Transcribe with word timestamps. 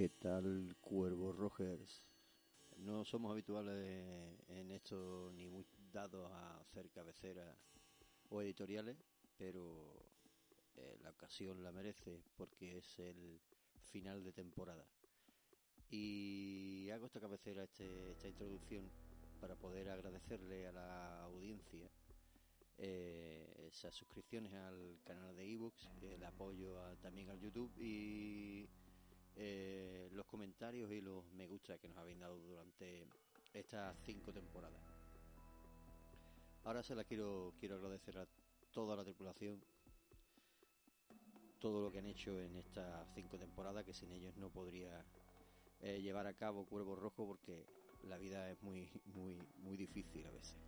¿Qué 0.00 0.08
tal, 0.08 0.74
Cuervo 0.80 1.30
Rogers? 1.30 2.06
No 2.78 3.04
somos 3.04 3.32
habituales 3.32 4.34
en 4.48 4.70
esto 4.70 5.30
ni 5.34 5.46
muy 5.46 5.66
dados 5.92 6.32
a 6.32 6.58
hacer 6.58 6.88
cabeceras 6.88 7.54
o 8.30 8.40
editoriales, 8.40 8.96
pero 9.36 10.02
eh, 10.76 10.96
la 11.02 11.10
ocasión 11.10 11.62
la 11.62 11.70
merece 11.70 12.22
porque 12.34 12.78
es 12.78 12.98
el 12.98 13.42
final 13.92 14.24
de 14.24 14.32
temporada. 14.32 14.86
Y 15.90 16.88
hago 16.94 17.04
esta 17.04 17.20
cabecera, 17.20 17.64
este, 17.64 18.12
esta 18.12 18.26
introducción, 18.26 18.90
para 19.38 19.54
poder 19.54 19.90
agradecerle 19.90 20.66
a 20.66 20.72
la 20.72 21.24
audiencia 21.24 21.90
eh, 22.78 23.68
esas 23.70 23.94
suscripciones 23.94 24.54
al 24.54 24.98
canal 25.04 25.36
de 25.36 25.52
ebooks, 25.52 25.90
el 26.00 26.24
apoyo 26.24 26.80
también 27.02 27.28
al 27.28 27.38
YouTube 27.38 27.70
y 27.76 28.66
eh, 29.42 30.10
los 30.12 30.26
comentarios 30.26 30.92
y 30.92 31.00
los 31.00 31.24
me 31.32 31.46
gusta 31.46 31.78
que 31.78 31.88
nos 31.88 31.96
habéis 31.96 32.18
dado 32.18 32.38
durante 32.40 33.06
estas 33.54 33.96
cinco 34.04 34.34
temporadas. 34.34 34.82
Ahora 36.64 36.82
se 36.82 36.94
la 36.94 37.04
quiero, 37.04 37.54
quiero 37.58 37.76
agradecer 37.76 38.18
a 38.18 38.28
toda 38.70 38.94
la 38.96 39.02
tripulación, 39.02 39.64
todo 41.58 41.82
lo 41.82 41.90
que 41.90 42.00
han 42.00 42.06
hecho 42.06 42.38
en 42.38 42.54
estas 42.56 43.08
cinco 43.14 43.38
temporadas, 43.38 43.82
que 43.82 43.94
sin 43.94 44.12
ellos 44.12 44.36
no 44.36 44.50
podría 44.50 45.06
eh, 45.80 46.02
llevar 46.02 46.26
a 46.26 46.34
cabo 46.34 46.66
Cuervo 46.66 46.94
Rojo 46.94 47.26
porque 47.26 47.64
la 48.02 48.18
vida 48.18 48.50
es 48.50 48.62
muy, 48.62 48.90
muy, 49.06 49.38
muy 49.62 49.78
difícil 49.78 50.26
a 50.26 50.30
veces. 50.32 50.58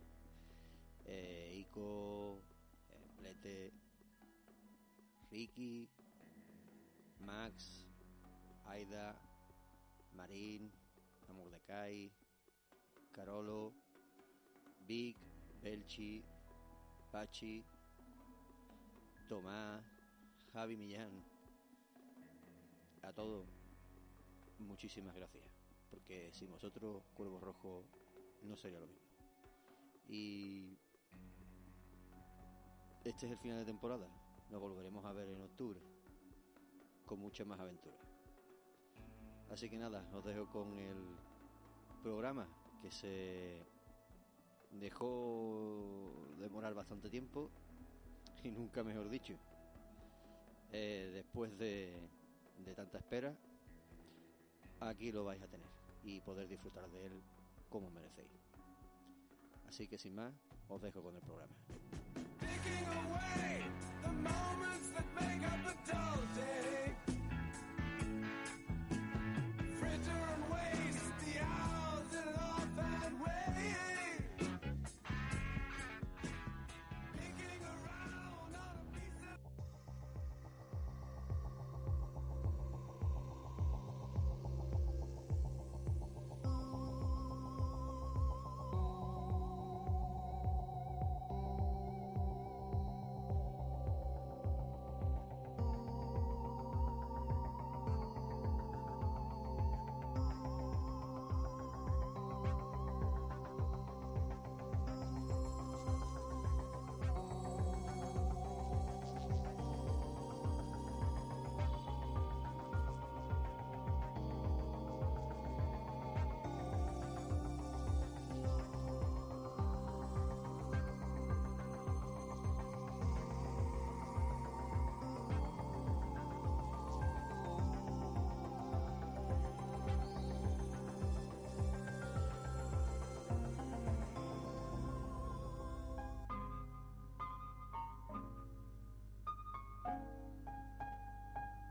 Eh, 1.05 1.57
Ico, 1.59 2.41
Plete, 3.19 3.71
Ricky, 5.29 5.87
Max, 7.19 7.85
Aida, 8.65 9.15
Marín, 10.13 10.71
Amordecai, 11.29 12.11
Carolo, 13.11 13.73
Vic, 14.85 15.17
Belchi, 15.61 16.23
Pachi, 17.11 17.63
Tomás, 19.27 19.83
Javi 20.53 20.77
Millán. 20.77 21.23
A 23.01 23.11
todos, 23.13 23.47
muchísimas 24.59 25.15
gracias. 25.15 25.43
Porque 25.89 26.31
sin 26.33 26.49
vosotros, 26.49 27.03
Cuervo 27.13 27.39
Rojo 27.39 27.83
no 28.43 28.57
sería 28.57 28.79
lo 28.79 28.87
mismo. 28.87 29.07
Y 30.07 30.77
este 33.03 33.25
es 33.25 33.31
el 33.31 33.37
final 33.37 33.59
de 33.59 33.65
temporada. 33.65 34.07
Nos 34.49 34.61
volveremos 34.61 35.03
a 35.05 35.11
ver 35.11 35.29
en 35.29 35.41
octubre 35.41 35.81
con 37.05 37.19
muchas 37.19 37.45
más 37.45 37.59
aventuras. 37.59 38.12
Así 39.53 39.69
que 39.69 39.77
nada, 39.77 40.03
os 40.15 40.25
dejo 40.25 40.47
con 40.47 40.79
el 40.79 41.15
programa 42.01 42.47
que 42.81 42.89
se 42.89 43.63
dejó 44.71 46.27
demorar 46.39 46.73
bastante 46.73 47.07
tiempo 47.07 47.51
y 48.43 48.49
nunca 48.49 48.83
mejor 48.83 49.09
dicho. 49.09 49.35
Eh, 50.71 51.11
después 51.13 51.55
de, 51.59 52.09
de 52.65 52.73
tanta 52.73 52.97
espera, 52.97 53.37
aquí 54.79 55.11
lo 55.11 55.23
vais 55.23 55.41
a 55.43 55.47
tener 55.47 55.67
y 56.03 56.19
poder 56.21 56.47
disfrutar 56.47 56.89
de 56.89 57.05
él 57.05 57.21
como 57.69 57.91
merecéis. 57.91 58.31
Así 59.67 59.87
que 59.87 59.99
sin 59.99 60.15
más, 60.15 60.33
os 60.67 60.81
dejo 60.81 61.03
con 61.03 61.15
el 61.15 61.21
programa. 61.21 61.53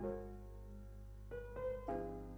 Thank 0.02 0.14
you. 1.88 2.31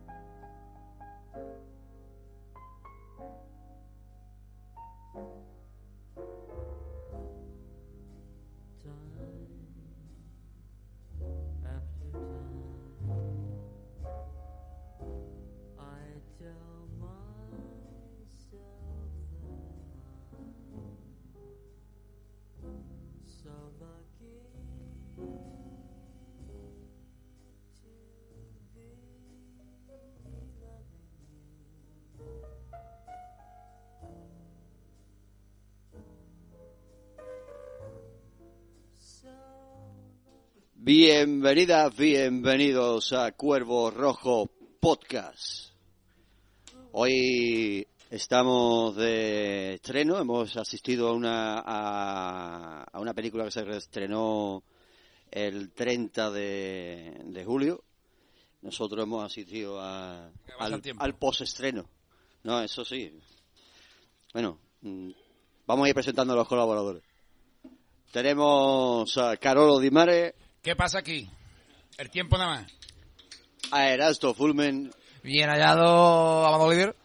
Bienvenidas, 40.87 41.97
bienvenidos 41.97 43.15
a 43.15 43.33
Cuervo 43.33 43.91
Rojo 43.91 44.51
Podcast. 44.81 45.71
Hoy 46.93 47.87
estamos 48.11 48.95
de 48.95 49.77
estreno, 49.77 50.19
hemos 50.19 50.55
asistido 50.59 51.09
a 51.09 51.15
una, 51.15 51.63
a, 51.65 52.83
a 52.83 53.01
una 53.01 53.15
película 53.15 53.45
que 53.45 53.51
se 53.51 53.67
estrenó 53.75 54.63
el 55.31 55.73
30 55.73 56.31
de, 56.31 57.19
de 57.29 57.45
julio. 57.47 57.83
Nosotros 58.61 59.05
hemos 59.05 59.25
asistido 59.25 59.81
a, 59.81 60.31
al, 60.59 60.83
al 60.99 61.15
postestreno. 61.17 61.89
No, 62.43 62.61
eso 62.61 62.85
sí. 62.85 63.11
Bueno, 64.35 64.59
mm, 64.83 65.11
vamos 65.67 65.87
a 65.87 65.89
ir 65.89 65.95
presentando 65.95 66.35
a 66.35 66.37
los 66.37 66.47
colaboradores. 66.47 67.03
Tenemos 68.13 69.17
a 69.17 69.39
Carolo 69.39 69.79
Di 69.79 69.91
Mare, 69.91 70.35
¿Qué 70.65 70.75
pasa 70.75 70.99
aquí? 71.01 71.29
El 71.99 72.11
tiempo 72.11 72.37
nada 72.39 72.63
más. 72.63 72.73
a 73.71 73.89
Erasto 73.91 74.35
Fulmen, 74.35 74.91
Bien 75.23 75.49
hallado, 75.51 76.47
Amado 76.47 76.65
Oliver. 76.65 76.97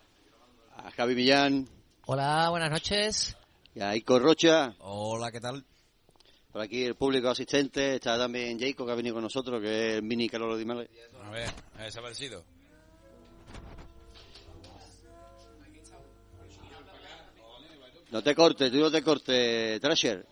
a 0.77 0.89
Javi 0.91 1.13
Millán 1.15 1.67
Hola, 2.06 2.50
buenas 2.50 2.71
noches. 2.71 3.38
y 3.75 3.81
a 3.81 3.95
Ico 3.95 4.17
Rocha. 4.17 4.73
Hola, 4.79 5.31
¿qué 5.31 5.39
tal? 5.41 5.63
Por 6.51 6.61
aquí 6.61 6.83
el 6.83 6.95
público 6.95 7.29
asistente, 7.29 7.95
está 7.95 8.17
también 8.17 8.57
Jacob 8.59 8.88
que 8.88 8.94
ha 8.94 8.95
venido 8.95 9.13
con 9.15 9.23
nosotros, 9.23 9.61
que 9.61 9.89
es 9.89 9.95
el 9.97 10.03
mini 10.03 10.27
Carolo 10.29 10.57
Di 10.57 10.65
Mare. 10.65 10.89
A 11.23 11.29
ver, 11.29 11.50
ha 11.77 11.83
desaparecido. 11.83 12.44
No 18.11 18.23
te 18.23 18.33
cortes, 18.33 18.71
tú 18.71 18.77
no 18.79 18.89
te 18.89 19.03
cortes, 19.03 19.79
Trasher. 19.79 20.25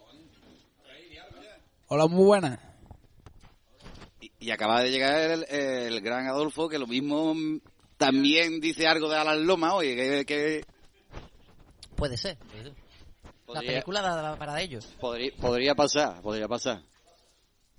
Hola, 1.89 2.07
muy 2.07 2.25
buenas. 2.25 2.59
Y, 4.48 4.52
acaba 4.52 4.82
de 4.82 4.92
llegar 4.92 5.20
el, 5.32 5.46
el 5.50 6.02
gran 6.02 6.26
Adolfo, 6.28 6.70
que 6.70 6.80
lo 6.80 6.88
mismo 6.88 7.36
también 7.98 8.60
dice 8.62 8.88
algo 8.88 9.10
de 9.10 9.18
Alan 9.18 9.46
Loma, 9.46 9.74
oye, 9.74 9.96
que, 9.96 10.26
que 10.26 10.66
Puede 11.96 12.16
ser. 12.16 12.38
La 13.48 13.62
película 13.62 14.02
da 14.02 14.36
para 14.38 14.62
ellos. 14.62 14.86
Podría, 15.00 15.32
podría 15.40 15.76
pasar, 15.76 16.22
podría 16.22 16.48
pasar. 16.48 16.82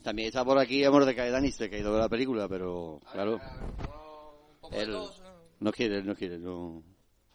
También 0.02 0.28
está 0.28 0.44
por 0.44 0.58
aquí 0.58 0.84
Amor 0.84 1.04
de 1.04 1.14
Caedani, 1.14 1.50
se 1.52 1.64
ha 1.64 1.70
caído 1.70 1.92
de 1.94 2.00
la 2.00 2.08
película, 2.08 2.48
pero 2.48 3.00
claro, 3.12 3.40
él 4.72 4.96
no 5.60 5.72
quiere, 5.72 5.98
él 5.98 6.06
no 6.06 6.14
quiere, 6.14 6.38
no. 6.38 6.82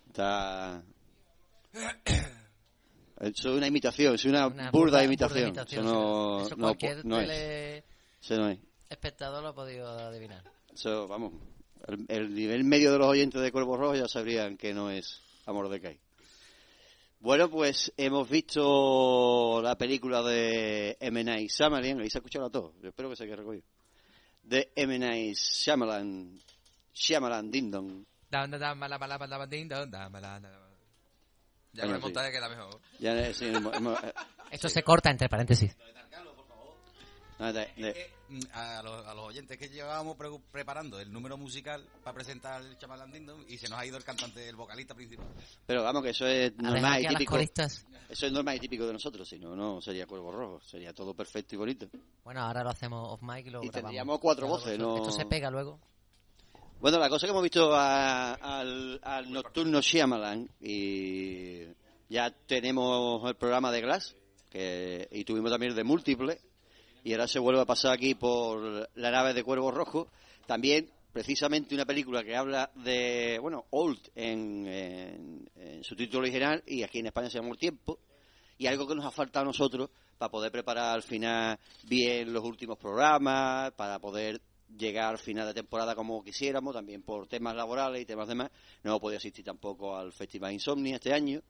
Está. 0.08 0.84
Eso 3.20 3.50
es 3.50 3.56
una 3.58 3.68
imitación, 3.68 4.16
es 4.16 4.26
una, 4.26 4.48
Una 4.48 4.72
burda, 4.72 5.00
burda 5.00 5.04
imitación. 5.04 5.48
imitación, 5.50 5.86
Eso 5.86 5.94
no, 5.94 6.42
Eso 6.46 6.56
no, 6.56 6.64
cualquier 6.68 7.06
no 7.06 7.20
es. 7.20 7.28
tele- 7.30 7.84
Eso 8.22 8.38
no 8.38 8.50
es. 8.50 8.60
Espectador 8.90 9.42
lo 9.44 9.50
ha 9.50 9.56
podido 9.56 9.88
adivinar. 9.88 10.44
Eso, 10.74 11.08
vamos, 11.08 11.34
el, 11.88 12.06
el 12.08 12.34
nivel 12.34 12.64
medio 12.64 12.92
de 12.92 12.98
los 12.98 13.08
oyentes 13.08 13.42
de 13.42 13.52
Cuervo 13.52 13.78
Rojo 13.78 13.96
ya 13.96 14.08
sabrían 14.08 14.58
que 14.58 14.74
no 14.74 14.90
es 14.90 15.22
Amor 15.46 15.70
de 15.70 15.82
Kai. 15.82 16.00
Bueno, 17.20 17.50
pues 17.50 17.94
hemos 17.96 18.30
visto 18.30 19.62
la 19.62 19.78
película 19.78 20.22
de 20.24 20.98
M. 21.00 21.24
Night 21.24 21.50
Shyamalan, 21.50 22.02
ahí 22.02 22.10
se 22.10 22.18
ha 22.18 22.20
escuchado 22.20 22.48
a 22.48 22.50
todos, 22.50 22.74
yo 22.82 22.90
espero 22.90 23.10
que 23.10 23.16
se 23.16 23.26
quede 23.26 23.38
recogido. 23.38 23.64
De 24.44 24.72
M. 24.76 25.00
Night 25.00 25.36
Shyamalan, 25.38 26.38
Shyamalan 26.94 27.50
dam. 27.72 28.06
Ya 31.72 31.84
sí. 31.86 31.88
montaje 32.02 32.32
queda 32.32 32.50
mejor. 32.50 32.80
Ya, 33.00 33.34
sí, 33.34 33.46
hemos- 33.46 33.74
hemos- 33.74 33.98
Esto 34.52 34.70
se 34.70 34.84
corta 34.84 35.10
entre 35.10 35.30
paréntesis. 35.30 35.76
Ah, 37.44 37.52
de- 37.54 37.70
de- 37.78 37.94
que, 37.94 38.12
mm, 38.30 38.40
a, 38.54 38.82
los, 38.84 39.06
a 39.06 39.14
los 39.14 39.26
oyentes 39.26 39.58
que 39.58 39.70
llevábamos 39.70 40.16
pre- 40.18 40.30
preparando 40.52 41.00
el 41.00 41.12
número 41.12 41.38
musical 41.38 41.86
para 42.04 42.16
presentar 42.16 42.62
el 42.62 42.78
Chamalán 42.78 43.12
Dindon 43.12 43.46
y 43.48 43.58
se 43.58 43.68
nos 43.70 43.80
ha 43.80 43.86
ido 43.86 43.98
el 43.98 44.04
cantante, 44.04 44.48
el 44.48 44.56
vocalista 44.56 44.94
principal. 44.96 45.28
pero 45.66 45.84
vamos, 45.84 46.04
que 46.04 46.10
eso 46.10 46.26
es 46.28 46.56
normal 46.58 47.02
y 47.04 47.08
típico. 47.08 47.38
Eso 47.38 48.26
es 48.28 48.32
normal 48.32 48.56
y 48.58 48.60
típico 48.60 48.86
de 48.86 48.94
nosotros, 48.94 49.28
si 49.28 49.40
no, 49.40 49.56
no 49.56 49.82
sería 49.82 50.06
Cuervo 50.06 50.32
Rojo, 50.32 50.62
sería 50.62 50.94
todo 50.94 51.14
perfecto 51.14 51.56
y 51.56 51.58
bonito. 51.58 51.88
Bueno, 52.24 52.42
ahora 52.42 52.64
lo 52.64 52.70
hacemos 52.70 53.08
off 53.12 53.22
mic 53.22 53.46
y 53.48 53.50
lo 53.50 53.60
Y 53.64 53.68
grabamos. 53.68 53.72
tendríamos 53.74 54.20
cuatro 54.20 54.46
Claro, 54.48 54.60
voces, 54.60 54.74
esto- 54.74 54.84
no- 54.86 54.96
Esto 54.98 55.12
se 55.12 55.26
pega 55.26 55.50
luego. 55.50 55.80
Bueno, 56.80 57.00
la 57.00 57.08
cosa 57.10 57.26
que 57.26 57.32
hemos 57.32 57.44
visto 57.44 57.74
a- 57.74 58.34
al, 58.34 59.00
al 59.04 59.32
nocturno 59.32 59.80
Shyamalan 59.82 60.50
y 60.60 61.62
ya 62.10 62.30
tenemos 62.46 63.28
el 63.28 63.36
programa 63.36 63.72
de 63.72 63.82
Glass 63.82 64.16
que, 64.50 65.08
y 65.12 65.24
tuvimos 65.24 65.50
también 65.50 65.72
el 65.72 65.76
de 65.78 65.84
Múltiple 65.86 66.40
y 67.04 67.12
ahora 67.12 67.28
se 67.28 67.40
vuelve 67.40 67.62
a 67.62 67.66
pasar 67.66 67.94
aquí 67.94 68.16
por 68.16 68.90
la 68.96 69.12
nave 69.12 69.34
de 69.34 69.44
Cuervo 69.44 69.72
Rojo. 69.72 70.08
También, 70.46 70.90
precisamente, 71.12 71.76
una 71.76 71.86
película 71.86 72.24
que 72.24 72.36
habla 72.36 72.72
de, 72.76 73.40
bueno, 73.42 73.66
Old 73.72 74.00
en, 74.16 75.50
su 75.82 75.96
título 75.96 76.22
original 76.22 76.64
y 76.66 76.84
aquí 76.84 77.00
en 77.00 77.08
España 77.08 77.30
se 77.30 77.40
llama 77.40 77.50
El 77.50 77.58
Tiempo 77.58 78.00
y 78.58 78.68
algo 78.68 78.88
que 78.88 78.96
nos 78.96 79.06
ha 79.06 79.12
faltado 79.12 79.44
a 79.44 79.48
nosotros 79.48 79.90
para 80.18 80.32
poder 80.32 80.52
preparar 80.52 80.94
al 80.94 81.04
final 81.04 81.60
bien 81.84 82.32
los 82.32 82.44
últimos 82.44 82.78
programas, 82.78 83.74
para 83.74 84.00
poder 84.00 84.40
llegar 84.78 85.10
al 85.10 85.20
final 85.20 85.46
de 85.48 85.54
temporada 85.54 85.96
como 85.96 86.24
quisiéramos, 86.24 86.74
también 86.74 87.02
por 87.04 87.28
temas 87.28 87.56
laborales 87.56 88.02
y 88.02 88.06
temas 88.06 88.30
demás. 88.30 88.50
No 88.84 88.92
hemos 88.92 89.02
podido 89.02 89.18
asistir 89.18 89.44
tampoco 89.44 89.98
al 89.98 90.14
Festival 90.14 90.54
Insomnia 90.54 90.96
este 90.96 91.14
año. 91.14 91.42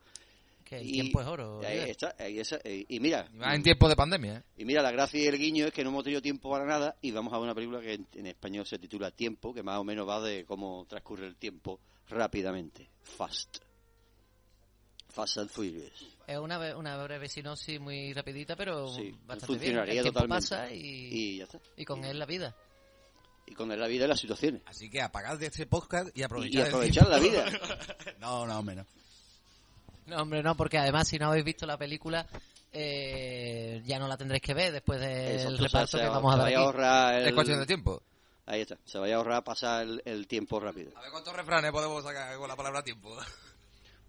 Que 0.63 0.77
el 0.77 0.87
Y- 0.87 0.91
tiempo 0.93 1.21
es 1.21 1.27
oro. 1.27 1.59
y 1.61 1.65
ahí 1.65 1.89
está, 1.89 2.15
ahí 2.19 2.39
esa- 2.39 2.59
y, 2.63 2.85
y 2.89 2.99
mira, 2.99 3.27
Y 3.33 3.37
más 3.37 3.55
en 3.55 3.63
tiempos 3.63 3.89
de 3.89 3.95
pandemia, 3.95 4.37
¿eh? 4.37 4.43
y 4.57 4.65
mira, 4.65 4.81
la 4.81 4.91
gracia 4.91 5.19
y 5.21 5.27
el 5.27 5.37
guiño 5.37 5.65
es 5.67 5.73
que 5.73 5.83
no 5.83 5.89
hemos 5.89 6.03
tenido 6.03 6.21
tiempo 6.21 6.49
para 6.49 6.65
nada 6.65 6.95
y 7.01 7.11
vamos 7.11 7.33
a 7.33 7.37
ver 7.37 7.43
una 7.45 7.55
película 7.55 7.79
que 7.81 7.93
en, 7.93 8.07
en 8.13 8.27
español 8.27 8.65
se 8.65 8.79
titula 8.79 9.11
Tiempo, 9.11 9.53
que 9.53 9.63
más 9.63 9.77
o 9.79 9.83
menos 9.83 10.07
va 10.07 10.21
de 10.21 10.45
cómo 10.45 10.85
transcurre 10.87 11.27
el 11.27 11.35
tiempo 11.35 11.79
rápidamente. 12.09 12.89
Fast. 13.01 13.57
Fast 15.09 15.37
and 15.37 15.49
Furious. 15.49 16.07
Es 16.25 16.37
una, 16.37 16.75
una 16.75 16.97
breve 17.03 17.29
sinopsis 17.29 17.79
muy 17.79 18.13
rapidita, 18.13 18.55
pero 18.55 18.87
Sí, 18.87 19.11
bastante 19.25 19.45
bien. 19.45 19.59
funcionaría 19.59 19.93
El 19.93 20.01
tiempo 20.01 20.19
totalmente. 20.21 20.49
pasa 20.49 20.71
y, 20.73 20.79
Y 20.79 21.37
ya 21.37 21.43
está. 21.43 21.59
y 21.77 21.85
con 21.85 22.03
él 22.03 22.17
la 22.17 22.25
vida. 22.25 22.55
Y 23.45 23.53
con 23.53 23.71
él 23.71 23.79
la 23.79 23.87
vida 23.87 24.05
y 24.05 24.07
las 24.07 24.19
situaciones. 24.19 24.61
Así 24.65 24.89
que 24.89 25.01
apagad 25.01 25.37
de 25.37 25.47
este 25.47 25.67
podcast 25.67 26.09
y 26.17 26.21
Y 26.21 26.23
aprovechad, 26.23 26.61
el 26.61 26.67
aprovechar 26.67 27.07
la 27.09 27.19
vida. 27.19 27.45
no, 28.19 28.47
no, 28.47 28.63
menos. 28.63 28.87
No, 30.07 30.17
hombre, 30.17 30.43
no, 30.43 30.55
porque 30.55 30.77
además 30.77 31.07
si 31.07 31.17
no 31.17 31.27
habéis 31.27 31.45
visto 31.45 31.65
la 31.65 31.77
película, 31.77 32.25
eh, 32.71 33.81
ya 33.85 33.99
no 33.99 34.07
la 34.07 34.17
tendréis 34.17 34.41
que 34.43 34.53
ver 34.53 34.71
después 34.73 34.99
del 34.99 35.33
Exacto, 35.33 35.53
o 35.53 35.57
sea, 35.57 35.65
reparto 35.67 35.97
se- 35.97 36.03
que 36.03 36.09
vamos 36.09 36.33
a 36.33 36.37
dar 36.37 36.47
aquí. 36.47 36.55
ahorrar 36.55 37.13
el- 37.15 37.27
Es 37.27 37.33
cuestión 37.33 37.59
de 37.59 37.65
tiempo. 37.65 38.01
Ahí 38.45 38.61
está, 38.61 38.77
se 38.83 38.97
vaya 38.99 39.13
a 39.15 39.17
ahorrar 39.17 39.43
pasar 39.43 39.83
el, 39.83 40.01
el 40.05 40.27
tiempo 40.27 40.59
rápido. 40.59 40.91
A 40.97 41.01
ver 41.01 41.11
cuántos 41.11 41.33
refranes 41.35 41.71
podemos 41.71 42.03
sacar 42.03 42.35
con 42.37 42.47
la 42.49 42.55
palabra 42.55 42.83
tiempo. 42.83 43.15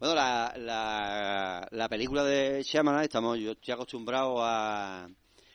Bueno, 0.00 0.16
la, 0.16 0.52
la, 0.56 1.68
la 1.70 1.88
película 1.88 2.24
de 2.24 2.62
Shyamalan, 2.64 3.04
estamos, 3.04 3.38
yo 3.38 3.52
estoy 3.52 3.74
acostumbrado 3.74 4.42
a, 4.44 5.04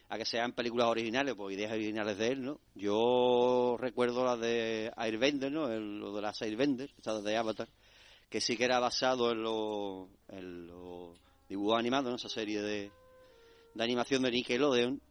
a 0.09 0.17
que 0.17 0.25
sean 0.25 0.53
películas 0.53 0.87
originales, 0.87 1.35
pues 1.35 1.57
ideas 1.57 1.73
originales 1.73 2.17
de 2.17 2.27
él, 2.29 2.43
¿no? 2.45 2.61
Yo 2.73 3.75
recuerdo 3.77 4.23
la 4.23 4.37
de 4.37 4.91
Airbender, 4.95 5.51
¿no? 5.51 5.69
El- 5.69 5.99
lo 5.99 6.15
de 6.15 6.21
las 6.21 6.41
Airbender, 6.41 6.89
esta 6.97 7.19
de 7.21 7.35
Avatar, 7.37 7.67
que 8.29 8.41
sí 8.41 8.55
que 8.55 8.65
era 8.65 8.79
basado 8.79 9.31
en 9.31 9.43
los 9.43 10.07
en 10.29 10.69
dibujos 11.47 11.79
animados, 11.79 12.09
¿no? 12.09 12.15
Esa 12.15 12.29
serie 12.29 12.61
de, 12.61 12.91
de 13.73 13.83
animación 13.83 14.21
de 14.21 14.31
Nickelodeon. 14.31 15.01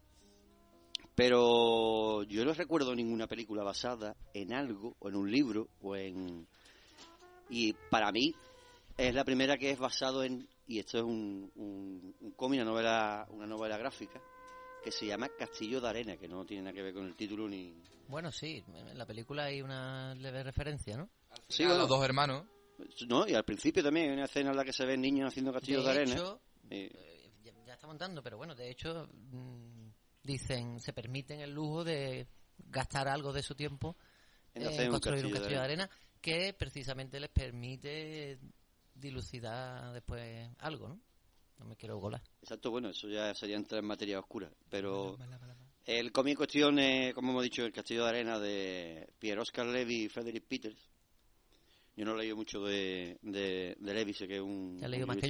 Pero 1.15 2.23
yo 2.23 2.45
no 2.45 2.53
recuerdo 2.53 2.95
ninguna 2.95 3.27
película 3.27 3.61
basada 3.61 4.15
en 4.33 4.53
algo, 4.53 4.95
o 4.99 5.09
en 5.09 5.15
un 5.17 5.29
libro, 5.29 5.67
o 5.81 5.97
en... 5.97 6.47
Y 7.49 7.73
para 7.73 8.09
mí 8.13 8.33
es 8.97 9.13
la 9.13 9.25
primera 9.25 9.57
que 9.57 9.71
es 9.71 9.79
basado 9.79 10.23
en... 10.23 10.47
Y 10.65 10.79
esto 10.79 10.99
es 10.99 11.03
un, 11.03 11.51
un, 11.55 12.15
un 12.21 12.31
cómic, 12.31 12.61
una 12.61 12.69
novela, 12.71 13.27
una 13.31 13.47
novela 13.47 13.77
gráfica, 13.77 14.21
que 14.81 14.91
se 14.91 15.07
llama 15.07 15.27
Castillo 15.37 15.81
de 15.81 15.89
Arena, 15.89 16.15
que 16.15 16.29
no 16.29 16.45
tiene 16.45 16.63
nada 16.63 16.73
que 16.73 16.83
ver 16.83 16.93
con 16.93 17.05
el 17.05 17.15
título 17.15 17.49
ni... 17.49 17.73
Bueno, 18.07 18.31
sí, 18.31 18.63
en 18.73 18.97
la 18.97 19.05
película 19.05 19.45
hay 19.45 19.61
una 19.61 20.15
leve 20.15 20.41
referencia, 20.41 20.95
¿no? 20.95 21.09
Sí, 21.49 21.63
A 21.63 21.67
bueno, 21.67 21.81
los 21.81 21.89
dos 21.89 22.05
hermanos. 22.05 22.45
No, 23.07 23.27
y 23.27 23.33
al 23.33 23.43
principio 23.45 23.83
también 23.83 24.07
hay 24.07 24.13
una 24.13 24.25
escena 24.25 24.51
en 24.51 24.57
la 24.57 24.63
que 24.65 24.73
se 24.73 24.85
ven 24.85 25.01
niños 25.01 25.27
haciendo 25.29 25.51
castillos 25.53 25.83
de, 25.85 25.91
de 25.93 25.97
arena. 25.99 26.13
hecho, 26.15 26.41
Y- 26.69 26.75
eh, 26.75 27.31
ya, 27.43 27.53
ya 27.65 27.73
está 27.73 27.87
montando, 27.87 28.21
pero 28.23 28.37
bueno, 28.37 28.55
de 28.55 28.69
hecho, 28.69 29.07
mm, 29.31 29.89
dicen, 30.23 30.79
se 30.79 30.93
permiten 30.93 31.39
el 31.41 31.51
lujo 31.51 31.83
de 31.83 32.27
gastar 32.57 33.07
algo 33.07 33.31
de 33.33 33.41
su 33.43 33.55
tiempo 33.55 33.95
En 34.53 34.63
en 34.63 34.67
hacer 34.69 34.85
un 34.87 34.91
construir 34.91 35.25
un 35.25 35.31
castillo 35.31 35.33
de 35.33 35.39
castillo 35.39 35.59
de 35.59 35.65
arena 35.65 35.89
que 36.21 36.53
precisamente 36.53 37.19
les 37.19 37.29
permite 37.29 38.39
dilucidar 38.93 39.93
después 39.93 40.49
algo, 40.59 40.89
¿no? 40.89 40.99
No 41.59 41.65
me 41.65 41.75
quiero 41.75 41.97
golar. 41.97 42.21
Exacto, 42.41 42.71
bueno, 42.71 42.89
eso 42.89 43.07
ya 43.09 43.33
sería 43.33 43.57
entrar 43.57 43.79
en 43.79 43.85
materia 43.87 44.19
oscura. 44.19 44.49
Pero 44.69 45.17
el 45.85 46.11
cómic 46.11 46.31
en 46.31 46.37
cuestión 46.37 46.79
es, 46.79 47.13
como 47.13 47.31
hemos 47.31 47.43
dicho, 47.43 47.65
El 47.65 47.73
Castillo 47.73 48.03
de 48.03 48.09
Arena 48.09 48.39
de 48.39 49.09
Pierre 49.19 49.41
Oscar 49.41 49.65
Levy 49.65 50.03
y 50.03 50.09
Frederick 50.09 50.45
Peters. 50.45 50.77
Yo 51.99 52.05
no 52.05 52.13
he 52.13 52.19
leído 52.19 52.37
mucho 52.37 52.61
de, 52.63 53.17
de, 53.23 53.75
de 53.77 54.05
que 54.05 54.35
es 54.37 54.41
un... 54.41 54.77
¿Ya 54.79 54.85
has 54.85 54.89
leído 54.89 55.03
un 55.03 55.07
más 55.09 55.17
que 55.17 55.27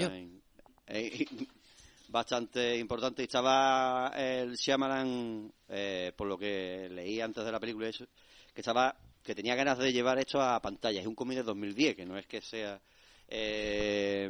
eh, 0.85 1.25
bastante 2.09 2.77
importante. 2.77 3.23
Estaba 3.23 4.13
el 4.15 4.53
Shyamalan, 4.55 5.51
eh, 5.67 6.13
por 6.15 6.27
lo 6.27 6.37
que 6.37 6.87
leí 6.91 7.19
antes 7.21 7.43
de 7.43 7.51
la 7.51 7.59
película, 7.59 7.87
eso, 7.87 8.05
que 8.53 8.61
estaba 8.61 8.95
que 9.23 9.33
tenía 9.33 9.55
ganas 9.55 9.79
de 9.79 9.91
llevar 9.91 10.19
esto 10.19 10.39
a 10.39 10.61
pantalla. 10.61 11.01
Es 11.01 11.07
un 11.07 11.15
cómic 11.15 11.37
de 11.37 11.43
2010, 11.43 11.95
que 11.95 12.05
no 12.05 12.15
es 12.19 12.27
que 12.27 12.39
sea 12.39 12.79
eh, 13.27 14.29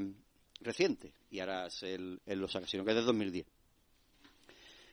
reciente. 0.62 1.12
Y 1.32 1.42
ahora 1.42 1.70
se 1.70 1.96
él, 1.96 2.22
él 2.26 2.40
lo 2.40 2.48
saca, 2.48 2.68
sino 2.68 2.86
que 2.86 2.92
es 2.92 2.96
de 2.96 3.04
2010. 3.04 3.46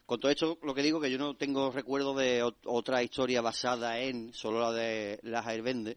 Con 0.05 0.19
todo 0.19 0.33
esto, 0.33 0.59
lo 0.65 0.75
que 0.75 0.83
digo 0.83 1.01
que 1.01 1.13
yo 1.13 1.19
no 1.19 1.37
tengo 1.37 1.71
recuerdo 1.71 2.13
de 2.13 2.43
ot- 2.43 2.57
otra 2.65 3.05
historia 3.05 3.41
basada 3.41 4.01
en 4.01 4.33
solo 4.33 4.59
la 4.59 4.73
de 4.73 5.21
las 5.23 5.47
Airbender. 5.47 5.97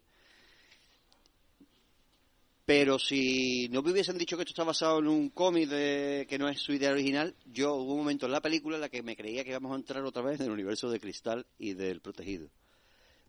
Pero 2.70 3.00
si 3.00 3.68
no 3.70 3.82
me 3.82 3.90
hubiesen 3.92 4.16
dicho 4.20 4.38
que 4.38 4.44
esto 4.44 4.52
está 4.52 4.64
basado 4.64 5.00
en 5.00 5.08
un 5.08 5.30
cómic 5.32 5.68
de 5.70 6.28
que 6.30 6.38
no 6.38 6.48
es 6.48 6.60
su 6.62 6.72
idea 6.72 6.92
original, 6.92 7.36
yo 7.48 7.74
hubo 7.74 7.94
un 7.94 7.98
momento 8.02 8.28
en 8.28 8.32
la 8.32 8.42
película 8.44 8.76
en 8.76 8.82
la 8.82 8.90
que 8.90 9.02
me 9.02 9.16
creía 9.16 9.44
que 9.44 9.50
íbamos 9.50 9.72
a 9.72 9.76
entrar 9.78 10.04
otra 10.04 10.22
vez 10.22 10.40
en 10.40 10.46
el 10.46 10.52
universo 10.52 10.88
de 10.92 11.00
Cristal 11.00 11.48
y 11.58 11.74
del 11.74 12.00
Protegido. 12.00 12.48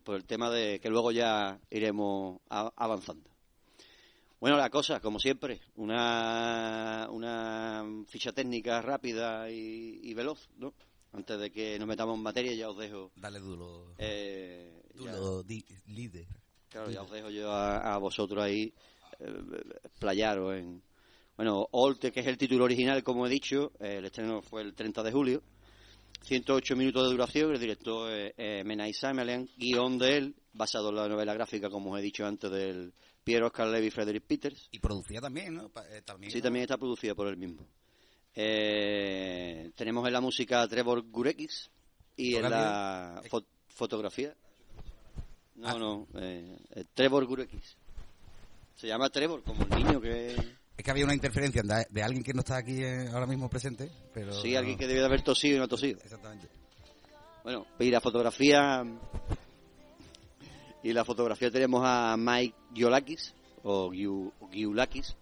Por 0.03 0.15
el 0.17 0.25
tema 0.25 0.51
de 0.51 0.79
que 0.79 0.91
luego 0.91 1.11
ya 1.11 1.59
iremos 1.71 2.39
a- 2.51 2.71
avanzando. 2.75 3.31
Bueno, 4.39 4.57
la 4.57 4.69
cosa, 4.69 4.99
como 4.99 5.17
siempre, 5.17 5.59
una, 5.75 7.07
una 7.09 7.83
ficha 8.09 8.33
técnica 8.33 8.79
rápida 8.83 9.49
y, 9.49 10.01
y 10.03 10.13
veloz, 10.13 10.49
¿no? 10.59 10.75
Antes 11.13 11.39
de 11.39 11.51
que 11.51 11.79
nos 11.79 11.87
metamos 11.87 12.15
en 12.15 12.21
materia, 12.21 12.53
ya 12.53 12.69
os 12.69 12.77
dejo. 12.77 13.09
Dale 13.15 13.39
duro. 13.39 13.95
eh, 13.97 14.83
Duro, 14.93 15.43
líder. 15.87 16.27
Claro, 16.69 16.91
ya 16.91 17.01
os 17.01 17.11
dejo 17.11 17.29
yo 17.31 17.51
a, 17.51 17.95
a 17.95 17.97
vosotros 17.97 18.41
ahí 18.43 18.71
playaros 19.99 20.55
en... 20.55 20.81
Bueno, 21.37 21.67
Olte, 21.71 22.11
que 22.11 22.19
es 22.19 22.27
el 22.27 22.37
título 22.37 22.65
original, 22.65 23.03
como 23.03 23.25
he 23.25 23.29
dicho, 23.29 23.71
eh, 23.79 23.95
el 23.97 24.05
estreno 24.05 24.41
fue 24.41 24.61
el 24.61 24.73
30 24.75 25.01
de 25.03 25.11
julio. 25.11 25.41
108 26.23 26.75
minutos 26.75 27.03
de 27.05 27.11
duración. 27.11 27.51
El 27.51 27.59
director 27.59 28.11
es 28.11 28.33
eh, 28.37 28.63
Menai 28.63 28.93
Samelian, 28.93 29.47
guion 29.57 29.97
de 29.97 30.17
él, 30.17 30.35
basado 30.53 30.89
en 30.89 30.95
la 30.97 31.07
novela 31.07 31.33
gráfica, 31.33 31.69
como 31.69 31.91
os 31.93 31.99
he 31.99 32.03
dicho 32.03 32.25
antes, 32.27 32.51
del 32.51 32.93
Pierre 33.23 33.45
Oscar 33.45 33.67
Levy 33.69 33.87
y 33.87 33.91
Frederick 33.91 34.23
Peters. 34.25 34.67
Y 34.71 34.79
producida 34.79 35.21
también, 35.21 35.55
¿no? 35.55 35.71
Eh, 35.89 36.01
también, 36.05 36.31
Sí, 36.31 36.37
¿no? 36.39 36.43
también 36.43 36.63
está 36.63 36.77
producida 36.77 37.15
por 37.15 37.27
él 37.27 37.37
mismo. 37.37 37.65
Eh, 38.35 39.71
tenemos 39.75 40.05
en 40.05 40.13
la 40.13 40.21
música 40.21 40.61
a 40.61 40.67
Trevor 40.67 41.01
Gurekis 41.09 41.71
y 42.17 42.35
en 42.35 42.49
la 42.49 43.21
fo- 43.29 43.45
fotografía. 43.67 44.35
No, 45.55 45.67
Ah. 45.67 45.77
no, 45.79 46.07
eh, 46.15 46.57
eh, 46.75 46.85
Trevor 46.93 47.25
Gurekis. 47.25 47.77
Se 48.75 48.87
llama 48.87 49.09
Trevor, 49.09 49.43
como 49.43 49.63
el 49.63 49.69
niño 49.69 50.01
que... 50.01 50.35
Es 50.77 50.83
que 50.83 50.91
había 50.91 51.03
una 51.05 51.13
interferencia 51.13 51.61
de, 51.63 51.85
de 51.89 52.03
alguien 52.03 52.23
que 52.23 52.33
no 52.33 52.39
está 52.39 52.57
aquí 52.57 52.83
eh, 52.83 53.07
ahora 53.13 53.27
mismo 53.27 53.49
presente, 53.49 53.91
pero... 54.13 54.33
Sí, 54.33 54.55
alguien 54.55 54.77
que 54.77 54.87
debe 54.87 54.99
de 55.01 55.05
haber 55.05 55.21
tosido 55.21 55.55
y 55.55 55.59
no 55.59 55.65
ha 55.65 55.67
tosido. 55.67 55.99
Exactamente. 56.03 56.47
Bueno, 57.43 57.67
y 57.79 57.89
la 57.91 58.01
fotografía... 58.01 58.83
Y 60.83 60.93
la 60.93 61.05
fotografía 61.05 61.51
tenemos 61.51 61.83
a 61.85 62.15
Mike 62.17 62.55
Giolakis, 62.73 63.35
o 63.63 63.91
Giu- 63.91 64.31
Giulakis. 64.51 65.15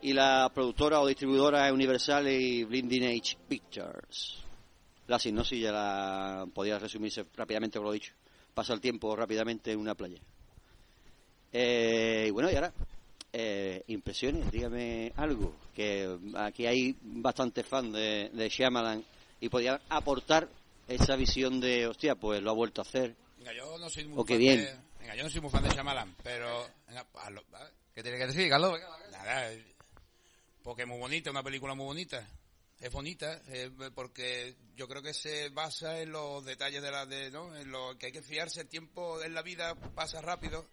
Y 0.00 0.14
la 0.14 0.50
productora 0.54 1.00
o 1.00 1.06
distribuidora 1.06 1.66
es 1.66 1.74
Universal 1.74 2.26
y 2.28 2.64
Blinding 2.64 3.04
Age 3.04 3.36
Pictures. 3.46 4.38
La 5.08 5.18
sinopsis 5.18 5.60
ya 5.60 5.72
la 5.72 6.46
podía 6.54 6.78
resumirse 6.78 7.26
rápidamente, 7.36 7.78
como 7.78 7.88
lo 7.90 7.94
he 7.94 7.98
dicho. 7.98 8.14
Pasa 8.54 8.72
el 8.72 8.80
tiempo 8.80 9.14
rápidamente 9.14 9.72
en 9.72 9.80
una 9.80 9.94
playa. 9.94 10.20
Eh, 11.52 12.26
y 12.28 12.30
bueno, 12.30 12.50
y 12.50 12.54
ahora, 12.54 12.72
eh, 13.32 13.82
impresiones, 13.88 14.50
dígame 14.50 15.12
algo. 15.16 15.54
Que 15.74 16.18
aquí 16.36 16.66
hay 16.66 16.96
bastantes 17.02 17.66
fans 17.66 17.92
de, 17.92 18.30
de 18.32 18.48
Shyamalan 18.48 19.04
y 19.40 19.48
podían 19.48 19.80
aportar 19.88 20.48
esa 20.88 21.16
visión 21.16 21.60
de, 21.60 21.86
hostia, 21.86 22.14
pues 22.14 22.42
lo 22.42 22.50
ha 22.50 22.54
vuelto 22.54 22.80
a 22.80 22.84
hacer. 22.84 23.14
Venga, 23.38 23.52
yo 23.54 23.78
no 23.78 23.88
soy 23.88 24.06
muy 24.06 24.24
qué 24.24 24.34
fan 24.34 24.38
bien. 24.40 24.60
de... 24.64 24.76
Venga, 25.00 25.14
yo 25.16 25.22
no 25.22 25.30
soy 25.30 25.40
muy 25.40 25.50
fan 25.50 25.62
de 25.62 25.70
Shyamalan, 25.70 26.16
pero... 26.22 26.66
Venga, 26.88 27.06
a 27.14 27.30
lo- 27.30 27.44
a- 27.52 27.70
¿Qué 27.94 28.02
tiene 28.02 28.18
que 28.18 28.26
decir, 28.26 28.48
Carlos? 28.48 28.72
Venga. 28.72 28.88
Nada, 29.10 29.52
eh, 29.52 29.64
porque 30.62 30.82
es 30.82 30.88
muy 30.88 30.98
bonita, 30.98 31.30
una 31.30 31.42
película 31.42 31.74
muy 31.74 31.86
bonita. 31.86 32.26
Es 32.80 32.92
bonita, 32.92 33.42
eh, 33.48 33.70
porque 33.94 34.54
yo 34.76 34.86
creo 34.86 35.02
que 35.02 35.12
se 35.12 35.48
basa 35.48 36.00
en 36.00 36.12
los 36.12 36.44
detalles 36.44 36.80
de 36.80 36.90
la 36.92 37.06
de, 37.06 37.28
¿no? 37.30 37.56
En 37.56 37.70
lo 37.72 37.96
que 37.98 38.06
hay 38.06 38.12
que 38.12 38.22
fiarse, 38.22 38.60
el 38.60 38.68
tiempo 38.68 39.20
en 39.22 39.34
la 39.34 39.42
vida 39.42 39.74
pasa 39.94 40.20
rápido. 40.20 40.68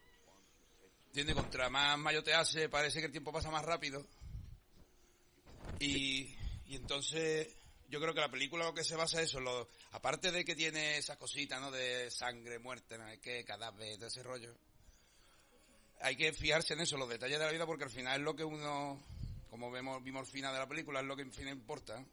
Tiene 1.15 1.33
contra 1.33 1.69
más 1.69 1.97
mayo 1.97 2.21
te 2.21 2.33
hace, 2.33 2.69
parece 2.69 2.99
que 2.99 3.07
el 3.07 3.11
tiempo 3.11 3.31
pasa 3.31 3.49
más 3.49 3.65
rápido. 3.65 4.05
Y, 5.79 6.35
y 6.67 6.75
entonces 6.75 7.55
yo 7.89 7.99
creo 7.99 8.13
que 8.13 8.21
la 8.21 8.29
película 8.29 8.65
lo 8.65 8.73
que 8.73 8.83
se 8.83 8.95
basa 8.95 9.21
es 9.21 9.29
eso, 9.29 9.39
lo, 9.39 9.67
aparte 9.93 10.31
de 10.31 10.45
que 10.45 10.55
tiene 10.55 10.97
esas 10.97 11.17
cositas, 11.17 11.59
¿no? 11.59 11.71
De 11.71 12.11
sangre, 12.11 12.59
muerte, 12.59 12.97
no 12.97 13.05
qué, 13.21 13.43
cadáver, 13.43 13.95
todo 13.95 14.07
ese 14.07 14.21
rollo 14.21 14.55
hay 16.01 16.15
que 16.15 16.33
fijarse 16.33 16.73
en 16.73 16.81
eso, 16.81 16.97
los 16.97 17.09
detalles 17.09 17.39
de 17.39 17.45
la 17.45 17.51
vida, 17.51 17.65
porque 17.65 17.85
al 17.85 17.89
final 17.89 18.19
es 18.19 18.23
lo 18.23 18.35
que 18.35 18.43
uno, 18.43 19.01
como 19.49 19.71
vemos, 19.71 20.03
vimos 20.03 20.21
al 20.21 20.27
final 20.27 20.53
de 20.53 20.59
la 20.59 20.67
película, 20.67 20.99
es 20.99 21.05
lo 21.05 21.15
que 21.15 21.23
en 21.23 21.31
fin 21.31 21.47
importa. 21.47 22.03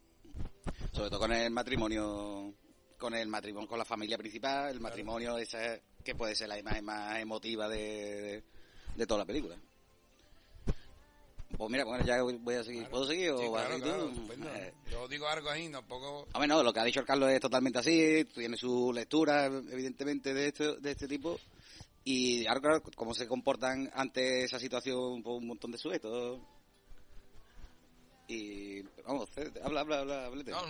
Sobre 0.93 1.11
todo 1.11 1.19
con 1.19 1.33
el 1.33 1.51
matrimonio, 1.51 2.55
con 2.99 3.15
el 3.15 3.29
matrimonio, 3.29 3.69
con 3.69 3.79
la 3.79 3.85
familia 3.85 4.17
principal, 4.19 4.71
el 4.71 4.81
matrimonio 4.81 5.37
esa 5.39 5.79
que 6.05 6.15
puede 6.15 6.35
ser 6.35 6.49
la 6.49 6.59
imagen 6.59 6.85
más 6.85 7.19
emotiva 7.19 7.69
de, 7.69 8.45
de, 8.97 9.07
toda 9.07 9.21
la 9.21 9.27
película. 9.27 9.57
Pues 11.57 11.71
mira, 11.71 11.85
bueno, 11.85 12.05
ya 12.05 12.23
voy 12.23 12.55
a 12.55 12.65
seguir. 12.65 12.89
¿Puedo 12.89 13.07
seguir 13.07 13.31
o 13.31 13.39
Sí, 13.39 13.47
a 13.47 13.51
claro, 13.51 13.79
claro. 13.79 14.13
Eh, 14.57 14.73
Yo 14.91 15.07
digo 15.07 15.29
algo 15.29 15.51
ahí, 15.51 15.69
no 15.69 15.87
poco... 15.87 16.27
Hombre, 16.33 16.49
no, 16.49 16.63
lo 16.63 16.73
que 16.73 16.81
ha 16.81 16.85
dicho 16.85 17.01
el 17.01 17.07
Carlos 17.07 17.31
es 17.31 17.41
totalmente 17.41 17.79
así, 17.79 18.25
tiene 18.35 18.57
su 18.57 18.93
lectura, 18.93 19.47
evidentemente, 19.47 20.33
de, 20.33 20.49
esto, 20.49 20.77
de 20.77 20.91
este 20.91 21.07
tipo. 21.07 21.39
Y 22.05 22.47
ahora, 22.47 22.61
claro, 22.61 22.83
cómo 22.97 23.15
se 23.15 23.29
comportan 23.29 23.91
ante 23.95 24.45
esa 24.45 24.59
situación 24.59 25.23
por 25.23 25.35
un 25.35 25.47
montón 25.47 25.71
de 25.71 25.79
sujetos. 25.79 26.41
Y, 28.27 28.83
vamos, 29.07 29.29
habla, 29.63 29.81
habla, 29.83 29.99
habla, 30.01 30.27
háblate. 30.27 30.51
No, 30.51 30.63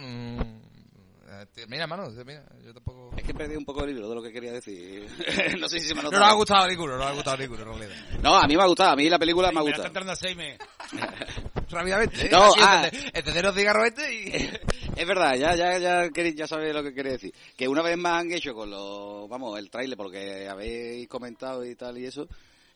eh, 1.29 1.47
termina, 1.55 1.87
mano, 1.87 2.13
termina. 2.13 2.45
Yo 2.65 2.73
tampoco... 2.75 3.11
Es 3.17 3.25
que 3.25 3.35
perdí 3.35 3.57
un 3.57 3.65
poco 3.65 3.85
el 3.85 3.91
libro 3.95 4.09
de 4.09 4.15
lo 4.15 4.23
que 4.23 4.33
quería 4.33 4.53
decir. 4.53 5.07
no 5.61 5.69
sé 5.69 5.81
si 5.81 5.89
se 5.89 5.95
me 5.95 6.01
ha 6.01 6.03
No 6.05 6.11
notado. 6.11 6.25
nos 6.25 6.33
ha 6.33 6.37
gustado 6.37 6.69
ninguno, 6.69 6.93
no 6.93 6.99
nos 6.99 7.07
ha 7.09 7.13
gustado 7.15 7.37
ninguno, 7.39 7.63
en 7.63 7.69
realidad. 7.79 7.97
No, 8.23 8.37
a 8.37 8.47
mí 8.47 8.57
me 8.57 8.63
ha 8.63 8.67
gustado, 8.67 8.91
a 8.91 8.97
mí 8.97 9.09
la 9.09 9.19
película 9.19 9.51
me 9.53 9.61
ha 9.61 9.63
Mira, 9.63 9.77
está 9.77 9.89
gustado. 9.89 9.89
entrando 9.89 10.13
a 10.13 10.17
Seime. 10.17 10.59
Rápidamente, 11.71 12.27
¿eh? 12.27 12.29
No, 12.31 12.43
Así, 12.53 12.61
ah. 12.63 13.53
cigarros 13.55 13.87
este 13.87 14.15
y... 14.15 14.51
Es 14.97 15.07
verdad, 15.07 15.35
ya, 15.37 15.55
ya, 15.55 15.79
ya, 15.79 16.09
queréis- 16.11 16.35
ya 16.37 16.47
sabéis 16.47 16.75
lo 16.75 16.83
que 16.83 16.93
quería 16.93 17.13
decir. 17.13 17.33
Que 17.57 17.67
una 17.67 17.81
vez 17.83 17.97
más 17.97 18.21
han 18.21 18.31
hecho 18.31 18.53
con 18.55 18.69
los, 18.71 19.27
vamos, 19.29 19.59
el 19.59 19.71
trailer, 19.71 19.97
porque 19.97 20.47
habéis 20.47 21.09
comentado 21.09 21.65
y 21.65 21.75
tal 21.77 21.97
y 21.97 22.05
eso, 22.05 22.29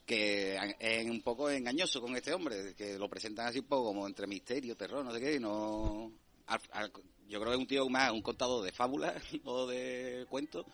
que 0.07 0.57
es 0.81 1.05
un 1.11 1.21
poco 1.21 1.51
engañoso 1.51 2.01
con 2.01 2.17
este 2.17 2.33
hombre, 2.33 2.75
que 2.75 2.97
lo 2.99 3.09
presentan 3.11 3.49
así 3.49 3.59
un 3.59 3.67
poco 3.67 3.89
como 3.89 4.07
entre 4.07 4.27
misterio, 4.27 4.75
terror, 4.77 5.05
no 5.05 5.13
sé 5.13 5.21
qué, 5.21 5.35
y 5.35 5.41
no... 5.41 6.11
al- 6.47 6.61
al- 6.73 6.93
yo 7.29 7.41
creo 7.41 7.51
que 7.51 7.57
es 7.57 7.61
un 7.61 7.67
tío 7.67 7.89
más, 7.89 8.13
un 8.13 8.23
contador 8.23 8.65
de 8.65 8.73
fábulas 8.73 9.15
o 9.45 9.67
de 9.67 10.27
cuentos, 10.29 10.67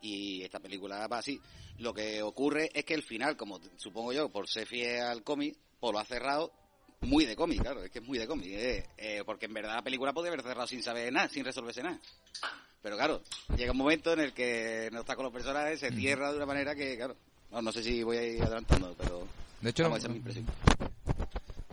y 0.00 0.42
esta 0.42 0.60
película 0.60 1.06
va 1.06 1.18
así. 1.18 1.40
Lo 1.78 1.92
que 1.92 2.22
ocurre 2.22 2.70
es 2.72 2.84
que 2.84 2.94
el 2.94 3.02
final, 3.02 3.36
como 3.36 3.60
supongo 3.76 4.12
yo, 4.12 4.28
por 4.30 4.48
ser 4.48 4.66
fiel 4.66 5.02
al 5.02 5.22
cómic, 5.22 5.56
pues 5.78 5.92
lo 5.92 5.98
ha 5.98 6.04
cerrado 6.04 6.52
muy 7.02 7.26
de 7.26 7.36
cómic, 7.36 7.60
claro, 7.60 7.82
es 7.82 7.90
que 7.90 7.98
es 7.98 8.04
muy 8.04 8.18
de 8.18 8.26
cómic, 8.26 8.48
eh, 8.48 8.86
eh, 8.96 9.22
porque 9.24 9.46
en 9.46 9.54
verdad 9.54 9.74
la 9.74 9.82
película 9.82 10.12
podría 10.12 10.32
haber 10.32 10.42
cerrado 10.42 10.66
sin 10.66 10.82
saber 10.82 11.12
nada, 11.12 11.28
sin 11.28 11.44
resolverse 11.44 11.82
nada. 11.82 12.00
Pero 12.82 12.96
claro, 12.96 13.22
llega 13.56 13.72
un 13.72 13.78
momento 13.78 14.12
en 14.12 14.20
el 14.20 14.32
que 14.32 14.88
no 14.92 15.00
está 15.00 15.14
con 15.16 15.24
los 15.24 15.32
personajes, 15.32 15.80
se 15.80 15.90
cierra 15.90 16.30
de 16.30 16.36
una 16.36 16.46
manera 16.46 16.74
que, 16.74 16.96
claro, 16.96 17.16
no, 17.50 17.62
no 17.62 17.72
sé 17.72 17.82
si 17.82 18.02
voy 18.02 18.16
a 18.16 18.22
ir 18.24 18.42
adelantando, 18.42 18.94
pero 18.96 19.26
De 19.60 19.70
hecho, 19.70 19.82
vamos, 19.84 19.98
esa 19.98 20.08
es 20.08 20.12
mi 20.12 20.18
impresión. 20.18 20.46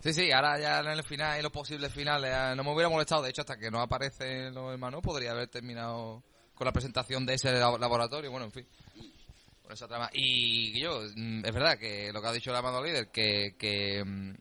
Sí, 0.04 0.14
sí, 0.14 0.32
ahora 0.34 0.60
ya 0.60 0.80
en 0.80 0.88
el 0.88 1.04
final 1.04 1.40
y 1.40 1.42
los 1.42 1.52
posibles 1.52 1.92
finales 1.94 2.58
no 2.58 2.64
me 2.64 2.72
hubiera 2.74 2.90
molestado. 2.90 3.22
De 3.24 3.30
hecho, 3.30 3.42
hasta 3.42 3.58
que 3.58 3.72
no 3.72 3.80
aparecen 3.82 4.54
los 4.54 4.70
hermanos, 4.74 5.02
podría 5.02 5.32
haber 5.32 5.48
terminado 5.48 6.22
con 6.56 6.66
la 6.66 6.74
presentación 6.74 7.26
de 7.26 7.36
ese 7.36 7.50
lab- 7.54 7.80
laboratorio. 7.80 8.30
Bueno, 8.30 8.46
en 8.48 8.52
fin. 8.52 8.68
Con 9.64 9.72
esa 9.72 9.88
trama. 9.88 10.10
Y 10.12 10.78
yo, 10.78 11.02
mm, 11.16 11.46
es 11.46 11.54
verdad 11.54 11.78
que 11.78 12.12
lo 12.12 12.22
que 12.22 12.28
ha 12.28 12.34
dicho 12.34 12.50
el 12.52 12.58
amado 12.58 12.84
líder, 12.84 13.08
que, 13.08 13.56
que 13.58 14.04
mm, 14.04 14.34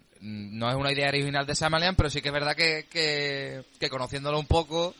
no 0.58 0.68
es 0.68 0.74
una 0.74 0.90
idea 0.92 1.08
original 1.08 1.46
de 1.46 1.54
Samalian, 1.54 1.94
pero 1.94 2.10
sí 2.10 2.20
que 2.20 2.28
es 2.30 2.34
verdad 2.34 2.56
que, 2.56 2.86
que, 2.90 3.62
que 3.78 3.88
conociéndolo 3.88 4.40
un 4.40 4.46
poco, 4.46 4.96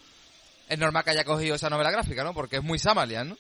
es 0.69 0.79
normal 0.79 1.03
que 1.03 1.11
haya 1.11 1.25
cogido 1.25 1.57
esa 1.57 1.71
novela 1.71 1.91
gráfica, 1.91 2.23
¿no? 2.23 2.35
Porque 2.35 2.57
es 2.59 2.63
muy 2.63 2.79
Samalian, 2.79 3.31
¿no? 3.31 3.39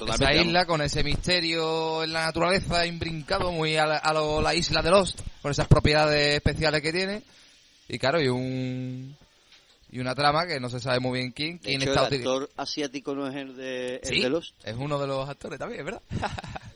Totalmente, 0.00 0.34
esa 0.34 0.44
isla 0.46 0.66
con 0.66 0.82
ese 0.82 1.04
misterio 1.04 2.02
en 2.02 2.12
la 2.12 2.24
naturaleza 2.26 2.84
imbrincado 2.86 3.52
muy 3.52 3.76
a 3.76 3.86
la, 3.86 3.96
a 3.98 4.12
lo- 4.12 4.40
la 4.42 4.54
isla 4.54 4.82
de 4.82 4.90
Lost 4.90 5.20
con 5.42 5.50
esas 5.52 5.68
propiedades 5.68 6.34
especiales 6.36 6.82
que 6.82 6.92
tiene. 6.92 7.22
Y 7.88 7.98
claro 7.98 8.20
y 8.20 8.28
un 8.28 9.16
y 9.92 9.98
una 9.98 10.14
trama 10.14 10.46
que 10.46 10.60
no 10.60 10.68
se 10.68 10.78
sabe 10.80 11.00
muy 11.00 11.18
bien 11.18 11.32
quién 11.32 11.54
De 11.58 11.60
quién 11.62 11.82
hecho, 11.82 11.90
está 11.92 12.06
el 12.08 12.14
actor 12.14 12.48
asiático 12.56 13.14
no 13.14 13.26
es 13.28 13.34
el 13.36 13.56
de, 13.56 13.96
el 13.96 14.04
Sí, 14.08 14.20
de 14.20 14.30
los, 14.30 14.54
es 14.64 14.76
uno 14.76 14.98
de 15.00 15.06
los 15.08 15.28
actores 15.28 15.58
también 15.58 15.84
verdad. 15.84 16.02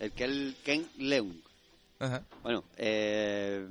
El 0.00 0.12
que 0.12 0.24
el 0.24 0.56
Ken 0.64 0.86
Leung. 0.98 1.32
Ajá. 2.00 2.22
Bueno, 2.42 2.64
eh, 2.76 3.64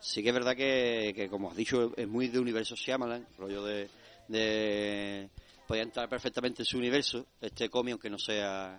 sí 0.00 0.22
que 0.22 0.30
es 0.30 0.34
verdad 0.34 0.56
que, 0.56 1.12
que, 1.14 1.28
como 1.28 1.50
has 1.50 1.56
dicho, 1.56 1.92
es 1.96 2.08
muy 2.08 2.28
de 2.28 2.38
universo 2.40 2.74
Shyamalan, 2.74 3.26
rollo 3.38 3.62
de... 3.64 3.88
de 4.28 5.28
podía 5.72 5.84
entrar 5.84 6.06
perfectamente 6.06 6.60
en 6.60 6.66
su 6.66 6.76
universo, 6.76 7.24
este 7.40 7.70
cómic, 7.70 7.92
aunque 7.92 8.10
no 8.10 8.18
sea 8.18 8.78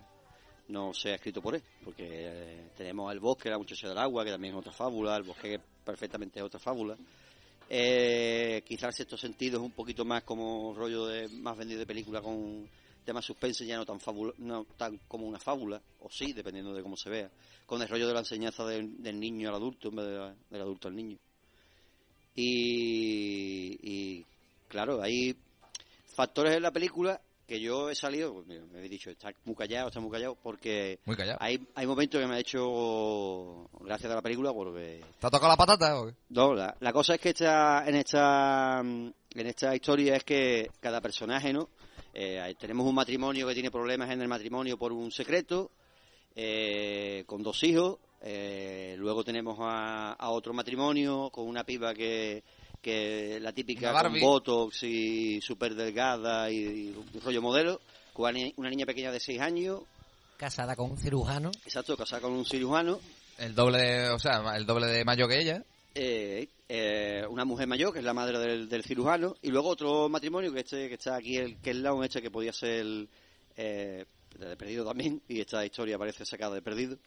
no 0.67 0.93
sea 0.93 1.15
escrito 1.15 1.41
por 1.41 1.55
él, 1.55 1.63
porque 1.83 2.05
eh, 2.07 2.69
tenemos 2.77 3.11
El 3.11 3.19
Bosque, 3.19 3.49
La 3.49 3.57
Muchacha 3.57 3.89
del 3.89 3.97
Agua, 3.97 4.23
que 4.23 4.29
también 4.29 4.53
es 4.53 4.59
otra 4.59 4.71
fábula, 4.71 5.17
El 5.17 5.23
Bosque 5.23 5.49
que 5.49 5.59
perfectamente 5.83 6.37
es 6.37 6.45
otra 6.45 6.59
fábula. 6.59 6.95
Eh, 7.67 8.61
quizás 8.63 8.89
el 8.89 8.93
sexto 8.93 9.17
sentido 9.17 9.57
es 9.57 9.63
un 9.65 9.71
poquito 9.71 10.05
más 10.05 10.21
como 10.21 10.71
rollo 10.75 11.07
de 11.07 11.29
más 11.29 11.57
vendido 11.57 11.79
de 11.79 11.87
película 11.87 12.21
con 12.21 12.69
temas 13.03 13.25
suspense, 13.25 13.65
ya 13.65 13.75
no 13.75 13.87
tan 13.87 13.99
fábula, 13.99 14.31
no 14.37 14.65
tan 14.77 14.99
como 15.07 15.25
una 15.25 15.39
fábula, 15.39 15.81
o 15.99 16.11
sí, 16.11 16.31
dependiendo 16.31 16.75
de 16.75 16.83
cómo 16.83 16.95
se 16.95 17.09
vea, 17.09 17.31
con 17.65 17.81
el 17.81 17.89
rollo 17.89 18.05
de 18.05 18.13
la 18.13 18.19
enseñanza 18.19 18.67
del, 18.67 19.19
niño 19.19 19.49
al 19.49 19.55
adulto 19.55 19.89
en 19.89 19.95
vez 19.95 20.05
de 20.05 20.35
del 20.51 20.61
adulto 20.61 20.89
al 20.89 20.95
niño. 20.95 21.17
Y, 22.35 24.23
claro, 24.67 25.01
hay 25.01 25.35
factores 26.13 26.55
en 26.55 26.61
la 26.61 26.71
película 26.71 27.21
que 27.45 27.59
yo 27.59 27.89
he 27.89 27.95
salido, 27.95 28.33
pues, 28.33 28.47
me 28.47 28.85
he 28.85 28.89
dicho, 28.89 29.09
está 29.09 29.33
muy 29.43 29.55
callado, 29.55 29.89
está 29.89 29.99
muy 29.99 30.09
callado, 30.09 30.35
porque 30.41 30.99
muy 31.05 31.17
callado 31.17 31.37
hay, 31.41 31.59
hay 31.75 31.85
momentos 31.85 32.21
que 32.21 32.27
me 32.27 32.35
ha 32.35 32.39
hecho 32.39 33.69
gracias 33.81 34.11
a 34.11 34.15
la 34.15 34.21
película 34.21 34.53
porque 34.53 35.01
¿te 35.19 35.27
ha 35.27 35.29
tocado 35.29 35.49
la 35.49 35.57
patata 35.57 35.99
o 35.99 36.07
qué? 36.07 36.13
no, 36.29 36.53
la, 36.53 36.75
la 36.79 36.93
cosa 36.93 37.15
es 37.15 37.21
que 37.21 37.29
esta, 37.29 37.83
en 37.85 37.95
esta 37.95 38.79
en 38.79 39.47
esta 39.47 39.75
historia 39.75 40.15
es 40.15 40.23
que 40.23 40.69
cada 40.79 41.01
personaje, 41.01 41.51
¿no? 41.51 41.69
Eh, 42.13 42.55
tenemos 42.59 42.85
un 42.87 42.95
matrimonio 42.95 43.47
que 43.47 43.55
tiene 43.55 43.71
problemas 43.71 44.09
en 44.11 44.21
el 44.21 44.27
matrimonio 44.27 44.77
por 44.77 44.93
un 44.93 45.11
secreto, 45.11 45.71
eh, 46.35 47.23
con 47.25 47.41
dos 47.43 47.63
hijos. 47.63 47.97
eh, 48.21 48.95
luego 48.97 49.23
tenemos 49.23 49.57
a, 49.59 50.13
a 50.13 50.29
otro 50.29 50.53
matrimonio 50.53 51.29
con 51.31 51.45
una 51.47 51.63
piba 51.65 51.93
que, 51.93 52.43
que 52.83 53.39
la 53.41 53.53
típica 53.53 53.91
con 53.93 54.19
botox 54.19 54.83
y 54.83 55.39
súper 55.41 55.73
delgada 55.73 56.51
y, 56.51 56.57
y 56.57 56.89
un 57.15 57.21
rollo 57.21 57.41
modelo, 57.41 57.81
con 58.13 58.23
una 58.25 58.31
ni- 58.33 58.53
una 58.57 58.69
niña 58.69 58.85
pequeña 58.85 59.11
de 59.11 59.19
6 59.19 59.39
años, 59.41 59.81
Casada 60.37 60.75
con 60.75 60.91
un 60.91 60.97
cirujano. 60.97 61.49
exacto, 61.65 61.95
casada 61.95 62.21
con 62.23 62.33
un 62.33 62.45
cirujano, 62.45 62.99
El 63.37 63.55
doble, 63.55 63.77
de- 63.81 64.09
o 64.09 64.19
sea, 64.19 64.43
el 64.57 64.65
doble 64.65 64.87
de 64.87 65.05
mayo 65.05 65.27
que 65.27 65.39
ella. 65.39 65.63
eh, 65.95 66.47
eh, 66.67 67.23
una 67.29 67.45
mujer 67.45 67.67
mayor, 67.67 67.93
que 67.93 67.99
es 67.99 68.05
la 68.05 68.13
madre 68.13 68.37
del, 68.39 68.67
del 68.67 68.83
cirujano, 68.83 69.35
y 69.41 69.49
luego 69.49 69.69
otro 69.69 70.09
matrimonio 70.09 70.51
que 70.51 70.59
este 70.61 70.89
que 70.89 70.95
está 70.95 71.15
aquí, 71.15 71.37
el 71.37 71.57
que 71.61 71.69
es 71.69 71.75
la 71.77 71.93
este 72.03 72.21
que 72.21 72.31
podía 72.31 72.51
ser 72.51 73.07
eh, 73.55 74.05
de 74.37 74.57
perdido 74.57 74.83
también, 74.83 75.21
y 75.29 75.39
esta 75.39 75.63
historia 75.65 75.97
parece 75.97 76.25
sacada 76.25 76.55
de 76.55 76.61
perdido. 76.61 76.97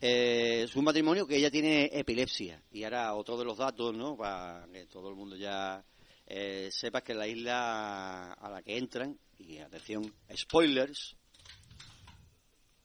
Eh, 0.00 0.62
es 0.64 0.76
un 0.76 0.84
matrimonio 0.84 1.26
que 1.26 1.36
ella 1.36 1.50
tiene 1.50 1.90
epilepsia, 1.92 2.62
y 2.70 2.84
ahora 2.84 3.14
otro 3.14 3.36
de 3.36 3.44
los 3.44 3.58
datos, 3.58 3.94
¿no? 3.96 4.16
Para 4.16 4.66
que 4.72 4.86
todo 4.86 5.08
el 5.08 5.16
mundo 5.16 5.34
ya 5.34 5.84
eh, 6.26 6.68
sepa 6.70 7.00
que 7.00 7.14
la 7.14 7.26
isla 7.26 8.32
a 8.32 8.48
la 8.48 8.62
que 8.62 8.78
entran, 8.78 9.18
y 9.38 9.58
atención, 9.58 10.12
spoilers, 10.36 11.16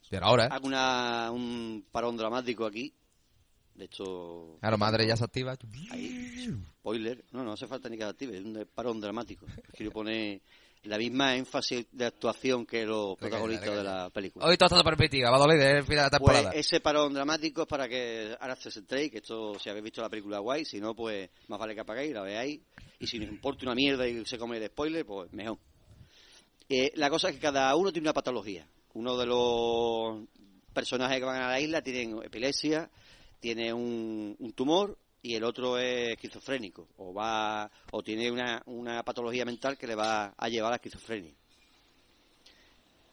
Pero 0.09 0.25
ahora, 0.25 0.45
hago 0.45 0.67
una, 0.67 1.29
un 1.31 1.85
parón 1.91 2.17
dramático 2.17 2.65
aquí. 2.65 2.93
De 3.75 3.85
hecho, 3.85 4.57
claro, 4.59 4.77
madre 4.77 5.07
ya 5.07 5.17
se 5.17 5.23
activa. 5.23 5.57
Ahí, 5.91 6.47
spoiler. 6.79 7.25
No, 7.31 7.43
no 7.43 7.53
hace 7.53 7.67
falta 7.67 7.89
ni 7.89 7.97
que 7.97 8.03
se 8.03 8.09
active, 8.09 8.37
es 8.37 8.43
un 8.43 8.67
parón 8.73 9.01
dramático. 9.01 9.47
Quiero 9.75 9.91
poner 9.91 10.41
la 10.83 10.97
misma 10.97 11.35
énfasis 11.35 11.85
de 11.91 12.05
actuación 12.05 12.65
que 12.65 12.85
los 12.85 13.15
protagonistas 13.17 13.75
de 13.75 13.83
la 13.83 14.09
película. 14.09 14.45
Hoy 14.45 14.57
todo 14.57 14.75
está 14.77 14.83
permitido, 14.83 15.31
va 15.31 15.37
a 15.37 15.39
doler 15.39 15.77
el 15.77 15.83
final 15.83 16.09
de 16.09 16.11
la 16.11 16.19
Pues 16.19 16.33
temporada. 16.33 16.51
ese 16.59 16.79
parón 16.81 17.13
dramático 17.13 17.61
es 17.61 17.67
para 17.67 17.87
que 17.87 18.35
ahora 18.39 18.55
se 18.55 18.69
centréis, 18.71 19.11
que 19.11 19.17
esto, 19.17 19.57
si 19.59 19.69
habéis 19.69 19.85
visto 19.85 20.01
la 20.01 20.09
película 20.09 20.39
guay, 20.39 20.65
si 20.65 20.81
no, 20.81 20.93
pues 20.93 21.29
más 21.47 21.59
vale 21.59 21.73
que 21.73 21.81
apaguéis, 21.81 22.13
la 22.13 22.21
veáis, 22.21 22.59
y 22.99 23.07
si 23.07 23.17
nos 23.19 23.29
importa 23.29 23.65
una 23.65 23.75
mierda 23.75 24.07
y 24.07 24.25
se 24.25 24.37
come 24.37 24.57
el 24.57 24.67
spoiler, 24.67 25.05
pues 25.05 25.31
mejor. 25.31 25.57
Eh, 26.67 26.91
la 26.95 27.09
cosa 27.09 27.29
es 27.29 27.35
que 27.35 27.41
cada 27.41 27.75
uno 27.75 27.91
tiene 27.91 28.07
una 28.07 28.13
patología. 28.13 28.67
Uno 28.93 29.17
de 29.17 29.25
los 29.25 30.27
personajes 30.73 31.19
que 31.19 31.25
van 31.25 31.41
a 31.41 31.47
la 31.49 31.59
isla 31.59 31.81
tienen 31.81 32.21
epilepsia, 32.23 32.89
tiene 33.39 33.73
un, 33.73 34.35
un 34.39 34.53
tumor 34.53 34.97
y 35.25 35.35
el 35.35 35.43
otro 35.45 35.77
es 35.79 36.09
esquizofrénico 36.11 36.87
o 36.97 37.13
va 37.13 37.71
o 37.91 38.03
tiene 38.03 38.29
una, 38.29 38.61
una 38.65 39.01
patología 39.03 39.45
mental 39.45 39.77
que 39.77 39.87
le 39.87 39.95
va 39.95 40.33
a 40.37 40.49
llevar 40.49 40.67
a 40.67 40.71
la 40.71 40.75
esquizofrenia. 40.75 41.33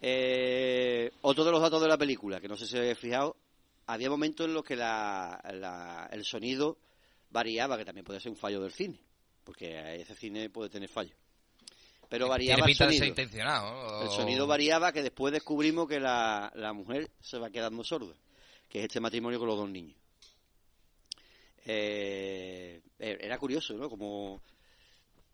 Eh, 0.02 1.10
otro 1.22 1.44
de 1.44 1.50
los 1.52 1.60
datos 1.60 1.80
de 1.82 1.88
la 1.88 1.98
película, 1.98 2.40
que 2.40 2.48
no 2.48 2.56
sé 2.56 2.66
si 2.66 2.76
habéis 2.76 2.98
fijado, 2.98 3.36
había 3.86 4.08
momentos 4.10 4.46
en 4.46 4.54
los 4.54 4.64
que 4.64 4.76
la- 4.76 5.40
la- 5.52 6.08
el 6.12 6.24
sonido 6.24 6.78
variaba, 7.30 7.76
que 7.76 7.84
también 7.84 8.04
puede 8.04 8.20
ser 8.20 8.30
un 8.32 8.36
fallo 8.38 8.60
del 8.60 8.72
cine, 8.72 8.98
porque 9.44 9.96
ese 10.00 10.14
cine 10.14 10.48
puede 10.50 10.70
tener 10.70 10.88
fallos. 10.88 11.14
Pero 12.08 12.28
variaba 12.28 12.66
el 12.66 12.74
sonido. 12.74 13.04
intencionado. 13.04 13.70
¿no? 13.72 14.02
El 14.02 14.08
O- 14.08 14.10
sonido 14.10 14.46
variaba 14.46 14.90
que 14.92 15.02
después 15.02 15.32
descubrimos 15.32 15.86
que 15.86 16.00
la, 16.00 16.50
la 16.56 16.72
mujer 16.72 17.08
se 17.20 17.38
va 17.38 17.50
quedando 17.50 17.84
sorda, 17.84 18.14
que 18.68 18.78
es 18.80 18.84
este 18.86 18.98
matrimonio 19.00 19.38
con 19.38 19.46
los 19.48 19.58
dos 19.58 19.68
niños. 19.70 19.96
Eh, 21.64 22.80
era 22.98 23.38
curioso, 23.38 23.74
¿no? 23.74 23.88
Como 23.88 24.42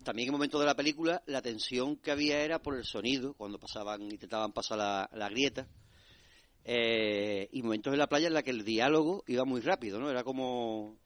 también 0.04 0.28
en 0.28 0.33
momentos 0.33 0.61
de 0.61 0.66
la 0.66 0.75
película 0.76 1.23
la 1.26 1.42
tensión 1.42 1.97
que 1.97 2.11
había 2.11 2.40
era 2.40 2.61
por 2.61 2.76
el 2.76 2.85
sonido, 2.85 3.35
cuando 3.35 3.59
pasaban, 3.59 4.02
intentaban 4.02 4.52
pasar 4.52 4.78
la, 4.78 5.11
la 5.12 5.28
grieta. 5.28 5.66
Eh, 6.64 7.49
y 7.52 7.62
momentos 7.62 7.92
en 7.92 7.99
la 7.99 8.09
playa 8.09 8.26
en 8.26 8.35
la 8.35 8.42
que 8.42 8.50
el 8.50 8.64
diálogo 8.64 9.23
iba 9.28 9.45
muy 9.45 9.60
rápido, 9.60 9.99
¿no? 10.00 10.10
Era 10.10 10.25
como... 10.25 10.97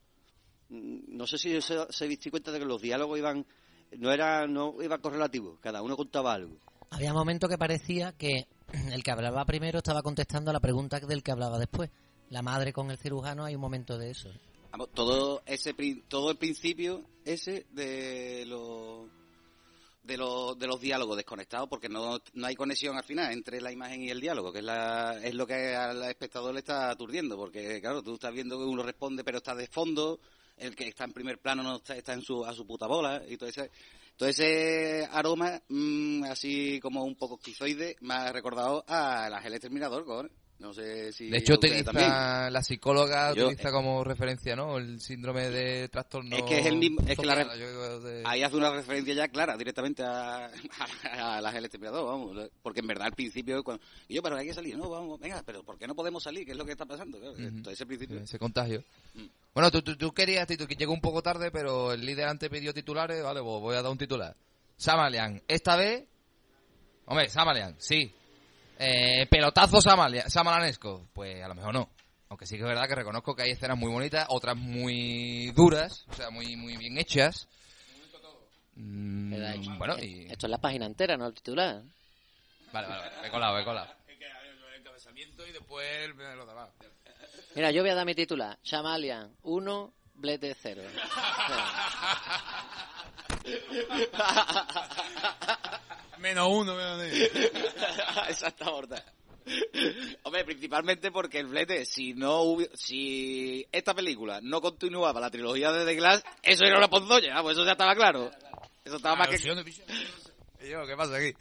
mm, 0.69 1.17
No 1.17 1.27
sé 1.27 1.39
si 1.39 1.61
se, 1.61 1.77
se 1.91 2.09
diste 2.09 2.31
cuenta 2.31 2.51
de 2.51 2.59
que 2.59 2.65
los 2.65 2.81
diálogos 2.81 3.19
iban... 3.19 3.47
No 3.99 4.13
era 4.13 4.47
no 4.47 4.77
iba 4.83 4.99
correlativo, 4.99 5.59
cada 5.61 5.83
uno 5.83 5.97
contaba 5.97 6.33
algo. 6.33 6.57
Había 6.91 7.13
momentos 7.13 7.51
que 7.51 7.59
parecía 7.59 8.13
que 8.13 8.47
el 8.93 9.03
que 9.03 9.11
hablaba 9.11 9.45
primero 9.45 9.79
estaba 9.79 10.03
contestando 10.03 10.51
a 10.51 10.55
la 10.55 10.61
pregunta 10.61 11.01
del 11.01 11.23
que 11.23 11.33
hablaba 11.33 11.59
después. 11.59 11.91
La 12.31 12.43
madre 12.43 12.73
con 12.73 12.91
el 12.91 12.99
cirujano, 12.99 13.45
hay 13.45 13.55
un 13.57 13.61
momento 13.61 13.99
de 13.99 14.11
eso. 14.11 14.31
Todo 14.95 15.43
ese 15.47 15.75
todo 16.09 16.31
el 16.31 16.37
principio 16.37 17.05
ese 17.25 17.67
de 17.71 18.45
los 18.47 19.09
de 20.03 20.17
los 20.17 20.59
de 20.59 20.67
los 20.67 20.81
diálogos 20.81 21.17
desconectados 21.17 21.69
porque 21.69 21.89
no, 21.89 22.21
no 22.33 22.47
hay 22.47 22.55
conexión 22.55 22.97
al 22.97 23.05
final 23.05 23.33
entre 23.33 23.61
la 23.61 23.73
imagen 23.73 24.03
y 24.03 24.11
el 24.11 24.21
diálogo 24.21 24.53
que 24.53 24.61
es 24.61 24.65
la, 24.65 25.19
es 25.23 25.35
lo 25.35 25.47
que 25.47 25.75
al 25.75 26.03
espectador 26.05 26.55
le 26.55 26.61
está 26.61 26.91
aturdiendo 26.91 27.37
porque 27.37 27.81
claro 27.81 28.03
tú 28.03 28.15
estás 28.15 28.33
viendo 28.33 28.59
que 28.59 28.65
uno 28.65 28.83
responde 28.83 29.25
pero 29.25 29.39
está 29.39 29.55
de 29.55 29.67
fondo 29.67 30.21
el 30.57 30.75
que 30.75 30.89
está 30.89 31.05
en 31.05 31.13
primer 31.13 31.39
plano 31.39 31.63
no 31.63 31.77
está, 31.77 31.97
está 31.97 32.13
en 32.15 32.23
su 32.23 32.45
a 32.45 32.55
su 32.55 32.67
puta 32.67 32.87
bola 32.87 33.23
y 33.29 33.37
todo 33.37 33.49
ese 33.49 33.71
todo 34.17 34.29
ese 34.29 35.07
aroma 35.13 35.61
mm, 35.69 36.25
así 36.25 36.81
como 36.81 37.05
un 37.05 37.17
poco 37.17 37.37
esquizoide 37.37 37.97
me 38.01 38.15
ha 38.15 38.33
recordado 38.33 38.85
al 38.87 39.33
Ángel 39.35 39.55
Exterminador 39.55 40.05
no 40.61 40.75
sé 40.75 41.11
si 41.13 41.31
De 41.31 41.39
hecho, 41.39 41.55
utiliza, 41.55 42.51
la 42.51 42.63
psicóloga 42.63 43.35
Yo- 43.35 43.47
utiliza 43.49 43.73
como 43.73 44.05
referencia, 44.05 44.55
¿no? 44.55 44.77
El 44.77 45.01
síndrome 45.01 45.49
de 45.49 45.89
trastorno. 45.89 46.37
Es 46.37 46.43
que 46.43 46.59
es 46.61 46.67
el 46.67 46.77
mismo- 46.77 47.01
es 47.09 47.19
que 47.19 47.27
la 47.27 47.45
de- 47.45 48.23
Ahí 48.27 48.43
hace 48.43 48.57
una 48.57 48.71
referencia 48.71 49.15
ya 49.15 49.29
clara 49.29 49.57
directamente 49.57 50.03
a, 50.03 50.47
a, 50.47 50.51
a 51.39 51.41
las 51.41 51.55
exterminador, 51.55 52.07
vamos. 52.07 52.51
Porque 52.63 52.81
en 52.81 52.87
verdad 52.87 53.07
al 53.07 53.15
principio, 53.15 53.65
cuando, 53.65 53.83
y 54.07 54.15
yo, 54.15 54.23
pero 54.23 54.37
hay 54.37 54.47
que 54.47 54.55
salir, 54.55 54.77
no, 54.77 54.89
vamos, 54.91 55.19
venga, 55.19 55.43
pero 55.45 55.63
¿por 55.63 55.79
qué 55.79 55.87
no 55.87 55.95
podemos 55.95 56.23
salir? 56.23 56.45
¿Qué 56.45 56.53
es 56.53 56.59
lo 56.59 56.65
que 56.67 56.73
está 56.73 56.85
pasando? 56.85 57.19
Claro, 57.19 57.71
ese 57.71 57.87
principio. 57.87 58.21
ese 58.21 58.39
contagio. 58.39 58.85
Mm. 59.15 59.27
Bueno, 59.55 59.71
tú, 59.71 59.83
tú, 59.83 59.97
tú 59.97 60.13
querías, 60.13 60.47
Tito, 60.47 60.67
que 60.67 60.77
llegó 60.77 60.93
un 60.93 61.01
poco 61.01 61.23
tarde, 61.23 61.51
pero 61.51 61.93
el 61.93 62.05
líder 62.05 62.29
antes 62.29 62.49
pidió 62.51 62.73
titulares, 62.75 63.23
vale, 63.23 63.41
pues 63.41 63.61
voy 63.61 63.77
a 63.77 63.83
dar 63.83 63.91
un 63.91 63.99
titular. 63.99 64.37
Samalian, 64.77 65.43
esta 65.49 65.75
vez, 65.77 66.05
hombre, 67.07 67.29
Samalian, 67.29 67.75
sí. 67.79 68.15
Eh, 68.83 69.27
pelotazo 69.27 69.79
samalanesco, 69.81 71.07
pues 71.13 71.45
a 71.45 71.49
lo 71.49 71.55
mejor 71.55 71.75
no. 71.75 71.91
Aunque 72.31 72.47
sí 72.47 72.57
que 72.57 72.63
es 72.63 72.69
verdad 72.69 72.89
que 72.89 72.95
reconozco 72.95 73.35
que 73.37 73.43
hay 73.43 73.51
escenas 73.51 73.77
muy 73.77 73.93
bonitas, 73.93 74.25
otras 74.31 74.57
muy 74.57 75.51
duras, 75.51 76.07
o 76.09 76.15
sea, 76.15 76.31
muy, 76.31 76.57
muy 76.57 76.79
bien 76.79 76.97
hechas. 76.97 77.47
Mm, 78.77 79.35
hay- 79.35 79.69
bueno, 79.77 79.99
y... 79.99 80.33
Esto 80.33 80.47
es 80.47 80.51
la 80.51 80.57
página 80.59 80.87
entera, 80.87 81.19
no 81.19 81.27
el 81.27 81.35
titular. 81.35 81.83
Vale, 82.73 82.89
vale, 82.89 83.03
vale, 83.03 83.29
he 83.29 83.31
colado, 83.31 83.59
he 83.59 83.65
colado. 83.65 83.93
Es 84.09 84.17
que 84.17 84.25
el 84.25 84.81
encabezamiento 84.81 85.47
y 85.47 85.53
después 85.53 86.09
lo 86.17 86.47
demás. 86.47 86.71
Mira, 87.55 87.71
yo 87.73 87.83
voy 87.83 87.91
a 87.91 87.95
dar 87.97 88.07
mi 88.07 88.15
titular. 88.15 88.59
Chamalian 88.63 89.35
1, 89.43 89.93
Blete 90.15 90.57
0. 90.63 90.83
Menos 96.21 96.49
uno, 96.51 96.75
menos 96.75 96.99
uno. 96.99 98.25
Exacta 98.29 98.71
horda. 98.71 99.05
Hombre, 100.23 100.45
principalmente 100.45 101.11
porque 101.11 101.39
el 101.39 101.49
flete, 101.49 101.85
si 101.85 102.13
no 102.13 102.43
hubi- 102.45 102.71
si 102.75 103.67
esta 103.73 103.95
película 103.95 104.41
no 104.43 104.61
continuaba 104.61 105.19
la 105.21 105.31
trilogía 105.31 105.73
de 105.73 105.85
The 105.85 105.95
Glass, 105.95 106.23
eso 106.43 106.65
era 106.65 106.77
una 106.79 106.89
ponzoña, 106.89 107.43
pues 107.43 107.57
eso 107.57 107.65
ya 107.65 107.73
estaba 107.73 107.95
claro. 107.95 108.31
Eso 108.85 108.97
estaba 108.97 109.17
más 109.17 109.29
que... 109.29 109.35
Alusión 109.35 109.57
de 109.57 109.65
picha. 109.65 109.83
¿Y 110.63 110.69
yo, 110.69 110.87
¿Qué 110.87 110.95
pasa 110.95 111.17
aquí? 111.17 111.33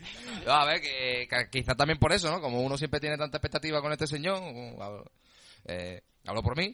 No, 0.46 0.54
a 0.54 0.66
ver, 0.66 0.82
que, 0.82 1.28
que 1.30 1.50
quizá 1.52 1.76
también 1.76 2.00
por 2.00 2.14
eso, 2.14 2.32
¿no? 2.32 2.40
Como 2.42 2.62
uno 2.62 2.78
siempre 2.78 3.02
tiene 3.02 3.18
tanta 3.18 3.38
expectativa 3.38 3.82
con 3.82 3.92
este 3.92 4.08
señor, 4.08 4.40
uh, 4.42 4.82
hablo, 4.82 5.12
eh, 5.66 6.02
hablo 6.26 6.42
por 6.42 6.58
mí. 6.58 6.74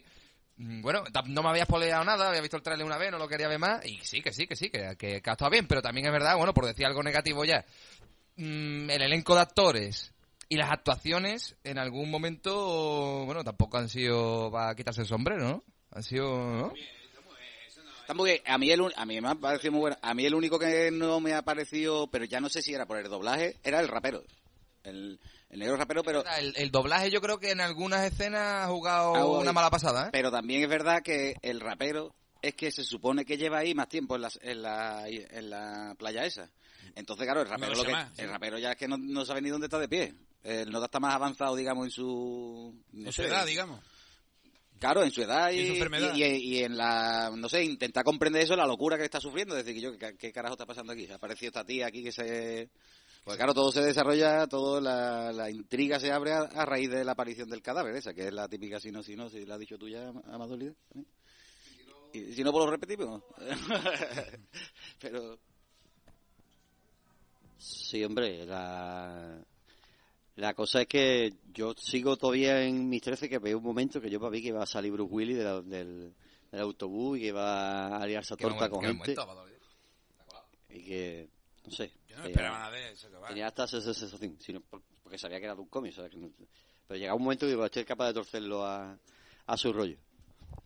Mm, 0.58 0.80
Bueno, 0.80 1.02
ta- 1.12 1.22
no 1.26 1.42
me 1.42 1.50
había 1.50 1.64
spoileado 1.64 2.04
nada, 2.04 2.28
había 2.28 2.40
visto 2.40 2.56
el 2.56 2.62
trailer 2.62 2.86
una 2.86 2.96
vez, 2.98 3.10
no 3.10 3.18
lo 3.18 3.26
quería 3.28 3.48
ver 3.48 3.58
más, 3.58 3.84
y 3.84 3.98
sí, 3.98 4.22
que 4.22 4.32
sí, 4.32 4.46
que 4.46 4.54
sí, 4.56 4.70
que, 4.70 4.96
que, 4.96 5.20
que 5.20 5.30
ha 5.30 5.32
estado 5.32 5.50
bien, 5.50 5.66
pero 5.66 5.82
también 5.82 6.06
es 6.06 6.12
verdad, 6.12 6.36
bueno, 6.36 6.54
por 6.54 6.64
decir 6.66 6.86
algo 6.86 7.02
negativo 7.02 7.44
ya, 7.44 7.64
mm, 8.36 8.90
el 8.90 9.02
elenco 9.02 9.34
de 9.34 9.40
actores 9.40 10.12
y 10.48 10.56
las 10.56 10.70
actuaciones 10.70 11.56
en 11.64 11.78
algún 11.78 12.10
momento, 12.10 13.24
bueno, 13.26 13.42
tampoco 13.42 13.78
han 13.78 13.88
sido 13.88 14.50
para 14.50 14.74
quitarse 14.74 15.02
el 15.02 15.06
sombrero, 15.06 15.44
¿no? 15.44 15.64
Han 15.90 16.02
sido, 16.02 16.28
¿no? 16.28 16.72
A 18.08 18.14
mí, 18.58 18.70
el, 18.70 18.80
a 18.94 19.04
mí 19.04 19.20
me 19.20 19.28
ha 19.28 19.34
parecido 19.34 19.72
muy 19.72 19.80
bueno. 19.80 19.96
A 20.00 20.14
mí 20.14 20.24
el 20.24 20.34
único 20.34 20.58
que 20.58 20.90
no 20.92 21.18
me 21.18 21.34
ha 21.34 21.42
parecido, 21.42 22.06
pero 22.08 22.24
ya 22.24 22.40
no 22.40 22.48
sé 22.48 22.62
si 22.62 22.72
era 22.72 22.86
por 22.86 22.98
el 22.98 23.08
doblaje, 23.08 23.56
era 23.64 23.80
el 23.80 23.88
rapero. 23.88 24.22
El, 24.84 25.18
el 25.50 25.58
negro 25.58 25.76
rapero, 25.76 26.04
pero... 26.04 26.24
El, 26.38 26.54
el 26.56 26.70
doblaje 26.70 27.10
yo 27.10 27.20
creo 27.20 27.40
que 27.40 27.50
en 27.50 27.60
algunas 27.60 28.04
escenas 28.04 28.64
ha 28.64 28.68
jugado 28.68 29.10
jugado 29.10 29.40
una 29.40 29.52
mala 29.52 29.70
pasada, 29.70 30.06
¿eh? 30.06 30.10
Pero 30.12 30.30
también 30.30 30.62
es 30.62 30.68
verdad 30.68 31.02
que 31.02 31.34
el 31.42 31.58
rapero 31.58 32.14
es 32.42 32.54
que 32.54 32.70
se 32.70 32.84
supone 32.84 33.24
que 33.24 33.38
lleva 33.38 33.58
ahí 33.58 33.74
más 33.74 33.88
tiempo 33.88 34.14
en 34.14 34.22
la, 34.22 34.30
en 34.40 34.62
la, 34.62 35.08
en 35.08 35.50
la 35.50 35.96
playa 35.98 36.24
esa. 36.24 36.48
Entonces, 36.94 37.24
claro, 37.26 37.42
el 37.42 37.48
rapero, 37.48 37.70
lo 37.72 37.76
lo 37.76 37.80
sé 37.82 37.86
que- 37.86 37.92
más, 37.92 38.12
sí. 38.14 38.22
el 38.22 38.30
rapero 38.30 38.58
ya 38.58 38.72
es 38.72 38.76
que 38.76 38.88
no, 38.88 38.96
no 38.96 39.24
sabe 39.24 39.42
ni 39.42 39.50
dónde 39.50 39.66
está 39.66 39.78
de 39.78 39.88
pie. 39.88 40.14
El 40.42 40.70
nota 40.70 40.86
está 40.86 41.00
más 41.00 41.14
avanzado, 41.14 41.56
digamos, 41.56 41.86
en 41.86 41.90
su... 41.90 42.74
No 42.92 43.06
En 43.06 43.12
sé, 43.12 43.22
su 43.22 43.28
edad, 43.28 43.44
digamos. 43.46 43.80
Claro, 44.78 45.02
en 45.02 45.10
su 45.10 45.22
edad 45.22 45.50
y, 45.50 45.56
Y 45.56 45.60
en 45.60 45.66
su 45.68 45.72
enfermedad. 45.72 46.14
y- 46.14 46.22
y- 46.24 46.36
y 46.58 46.62
en 46.64 46.76
la, 46.76 47.32
no 47.34 47.48
sé, 47.48 47.64
intentar 47.64 48.04
comprender 48.04 48.42
eso, 48.42 48.54
la 48.56 48.66
locura 48.66 48.96
que 48.98 49.04
está 49.04 49.18
sufriendo. 49.20 49.56
Es 49.56 49.64
decir, 49.64 49.80
que 49.80 49.84
yo, 49.86 49.98
¿qué, 49.98 50.16
qué 50.16 50.32
carajo 50.32 50.54
está 50.54 50.66
pasando 50.66 50.92
aquí? 50.92 51.06
Ha 51.10 51.14
aparecido 51.16 51.48
esta 51.48 51.64
tía 51.64 51.86
aquí 51.86 52.02
que 52.04 52.12
se... 52.12 52.68
Pues 53.24 53.36
claro, 53.38 53.54
todo 53.54 53.72
se 53.72 53.80
desarrolla, 53.80 54.46
toda 54.46 54.80
la, 54.80 55.32
la 55.32 55.50
intriga 55.50 55.98
se 55.98 56.12
abre 56.12 56.32
a, 56.32 56.40
a 56.42 56.64
raíz 56.64 56.88
de 56.90 57.04
la 57.04 57.12
aparición 57.12 57.48
del 57.48 57.60
cadáver 57.62 57.96
esa, 57.96 58.14
que 58.14 58.28
es 58.28 58.32
la 58.32 58.46
típica 58.48 58.78
si 58.78 58.92
no, 58.92 59.02
si 59.02 59.16
no, 59.16 59.28
si 59.28 59.44
la 59.44 59.54
has 59.54 59.60
dicho 59.60 59.76
tú 59.78 59.88
ya. 59.88 60.12
Y 62.12 62.32
si 62.34 62.44
no, 62.44 62.52
pues 62.52 62.64
lo 62.66 62.70
repetimos. 62.70 63.22
Pero 65.00 65.38
Sí, 67.58 68.04
hombre, 68.04 68.44
la, 68.46 69.38
la 70.36 70.54
cosa 70.54 70.82
es 70.82 70.86
que 70.88 71.32
yo 71.52 71.74
sigo 71.76 72.16
todavía 72.16 72.62
en 72.62 72.88
mis 72.88 73.02
13 73.02 73.28
que 73.28 73.38
veo 73.38 73.58
un 73.58 73.64
momento 73.64 74.00
que 74.00 74.10
yo 74.10 74.20
para 74.20 74.30
mí 74.30 74.42
que 74.42 74.48
iba 74.48 74.62
a 74.62 74.66
salir 74.66 74.92
Bruce 74.92 75.12
Willis 75.12 75.38
de 75.38 75.44
la- 75.44 75.62
del, 75.62 76.12
del 76.52 76.60
autobús 76.60 77.16
y 77.18 77.22
que 77.22 77.26
iba 77.28 77.96
a 77.96 78.06
liarse 78.06 78.34
a 78.34 78.36
torta 78.36 78.68
momento, 78.68 78.74
con 78.76 78.84
gente 78.84 79.14
momento, 79.16 79.46
y 80.68 80.84
que, 80.84 81.28
no 81.64 81.70
sé, 81.72 81.88
Yo 82.08 82.16
no 82.16 82.22
tenía- 82.22 82.26
esperaba 82.28 82.58
nada 82.58 82.70
de 82.72 82.92
eso, 82.92 83.10
que 83.10 83.16
va. 83.16 83.28
tenía 83.28 83.46
hasta 83.46 83.64
esa 83.64 83.80
sensación, 83.80 84.36
sino 84.40 84.60
por- 84.60 84.82
porque 85.02 85.18
sabía 85.18 85.38
que 85.38 85.44
era 85.46 85.54
de 85.54 85.60
un 85.62 85.68
cómic, 85.68 85.94
pero 86.86 86.98
llegaba 86.98 87.16
un 87.16 87.22
momento 87.22 87.46
que 87.46 87.50
digo, 87.50 87.64
estoy 87.64 87.84
capaz 87.84 88.08
de 88.08 88.14
torcerlo 88.14 88.64
a, 88.64 88.98
a 89.46 89.56
su 89.56 89.72
rollo. 89.72 89.96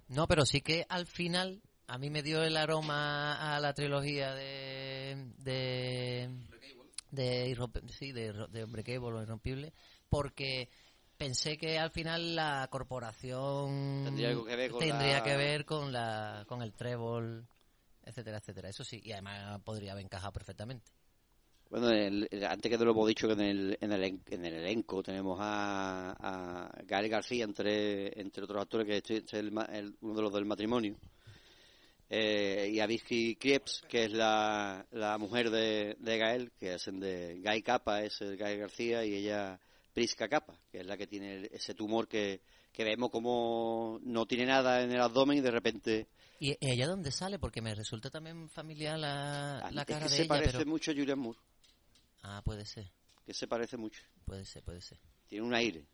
No, 0.08 0.26
pero 0.26 0.44
sí 0.44 0.60
que 0.60 0.84
al 0.88 1.06
final 1.06 1.62
a 1.86 1.98
mí 1.98 2.10
me 2.10 2.22
dio 2.22 2.42
el 2.42 2.56
aroma 2.56 3.54
a 3.56 3.60
la 3.60 3.72
trilogía 3.74 4.34
de 4.34 5.16
de 5.38 6.28
de, 7.10 7.56
sí, 7.88 8.12
de, 8.12 8.32
de 8.50 8.64
Unbreakable 8.64 9.18
o 9.18 9.22
Irrompible 9.22 9.72
porque 10.08 10.68
pensé 11.16 11.56
que 11.58 11.78
al 11.78 11.90
final 11.90 12.34
la 12.34 12.66
corporación 12.70 14.02
Tendría 14.04 14.34
que 14.34 14.56
ver 14.56 14.70
con 14.70 14.88
la- 14.88 15.22
que 15.22 15.36
ver 15.36 15.64
con 15.64 15.92
la 15.92 16.44
con 16.48 16.62
el 16.62 16.72
trébol 16.72 17.46
etcétera 18.02 18.38
etcétera. 18.38 18.68
Eso 18.70 18.82
sí 18.84 19.00
y 19.04 19.12
además 19.12 19.60
podría 19.62 19.92
haber 19.92 20.04
encajado 20.04 20.32
perfectamente. 20.32 20.90
Bueno, 21.68 21.90
el- 21.90 22.26
el- 22.32 22.44
antes 22.46 22.68
que 22.68 22.76
te 22.76 22.84
lo 22.84 22.90
hemos 22.90 23.06
dicho 23.06 23.28
que 23.28 23.34
en 23.34 23.40
el, 23.42 23.78
en 23.80 23.92
el, 23.92 24.02
en- 24.02 24.22
en 24.28 24.44
el 24.44 24.54
elenco 24.54 25.02
tenemos 25.04 25.38
a, 25.40 26.16
a 26.18 26.82
Gael 26.84 27.08
García, 27.08 27.44
entre, 27.44 28.20
entre 28.20 28.42
otros 28.42 28.62
actores, 28.62 28.86
que 28.88 28.96
este 28.96 29.18
es 29.18 29.32
el 29.34 29.52
ma- 29.52 29.66
el- 29.66 29.94
uno 30.00 30.14
de 30.14 30.22
los 30.22 30.32
del 30.32 30.46
matrimonio, 30.46 30.96
eh, 32.12 32.68
y 32.72 32.80
a 32.80 32.86
Vicky 32.86 33.36
Krieps, 33.36 33.84
que 33.88 34.06
es 34.06 34.12
la, 34.12 34.84
la 34.90 35.16
mujer 35.16 35.48
de, 35.48 35.96
de 36.00 36.18
Gael, 36.18 36.50
que 36.58 36.72
hacen 36.72 36.98
de 36.98 37.40
Guy 37.40 37.62
Capa, 37.62 38.02
es 38.02 38.20
el 38.20 38.36
Gael 38.36 38.58
García, 38.58 39.04
y 39.04 39.14
ella 39.14 39.60
Prisca 39.94 40.28
Capa, 40.28 40.58
que 40.72 40.80
es 40.80 40.86
la 40.86 40.96
que 40.96 41.06
tiene 41.06 41.48
ese 41.52 41.74
tumor 41.74 42.08
que, 42.08 42.40
que 42.72 42.82
vemos 42.82 43.10
como 43.10 44.00
no 44.02 44.26
tiene 44.26 44.46
nada 44.46 44.82
en 44.82 44.90
el 44.90 45.00
abdomen 45.00 45.38
y 45.38 45.40
de 45.40 45.52
repente... 45.52 46.08
y 46.40 46.56
ella 46.60 46.88
dónde 46.88 47.12
sale 47.12 47.38
porque 47.38 47.62
me 47.62 47.76
resulta 47.76 48.10
también 48.10 48.48
familiar 48.48 48.98
la, 48.98 49.70
la 49.70 49.82
es 49.82 49.86
cara 49.86 50.06
que 50.06 50.10
de 50.10 50.16
se 50.16 50.22
ella 50.22 50.28
parece 50.28 50.58
pero 50.58 50.70
mucho 50.70 50.90
a 50.90 50.94
Julian 50.94 51.18
Moore, 51.18 51.38
ah 52.22 52.42
puede 52.44 52.64
ser. 52.64 52.90
Que 53.24 53.34
se 53.34 53.46
parece 53.46 53.76
mucho. 53.76 54.02
puede 54.24 54.44
ser 54.44 54.64
puede 54.64 54.80
ser. 54.80 54.98
Tiene 55.28 55.46
un 55.46 55.54
aire, 55.54 55.86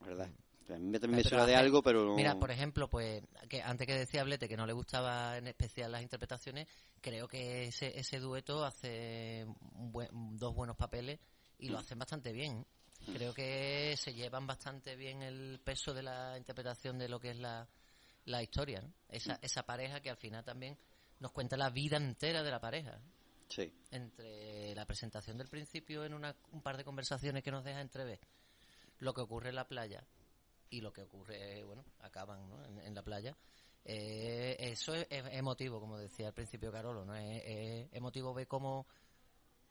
¿verdad? 0.00 0.30
A 0.68 0.78
mí 0.78 0.86
me- 0.86 0.98
también 1.00 1.16
me 1.16 1.22
Pero 1.22 1.28
suena 1.30 1.46
de 1.46 1.56
algo, 1.56 1.82
pero 1.82 2.04
no... 2.04 2.14
Mira, 2.14 2.38
por 2.38 2.50
ejemplo, 2.50 2.88
pues 2.88 3.22
que 3.48 3.62
antes 3.62 3.86
que 3.86 3.94
decía 3.94 4.24
Blete 4.24 4.48
que 4.48 4.56
no 4.56 4.66
le 4.66 4.72
gustaba 4.72 5.36
en 5.38 5.46
especial 5.48 5.92
las 5.92 6.02
interpretaciones, 6.02 6.66
creo 7.00 7.26
que 7.28 7.64
ese, 7.64 7.98
ese 7.98 8.18
dueto 8.20 8.64
hace 8.64 9.44
un 9.74 9.92
buen- 9.92 10.36
dos 10.38 10.54
buenos 10.54 10.76
papeles 10.76 11.18
y 11.58 11.68
lo 11.68 11.78
hacen 11.78 11.98
bastante 11.98 12.32
bien. 12.32 12.66
Creo 13.12 13.34
que 13.34 13.94
se 13.96 14.14
llevan 14.14 14.46
bastante 14.46 14.94
bien 14.96 15.22
el 15.22 15.60
peso 15.64 15.92
de 15.92 16.02
la 16.04 16.38
interpretación 16.38 16.98
de 16.98 17.08
lo 17.08 17.18
que 17.18 17.30
es 17.30 17.38
la, 17.38 17.68
la 18.26 18.42
historia. 18.42 18.80
¿no? 18.80 18.92
Esa, 19.08 19.38
esa 19.42 19.64
pareja 19.64 20.00
que 20.00 20.10
al 20.10 20.16
final 20.16 20.44
también 20.44 20.78
nos 21.18 21.32
cuenta 21.32 21.56
la 21.56 21.70
vida 21.70 21.96
entera 21.96 22.42
de 22.42 22.50
la 22.50 22.60
pareja. 22.60 23.00
Sí. 23.48 23.72
Entre 23.90 24.74
la 24.74 24.86
presentación 24.86 25.36
del 25.36 25.48
principio 25.48 26.04
en 26.04 26.14
una, 26.14 26.34
un 26.52 26.62
par 26.62 26.76
de 26.76 26.84
conversaciones 26.84 27.42
que 27.42 27.50
nos 27.50 27.64
deja 27.64 27.80
entrever 27.80 28.20
lo 29.00 29.12
que 29.12 29.20
ocurre 29.20 29.48
en 29.50 29.56
la 29.56 29.66
playa 29.66 30.04
y 30.72 30.80
lo 30.80 30.92
que 30.92 31.02
ocurre, 31.02 31.62
bueno, 31.64 31.84
acaban 32.00 32.48
¿no? 32.48 32.64
en, 32.82 32.94
la 32.94 33.02
playa. 33.02 33.36
Eh, 33.84 34.56
eso 34.58 34.94
es, 34.94 35.06
emotivo, 35.10 35.78
como 35.80 35.98
decía 35.98 36.28
al 36.28 36.32
principio 36.34 36.72
Carolo, 36.72 37.04
¿no? 37.04 37.14
Es, 37.14 37.88
emotivo 37.92 38.32
ver 38.32 38.46
cómo 38.48 38.86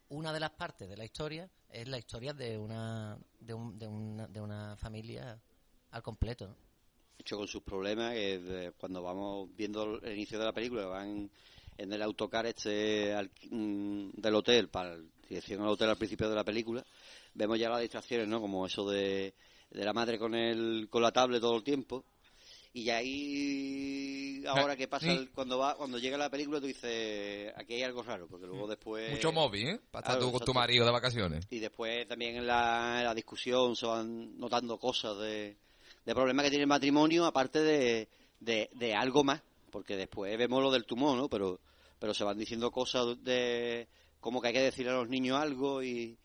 una 0.10 0.32
de 0.32 0.40
las 0.40 0.52
partes 0.52 0.88
de 0.88 0.96
la 0.96 1.04
historia 1.06 1.50
es 1.70 1.88
la 1.88 1.98
historia 1.98 2.34
de 2.34 2.58
una, 2.58 3.18
de, 3.40 3.54
un- 3.54 3.80
de 3.80 3.88
una, 3.88 4.28
de 4.28 4.42
una 4.42 4.78
familia 4.78 5.42
al 5.92 6.04
completo, 6.04 6.48
¿no? 6.48 6.56
hecho 7.18 7.38
con 7.38 7.48
sus 7.48 7.62
problemas, 7.64 8.14
de- 8.14 8.74
cuando 8.78 9.02
vamos 9.02 9.50
viendo 9.56 10.00
el 10.02 10.14
inicio 10.14 10.38
de 10.40 10.46
la 10.46 10.54
película, 10.54 10.86
van 10.88 11.30
en 11.78 11.94
el 11.94 12.02
autocar 12.02 12.46
este 12.46 13.14
al- 13.14 13.32
mm, 13.50 14.10
del 14.22 14.36
hotel, 14.36 14.70
para 14.70 14.94
el- 14.94 15.10
dirección 15.28 15.62
al 15.62 15.70
hotel 15.70 15.90
al 15.90 15.98
principio 15.98 16.30
de 16.30 16.36
la 16.36 16.44
película, 16.44 16.84
vemos 17.34 17.58
ya 17.60 17.70
las 17.70 17.82
distracciones, 17.82 18.28
¿no? 18.28 18.42
Como 18.42 18.66
eso 18.66 18.88
de, 18.90 19.34
de 19.72 19.86
la 19.86 19.94
madre 19.94 20.20
con 20.20 20.36
el 20.36 20.88
con 20.90 21.02
la 21.02 21.12
tablet 21.12 21.42
todo 21.42 21.56
el 21.58 21.64
tiempo. 21.64 22.06
Y 22.74 22.90
ahí, 22.90 24.44
ahora 24.48 24.76
que 24.78 24.88
pasa, 24.88 25.06
sí. 25.06 25.12
el- 25.12 25.32
cuando 25.32 25.58
va 25.58 25.76
cuando 25.76 25.98
llega 25.98 26.18
la 26.18 26.30
película, 26.30 26.60
tú 26.62 26.68
dices, 26.68 27.52
aquí 27.58 27.74
hay 27.74 27.84
algo 27.84 28.02
raro, 28.04 28.28
porque 28.28 28.46
luego 28.48 28.66
después... 28.68 29.12
Mucho 29.12 29.32
móvil, 29.34 29.68
¿eh? 29.68 29.80
Para 29.92 30.04
estar 30.04 30.16
claro, 30.18 30.32
tú 30.32 30.38
con 30.38 30.46
tu 30.46 30.54
marido 30.54 30.86
de 30.86 30.92
vacaciones. 30.92 31.46
Y 31.50 31.60
después 31.60 32.08
también 32.08 32.38
en 32.38 32.48
la, 32.48 33.00
en 33.00 33.06
la 33.06 33.14
discusión 33.14 33.76
se 33.76 33.86
van 33.86 34.38
notando 34.40 34.78
cosas 34.78 35.18
de, 35.20 35.58
de 36.06 36.16
problemas 36.16 36.46
que 36.46 36.50
tiene 36.52 36.64
el 36.64 36.70
matrimonio, 36.70 37.26
aparte 37.26 37.60
de, 37.60 38.08
de, 38.40 38.70
de 38.74 38.96
algo 38.96 39.24
más, 39.26 39.42
porque 39.70 39.98
después 39.98 40.38
vemos 40.38 40.62
lo 40.64 40.72
del 40.72 40.86
tumor, 40.86 41.18
¿no? 41.18 41.28
Pero, 41.28 41.60
pero 42.00 42.14
se 42.14 42.24
van 42.24 42.38
diciendo 42.38 42.72
cosas 42.72 43.22
de 43.24 43.88
como 44.22 44.42
que 44.42 44.48
hay 44.48 44.54
que 44.54 44.62
decirle 44.62 44.92
a 44.92 44.96
los 44.96 45.10
niños 45.10 45.38
algo 45.38 45.84
y... 45.84 46.18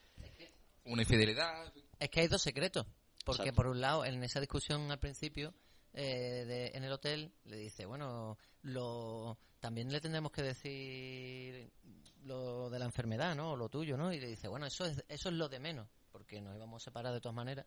Una 0.85 1.03
infidelidad. 1.03 1.73
Es 1.99 2.09
que 2.09 2.21
hay 2.21 2.29
dos 2.29 2.43
secretos. 2.43 2.87
Porque 3.27 3.43
Exacto. 3.43 3.57
por 3.57 3.67
un 3.67 3.81
lado, 3.81 4.05
en 4.05 4.23
esa 4.23 4.39
discusión 4.39 4.89
al 4.93 5.01
principio, 5.01 5.53
eh, 5.93 6.45
de- 6.47 6.69
en 6.75 6.85
el 6.85 6.93
hotel, 6.93 7.33
le 7.45 7.57
dice, 7.57 7.85
bueno, 7.85 8.39
lo, 8.63 9.37
también 9.59 9.91
le 9.91 10.01
tendremos 10.01 10.31
que 10.31 10.43
decir 10.43 11.73
lo 12.23 12.71
de 12.71 12.79
la 12.79 12.85
enfermedad, 12.85 13.35
¿no? 13.35 13.53
O 13.53 13.57
lo 13.57 13.69
tuyo, 13.69 13.97
¿no? 13.97 14.13
Y 14.13 14.21
le 14.21 14.29
dice, 14.29 14.47
bueno, 14.47 14.67
eso 14.67 14.85
es, 14.85 15.05
eso 15.09 15.29
es 15.29 15.35
lo 15.35 15.49
de 15.49 15.59
menos, 15.59 15.89
porque 16.13 16.41
nos 16.41 16.55
íbamos 16.55 16.81
a 16.81 16.85
separar 16.85 17.13
de 17.13 17.21
todas 17.21 17.35
maneras. 17.35 17.67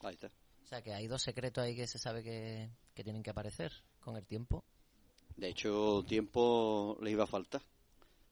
Ahí 0.00 0.14
está. 0.14 0.28
O 0.62 0.66
sea, 0.66 0.80
que 0.80 0.94
hay 0.94 1.08
dos 1.08 1.22
secretos 1.22 1.64
ahí 1.64 1.74
que 1.74 1.88
se 1.88 1.98
sabe 1.98 2.22
que, 2.22 2.70
que 2.94 3.02
tienen 3.02 3.22
que 3.24 3.30
aparecer 3.30 3.72
con 4.00 4.16
el 4.16 4.24
tiempo. 4.26 4.64
De 5.36 5.48
hecho, 5.48 6.04
tiempo 6.06 6.96
les 7.02 7.12
iba 7.14 7.24
a 7.24 7.26
faltar, 7.26 7.62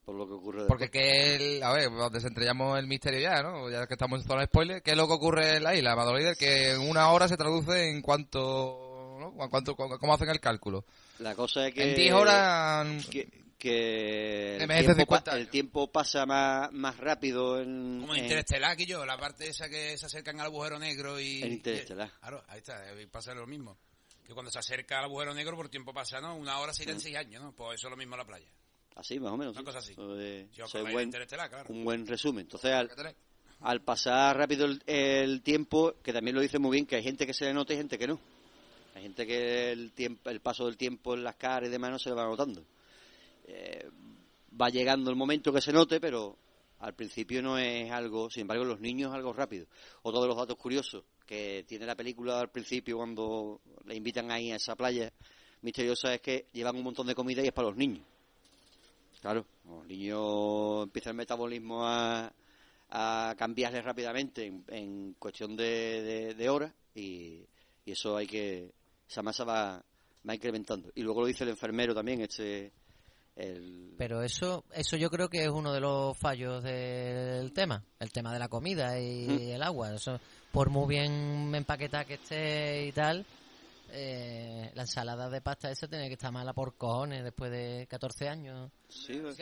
por 0.04 0.14
lo 0.16 0.26
que 0.26 0.32
ocurre 0.34 0.66
Porque 0.66 0.90
que 0.90 1.36
el, 1.36 1.62
a 1.62 1.72
ver, 1.72 1.88
desentrellamos 2.12 2.78
el 2.78 2.86
misterio 2.86 3.20
ya, 3.20 3.42
¿no? 3.42 3.70
Ya 3.70 3.86
que 3.86 3.94
estamos 3.94 4.20
en 4.20 4.26
zona 4.26 4.40
de 4.40 4.46
spoiler, 4.46 4.82
¿qué 4.82 4.92
es 4.92 4.96
lo 4.96 5.06
que 5.06 5.14
ocurre 5.14 5.56
en 5.56 5.62
la 5.64 5.74
isla, 5.74 5.94
Madolíder? 5.96 6.36
Que 6.36 6.72
en 6.72 6.80
una 6.80 7.10
hora 7.12 7.28
se 7.28 7.36
traduce 7.36 7.88
en 7.88 8.02
cuánto, 8.02 9.16
¿no? 9.20 9.44
¿En 9.44 9.50
cuánto, 9.50 9.74
cu- 9.76 9.98
¿Cómo 9.98 10.14
hacen 10.14 10.28
el 10.30 10.40
cálculo? 10.40 10.84
La 11.20 11.34
cosa 11.34 11.68
es 11.68 11.74
que... 11.74 11.90
En 11.90 11.96
10 11.96 12.12
horas... 12.14 13.06
Que, 13.06 13.28
que 13.58 14.56
el, 14.56 14.66
tiempo, 14.68 14.94
50 14.94 15.06
pa- 15.24 15.30
el 15.36 15.42
años. 15.42 15.50
tiempo 15.52 15.92
pasa 15.92 16.26
más, 16.26 16.72
más 16.72 16.96
rápido 16.96 17.60
en... 17.60 18.00
Como 18.00 18.14
en 18.16 18.24
Interestelar, 18.24 18.76
que 18.76 18.86
yo, 18.86 19.06
la 19.06 19.16
parte 19.16 19.46
esa 19.48 19.68
que 19.68 19.96
se 19.96 20.06
acercan 20.06 20.40
al 20.40 20.46
agujero 20.46 20.80
negro 20.80 21.20
y... 21.20 21.42
En 21.44 21.52
Interestelar. 21.52 22.10
Claro, 22.18 22.42
ahí 22.48 22.58
está, 22.58 22.82
pasa 23.12 23.34
lo 23.34 23.46
mismo. 23.46 23.78
Que 24.26 24.34
cuando 24.34 24.50
se 24.50 24.58
acerca 24.58 24.98
al 24.98 25.04
agujero 25.04 25.32
negro 25.32 25.54
por 25.56 25.68
tiempo 25.68 25.92
pasa, 25.94 26.20
¿no? 26.20 26.34
Una 26.34 26.58
hora 26.58 26.72
se 26.72 26.82
irán 26.82 26.98
seis 27.00 27.16
años, 27.16 27.40
¿no? 27.40 27.52
Pues 27.52 27.76
eso 27.78 27.86
es 27.86 27.90
lo 27.92 27.96
mismo 27.96 28.14
en 28.16 28.18
la 28.18 28.24
playa. 28.26 28.46
Así, 28.96 29.18
más 29.18 29.32
o 29.32 29.36
menos. 29.36 29.54
Una 29.56 29.64
cosa 29.64 29.78
así. 29.78 29.94
Si 29.94 30.60
es 30.60 30.92
buen- 30.92 31.10
claro. 31.10 31.64
un 31.68 31.84
buen 31.84 32.06
resumen. 32.06 32.42
Entonces, 32.42 32.72
al, 33.60 33.80
pasar 33.82 34.36
rápido 34.36 34.66
el, 34.66 34.82
el 34.86 35.42
tiempo, 35.42 35.94
que 36.02 36.12
también 36.12 36.34
lo 36.34 36.42
dice 36.42 36.58
muy 36.58 36.72
bien, 36.72 36.86
que 36.86 36.96
hay 36.96 37.02
gente 37.02 37.26
que 37.26 37.34
se 37.34 37.46
le 37.46 37.54
nota 37.54 37.72
y 37.72 37.76
gente 37.76 37.98
que 37.98 38.06
no. 38.06 38.18
Hay 38.94 39.02
gente 39.02 39.26
que 39.26 39.72
el 39.72 39.92
tiempo, 39.92 40.28
el 40.30 40.40
paso 40.40 40.66
del 40.66 40.76
tiempo 40.76 41.14
en 41.14 41.24
las 41.24 41.36
caras 41.36 41.68
y 41.68 41.72
demás 41.72 41.90
no 41.92 41.98
se 41.98 42.10
le 42.10 42.14
va 42.16 42.24
notando. 42.24 42.64
Eh, 43.46 43.88
va 44.60 44.68
llegando 44.68 45.10
el 45.10 45.16
momento 45.16 45.52
que 45.52 45.60
se 45.60 45.72
note, 45.72 45.98
pero 46.00 46.36
al 46.80 46.94
principio 46.94 47.40
no 47.42 47.56
es 47.58 47.90
algo, 47.90 48.28
sin 48.28 48.42
embargo, 48.42 48.64
los 48.64 48.80
niños 48.80 49.10
es 49.10 49.14
algo 49.16 49.32
rápido. 49.32 49.66
Otro 50.02 50.20
de 50.20 50.28
los 50.28 50.36
datos 50.36 50.56
curiosos 50.56 51.04
que 51.26 51.64
tiene 51.66 51.86
la 51.86 51.94
película 51.94 52.40
al 52.40 52.50
principio 52.50 52.96
cuando 52.98 53.60
le 53.86 53.94
invitan 53.94 54.30
ahí 54.30 54.50
a 54.50 54.56
esa 54.56 54.76
playa 54.76 55.10
misteriosa 55.62 56.12
es 56.14 56.20
que 56.20 56.46
llevan 56.52 56.76
un 56.76 56.82
montón 56.82 57.06
de 57.06 57.14
comida 57.14 57.42
y 57.42 57.46
es 57.46 57.52
para 57.52 57.68
los 57.68 57.76
niños. 57.76 58.04
Claro, 59.22 59.46
los 59.64 59.86
niños 59.86 60.82
empiezan 60.82 61.12
el 61.12 61.16
metabolismo 61.18 61.86
a, 61.86 62.30
a 62.90 63.34
cambiarle 63.38 63.80
rápidamente 63.80 64.44
en, 64.46 64.64
en 64.68 65.14
cuestión 65.14 65.56
de, 65.56 66.02
de- 66.02 66.34
de 66.34 66.48
horas 66.50 66.72
y, 66.94 67.46
y 67.84 67.92
eso 67.92 68.16
hay 68.16 68.26
que 68.26 68.72
esa 69.08 69.22
masa 69.22 69.44
va, 69.44 69.82
va 70.28 70.34
incrementando 70.34 70.90
y 70.94 71.02
luego 71.02 71.20
lo 71.20 71.26
dice 71.28 71.44
el 71.44 71.50
enfermero 71.50 71.94
también 71.94 72.20
este 72.22 72.72
el 73.36 73.94
Pero 73.96 74.22
eso, 74.22 74.64
eso 74.74 74.96
yo 74.96 75.08
creo 75.08 75.28
que 75.28 75.44
es 75.44 75.48
uno 75.50 75.72
de 75.72 75.80
los 75.80 76.18
fallos 76.18 76.62
del 76.64 77.52
tema, 77.52 77.82
el 78.00 78.10
tema 78.10 78.32
de 78.32 78.38
la 78.40 78.48
comida 78.48 78.98
y 79.00 79.26
Mm. 79.28 79.50
el 79.54 79.62
agua. 79.62 79.94
Eso, 79.94 80.18
por 80.50 80.68
muy 80.68 80.88
bien 80.88 81.54
empaquetada 81.54 82.04
que 82.04 82.14
esté 82.14 82.86
y 82.88 82.92
tal, 82.92 83.24
eh, 83.92 84.70
la 84.74 84.82
ensalada 84.82 85.28
de 85.28 85.40
pasta 85.40 85.70
esa 85.70 85.86
tiene 85.86 86.08
que 86.08 86.14
estar 86.14 86.32
mala 86.32 86.52
por 86.52 86.76
cojones 86.76 87.22
después 87.22 87.50
de 87.50 87.86
14 87.88 88.28
años. 88.28 88.72
sí, 88.88 89.20
pues, 89.22 89.36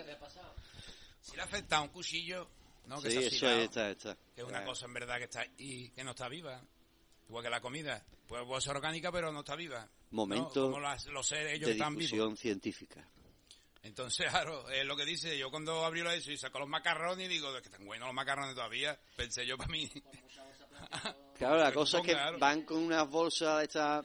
Si 1.20 1.36
le 1.36 1.42
afecta 1.42 1.80
un 1.80 1.88
cuchillo, 1.88 2.48
¿no? 2.86 3.00
Que 3.00 3.10
sí, 3.10 3.16
se 3.18 3.24
ha 3.24 3.28
eso 3.28 3.48
ahí 3.48 3.64
está, 3.64 3.90
está. 3.90 4.16
que 4.34 4.42
es 4.42 4.46
una 4.46 4.58
Ah, 4.58 4.64
cosa 4.64 4.86
en 4.86 4.94
verdad 4.94 5.18
que 5.18 5.24
está 5.24 5.44
y 5.58 5.90
que 5.90 6.02
no 6.04 6.10
está 6.10 6.28
viva. 6.28 6.60
Igual 7.28 7.44
que 7.44 7.50
la 7.50 7.60
comida. 7.60 8.04
Pues 8.26 8.42
puede 8.44 8.60
ser 8.60 8.74
orgánica, 8.76 9.12
pero 9.12 9.30
no 9.32 9.40
está 9.40 9.54
viva. 9.54 9.88
Momento 10.10 10.66
¿no? 10.66 10.72
Como 10.72 10.80
las- 10.80 11.06
los 11.06 11.26
seres 11.26 11.52
ellos 11.54 11.66
de 11.66 11.72
están 11.72 11.94
vivos. 11.96 12.38
científica. 12.38 13.06
Entonces, 13.82 14.26
claro, 14.30 14.68
es 14.68 14.84
lo 14.84 14.96
que 14.96 15.04
dice. 15.04 15.38
Yo 15.38 15.50
cuando 15.50 15.84
abrió 15.84 16.04
la 16.04 16.14
eso 16.14 16.32
y 16.32 16.36
sacó 16.36 16.58
los 16.58 16.68
macarrones, 16.68 17.28
digo, 17.28 17.54
"Es 17.56 17.62
que 17.62 17.68
están 17.68 17.86
buenos 17.86 18.06
los 18.08 18.14
macarrones 18.14 18.54
todavía. 18.54 18.98
Pensé 19.16 19.46
yo 19.46 19.56
para 19.56 19.70
mí. 19.70 19.88
Claro, 21.36 21.56
la 21.56 21.72
cosa 21.72 21.98
es 22.00 22.04
que 22.06 22.14
van 22.38 22.62
con 22.64 22.78
unas 22.78 23.08
bolsas 23.08 23.62
estas... 23.62 24.04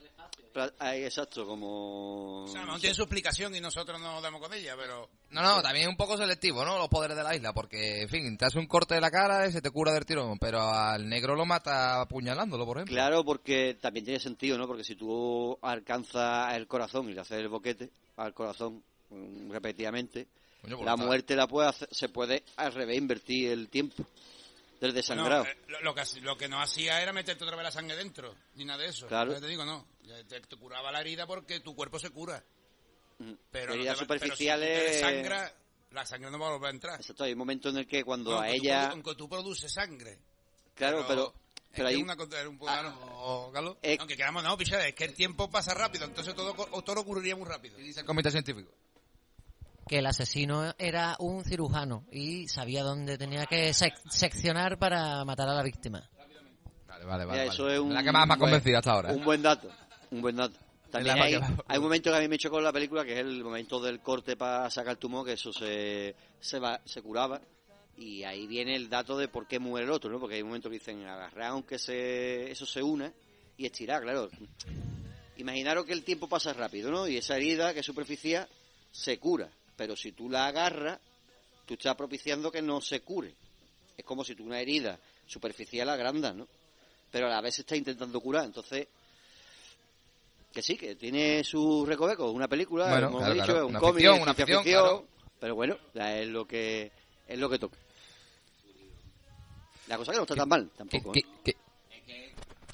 exacto, 0.93 1.45
como... 1.45 2.43
O 2.43 2.47
sea, 2.47 2.61
mejor 2.65 2.79
tiene 2.79 2.95
su 2.95 3.01
explicación 3.03 3.55
y 3.55 3.59
nosotros 3.61 3.99
no 3.99 4.13
nos 4.13 4.23
damos 4.23 4.41
con 4.41 4.53
ella, 4.53 4.75
pero... 4.77 5.09
No, 5.31 5.41
no, 5.41 5.61
también 5.61 5.83
es 5.85 5.89
un 5.89 5.97
poco 5.97 6.17
selectivo, 6.17 6.63
¿no? 6.63 6.77
Los 6.77 6.87
poderes 6.87 7.17
de 7.17 7.23
la 7.23 7.35
isla, 7.35 7.53
porque, 7.53 8.01
en 8.03 8.09
fin, 8.09 8.37
te 8.37 8.45
hace 8.45 8.59
un 8.59 8.67
corte 8.67 8.95
de 8.95 9.01
la 9.01 9.11
cara 9.11 9.47
y 9.47 9.51
se 9.51 9.61
te 9.61 9.71
cura 9.71 9.91
del 9.93 10.05
tirón, 10.05 10.37
pero 10.39 10.61
al 10.61 11.07
negro 11.07 11.35
lo 11.35 11.45
mata 11.45 12.01
apuñalándolo, 12.01 12.65
por 12.65 12.77
ejemplo. 12.77 12.93
Claro, 12.93 13.23
porque 13.25 13.77
también 13.81 14.05
tiene 14.05 14.19
sentido, 14.19 14.57
¿no? 14.57 14.67
Porque 14.67 14.83
si 14.83 14.95
tú 14.95 15.57
alcanzas 15.61 16.53
el 16.55 16.67
corazón 16.67 17.09
y 17.09 17.13
le 17.13 17.21
haces 17.21 17.39
el 17.39 17.49
boquete 17.49 17.89
al 18.17 18.33
corazón 18.33 18.83
mm, 19.09 19.51
repetidamente, 19.51 20.27
Coño, 20.61 20.77
pues 20.77 20.85
la 20.85 20.95
muerte 20.95 21.35
la 21.35 21.47
puede 21.47 21.69
hacer- 21.69 21.89
se 21.91 22.09
puede 22.09 22.43
al 22.55 22.73
revés 22.73 22.97
invertir 22.97 23.51
el 23.51 23.69
tiempo 23.69 24.03
del 24.81 24.93
desangrado. 24.93 25.43
No, 25.43 25.49
eh, 25.49 25.57
lo, 25.67 25.81
lo 25.81 25.95
que, 25.95 26.01
hac- 26.01 26.21
lo 26.21 26.38
que 26.38 26.47
no 26.47 26.61
hacía 26.61 27.01
era 27.01 27.13
meterte 27.13 27.43
otra 27.43 27.55
vez 27.55 27.63
la 27.63 27.71
sangre 27.71 27.95
dentro, 27.95 28.35
ni 28.55 28.65
nada 28.65 28.83
de 28.83 28.89
eso. 28.89 29.07
Claro. 29.07 29.39
Te 29.39 29.47
digo, 29.47 29.65
no. 29.65 29.88
Te, 30.27 30.39
te 30.41 30.55
curaba 30.57 30.91
la 30.91 31.01
herida 31.01 31.25
porque 31.25 31.59
tu 31.61 31.75
cuerpo 31.75 31.97
se 31.99 32.09
cura. 32.09 32.43
Mm. 33.19 33.31
Pero, 33.51 33.73
Heridas 33.73 33.99
no 34.01 34.07
te 34.07 34.13
va- 34.13 34.19
pero 34.19 34.35
si 34.35 34.45
tú 34.45 34.49
te 34.49 34.53
superficiales- 34.53 34.91
desangras, 34.91 35.53
la 35.91 36.05
sangre 36.05 36.29
no 36.31 36.38
va 36.39 36.47
a 36.47 36.51
volver 36.51 36.67
a 36.67 36.71
entrar. 36.71 36.99
Exacto, 36.99 37.23
hay 37.23 37.31
un 37.31 37.38
momento 37.38 37.69
en 37.69 37.77
el 37.77 37.88
que 37.88 38.03
cuando 38.03 38.31
No, 38.31 38.38
a 38.38 38.43
aunque 38.45 38.57
ella... 38.57 38.89
aunque 38.89 39.15
tú 39.15 39.29
produces 39.29 39.71
sangre. 39.71 40.19
Claro, 40.75 41.05
pero, 41.07 41.33
es 41.53 41.61
pero 41.73 41.88
ahí... 41.88 41.95
es 41.95 42.03
una 42.03 42.15
un 42.49 42.59
raro, 42.59 43.51
Galo. 43.51 43.77
Eh, 43.81 43.95
Aunque 43.97 44.17
queramos, 44.17 44.43
no, 44.43 44.57
picha, 44.57 44.85
es 44.85 44.93
que 44.93 45.05
el 45.05 45.13
tiempo 45.13 45.49
pasa 45.49 45.73
rápido, 45.73 46.03
entonces 46.03 46.35
todo, 46.35 46.53
co- 46.53 46.83
todo 46.83 46.99
ocurriría 46.99 47.35
muy 47.38 47.47
rápido. 47.47 47.77
Dice 47.77 48.01
el 48.01 48.05
comité 48.05 48.29
científico. 48.29 48.69
Que 49.88 50.00
el 50.00 50.06
asesino 50.08 50.74
era 50.80 51.15
un 51.19 51.43
cirujano 51.43 52.06
y 52.12 52.48
sabía 52.48 52.84
dónde 52.84 53.17
tenía 53.17 53.45
que 53.45 53.69
sec- 53.69 54.00
seccionar 54.10 54.80
para 54.80 55.24
matar 55.26 55.48
a 55.48 55.54
la 55.54 55.62
víctima. 55.63 56.10
Vale, 56.88 57.06
vale, 57.06 57.26
Mira, 57.26 57.38
vale. 57.38 57.45
eso 57.48 57.63
vale. 57.63 57.76
es 57.76 57.80
un 57.82 57.93
la 57.93 58.04
que 58.04 58.12
más 58.12 58.28
me 58.28 58.34
ha 58.34 58.38
convencido 58.38 58.78
hasta 58.80 58.91
ahora. 58.93 59.12
¿eh? 59.12 59.15
Un 59.15 59.24
buen 59.24 59.41
dato, 59.41 59.69
un 60.12 60.21
buen 60.21 60.36
dato. 60.36 60.58
También 60.89 61.19
hay, 61.21 61.36
un 61.36 61.84
momento 61.84 62.10
que 62.10 62.15
a 62.17 62.21
mí 62.21 62.28
me 62.30 62.38
chocó 62.38 62.58
en 62.60 62.63
la 62.63 62.71
película, 62.71 63.04
que 63.04 63.13
es 63.13 63.19
el 63.19 63.43
momento 63.43 63.82
del 63.82 64.00
corte 64.00 64.38
para 64.38 64.69
sacar 64.71 64.93
el 64.93 64.98
tumor, 64.98 65.26
que 65.26 65.34
eso 65.34 65.52
se, 65.52 66.15
se, 66.39 66.58
va, 66.58 66.80
se 66.86 67.02
curaba. 67.02 67.41
Y 67.98 68.24
ahí 68.24 68.48
viene 68.48 68.76
el 68.76 68.89
dato 68.89 69.17
de 69.17 69.28
por 69.28 69.45
qué 69.45 69.60
muere 69.60 69.86
el 69.86 69.91
otro, 69.91 70.10
¿no? 70.10 70.19
Porque 70.19 70.36
hay 70.36 70.41
un 70.41 70.48
momento 70.48 70.69
que 70.69 70.76
dicen 70.80 71.06
agarrar 71.06 71.48
aunque 71.52 71.78
se, 71.78 72.50
eso 72.50 72.65
se 72.65 72.82
una 72.82 73.12
y 73.58 73.65
estirar, 73.65 74.02
claro. 74.04 74.30
Imaginaros 75.38 75.86
que 75.86 75.93
el 75.93 76.04
tiempo 76.04 76.28
pasa 76.30 76.54
rápido, 76.54 76.89
¿no? 76.91 77.08
Y 77.08 77.17
esa 77.17 77.36
herida 77.36 77.74
que 77.74 77.82
es 77.82 77.86
superficial 77.86 78.48
se 78.91 79.19
cura. 79.19 79.50
Pero 79.75 79.95
si 79.95 80.11
tú 80.13 80.29
la 80.29 80.47
agarras, 80.47 80.99
tú 81.65 81.73
estás 81.73 81.95
propiciando 81.95 82.51
que 82.51 82.61
no 82.61 82.79
se 82.81 83.01
cure. 83.01 83.33
Es 83.97 84.05
como 84.05 84.23
si 84.23 84.35
tú 84.35 84.43
una 84.45 84.59
herida 84.59 84.97
superficial 85.25 85.89
agrandas, 85.89 86.35
¿no? 86.35 86.47
Pero 87.11 87.27
a 87.27 87.29
la 87.29 87.41
vez 87.41 87.55
se 87.55 87.61
está 87.61 87.75
intentando 87.75 88.19
curar. 88.21 88.45
Entonces, 88.45 88.88
que 90.53 90.61
sí, 90.61 90.77
que 90.77 90.95
tiene 90.95 91.43
su 91.43 91.85
recoveco. 91.85 92.31
Una 92.31 92.47
película, 92.47 92.89
Bueno, 92.89 93.07
como 93.07 93.17
claro, 93.19 93.31
he 93.31 93.35
dicho, 93.35 93.45
claro. 93.45 93.59
es 93.59 93.63
un 93.65 93.69
Una 93.71 93.79
cómic, 93.79 94.21
una 94.21 94.33
ficción, 94.33 94.63
claro. 94.63 95.07
Pero 95.39 95.55
bueno, 95.55 95.77
ya 95.93 96.17
es 96.19 96.27
lo 96.29 96.45
que 96.47 96.91
es 97.27 97.38
lo 97.39 97.49
que 97.49 97.59
toca. 97.59 97.77
La 99.88 99.97
cosa 99.97 100.11
que 100.11 100.17
no 100.17 100.23
está 100.23 100.35
tan 100.35 100.49
mal, 100.49 100.69
¿Qué- 100.71 100.77
tampoco. 100.77 101.11
qué- 101.11 101.19
¿eh? 101.19 101.25
qué- 101.43 101.55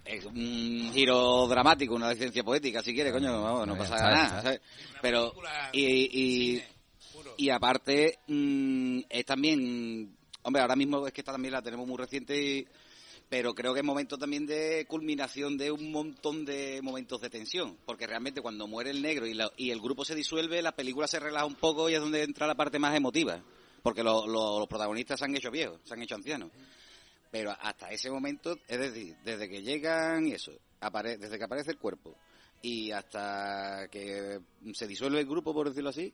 Es 0.05 0.25
un 0.25 0.91
giro 0.93 1.47
dramático, 1.47 1.93
una 1.95 2.11
licencia 2.11 2.43
poética, 2.43 2.81
si 2.83 2.93
quieres, 2.93 3.13
coño, 3.13 3.41
vamos, 3.41 3.67
no 3.67 3.73
Ya 3.75 3.79
pasa 3.79 3.95
nada. 4.11 4.59
Pero, 5.01 5.33
y, 5.71 6.55
y. 6.57 6.63
y 7.41 7.49
aparte, 7.49 8.19
mm, 8.27 8.99
es 9.09 9.25
también, 9.25 10.15
hombre, 10.43 10.61
ahora 10.61 10.75
mismo 10.75 11.07
es 11.07 11.11
que 11.13 11.21
esta 11.21 11.31
también 11.31 11.53
la 11.53 11.61
tenemos 11.63 11.87
muy 11.87 11.97
reciente, 11.97 12.67
pero 13.29 13.55
creo 13.55 13.73
que 13.73 13.79
es 13.79 13.85
momento 13.85 14.15
también 14.15 14.45
de 14.45 14.85
culminación 14.87 15.57
de 15.57 15.71
un 15.71 15.91
montón 15.91 16.45
de 16.45 16.81
momentos 16.83 17.19
de 17.19 17.31
tensión, 17.31 17.77
porque 17.85 18.05
realmente 18.05 18.41
cuando 18.41 18.67
muere 18.67 18.91
el 18.91 19.01
negro 19.01 19.25
y, 19.25 19.33
la- 19.33 19.51
y 19.57 19.71
el 19.71 19.81
grupo 19.81 20.05
se 20.05 20.13
disuelve, 20.13 20.61
la 20.61 20.73
película 20.75 21.07
se 21.07 21.19
relaja 21.19 21.45
un 21.45 21.55
poco 21.55 21.89
y 21.89 21.95
es 21.95 21.99
donde 21.99 22.21
entra 22.21 22.45
la 22.45 22.53
parte 22.53 22.77
más 22.77 22.95
emotiva, 22.95 23.41
porque 23.81 24.03
lo- 24.03 24.27
lo- 24.27 24.59
los 24.59 24.67
protagonistas 24.67 25.17
se 25.17 25.25
han 25.25 25.35
hecho 25.35 25.49
viejos, 25.49 25.79
se 25.83 25.95
han 25.95 26.01
hecho 26.03 26.13
ancianos. 26.15 26.51
Pero 27.31 27.55
hasta 27.59 27.89
ese 27.89 28.11
momento, 28.11 28.55
es 28.67 28.77
decir, 28.79 29.15
desde 29.25 29.49
que 29.49 29.63
llegan 29.63 30.27
y 30.27 30.33
eso, 30.33 30.51
apare- 30.79 31.17
desde 31.17 31.39
que 31.39 31.45
aparece 31.45 31.71
el 31.71 31.77
cuerpo 31.79 32.15
y 32.61 32.91
hasta 32.91 33.87
que 33.89 34.39
se 34.73 34.85
disuelve 34.87 35.21
el 35.21 35.25
grupo, 35.25 35.53
por 35.55 35.69
decirlo 35.69 35.89
así, 35.89 36.13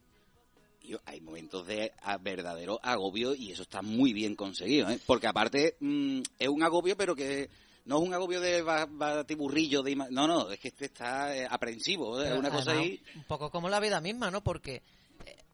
hay 1.06 1.21
momentos 1.21 1.65
de 1.67 1.91
a- 2.02 2.17
verdadero 2.17 2.80
agobio 2.84 3.34
y 3.36 3.52
eso 3.52 3.63
está 3.63 3.82
muy 3.82 4.13
bien 4.13 4.36
conseguido, 4.36 4.89
¿eh? 4.89 5.00
Porque 5.06 5.28
aparte 5.28 5.76
mm, 5.80 6.21
es 6.39 6.47
un 6.50 6.63
agobio, 6.63 6.95
pero 6.97 7.15
que 7.15 7.50
no 7.86 7.97
es 8.02 8.08
un 8.08 8.13
agobio 8.13 8.41
de 8.41 8.62
ba- 8.62 8.88
batiburrillo, 8.89 9.82
de 9.84 9.95
no, 9.95 10.28
no, 10.28 10.50
es 10.52 10.60
que 10.60 10.69
este 10.69 10.86
está 10.86 11.36
eh, 11.36 11.47
aprensivo, 11.50 12.21
¿eh? 12.21 12.30
es 12.34 12.38
una 12.38 12.52
cosa 12.52 12.71
ahí... 12.71 13.02
Un 13.15 13.23
poco 13.23 13.50
como 13.50 13.69
la 13.69 13.80
vida 13.80 14.02
misma, 14.02 14.30
¿no? 14.32 14.43
Porque 14.43 14.82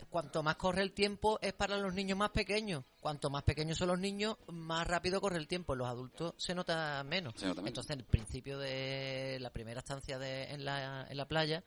cuanto 0.10 0.44
más 0.44 0.58
corre 0.58 0.84
el 0.84 0.92
tiempo 0.92 1.40
es 1.42 1.54
para 1.54 1.76
los 1.78 1.92
niños 1.94 2.18
más 2.20 2.30
pequeños. 2.30 2.84
Cuanto 3.02 3.32
más 3.32 3.42
pequeños 3.42 3.80
son 3.80 3.88
los 3.88 4.00
niños, 4.00 4.38
más 4.48 4.86
rápido 4.86 5.20
corre 5.20 5.38
el 5.38 5.48
tiempo. 5.48 5.74
En 5.74 5.80
los 5.80 5.88
adultos 5.88 6.36
se 6.38 6.54
nota 6.54 7.04
menos. 7.04 7.34
Se 7.36 7.48
nota 7.48 7.62
menos. 7.62 7.70
Entonces, 7.70 7.98
el 7.98 8.04
principio 8.04 8.60
de 8.60 9.40
la 9.42 9.50
primera 9.50 9.80
estancia 9.80 10.20
de, 10.20 10.44
en, 10.52 10.66
la, 10.66 11.08
en 11.10 11.18
la 11.18 11.28
playa 11.28 11.64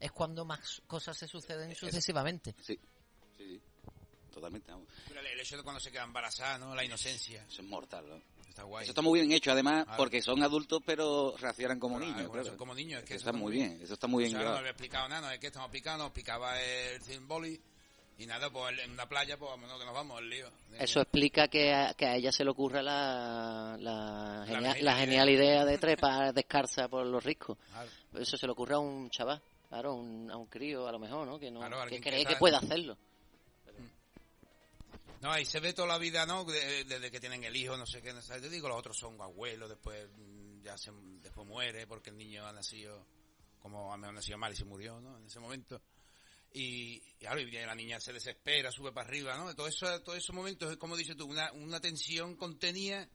es 0.00 0.10
cuando 0.10 0.44
más 0.44 0.82
cosas 0.88 1.16
se 1.16 1.28
suceden 1.28 1.74
sucesivamente. 1.76 2.56
Sí, 2.60 2.76
sí, 3.36 3.44
sí, 3.46 3.60
totalmente, 4.32 4.70
vamos. 4.70 4.86
Pero 5.08 5.20
el- 5.20 5.40
hecho 5.40 5.56
de 5.56 5.62
cuando 5.62 5.80
se 5.80 5.90
queda 5.92 6.04
embarazada, 6.04 6.58
¿no? 6.58 6.74
La 6.74 6.84
inocencia. 6.84 7.44
Eso 7.48 7.62
es 7.62 7.68
mortal, 7.68 8.04
¿no? 8.08 8.20
Está 8.48 8.64
guay. 8.64 8.84
Eso 8.84 8.92
está 8.92 9.02
muy 9.02 9.20
bien 9.20 9.30
hecho, 9.32 9.52
además, 9.52 9.84
Claro. 9.84 9.96
porque 9.98 10.22
son 10.22 10.42
adultos, 10.42 10.82
pero 10.84 11.34
reaccionan 11.38 11.78
como 11.78 11.96
Claro, 11.98 12.06
niños, 12.12 12.28
bueno, 12.28 12.32
claro. 12.32 12.48
son 12.48 12.56
como 12.56 12.74
niños, 12.74 13.00
es 13.02 13.04
que 13.08 13.14
Eso 13.14 13.20
está 13.20 13.30
está 13.30 13.38
muy 13.42 13.52
bien, 13.52 13.80
eso 13.82 13.94
está 13.94 14.06
muy 14.06 14.24
bien 14.24 14.36
O 14.36 14.40
sea, 14.40 14.50
no 14.50 14.56
había 14.56 14.70
explicado 14.70 15.08
nada, 15.08 15.20
no 15.28 15.30
es 15.30 15.38
que 15.38 15.46
estamos 15.48 15.70
picando, 15.70 16.04
nos 16.04 16.12
picaba 16.12 16.60
el 16.60 17.00
Zimboli 17.02 17.60
y 18.18 18.24
nada, 18.26 18.48
pues 18.50 18.78
en 18.78 18.90
una 18.92 19.06
playa, 19.06 19.36
pues 19.36 19.50
vámonos 19.50 19.78
que 19.78 19.84
nos 19.84 19.94
vamos, 19.94 20.18
el 20.20 20.30
lío. 20.30 20.50
Eso 20.78 21.00
explica 21.02 21.48
que 21.48 21.72
a, 21.74 21.92
que 21.92 22.06
a 22.06 22.16
ella 22.16 22.32
se 22.32 22.44
le 22.44 22.50
ocurra 22.50 22.82
la, 22.82 23.76
la, 23.78 24.38
La 24.40 24.46
genia- 24.46 24.72
genial 24.72 24.84
la 24.84 24.96
genial 24.96 25.28
idea 25.30 25.64
de 25.66 25.76
trepar 25.78 26.32
descalza 26.34 26.88
por 26.88 27.04
los 27.06 27.22
riscos. 27.22 27.58
Claro. 27.70 27.90
Eso 28.18 28.38
se 28.38 28.46
le 28.46 28.52
ocurre 28.52 28.74
a 28.74 28.78
un 28.78 29.10
chaval, 29.10 29.40
claro, 29.68 29.94
un- 29.94 30.30
a 30.30 30.36
un 30.38 30.46
crío 30.46 30.88
a 30.88 30.92
lo 30.92 30.98
mejor, 30.98 31.26
¿no? 31.26 31.38
Que, 31.38 31.50
no, 31.50 31.60
Claro, 31.60 31.84
que 31.90 31.96
que 31.96 32.00
cree 32.00 32.18
que, 32.20 32.24
sabe. 32.24 32.36
puede 32.38 32.56
hacerlo. 32.56 32.96
No, 35.26 35.32
ahí 35.32 35.44
se 35.44 35.58
ve 35.58 35.72
toda 35.72 35.88
la 35.88 35.98
vida, 35.98 36.24
¿no? 36.24 36.44
De- 36.44 36.84
Desde 36.84 37.10
que 37.10 37.18
tienen 37.18 37.42
el 37.42 37.56
hijo, 37.56 37.76
no 37.76 37.84
sé 37.84 38.00
qué, 38.00 38.12
no 38.12 38.22
sé. 38.22 38.40
Te 38.40 38.48
digo, 38.48 38.68
los 38.68 38.78
otros 38.78 38.96
son 38.96 39.20
abuelos, 39.20 39.68
después 39.68 40.08
mm, 40.16 40.62
ya 40.62 40.78
se, 40.78 40.92
después 41.20 41.44
muere 41.46 41.86
porque 41.88 42.10
el 42.10 42.16
niño 42.16 42.46
ha 42.46 42.52
nacido 42.52 43.04
como 43.58 43.92
ha 43.92 43.96
nacido 43.96 44.38
mal 44.38 44.52
y 44.52 44.56
se 44.56 44.64
murió, 44.64 45.00
¿no? 45.00 45.18
En 45.18 45.26
ese 45.26 45.40
momento. 45.40 45.82
Y, 46.52 47.02
y 47.04 47.14
claro, 47.18 47.40
y 47.40 47.50
la 47.50 47.74
niña 47.74 47.98
se 47.98 48.12
desespera, 48.12 48.70
sube 48.70 48.92
para 48.92 49.08
arriba, 49.08 49.36
¿no? 49.36 49.52
Todo 49.56 49.66
eso, 49.66 50.00
todos 50.02 50.18
esos 50.18 50.32
momentos 50.34 50.70
es 50.70 50.76
como 50.76 50.96
dices 50.96 51.16
tú, 51.16 51.26
una, 51.26 51.50
una 51.52 51.80
tensión 51.80 52.36
contenida. 52.36 53.08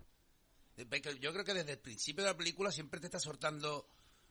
Yo 1.19 1.31
creo 1.31 1.45
que 1.45 1.53
desde 1.53 1.71
el 1.73 1.79
principio 1.79 2.23
de 2.25 2.31
la 2.31 2.37
película 2.37 2.71
siempre 2.71 2.99
te 2.99 3.05
está 3.07 3.19
soltando 3.19 3.87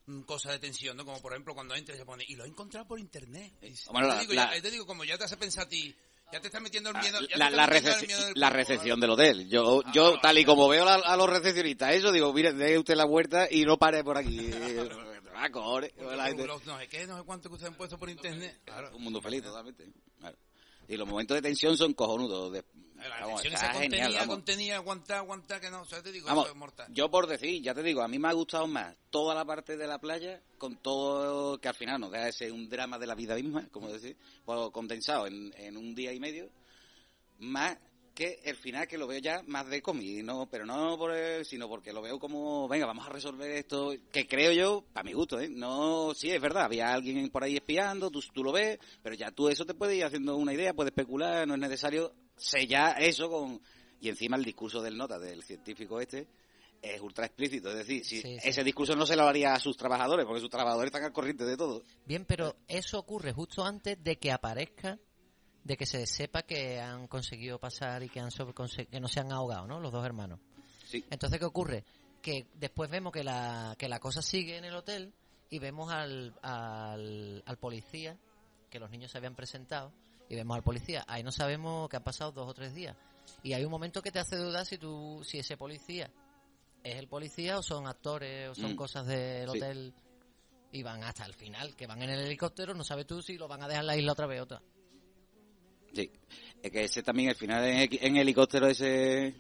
mm, 0.07 0.21
cosas 0.23 0.53
de 0.53 0.59
tensión, 0.59 0.97
¿no? 0.97 1.05
Como 1.05 1.21
por 1.23 1.33
ejemplo 1.33 1.55
cuando 1.55 1.75
entra 1.75 1.95
y 1.95 1.99
se 1.99 2.05
pone, 2.05 2.25
y 2.29 2.35
lo 2.35 2.45
he 2.45 2.49
encontrado 2.49 2.87
por 2.87 2.99
internet. 3.01 3.55
Y, 3.63 3.73
Bueno, 3.91 4.09
te, 4.09 4.15
la- 4.15 4.21
digo, 4.21 4.33
la- 4.35 4.55
ya- 4.57 4.63
te 4.63 4.71
digo, 4.71 4.87
como 4.87 5.05
ya 5.05 5.17
te 5.17 5.25
hace 5.25 5.37
pensar 5.37 5.65
a 5.65 5.69
ti, 5.69 5.95
ya 6.33 6.41
te 6.41 6.47
está 6.49 6.61
metiendo 6.61 6.91
el 6.91 6.97
miedo. 6.99 7.19
te 7.27 7.37
La, 7.39 7.51
la, 7.51 7.65
el 7.65 8.07
miedo 8.07 8.25
del 8.27 8.33
la 8.37 8.51
recepción 8.51 9.01
¿vale? 9.01 9.01
del 9.01 9.11
hotel. 9.11 9.49
Yo, 9.49 9.83
Ah, 9.85 9.91
yo 9.95 10.19
tal 10.21 10.39
y 10.39 10.45
como 10.45 10.69
veo 10.69 10.87
a, 10.89 10.95
a 10.95 11.17
los 11.17 11.29
recepcionistas, 11.29 11.95
eso 11.95 12.13
digo, 12.13 12.33
mire, 12.33 12.53
dé 12.53 12.79
usted 12.79 12.95
la 12.95 13.05
vuelta 13.05 13.49
y 13.51 13.65
no 13.65 13.77
pare 13.79 14.03
por 14.05 14.17
aquí. 14.19 14.51
Ah, 15.43 15.49
la 16.17 16.27
gente- 16.27 16.47
los 16.47 16.67
no 16.67 16.79
sé 16.79 16.87
qué, 16.89 17.07
no 17.07 17.17
sé 17.17 17.25
cuánto 17.25 17.49
que 17.49 17.55
ustedes 17.55 17.73
han 17.73 17.77
puesto 17.79 17.97
por 17.97 18.11
internet. 18.11 18.61
Claro. 18.63 18.95
Un 18.95 19.03
mundo 19.05 19.23
feliz 19.23 19.43
totalmente. 19.43 19.87
Claro. 20.19 20.37
Y 20.87 20.97
los 20.99 21.09
momentos 21.09 21.35
de 21.35 21.41
tensión 21.41 21.79
son 21.79 21.95
cojonudos. 21.95 22.53
de- 22.53 22.63
La 23.09 23.21
vamos, 23.21 23.43
tensión 23.43 23.55
esa 23.55 23.73
genial, 23.81 24.27
contenida, 24.27 24.77
aguantar, 24.77 25.17
aguantar, 25.19 25.61
que 25.61 25.71
no, 25.71 25.83
o 25.83 25.85
sea, 25.85 26.03
te 26.03 26.13
digo, 26.13 26.27
Vamos, 26.29 26.45
eso 26.45 26.53
es 26.53 26.59
mortal. 26.59 26.87
yo 26.93 27.11
por 27.11 27.27
decir, 27.27 27.63
ya 27.63 27.75
te 27.75 27.83
digo, 27.83 28.03
a 28.03 28.09
mí 28.09 28.19
me 28.19 28.29
ha 28.29 28.33
gustado 28.33 28.67
más 28.67 28.95
toda 29.11 29.35
la 29.35 29.45
parte 29.45 29.77
de 29.77 29.87
la 29.87 29.99
playa, 29.99 30.43
con 30.59 30.77
todo, 30.77 31.59
que 31.59 31.69
al 31.69 31.75
final 31.75 32.01
nos 32.01 32.11
deja 32.13 32.29
ese 32.29 32.51
un 32.53 32.69
drama 32.69 32.99
de 32.99 33.07
la 33.07 33.15
vida 33.15 33.35
misma, 33.35 33.67
como 33.71 33.89
decir, 33.91 34.17
pues, 34.45 34.71
condensado 34.71 35.27
en, 35.27 35.53
en 35.57 35.77
un 35.77 35.95
día 35.95 36.13
y 36.13 36.21
medio, 36.21 36.51
más 37.39 37.77
que 38.15 38.41
el 38.45 38.57
final 38.57 38.87
que 38.87 38.99
lo 38.99 39.07
veo 39.07 39.19
ya 39.19 39.43
más 39.47 39.67
de 39.71 39.81
cómic, 39.81 40.23
no, 40.25 40.47
pero 40.51 40.67
no 40.67 40.99
por 40.99 41.13
el- 41.13 41.45
sino 41.47 41.69
porque 41.69 41.93
lo 41.93 42.03
veo 42.03 42.19
como, 42.19 42.69
venga, 42.69 42.85
vamos 42.85 43.07
a 43.07 43.11
resolver 43.11 43.51
esto, 43.53 43.95
que 44.13 44.27
creo 44.27 44.53
yo, 44.53 44.85
para 44.93 45.05
mi 45.05 45.15
gusto, 45.15 45.41
¿eh? 45.41 45.49
No, 45.49 46.13
sí, 46.15 46.31
es 46.31 46.41
verdad, 46.41 46.65
había 46.65 46.93
alguien 46.93 47.31
por 47.31 47.45
ahí 47.45 47.57
espiando, 47.57 48.11
tú, 48.11 48.21
tú 48.35 48.45
lo 48.45 48.53
ves, 48.53 48.79
pero 49.03 49.15
ya 49.15 49.31
tú 49.31 49.49
eso 49.49 49.65
te 49.65 49.73
puedes 49.75 49.97
ir 49.97 50.05
haciendo 50.05 50.37
una 50.37 50.53
idea, 50.53 50.75
puedes 50.75 50.91
especular, 50.91 51.49
no 51.49 51.55
es 51.55 51.61
necesario 51.61 52.13
sellar 52.41 53.01
eso 53.03 53.31
con... 53.31 53.61
Y 54.01 54.09
encima 54.09 54.37
el 54.37 54.45
discurso 54.45 54.81
del 54.81 54.97
nota, 54.97 55.19
del 55.19 55.43
científico 55.43 56.01
este, 56.01 56.27
es 56.81 57.01
ultra 57.03 57.27
explícito. 57.27 57.69
Es 57.71 57.77
decir, 57.77 58.05
si 58.05 58.23
Sí, 58.23 58.39
sí. 58.41 58.49
ese 58.49 58.65
discurso 58.65 58.97
no 58.97 59.05
se 59.05 59.15
lo 59.15 59.25
haría 59.25 59.53
a 59.53 59.61
sus 59.61 59.77
trabajadores, 59.77 60.25
porque 60.25 60.41
sus 60.41 60.49
trabajadores 60.49 60.89
están 60.89 61.05
al 61.05 61.13
corriente 61.13 61.45
de 61.45 61.57
todo. 61.57 61.85
Bien, 62.07 62.25
pero 62.25 62.57
eso 62.67 62.99
ocurre 62.99 63.33
justo 63.33 63.63
antes 63.65 64.03
de 64.03 64.17
que 64.19 64.33
aparezca, 64.33 64.99
de 65.65 65.77
que 65.77 65.85
se 65.85 66.07
sepa 66.07 66.43
que 66.45 66.81
han 66.81 67.07
conseguido 67.09 67.59
pasar 67.59 68.03
y 68.03 68.09
que, 68.09 68.21
han 68.21 68.31
sobre- 68.31 68.55
que 68.87 69.01
no 69.01 69.09
se 69.09 69.21
han 69.21 69.31
ahogado, 69.33 69.67
¿no? 69.67 69.79
Los 69.79 69.93
dos 69.93 70.05
hermanos. 70.07 70.41
Sí. 70.87 71.05
Entonces, 71.11 71.39
¿qué 71.39 71.45
ocurre? 71.45 71.85
Que 72.23 72.47
después 72.55 72.89
vemos 72.91 73.13
que 73.13 73.23
la, 73.23 73.75
que 73.79 73.89
la 73.89 73.99
cosa 74.01 74.23
sigue 74.23 74.57
en 74.57 74.65
el 74.65 74.75
hotel 74.75 75.13
y 75.51 75.59
vemos 75.59 75.93
al, 75.93 76.35
al, 76.43 77.43
al 77.45 77.59
policía, 77.59 78.17
que 78.71 78.79
los 78.79 78.91
niños 78.91 79.11
se 79.11 79.19
habían 79.19 79.35
presentado, 79.35 79.93
y 80.31 80.37
vemos 80.37 80.57
al 80.57 80.63
policía. 80.63 81.05
Ahí 81.09 81.23
no 81.23 81.31
sabemos 81.33 81.89
que 81.91 81.97
han 81.97 82.03
pasado 82.05 82.33
dos 82.33 82.49
o 82.49 82.55
tres 82.55 82.75
días. 82.75 82.97
Y 83.43 83.53
hay 83.53 83.65
un 83.65 83.71
momento 83.71 84.01
que 84.01 84.11
te 84.11 84.19
hace 84.21 84.37
dudar 84.37 84.65
si 84.65 84.79
tú, 84.79 85.21
si 85.25 85.39
ese 85.39 85.57
policía 85.59 86.11
es 86.83 86.97
el 86.97 87.09
policía 87.09 87.59
o 87.59 87.63
son 87.63 87.87
actores 87.87 88.49
o 88.49 88.55
son 88.55 88.73
Mm. 88.73 88.77
cosas 88.77 89.07
del 89.07 89.51
Sí. 89.51 89.59
hotel 89.59 89.95
y 90.73 90.83
van 90.83 91.03
hasta 91.03 91.27
el 91.27 91.35
final, 91.35 91.75
que 91.77 91.87
van 91.87 92.01
en 92.03 92.11
el 92.11 92.21
helicóptero, 92.21 92.73
no 92.75 92.85
sabes 92.85 93.07
tú 93.07 93.21
si 93.21 93.37
lo 93.37 93.49
van 93.49 93.63
a 93.63 93.69
dejar 93.69 93.83
en 93.83 93.87
la 93.89 93.97
isla 93.97 94.13
otra 94.13 94.27
vez 94.27 94.41
otra. 94.41 94.63
Sí. 95.93 96.11
Es 96.63 96.71
que 96.71 96.85
ese 96.85 97.03
también, 97.03 97.31
al 97.31 97.35
final, 97.35 97.65
en, 97.65 97.89
en 98.01 98.17
helicóptero 98.17 98.69
ese... 98.69 99.35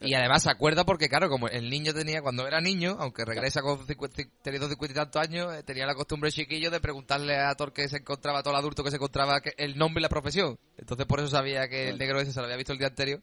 Y 0.00 0.14
además 0.14 0.42
se 0.42 0.50
acuerda 0.50 0.84
porque, 0.84 1.08
claro, 1.08 1.28
como 1.28 1.46
el 1.48 1.68
niño 1.68 1.92
tenía, 1.92 2.22
cuando 2.22 2.46
era 2.46 2.60
niño, 2.60 2.96
aunque 2.98 3.24
regresa 3.24 3.60
con 3.60 3.86
50, 3.86 4.22
teniendo 4.42 4.68
50 4.68 4.92
y 4.92 4.94
tantos 4.94 5.22
años, 5.22 5.54
eh, 5.54 5.62
tenía 5.62 5.84
la 5.86 5.94
costumbre 5.94 6.32
chiquillo 6.32 6.70
de 6.70 6.80
preguntarle 6.80 7.36
a 7.36 7.54
todo 7.54 7.68
el 7.68 7.74
que 7.74 7.88
se 7.88 7.98
encontraba, 7.98 8.38
a 8.38 8.42
todo 8.42 8.54
el 8.54 8.60
adulto 8.60 8.82
que 8.82 8.90
se 8.90 8.96
encontraba, 8.96 9.40
que- 9.42 9.52
el 9.58 9.76
nombre 9.76 10.00
y 10.00 10.02
la 10.02 10.08
profesión. 10.08 10.58
Entonces 10.78 11.06
por 11.06 11.20
eso 11.20 11.28
sabía 11.28 11.68
que 11.68 11.90
el 11.90 11.98
negro 11.98 12.18
ese 12.20 12.32
se 12.32 12.38
lo 12.40 12.44
había 12.46 12.56
visto 12.56 12.72
el 12.72 12.78
día 12.78 12.88
anterior 12.88 13.20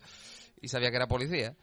y 0.62 0.68
sabía 0.68 0.92
que 0.92 0.98
era 0.98 1.08
policía. 1.08 1.56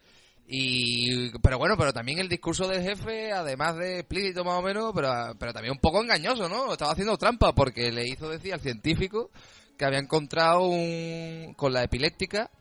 Y, 0.45 1.29
pero 1.39 1.57
bueno, 1.57 1.77
pero 1.77 1.93
también 1.93 2.19
el 2.19 2.27
discurso 2.27 2.67
del 2.67 2.83
jefe, 2.83 3.31
además 3.31 3.77
de 3.77 3.99
explícito 3.99 4.43
más 4.43 4.55
o 4.59 4.61
menos, 4.61 4.91
pero, 4.93 5.33
pero 5.39 5.53
también 5.53 5.71
un 5.71 5.79
poco 5.79 6.01
engañoso, 6.03 6.49
¿no? 6.49 6.73
Estaba 6.73 6.91
haciendo 6.91 7.17
trampa 7.17 7.53
porque 7.55 7.91
le 7.91 8.05
hizo 8.07 8.29
decir 8.29 8.53
al 8.53 8.59
científico 8.59 9.31
que 9.77 9.85
había 9.85 9.99
encontrado 9.99 10.65
un, 10.67 11.53
con 11.55 11.71
la 11.71 11.83
epiléptica, 11.83 12.51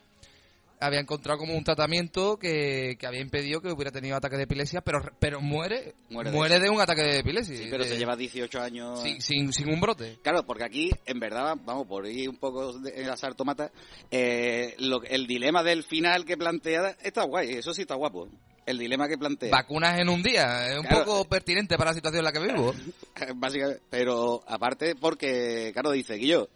había 0.83 1.01
encontrado 1.01 1.39
como 1.39 1.55
un 1.55 1.65
tratamiento 1.65 2.37
que, 2.39 2.97
que 2.99 3.07
había 3.07 3.21
impedido 3.21 3.61
que 3.61 3.73
hubiera 3.73 3.91
tenido 3.91 4.17
ataque 4.17 4.37
de 4.37 4.43
epilepsia, 4.43 4.81
pero, 4.83 5.01
pero 5.19 5.41
muere, 5.41 5.95
Muere 6.11 6.31
muere, 6.31 6.55
de 6.55 6.61
de, 6.61 6.71
un 6.71 6.81
ataque 6.81 7.03
de 7.03 7.19
epilepsia. 7.21 7.57
Sí, 7.57 7.69
pero 7.71 7.85
de- 7.85 7.91
se 7.91 7.99
lleva 7.99 8.17
18 8.17 8.61
años... 8.61 9.03
sin, 9.03 9.21
sin, 9.23 9.53
sin 9.53 9.69
un 9.69 9.81
brote. 9.81 10.19
Claro, 10.23 10.45
porque 10.45 10.65
aquí, 10.65 10.91
en 11.07 11.21
verdad, 11.21 11.57
vamos, 11.65 11.87
por 11.87 12.07
ir 12.07 12.29
un 12.29 12.37
poco 12.37 12.73
de- 12.75 13.03
en 13.03 13.09
asar 13.09 13.35
tomata, 13.35 13.71
eh, 14.11 14.75
lo- 14.79 15.03
el 15.05 15.27
dilema 15.27 15.63
del 15.63 15.83
final 15.85 16.25
que 16.25 16.37
plantea 16.37 16.97
está 17.03 17.23
guay, 17.25 17.51
eso 17.53 17.73
sí 17.73 17.83
está 17.83 17.95
guapo. 17.95 18.29
El 18.65 18.79
dilema 18.79 19.09
que 19.09 19.19
plantea. 19.19 19.51
Vacunas 19.51 19.99
en 19.99 20.09
un 20.09 20.23
día, 20.23 20.69
es 20.73 20.79
un 20.79 20.85
Claro. 20.87 21.05
poco 21.05 21.25
pertinente 21.29 21.77
para 21.77 21.91
la 21.91 21.95
situación 21.95 22.21
en 22.21 22.25
la 22.25 22.33
que 22.33 22.39
vivo. 22.39 22.73
Básicamente, 23.37 23.83
pero 23.91 24.43
aparte 24.47 24.95
porque, 24.95 25.71
claro, 25.73 25.91
dice 25.91 26.15
Guillo, 26.15 26.49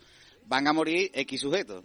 van 0.46 0.68
a 0.68 0.72
morir 0.72 1.10
X 1.14 1.40
sujetos. 1.40 1.82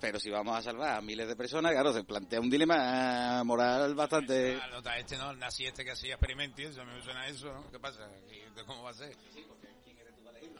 Pero 0.00 0.18
si 0.18 0.30
vamos 0.30 0.56
a 0.56 0.62
salvar 0.62 0.96
a 0.96 1.00
miles 1.00 1.28
de 1.28 1.36
personas, 1.36 1.72
claro, 1.72 1.92
se 1.92 2.04
plantea 2.04 2.40
un 2.40 2.48
dilema 2.50 3.42
moral 3.44 3.94
bastante... 3.94 4.58
Ah, 4.62 4.68
nota 4.70 4.96
este, 4.98 5.16
¿no? 5.16 5.30
El 5.30 5.38
nazi 5.38 5.66
este 5.66 5.84
que 5.84 5.90
hacía 5.92 6.16
eso, 6.64 6.80
mí 6.84 6.92
me 6.94 7.02
suena 7.02 7.20
a 7.22 7.28
eso, 7.28 7.52
¿no? 7.52 7.70
¿Qué 7.70 7.78
pasa? 7.78 8.08
¿Qué- 8.28 8.40
¿Cómo 8.66 8.82
va 8.82 8.90
a 8.90 8.94
ser? 8.94 9.16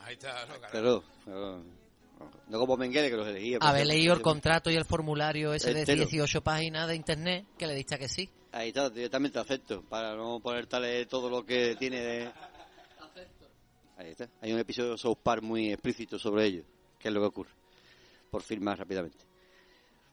Ahí 0.02 0.14
está, 0.14 0.46
¿no? 0.46 0.54
Claro. 0.70 1.04
Claro. 1.24 1.62
No 2.48 2.58
como 2.58 2.76
Menguele 2.76 3.08
que 3.10 3.16
los 3.16 3.26
elegía. 3.26 3.58
Haber 3.60 3.86
leído 3.86 4.12
el 4.12 4.20
contrato 4.20 4.70
y 4.70 4.76
el 4.76 4.84
formulario 4.84 5.54
ese 5.54 5.72
de 5.72 5.80
Entero. 5.80 6.04
18 6.04 6.42
páginas 6.42 6.86
de 6.88 6.96
internet 6.96 7.46
que 7.58 7.66
le 7.66 7.74
diste 7.74 7.94
a 7.94 7.98
que 7.98 8.08
sí. 8.08 8.28
Ahí 8.52 8.68
está, 8.68 8.90
directamente 8.90 9.38
acepto, 9.38 9.82
para 9.82 10.14
no 10.16 10.40
poner 10.40 10.66
tal 10.66 10.84
eh, 10.84 11.06
todo 11.06 11.30
lo 11.30 11.44
que 11.46 11.76
tiene 11.76 12.00
de... 12.00 12.32
Ahí 13.96 14.10
está. 14.10 14.28
Hay 14.40 14.52
un 14.52 14.58
episodio 14.58 14.92
de 14.92 14.98
South 14.98 15.18
Park 15.22 15.42
muy 15.42 15.70
explícito 15.72 16.18
sobre 16.18 16.46
ello, 16.46 16.64
que 16.98 17.08
es 17.08 17.14
lo 17.14 17.20
que 17.20 17.26
ocurre, 17.26 17.50
por 18.30 18.42
firmar 18.42 18.78
rápidamente. 18.78 19.24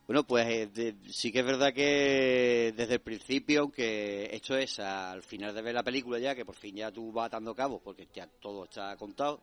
Bueno, 0.07 0.23
pues 0.23 0.47
eh, 0.47 0.67
de- 0.73 0.95
sí 1.11 1.31
que 1.33 1.39
es 1.39 1.45
verdad 1.45 1.73
que 1.73 2.73
desde 2.75 2.93
el 2.95 3.01
principio, 3.01 3.61
aunque 3.61 4.29
esto 4.33 4.55
es 4.57 4.79
al 4.79 5.21
final 5.21 5.53
de 5.53 5.61
ver 5.61 5.75
la 5.75 5.83
película 5.83 6.17
ya, 6.17 6.33
que 6.33 6.45
por 6.45 6.55
fin 6.55 6.75
ya 6.75 6.91
tú 6.91 7.11
vas 7.11 7.27
atando 7.27 7.53
cabos, 7.53 7.81
porque 7.83 8.07
ya 8.13 8.25
todo 8.41 8.63
está 8.63 8.95
contado, 8.95 9.41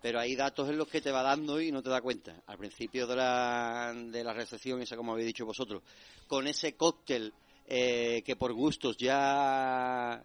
pero 0.00 0.20
hay 0.20 0.36
datos 0.36 0.68
en 0.68 0.78
los 0.78 0.86
que 0.86 1.00
te 1.00 1.10
va 1.10 1.22
dando 1.22 1.60
y 1.60 1.72
no 1.72 1.82
te 1.82 1.90
da 1.90 2.00
cuenta. 2.00 2.36
Al 2.46 2.56
principio 2.58 3.06
de 3.08 3.16
la, 3.16 3.92
de 3.94 4.22
la 4.22 4.32
recepción, 4.32 4.80
esa 4.80 4.96
como 4.96 5.12
habéis 5.12 5.26
dicho 5.26 5.44
vosotros, 5.44 5.82
con 6.28 6.46
ese 6.46 6.74
cóctel 6.74 7.32
eh, 7.66 8.22
que 8.24 8.36
por 8.36 8.52
gustos 8.52 8.96
ya 8.96 10.22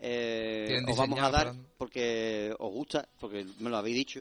eh, 0.00 0.80
os 0.86 0.96
vamos 0.96 1.18
a 1.20 1.30
dar 1.30 1.52
porque 1.76 2.54
os 2.56 2.72
gusta, 2.72 3.08
porque 3.20 3.44
me 3.58 3.68
lo 3.68 3.78
habéis 3.78 3.96
dicho. 3.96 4.20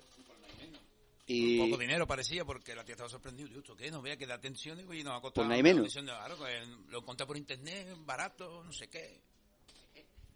Y 1.30 1.60
Poco 1.60 1.78
dinero 1.78 2.08
parecía 2.08 2.46
porque 2.46 2.74
la 2.74 2.86
tía 2.86 2.94
estaba 2.94 3.10
sorprendida. 3.10 3.50
Digo, 3.50 3.60
¿esto 3.60 3.76
qué? 3.76 3.92
No 3.92 4.02
vea 4.02 4.16
que 4.16 4.26
da 4.26 4.36
atención 4.36 4.80
y 4.80 5.04
nos 5.04 5.18
ha 5.18 5.22
costado. 5.22 5.34
Pues 5.34 5.48
no 5.50 5.54
hay 5.54 5.62
menos. 5.62 5.84
Diciendo, 5.84 6.13
claro, 6.13 6.38
que 6.38 6.66
lo 6.90 7.00
encontré 7.00 7.28
por 7.28 7.36
internet, 7.36 7.98
barato, 8.06 8.63
no 8.63 8.72
sé 8.72 8.88
qué. 8.88 9.22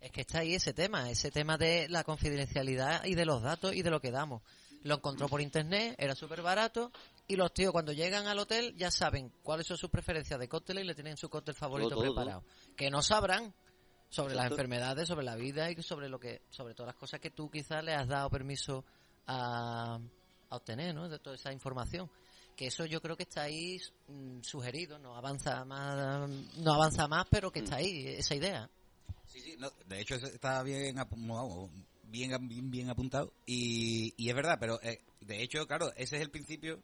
Es 0.02 0.12
que 0.12 0.22
está 0.22 0.40
ahí 0.40 0.54
ese 0.54 0.74
tema, 0.74 1.10
ese 1.10 1.32
tema 1.32 1.58
de 1.58 1.88
la 1.88 2.04
confidencialidad 2.04 3.06
y 3.06 3.16
de 3.16 3.26
los 3.26 3.42
datos 3.42 3.74
y 3.74 3.84
de 3.84 3.90
lo 3.90 4.02
que 4.02 4.12
damos. 4.12 4.42
Lo 4.84 4.96
encontró 4.96 5.30
por 5.30 5.40
internet, 5.40 5.96
era 5.98 6.14
súper 6.14 6.42
barato 6.42 6.92
y 7.28 7.38
los 7.38 7.54
tíos 7.54 7.72
cuando 7.72 7.94
llegan 7.94 8.28
al 8.28 8.40
hotel 8.40 8.76
ya 8.76 8.92
saben 8.92 9.32
cuáles 9.44 9.68
son 9.68 9.78
sus 9.78 9.92
preferencias 9.92 10.40
de 10.40 10.50
cócteles 10.50 10.84
y 10.84 10.88
le 10.88 10.96
tienen 10.96 11.16
su 11.16 11.30
cóctel 11.30 11.56
favorito 11.56 11.92
Todo, 11.92 12.02
todo, 12.02 12.16
preparado. 12.16 12.44
Que 12.76 12.90
no 12.90 13.02
sabrán 13.02 13.54
sobre 14.10 14.36
las 14.36 14.52
enfermedades, 14.52 15.08
sobre 15.08 15.24
la 15.24 15.36
vida 15.36 15.72
y 15.72 15.82
sobre 15.82 16.10
lo 16.10 16.20
que, 16.20 16.42
sobre 16.50 16.74
todas 16.74 16.88
las 16.88 17.00
cosas 17.00 17.22
que 17.22 17.30
tú 17.30 17.50
quizás 17.50 17.82
le 17.82 17.94
has 17.94 18.08
dado 18.08 18.30
permiso 18.30 18.84
a, 19.28 20.00
a 20.52 20.58
obtener, 20.58 20.94
¿no? 20.94 21.10
De 21.10 21.18
toda 21.18 21.36
esa 21.36 21.52
información. 21.52 22.10
Que 22.56 22.68
eso 22.68 22.86
yo 22.86 23.02
creo 23.02 23.18
que 23.18 23.24
está 23.24 23.44
ahí 23.44 23.80
mm, 24.08 24.42
sugerido, 24.42 25.00
no 25.00 25.16
avanza 25.16 25.66
más, 25.66 26.30
no 26.58 26.74
avanza 26.74 27.08
más, 27.08 27.26
pero 27.32 27.52
que 27.52 27.60
está 27.60 27.78
ahí 27.78 28.06
esa 28.08 28.36
idea. 28.36 28.70
Sí, 29.26 29.40
sí, 29.40 29.56
no, 29.58 29.72
de 29.88 30.02
hecho 30.02 30.16
está 30.16 30.62
bien, 30.62 30.98
bien, 32.12 32.90
apuntado 32.90 33.34
y, 33.46 34.14
es 34.30 34.36
verdad, 34.36 34.58
pero 34.60 34.82
eh, 34.84 35.02
de 35.22 35.42
hecho, 35.42 35.66
claro, 35.66 35.94
ese 35.96 36.18
es 36.18 36.22
el 36.22 36.30
principio 36.30 36.84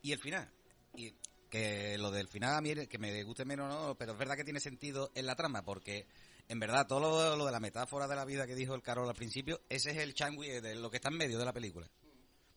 y 0.00 0.12
el 0.12 0.18
final. 0.18 0.50
Y 0.96 1.12
que 1.50 1.98
lo 1.98 2.10
del 2.10 2.28
final 2.28 2.56
a 2.56 2.60
mí 2.62 2.86
que 2.86 2.98
me 2.98 3.22
guste 3.24 3.44
menos 3.44 3.68
no, 3.68 3.94
pero 3.94 4.12
es 4.12 4.18
verdad 4.18 4.36
que 4.36 4.44
tiene 4.44 4.60
sentido 4.60 5.12
en 5.14 5.26
la 5.26 5.36
trama 5.36 5.62
porque 5.62 6.06
en 6.48 6.58
verdad 6.58 6.86
todo 6.86 7.00
lo, 7.00 7.36
lo 7.36 7.44
de 7.44 7.52
la 7.52 7.60
metáfora 7.60 8.08
de 8.08 8.16
la 8.16 8.24
vida 8.24 8.46
que 8.46 8.54
dijo 8.54 8.74
el 8.74 8.80
Carol 8.80 9.06
al 9.06 9.14
principio, 9.14 9.60
ese 9.68 9.90
es 9.90 9.98
el 9.98 10.14
changui 10.14 10.48
de 10.48 10.74
lo 10.76 10.90
que 10.90 10.96
está 10.96 11.10
en 11.10 11.18
medio 11.18 11.38
de 11.38 11.44
la 11.44 11.52
película. 11.52 11.86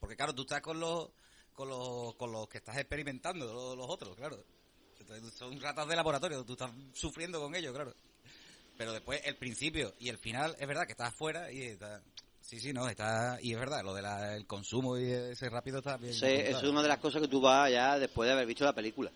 Porque 0.06 0.18
claro, 0.18 0.36
tú 0.36 0.44
estás 0.44 0.62
con 0.62 0.80
los 0.80 1.10
con 1.52 1.68
los, 1.68 2.14
con 2.14 2.32
los 2.32 2.48
que 2.48 2.60
estás 2.60 2.78
experimentando, 2.78 3.76
los, 3.76 3.90
otros, 3.90 4.16
claro. 4.16 4.38
Son 5.36 5.60
ratas 5.60 5.88
de 5.88 5.96
laboratorio, 5.96 6.44
tú 6.44 6.54
estás 6.54 6.70
sufriendo 6.94 7.42
con 7.42 7.56
ellos, 7.56 7.74
claro. 7.74 7.96
Pero 8.78 8.94
después 8.94 9.20
el 9.26 9.36
principio 9.36 9.96
y 9.98 10.10
el 10.10 10.20
final 10.20 10.56
es 10.60 10.68
verdad 10.68 10.86
que 10.86 10.92
estás 10.92 11.08
afuera 11.08 11.52
y 11.52 11.64
está... 11.64 12.04
Sí, 12.40 12.60
sí, 12.60 12.72
no, 12.72 12.88
está... 12.88 13.40
Y 13.42 13.54
es 13.54 13.60
verdad, 13.60 13.84
lo 13.84 13.96
del 13.96 14.46
consumo 14.46 14.96
y 14.96 15.10
ese 15.10 15.50
rápido 15.50 15.80
está 15.80 15.98
bien. 15.98 16.14
eso 16.14 16.28
es 16.28 16.64
una 16.64 16.84
de 16.84 16.90
las 16.90 17.00
cosas 17.00 17.24
que 17.24 17.28
tú 17.28 17.42
vas 17.42 17.72
ya 17.72 17.98
después 17.98 18.28
de 18.28 18.34
haber 18.34 18.46
visto 18.46 18.64
la 18.64 18.74
película. 18.74 19.12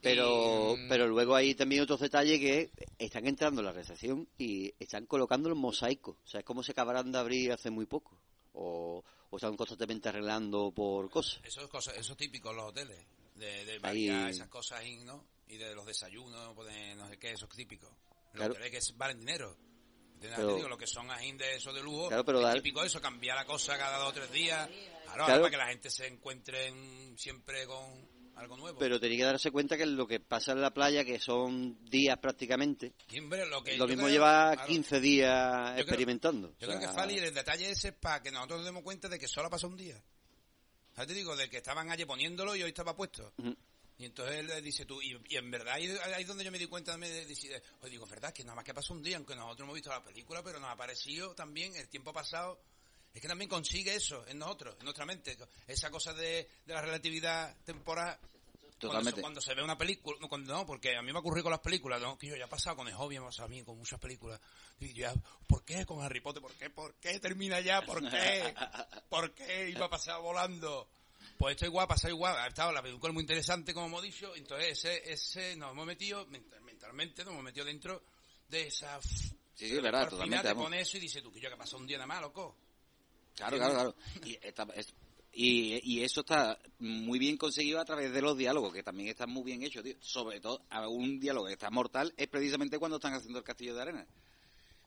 Pero, 0.00 0.76
Y, 0.78 0.88
pero 0.88 1.08
luego 1.08 1.34
hay 1.34 1.54
también 1.54 1.82
otros 1.82 2.00
detalles 2.00 2.38
que 2.38 2.70
están 2.98 3.26
entrando 3.26 3.60
en 3.60 3.66
la 3.66 3.72
recepción 3.72 4.28
y 4.38 4.72
están 4.78 5.06
colocando 5.06 5.48
los 5.48 5.58
mosaicos. 5.58 6.16
O 6.24 6.28
sea, 6.28 6.40
es 6.40 6.46
como 6.46 6.62
se 6.62 6.72
acabaran 6.72 7.10
de 7.10 7.18
abrir 7.18 7.52
hace 7.52 7.70
muy 7.70 7.86
poco. 7.86 8.16
O, 8.52 9.02
o 9.30 9.36
están 9.36 9.56
constantemente 9.56 10.08
arreglando 10.08 10.70
por 10.72 11.10
cosas. 11.10 11.40
Eso 11.44 11.62
es, 11.62 11.68
cosa, 11.68 11.92
eso 11.94 12.12
es 12.12 12.18
típico 12.18 12.50
en 12.50 12.56
los 12.56 12.66
hoteles. 12.66 12.98
De, 13.34 13.64
de 13.64 13.78
Ahí- 13.82 14.08
esas 14.08 14.48
cosas, 14.48 14.82
¿no? 15.04 15.24
Y 15.48 15.56
de 15.56 15.74
los 15.74 15.86
desayunos, 15.86 16.54
pues, 16.54 16.68
de 16.74 16.94
no 16.96 17.08
sé 17.08 17.18
qué, 17.18 17.32
eso 17.32 17.46
es 17.46 17.56
típico. 17.56 17.86
Los 17.86 18.32
Claro. 18.34 18.52
hoteles 18.54 18.70
que 18.88 18.92
valen 18.96 19.18
dinero. 19.20 19.56
Digo, 20.20 20.68
lo 20.68 20.76
que 20.76 20.86
son 20.88 21.08
ajín 21.12 21.36
de 21.38 21.54
eso 21.56 21.72
de 21.72 21.80
lujo, 21.80 22.08
Claro, 22.08 22.24
pero 22.24 22.38
es 22.38 22.44
dar- 22.44 22.56
típico 22.56 22.82
eso, 22.82 23.00
cambiar 23.00 23.36
la 23.36 23.44
cosa 23.44 23.78
cada 23.78 23.98
dos 23.98 24.08
o 24.08 24.12
tres 24.12 24.32
días. 24.32 24.68
Claro, 25.14 25.26
para 25.42 25.50
que 25.50 25.56
la 25.56 25.68
gente 25.68 25.90
se 25.90 26.06
encuentre 26.08 26.66
en- 26.66 27.16
siempre 27.16 27.66
con 27.66 28.07
algo 28.38 28.56
nuevo. 28.56 28.78
Pero 28.78 28.98
tenía 29.00 29.18
que 29.18 29.24
darse 29.24 29.50
cuenta 29.50 29.76
que 29.76 29.86
lo 29.86 30.06
que 30.06 30.20
pasa 30.20 30.52
en 30.52 30.60
la 30.62 30.72
playa, 30.72 31.04
que 31.04 31.18
son 31.18 31.84
días 31.86 32.18
prácticamente, 32.18 32.94
hombre, 33.18 33.46
lo 33.46 33.62
que 33.62 33.72
lo 33.76 33.84
yo 33.84 33.88
mismo 33.88 34.04
creo- 34.04 34.14
lleva 34.14 34.52
claro, 34.54 34.68
15 34.68 35.00
días 35.00 35.78
experimentando. 35.78 36.48
Yo 36.58 36.66
O 36.66 36.70
creo 36.70 36.78
que 36.80 36.86
sea, 36.86 36.94
Fali, 36.94 37.18
el 37.18 37.34
detalle 37.34 37.70
ese 37.70 37.88
es 37.88 37.94
para 37.94 38.22
que 38.22 38.30
nosotros 38.30 38.58
nos 38.60 38.66
demos 38.66 38.82
cuenta 38.82 39.08
de 39.08 39.18
que 39.18 39.28
solo 39.28 39.50
pasó 39.50 39.66
un 39.68 39.76
día. 39.76 40.00
¿Sabes? 40.94 41.08
Te 41.08 41.14
digo, 41.14 41.36
de 41.36 41.48
que 41.48 41.58
estaban 41.58 41.90
ayer 41.90 42.06
poniéndolo 42.06 42.56
y 42.56 42.62
hoy 42.62 42.68
estaba 42.70 42.96
puesto. 42.96 43.32
Y 44.00 44.04
entonces 44.04 44.36
él 44.36 44.62
dice 44.62 44.84
tú, 44.84 45.02
y, 45.02 45.18
y 45.28 45.36
en 45.36 45.50
verdad 45.50 45.74
ahí, 45.74 45.88
ahí 46.14 46.22
es 46.22 46.28
donde 46.28 46.44
yo 46.44 46.52
me 46.52 46.58
di 46.58 46.66
cuenta, 46.66 46.96
me 46.96 47.08
oye, 47.08 47.90
digo, 47.90 48.06
verdad, 48.06 48.32
que 48.32 48.44
nada 48.44 48.54
más 48.54 48.64
que 48.64 48.72
pasó 48.72 48.92
un 48.94 49.02
día, 49.02 49.16
aunque 49.16 49.34
nosotros 49.34 49.64
hemos 49.64 49.74
visto 49.74 49.90
la 49.90 50.02
película, 50.04 50.40
pero 50.42 50.60
nos 50.60 50.70
ha 50.70 50.76
parecido 50.76 51.34
también 51.34 51.74
el 51.74 51.88
tiempo 51.88 52.12
pasado, 52.12 52.60
es 53.18 53.22
que 53.22 53.28
también 53.28 53.48
consigue 53.50 53.94
eso 53.94 54.26
en 54.26 54.38
nosotros, 54.38 54.76
en 54.78 54.84
nuestra 54.84 55.04
mente, 55.06 55.36
esa 55.66 55.90
cosa 55.90 56.12
de, 56.14 56.48
de 56.64 56.74
la 56.74 56.80
relatividad 56.82 57.56
temporal, 57.64 58.18
Totalmente. 58.78 59.20
Cuando, 59.20 59.22
cuando 59.22 59.40
se 59.40 59.54
ve 59.54 59.62
una 59.64 59.76
película, 59.76 60.16
no, 60.20 60.28
cuando, 60.28 60.54
no, 60.54 60.64
porque 60.64 60.96
a 60.96 61.02
mí 61.02 61.12
me 61.12 61.18
ocurrió 61.18 61.42
con 61.42 61.50
las 61.50 61.60
películas, 61.60 62.00
¿no? 62.00 62.16
que 62.16 62.28
yo 62.28 62.36
ya 62.36 62.44
he 62.44 62.48
pasado 62.48 62.76
con 62.76 62.86
el 62.86 62.94
hobby, 62.94 63.16
ha 63.16 63.22
pasado 63.22 63.46
a 63.46 63.48
mí 63.48 63.60
con 63.64 63.76
muchas 63.76 63.98
películas. 63.98 64.40
Y 64.78 64.92
yo 64.92 65.12
ya, 65.12 65.14
¿por 65.48 65.64
qué 65.64 65.84
con 65.84 66.00
Harry 66.00 66.20
Potter? 66.20 66.40
¿Por 66.40 66.52
qué? 66.54 66.70
¿Por 66.70 66.94
qué 66.94 67.18
termina 67.18 67.60
ya? 67.60 67.82
¿Por 67.84 68.08
qué? 68.08 68.54
¿Por 69.08 69.34
qué 69.34 69.70
iba 69.70 69.86
a 69.86 69.90
pasar 69.90 70.20
volando? 70.20 70.88
Pues 71.36 71.56
esto 71.56 71.66
igual, 71.66 71.88
pasa 71.88 72.08
igual. 72.08 72.36
Ha 72.38 72.46
estado 72.46 72.70
la 72.70 72.80
película 72.80 73.12
muy 73.12 73.22
interesante, 73.22 73.74
como 73.74 73.86
hemos 73.86 74.02
dicho, 74.02 74.36
entonces 74.36 74.78
ese, 74.84 75.12
ese 75.12 75.56
nos 75.56 75.72
hemos 75.72 75.84
metido, 75.84 76.24
mental- 76.26 76.60
mentalmente 76.62 77.24
nos 77.24 77.32
hemos 77.32 77.44
metido 77.44 77.64
dentro 77.66 78.04
de 78.48 78.68
esa... 78.68 79.00
Sí, 79.02 79.68
sí, 79.68 79.74
verdad, 79.80 80.08
totalmente. 80.08 80.54
pone 80.54 80.80
eso 80.80 80.98
y 80.98 81.00
dices 81.00 81.20
tú, 81.20 81.32
que 81.32 81.40
yo 81.40 81.50
que 81.50 81.56
pasó 81.56 81.78
un 81.78 81.86
día 81.88 81.96
nada 81.98 82.06
más, 82.06 82.20
loco. 82.20 82.56
Claro, 83.38 83.56
claro, 83.56 83.74
claro. 83.74 83.94
Y, 84.24 84.38
esta- 84.42 84.66
es- 84.74 84.94
y, 85.32 85.80
y 85.82 86.02
eso 86.02 86.20
está 86.20 86.58
muy 86.80 87.18
bien 87.18 87.36
conseguido 87.36 87.80
a 87.80 87.84
través 87.84 88.12
de 88.12 88.20
los 88.22 88.36
diálogos, 88.36 88.72
que 88.72 88.82
también 88.82 89.08
están 89.08 89.30
muy 89.30 89.44
bien 89.44 89.62
hechos, 89.62 89.82
tío. 89.84 89.94
Sobre 90.00 90.40
todo, 90.40 90.62
a 90.70 90.88
un 90.88 91.20
diálogo 91.20 91.46
que 91.46 91.52
está 91.52 91.70
mortal 91.70 92.12
es 92.16 92.26
precisamente 92.28 92.78
cuando 92.78 92.96
están 92.96 93.14
haciendo 93.14 93.38
el 93.38 93.44
castillo 93.44 93.74
de 93.74 93.82
arena. 93.82 94.06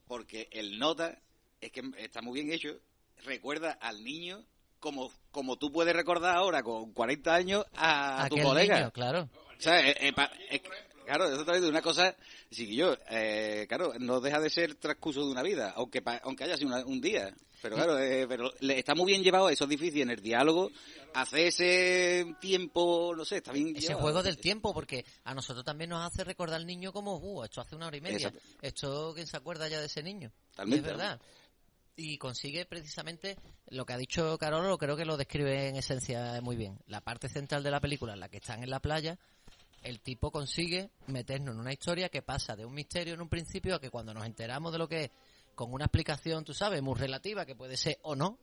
Porque 0.08 0.50
el 0.52 0.78
nota 0.78 1.18
es 1.62 1.72
que 1.72 1.82
está 1.98 2.22
muy 2.22 2.42
bien 2.42 2.52
hecho. 2.54 2.78
Recuerda 3.24 3.72
al 3.80 4.04
niño 4.04 4.44
como, 4.80 5.12
como 5.32 5.58
tú 5.58 5.72
puedes 5.72 5.96
recordar 5.96 6.36
ahora 6.36 6.64
con 6.64 6.92
40 6.92 7.34
años 7.36 7.66
a, 7.76 8.28
tu 8.30 8.36
colega. 8.42 8.78
niño, 8.80 8.92
claro. 8.92 9.30
O 9.58 9.62
sea, 9.62 9.88
eh, 9.88 9.96
eh, 10.02 10.12
pa- 10.14 10.32
claro, 11.16 11.30
exactamente 11.32 11.68
una 11.70 11.82
cosa, 11.82 12.16
sí 12.50 12.76
yo, 12.76 12.96
eh, 13.10 13.66
claro, 13.68 13.94
no 14.00 14.20
deja 14.22 14.40
de 14.40 14.50
ser 14.50 14.76
transcurso 14.76 15.26
de 15.26 15.32
una 15.32 15.44
vida, 15.44 15.74
aunque 15.76 16.02
pa- 16.02 16.22
aunque 16.24 16.44
haya 16.46 16.58
sido 16.58 16.70
una- 16.70 16.86
un 16.86 17.02
día. 17.02 17.34
Pero 17.62 17.76
claro, 17.76 18.00
eh, 18.00 18.26
pero 18.28 18.52
le- 18.62 18.80
está 18.80 18.96
muy 18.96 19.06
bien 19.06 19.22
llevado, 19.22 19.48
eso 19.50 19.66
es 19.66 19.70
difícil 19.70 20.02
en 20.02 20.10
el 20.10 20.20
diálogo, 20.22 20.72
hace 21.14 21.46
ese 21.48 22.36
tiempo, 22.42 23.14
no 23.16 23.24
sé, 23.24 23.38
está 23.38 23.52
bien 23.52 23.70
Ese 23.76 23.82
llevado. 23.90 24.02
juego 24.02 24.24
del 24.24 24.38
tiempo, 24.38 24.74
porque 24.74 25.06
a 25.26 25.34
nosotros 25.36 25.64
también 25.64 25.92
nos 25.92 26.04
hace 26.04 26.24
recordar 26.24 26.60
al 26.60 26.66
niño 26.66 26.92
como, 26.92 27.18
uh, 27.18 27.44
esto 27.44 27.62
hace 27.62 27.76
una 27.76 27.86
hora 27.88 27.98
y 27.98 28.02
media. 28.02 28.18
Exacto. 28.30 28.40
Esto, 28.62 29.12
¿quién 29.14 29.28
se 29.28 29.38
acuerda 29.38 29.68
ya 29.68 29.80
de 29.80 29.86
ese 29.86 30.02
niño? 30.02 30.32
Y 30.34 30.50
Totalmente, 30.52 30.90
es 30.90 30.98
verdad. 30.98 31.22
Y 31.98 32.18
consigue 32.18 32.66
precisamente 32.66 33.38
lo 33.68 33.86
que 33.86 33.94
ha 33.94 33.98
dicho 33.98 34.38
Carolo, 34.40 34.78
creo 34.80 34.98
que 34.98 35.06
lo 35.06 35.18
describe 35.18 35.68
en 35.68 35.76
esencia 35.76 36.42
muy 36.42 36.56
bien. 36.56 36.80
La 36.88 37.02
parte 37.02 37.30
central 37.30 37.62
de 37.62 37.70
la 37.70 37.80
película, 37.80 38.16
la 38.16 38.28
que 38.30 38.38
están 38.38 38.64
en 38.64 38.70
la 38.72 38.80
playa, 38.80 39.20
el 39.82 40.02
tipo 40.02 40.32
consigue 40.32 40.92
meternos 41.08 41.56
en 41.56 41.62
una 41.62 41.74
historia 41.74 42.10
que 42.10 42.22
pasa 42.22 42.56
de 42.56 42.66
un 42.66 42.74
misterio 42.74 43.14
en 43.14 43.22
un 43.22 43.30
principio 43.30 43.76
a 43.76 43.80
que 43.80 43.90
cuando 43.90 44.14
nos 44.14 44.26
enteramos 44.26 44.72
de 44.72 44.78
lo 44.78 44.88
que 44.88 45.06
es, 45.06 45.12
con 45.56 45.74
una 45.74 45.86
explicación, 45.86 46.44
tú 46.44 46.54
sabes, 46.54 46.82
muy 46.82 46.96
relativa, 46.96 47.46
que 47.46 47.56
puede 47.56 47.78
ser 47.78 48.00
o 48.04 48.16
no, 48.16 48.38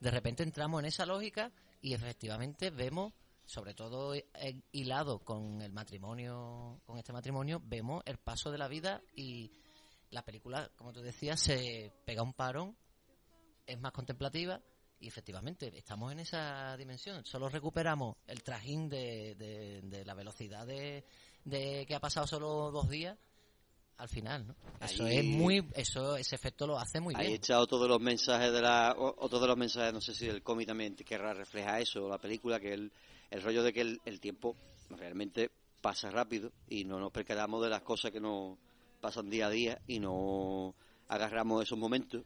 de 0.00 0.10
repente 0.10 0.42
entramos 0.42 0.80
en 0.80 0.86
esa 0.86 1.06
lógica 1.06 1.50
y 1.80 1.94
efectivamente 1.94 2.70
vemos, 2.70 3.12
sobre 3.46 3.74
todo 3.74 4.14
eh, 4.14 4.24
hilado 4.72 5.18
con 5.20 5.60
el 5.60 5.72
matrimonio, 5.72 6.80
con 6.86 6.98
este 6.98 7.12
matrimonio, 7.12 7.60
vemos 7.64 8.02
el 8.06 8.18
paso 8.18 8.50
de 8.50 8.58
la 8.58 8.68
vida 8.68 9.02
y 9.14 9.50
la 10.10 10.24
película, 10.24 10.70
como 10.76 10.92
tú 10.92 11.00
decías, 11.00 11.40
se 11.40 11.92
pega 12.04 12.22
un 12.22 12.34
parón, 12.34 12.76
es 13.66 13.78
más 13.80 13.92
contemplativa 13.92 14.60
y 15.00 15.08
efectivamente 15.08 15.70
estamos 15.76 16.12
en 16.12 16.20
esa 16.20 16.76
dimensión. 16.76 17.24
Solo 17.24 17.48
recuperamos 17.48 18.16
el 18.26 18.42
trajín 18.42 18.88
de, 18.88 19.34
de- 19.34 19.82
de 19.82 20.04
la 20.04 20.14
velocidad 20.14 20.66
de, 20.66 21.04
de 21.44 21.84
que 21.86 21.94
ha 21.94 22.00
pasado 22.00 22.26
solo 22.26 22.70
dos 22.70 22.88
días 22.88 23.18
al 23.98 24.08
final, 24.08 24.46
¿no? 24.46 24.56
Eso 24.84 25.04
Ahí- 25.04 25.18
es 25.18 25.24
muy, 25.24 25.68
eso, 25.74 26.16
ese 26.16 26.34
efecto 26.34 26.66
lo 26.66 26.78
hace 26.78 27.00
muy 27.00 27.14
Ahí 27.14 27.26
bien. 27.28 27.40
está 27.40 27.60
otro 27.60 27.78
de 27.78 27.88
los 27.88 28.00
mensajes 28.00 28.52
de 28.52 28.60
la, 28.62 28.94
o- 28.98 29.14
otro 29.24 29.38
de 29.38 29.46
los 29.46 29.56
mensajes, 29.56 29.92
no 29.92 30.00
sé 30.00 30.14
si 30.14 30.26
el 30.26 30.42
cómic 30.42 30.66
también 30.66 30.96
querrá 30.96 31.32
reflejar 31.34 31.80
eso, 31.82 32.08
la 32.08 32.18
película, 32.18 32.58
que 32.58 32.72
el, 32.72 32.90
el 33.30 33.42
rollo 33.42 33.62
de 33.62 33.72
que 33.72 33.82
el, 33.82 34.00
el 34.04 34.20
tiempo 34.20 34.56
realmente 34.90 35.50
pasa 35.80 36.10
rápido 36.10 36.50
y 36.68 36.84
no 36.84 36.98
nos 36.98 37.12
percatamos 37.12 37.62
de 37.62 37.68
las 37.68 37.82
cosas 37.82 38.10
que 38.10 38.20
nos 38.20 38.58
pasan 39.00 39.28
día 39.30 39.46
a 39.46 39.50
día 39.50 39.80
y 39.86 40.00
no 40.00 40.74
agarramos 41.08 41.62
esos 41.62 41.78
momentos. 41.78 42.22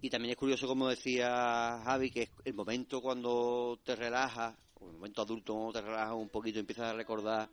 Y 0.00 0.10
también 0.10 0.30
es 0.32 0.36
curioso, 0.36 0.66
como 0.66 0.88
decía 0.88 1.80
Javi, 1.84 2.10
que 2.10 2.22
es 2.22 2.30
el 2.44 2.54
momento 2.54 3.00
cuando 3.00 3.78
te 3.84 3.96
relajas, 3.96 4.54
o 4.80 4.86
el 4.86 4.92
momento 4.94 5.22
adulto 5.22 5.54
cuando 5.54 5.72
te 5.72 5.82
relajas 5.82 6.14
un 6.14 6.28
poquito, 6.28 6.60
empiezas 6.60 6.86
a 6.86 6.92
recordar 6.92 7.48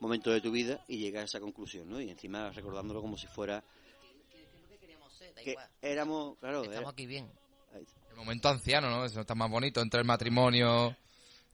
momentos 0.00 0.32
de 0.32 0.40
tu 0.40 0.52
vida 0.52 0.84
y 0.86 0.98
llegas 0.98 1.22
a 1.22 1.24
esa 1.24 1.40
conclusión, 1.40 1.88
¿no? 1.90 2.00
Y 2.00 2.08
encima 2.10 2.50
recordándolo 2.50 3.00
como 3.00 3.16
si 3.16 3.26
fuera 3.26 3.64
que 5.42 5.56
éramos, 5.82 6.36
claro, 6.38 6.58
Estamos 6.62 6.80
era- 6.80 6.90
aquí 6.90 7.06
bien. 7.06 7.30
El 8.10 8.16
momento 8.16 8.48
anciano, 8.48 8.90
¿no? 8.90 9.04
Eso 9.04 9.20
está 9.20 9.34
más 9.34 9.50
bonito. 9.50 9.80
Entre 9.80 10.00
el 10.00 10.06
matrimonio, 10.06 10.96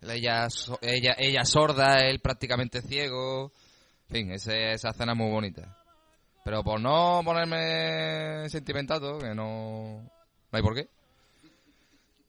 ella, 0.02 0.48
ella, 0.80 1.14
ella 1.18 1.44
sorda, 1.44 2.06
él 2.08 2.20
prácticamente 2.20 2.80
ciego. 2.82 3.52
En 4.08 4.14
fin, 4.14 4.32
ese- 4.32 4.72
esa 4.72 4.90
escena 4.90 5.12
es 5.12 5.18
muy 5.18 5.30
bonita. 5.30 5.76
Pero 6.44 6.62
por 6.62 6.80
no 6.80 7.22
ponerme 7.24 8.48
sentimental, 8.48 9.00
que 9.20 9.34
no, 9.34 10.10
no 10.54 10.58
hay 10.58 10.62
por 10.62 10.74
qué. 10.76 10.88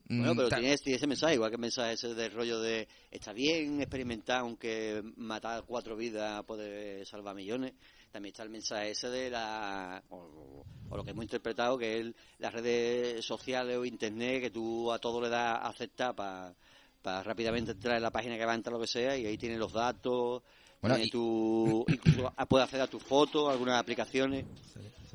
Bueno, 0.07 0.33
Mm, 0.33 0.37
pero 0.37 0.49
ta- 0.49 0.55
tiene, 0.59 0.75
tiene 0.77 0.97
ese 0.97 1.07
mensaje, 1.07 1.35
igual 1.35 1.51
que 1.51 1.55
el 1.55 1.61
mensaje 1.61 1.93
ese 1.93 2.15
del 2.15 2.31
rollo 2.31 2.59
de 2.59 2.87
está 3.11 3.33
bien 3.33 3.79
experimentar, 3.81 4.39
aunque 4.39 5.03
matar 5.17 5.63
cuatro 5.67 5.95
vidas 5.95 6.43
puede 6.45 7.05
salvar 7.05 7.35
millones. 7.35 7.73
También 8.11 8.31
está 8.31 8.41
el 8.43 8.49
mensaje 8.49 8.91
ese 8.91 9.09
de 9.09 9.29
la. 9.29 10.01
o, 10.09 10.65
o 10.89 10.97
lo 10.97 11.03
que 11.03 11.11
hemos 11.11 11.23
interpretado, 11.25 11.77
que 11.77 11.99
es 11.99 12.07
las 12.39 12.51
redes 12.53 13.23
sociales 13.25 13.77
o 13.77 13.85
internet, 13.85 14.41
que 14.41 14.49
tú 14.49 14.91
a 14.91 14.97
todo 14.99 15.21
le 15.21 15.29
das 15.29 15.59
a 15.59 15.67
aceptar 15.67 16.15
para 16.15 17.21
rápidamente 17.23 17.73
entrar 17.73 17.97
en 17.97 18.03
la 18.03 18.11
página 18.11 18.37
que 18.37 18.45
va 18.45 18.53
a 18.53 18.55
entrar 18.55 18.73
lo 18.73 18.79
que 18.79 18.87
sea, 18.87 19.15
y 19.17 19.25
ahí 19.27 19.37
tienes 19.37 19.59
los 19.59 19.73
datos. 19.73 20.41
Bueno, 20.81 20.95
tiene 20.95 21.07
y- 21.07 21.09
tu, 21.11 21.85
incluso 21.89 22.33
puedes 22.49 22.63
acceder 22.65 22.83
a 22.83 22.87
tus 22.87 23.03
fotos, 23.03 23.51
algunas 23.51 23.79
aplicaciones, 23.79 24.45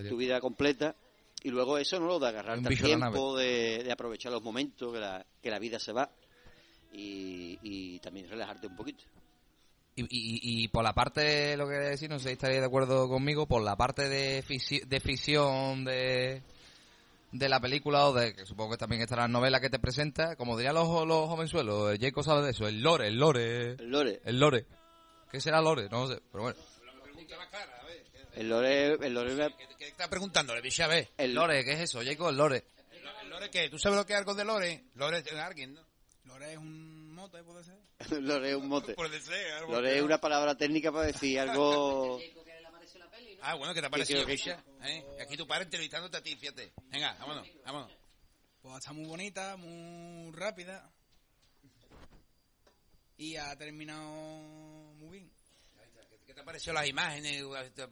tu 0.09 0.17
vida 0.17 0.41
completa. 0.41 0.95
Y 1.43 1.51
luego 1.51 1.79
eso, 1.79 1.99
¿no? 1.99 2.07
Lo 2.07 2.19
de 2.19 2.33
de 2.33 2.43
la 2.43 2.69
tiempo, 3.13 3.37
de, 3.37 3.83
de 3.85 3.93
aprovechar 3.93 4.31
los 4.33 4.43
momentos, 4.43 4.93
que 4.93 4.99
la, 5.01 5.25
que 5.43 5.51
la 5.51 5.59
vida 5.59 5.79
se 5.79 5.93
va. 5.93 6.11
Y, 6.93 7.59
y 7.63 7.99
también 8.01 8.29
relajarte 8.29 8.67
un 8.67 8.77
poquito. 8.77 9.05
Y, 9.97 10.03
y, 10.03 10.65
y 10.65 10.69
por 10.69 10.83
la 10.85 10.93
parte, 10.93 11.57
lo 11.57 11.69
que 11.69 11.75
decir, 11.75 12.11
no 12.11 12.19
sé 12.19 12.29
si 12.29 12.33
estaréis 12.33 12.61
de 12.61 12.67
acuerdo 12.67 13.09
conmigo, 13.09 13.47
por 13.47 13.63
la 13.63 13.77
parte 13.77 14.09
de, 14.09 14.43
fisi- 14.45 14.85
de 14.85 15.01
ficción 15.01 15.85
de, 15.85 16.43
de 17.33 17.49
la 17.49 17.61
película, 17.61 18.09
o 18.09 18.13
de 18.13 18.35
que 18.35 18.45
supongo 18.47 18.73
que 18.73 18.77
también 18.79 19.03
estará 19.03 19.23
la 19.23 19.29
novela 19.29 19.61
que 19.61 19.71
te 19.71 19.79
presenta, 19.79 20.37
como 20.37 20.57
dirían 20.57 20.75
los, 20.75 21.07
los 21.07 21.29
jovenzuelos, 21.29 21.95
eh, 21.95 21.99
Jacob 22.01 22.25
sabe 22.25 22.43
de 22.45 22.51
eso, 22.51 22.67
el 22.67 22.81
lore, 22.83 23.09
el 23.09 23.17
lore, 23.19 23.73
El 23.73 23.91
lore. 23.91 24.21
el 24.25 24.41
lore. 24.41 24.67
¿Qué 25.31 25.41
será 25.41 25.61
lore? 25.61 25.89
No 25.91 26.07
sé, 26.09 26.21
pero 26.33 26.45
bueno. 26.45 26.59
El 28.41 28.49
lore, 28.49 28.95
el 28.95 29.13
lore, 29.13 29.55
¿Qué, 29.59 29.69
qué 29.77 29.89
está 29.89 30.09
preguntándole, 30.09 30.63
bicha? 30.63 30.87
A 30.87 30.89
ver. 30.89 31.11
el 31.19 31.35
Lore, 31.35 31.63
¿qué 31.63 31.73
es 31.73 31.81
eso? 31.81 32.01
Jacob, 32.03 32.31
el 32.31 32.39
lore. 32.39 32.65
¿El 33.21 33.29
Lore 33.29 33.51
qué? 33.51 33.69
¿Tú 33.69 33.79
sabes 33.79 33.99
lo 33.99 34.07
que 34.07 34.15
es 34.15 34.19
algo 34.19 34.35
de 34.35 34.47
Lore? 34.47 34.85
Lore 34.95 35.19
es 35.19 35.33
alguien, 35.35 35.75
¿no? 35.75 35.87
Lore 36.25 36.53
es 36.53 36.57
un 36.57 37.13
mote, 37.13 37.43
puede 37.43 37.63
ser. 37.63 37.79
lore 38.23 38.49
es 38.49 38.57
un 38.57 38.67
mote. 38.67 38.95
Puede 38.95 39.21
ser. 39.21 39.53
algo 39.53 39.73
Lore 39.73 39.95
es 39.95 40.03
una 40.03 40.19
palabra 40.19 40.55
técnica 40.55 40.91
para 40.91 41.09
decir 41.09 41.39
algo. 41.41 42.19
Ah, 43.43 43.57
bueno, 43.57 43.75
¿qué 43.75 43.83
te 43.83 43.89
ha 43.89 43.91
parecido, 43.91 44.25
bicha? 44.25 44.65
¿Eh? 44.85 45.05
Y 45.19 45.21
Aquí 45.21 45.37
tu 45.37 45.47
padre 45.47 45.65
entrevistándote 45.65 46.17
a 46.17 46.23
ti, 46.23 46.35
fíjate. 46.35 46.73
Venga, 46.89 47.15
vámonos, 47.21 47.47
vámonos. 47.63 47.93
Pues 48.63 48.75
está 48.77 48.95
muy 48.95 49.05
bonita, 49.05 49.59
muy 49.59 50.33
rápida. 50.33 50.91
Y 53.19 53.37
ha 53.37 53.55
terminado 53.59 54.01
muy 54.95 55.19
bien. 55.19 55.40
¿Qué 56.41 56.45
te 56.45 56.47
pareció 56.47 56.73
las 56.73 56.87
imágenes? 56.89 57.43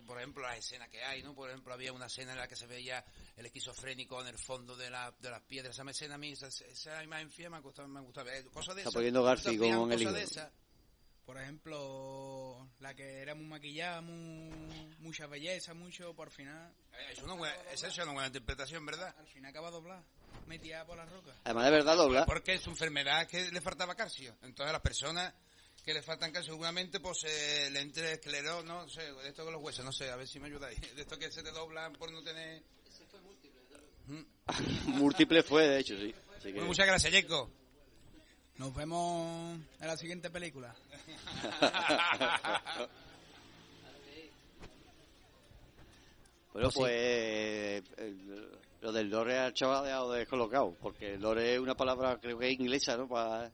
Por 0.06 0.18
ejemplo, 0.18 0.42
las 0.42 0.58
escenas 0.58 0.88
que 0.88 1.02
hay, 1.04 1.22
¿no? 1.22 1.34
Por 1.34 1.50
ejemplo, 1.50 1.74
había 1.74 1.92
una 1.92 2.06
escena 2.06 2.32
en 2.32 2.38
la 2.38 2.48
que 2.48 2.56
se 2.56 2.66
veía 2.66 3.04
el 3.36 3.44
esquizofrénico 3.46 4.20
en 4.22 4.28
el 4.28 4.38
fondo 4.38 4.74
de, 4.76 4.88
la, 4.90 5.12
de 5.20 5.30
las 5.30 5.42
piedras. 5.42 5.78
Esa 5.78 5.88
escena 5.90 6.14
a 6.14 6.18
mí, 6.18 6.32
esa, 6.32 6.48
esa 6.48 7.02
imagen 7.04 7.30
fía 7.30 7.50
me 7.50 7.58
ha 7.58 7.60
gustado, 7.60 7.86
me 7.88 7.98
ha 7.98 8.02
gustado. 8.02 8.30
Eh, 8.30 8.44
Cosas 8.52 8.74
de 8.74 8.80
Está 8.82 8.88
esas. 8.90 8.94
poniendo 8.94 9.20
¿Tú 9.20 9.24
te 9.24 9.28
Garci 9.28 9.48
has 9.48 9.54
fijado 9.60 9.80
con 9.80 9.92
el 9.92 9.98
cosas 9.98 10.02
hijo. 10.02 10.12
de 10.18 10.22
esas? 10.24 10.52
Por 11.26 11.38
ejemplo, 11.38 12.68
la 12.80 12.94
que 12.94 13.20
era 13.20 13.34
muy 13.34 13.44
maquillada, 13.44 14.00
muy, 14.00 14.50
mucha 15.00 15.26
belleza, 15.26 15.74
mucho, 15.74 16.14
por 16.14 16.30
final, 16.30 16.72
Eh, 16.94 17.12
Es 17.12 17.22
una 17.22 17.34
buena, 17.34 17.54
esa 17.70 17.88
es 17.88 17.98
una 17.98 18.12
buena 18.12 18.28
interpretación, 18.28 18.86
¿verdad? 18.86 19.14
al 19.18 19.26
final 19.26 19.50
acaba 19.50 19.70
doblada, 19.70 20.02
metida 20.46 20.86
por 20.86 20.96
las 20.96 21.10
rocas. 21.10 21.36
Además 21.44 21.66
de 21.66 21.70
verdad 21.70 21.96
dobla. 21.98 22.24
Porque 22.24 22.54
es 22.54 22.62
su 22.62 22.70
enfermedad 22.70 23.26
que 23.26 23.50
le 23.52 23.60
faltaba 23.60 23.94
calcio. 23.94 24.38
Entonces 24.40 24.72
las 24.72 24.80
personas 24.80 25.34
que 25.88 25.94
le 25.94 26.02
faltan 26.02 26.30
calcio 26.30 26.52
seguramente 26.52 27.00
pues 27.00 27.24
eh, 27.24 27.70
le 27.70 27.80
entre 27.80 28.12
esclerosis, 28.12 28.66
no 28.68 28.86
sé, 28.90 29.10
de 29.10 29.28
esto 29.30 29.42
con 29.42 29.54
los 29.54 29.62
huesos, 29.62 29.82
no 29.86 29.90
sé, 29.90 30.10
a 30.10 30.16
ver 30.16 30.28
si 30.28 30.38
me 30.38 30.48
ayudáis. 30.48 30.78
De 30.94 31.00
esto 31.00 31.18
que 31.18 31.32
se 31.32 31.42
te 31.42 31.50
doblan 31.50 31.94
por 31.94 32.12
no 32.12 32.22
tener... 32.22 32.62
Múltiple 34.84 35.42
fue, 35.42 35.66
de 35.66 35.78
hecho, 35.80 35.96
sí. 35.96 36.14
Así 36.36 36.48
que- 36.48 36.52
Bueno, 36.52 36.66
muchas 36.66 36.86
gracias, 36.86 37.10
Jacob. 37.10 37.48
Nos 38.56 38.74
vemos 38.74 39.58
en 39.80 39.86
la 39.86 39.96
siguiente 39.96 40.28
película. 40.28 40.76
Bueno, 46.52 46.70
Pues 46.74 46.76
pues 46.76 47.98
el- 47.98 48.58
lo 48.82 48.92
del 48.92 49.08
lore 49.08 49.38
al 49.38 49.54
chaval 49.54 49.84
ha 49.84 49.86
dejado 49.86 50.12
descolocado, 50.12 50.76
porque 50.82 51.14
el 51.14 51.20
lore 51.22 51.54
es 51.54 51.60
una 51.60 51.76
palabra 51.76 52.18
creo 52.20 52.38
que 52.38 52.48
es 52.48 52.52
inglesa, 52.60 52.96
¿no? 52.96 53.08
Para 53.08 53.52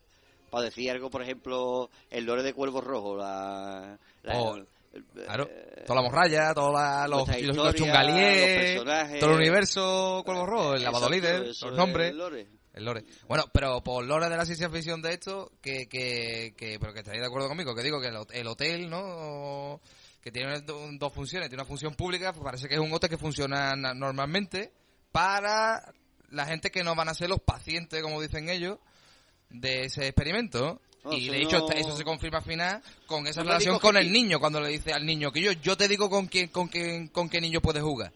para 0.55 0.65
decir 0.67 0.91
algo, 0.91 1.11
por 1.11 1.23
ejemplo, 1.23 1.91
el 2.11 2.25
lore 2.25 2.43
de 2.43 2.53
Cuervo 2.55 2.81
Rojo, 2.81 3.17
la... 3.17 3.99
la- 4.23 4.41
O- 4.41 4.57
el- 4.57 4.67
Claro, 5.13 5.49
eh, 5.51 5.83
toda 5.87 6.01
la 6.01 6.09
morralla, 6.09 6.55
todos 6.55 6.73
la- 6.73 7.09
los, 7.09 7.27
los, 7.29 7.75
chungaliers, 7.75 8.81
todo 9.19 9.31
el 9.33 9.37
universo 9.39 10.23
Cuervo 10.25 10.47
Rojo, 10.47 10.75
el 10.75 10.85
lavado 10.85 11.07
exacto, 11.09 11.15
líder, 11.39 11.49
eso 11.51 11.67
los 11.67 11.75
es 11.75 11.79
nombres. 11.79 12.11
el 12.13 12.17
lore. 12.19 12.47
El 12.75 12.85
lore. 12.85 13.05
Bueno, 13.27 13.45
pero 13.53 13.83
por 13.83 14.05
lore 14.05 14.29
de 14.29 14.37
la 14.37 14.45
ciencia 14.47 14.71
ficción 14.71 15.03
de 15.03 15.15
esto, 15.15 15.51
que, 15.61 15.89
que, 15.89 16.55
que 16.57 16.79
pero 16.79 16.93
que 16.93 17.01
estaréis 17.01 17.23
de 17.23 17.27
acuerdo 17.27 17.49
conmigo, 17.49 17.75
que 17.75 17.83
digo 17.83 18.01
que 18.01 18.07
el, 18.09 18.17
el 18.33 18.47
hotel, 18.47 18.89
¿no? 18.89 19.81
Que 20.21 20.31
tiene 20.31 20.61
do- 20.61 20.89
dos 20.93 21.13
funciones, 21.13 21.49
tiene 21.49 21.63
una 21.63 21.69
función 21.69 21.95
pública, 21.95 22.33
pues 22.33 22.45
parece 22.45 22.69
que 22.69 22.75
es 22.75 22.81
un 22.81 22.93
hotel 22.93 23.11
que 23.11 23.19
funciona 23.19 23.75
na- 23.75 23.95
normalmente 23.95 24.73
para 25.13 25.93
la 26.31 26.47
gente 26.47 26.71
que 26.71 26.83
no 26.85 26.95
van 26.95 27.09
a 27.09 27.15
ser 27.15 27.29
los 27.29 27.41
pacientes, 27.41 28.01
como 28.03 28.21
dicen 28.21 28.49
ellos, 28.49 28.79
de 29.61 29.85
ese 29.85 30.07
experimento. 30.09 30.81
No, 31.05 31.13
y 31.13 31.29
de 31.29 31.43
hecho 31.43 31.65
unos- 31.67 31.77
eso 31.77 31.97
se 31.97 32.03
confirma 32.05 32.39
al 32.39 32.45
final 32.45 32.83
con 33.07 33.27
esa 33.27 33.43
relación 33.43 33.79
con 33.79 33.97
el 33.99 34.11
niño, 34.11 34.41
cuando 34.41 34.61
le 34.61 34.69
dice 34.71 34.93
al 34.93 35.05
niño 35.05 35.31
que 35.33 35.43
yo, 35.43 35.53
yo 35.53 35.77
te 35.77 35.87
digo 35.87 36.09
con 36.09 36.27
quién, 36.27 36.49
con 36.49 36.69
quién, 36.69 37.09
con 37.09 37.29
qué 37.29 37.41
niño 37.43 37.61
puedes 37.61 37.83
jugar. 37.83 38.11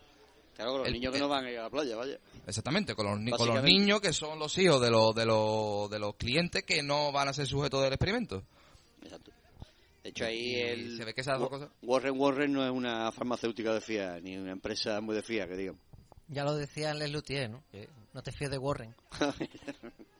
Claro, 0.56 0.70
con 0.72 0.78
los 0.80 0.88
El- 0.88 0.94
niños 0.94 1.12
que 1.12 1.18
el- 1.18 1.22
no 1.22 1.28
van 1.28 1.44
a 1.44 1.50
ir 1.50 1.58
a 1.58 1.64
la 1.64 1.70
playa, 1.70 1.96
vaya. 1.96 2.18
Exactamente, 2.46 2.94
con 2.94 3.04
los, 3.06 3.38
con 3.38 3.48
los 3.48 3.62
niños 3.62 4.00
que 4.00 4.12
son 4.14 4.38
los 4.38 4.56
hijos 4.56 4.80
de 4.80 4.90
los, 4.90 5.14
de, 5.14 5.26
los, 5.26 5.90
de 5.90 5.98
los 5.98 6.14
clientes 6.16 6.62
que 6.64 6.82
no 6.82 7.12
van 7.12 7.28
a 7.28 7.32
ser 7.34 7.46
sujetos 7.46 7.82
del 7.82 7.92
experimento. 7.92 8.42
Exacto. 9.02 9.30
De 10.02 10.08
hecho, 10.10 10.24
ahí 10.24 10.52
Y 10.52 10.60
el... 10.60 10.96
se 10.96 11.04
ve 11.04 11.12
que 11.12 11.20
esas 11.20 11.38
dos 11.38 11.50
Wa- 11.52 11.58
cosas- 11.58 11.70
Warren 11.82 12.18
Warren 12.18 12.52
no 12.54 12.64
es 12.64 12.70
una 12.70 13.12
farmacéutica 13.12 13.74
de 13.74 13.82
fiar, 13.82 14.22
ni 14.22 14.36
una 14.38 14.52
empresa 14.52 15.00
muy 15.02 15.14
de 15.14 15.22
fiar, 15.22 15.46
que 15.48 15.56
digamos. 15.56 15.80
Ya 16.28 16.42
lo 16.44 16.54
decía 16.56 16.94
Les 16.94 17.10
Luthier, 17.12 17.50
¿no? 17.50 17.62
No 18.14 18.22
te 18.22 18.32
fíes 18.32 18.50
de 18.50 18.56
Warren. 18.58 18.94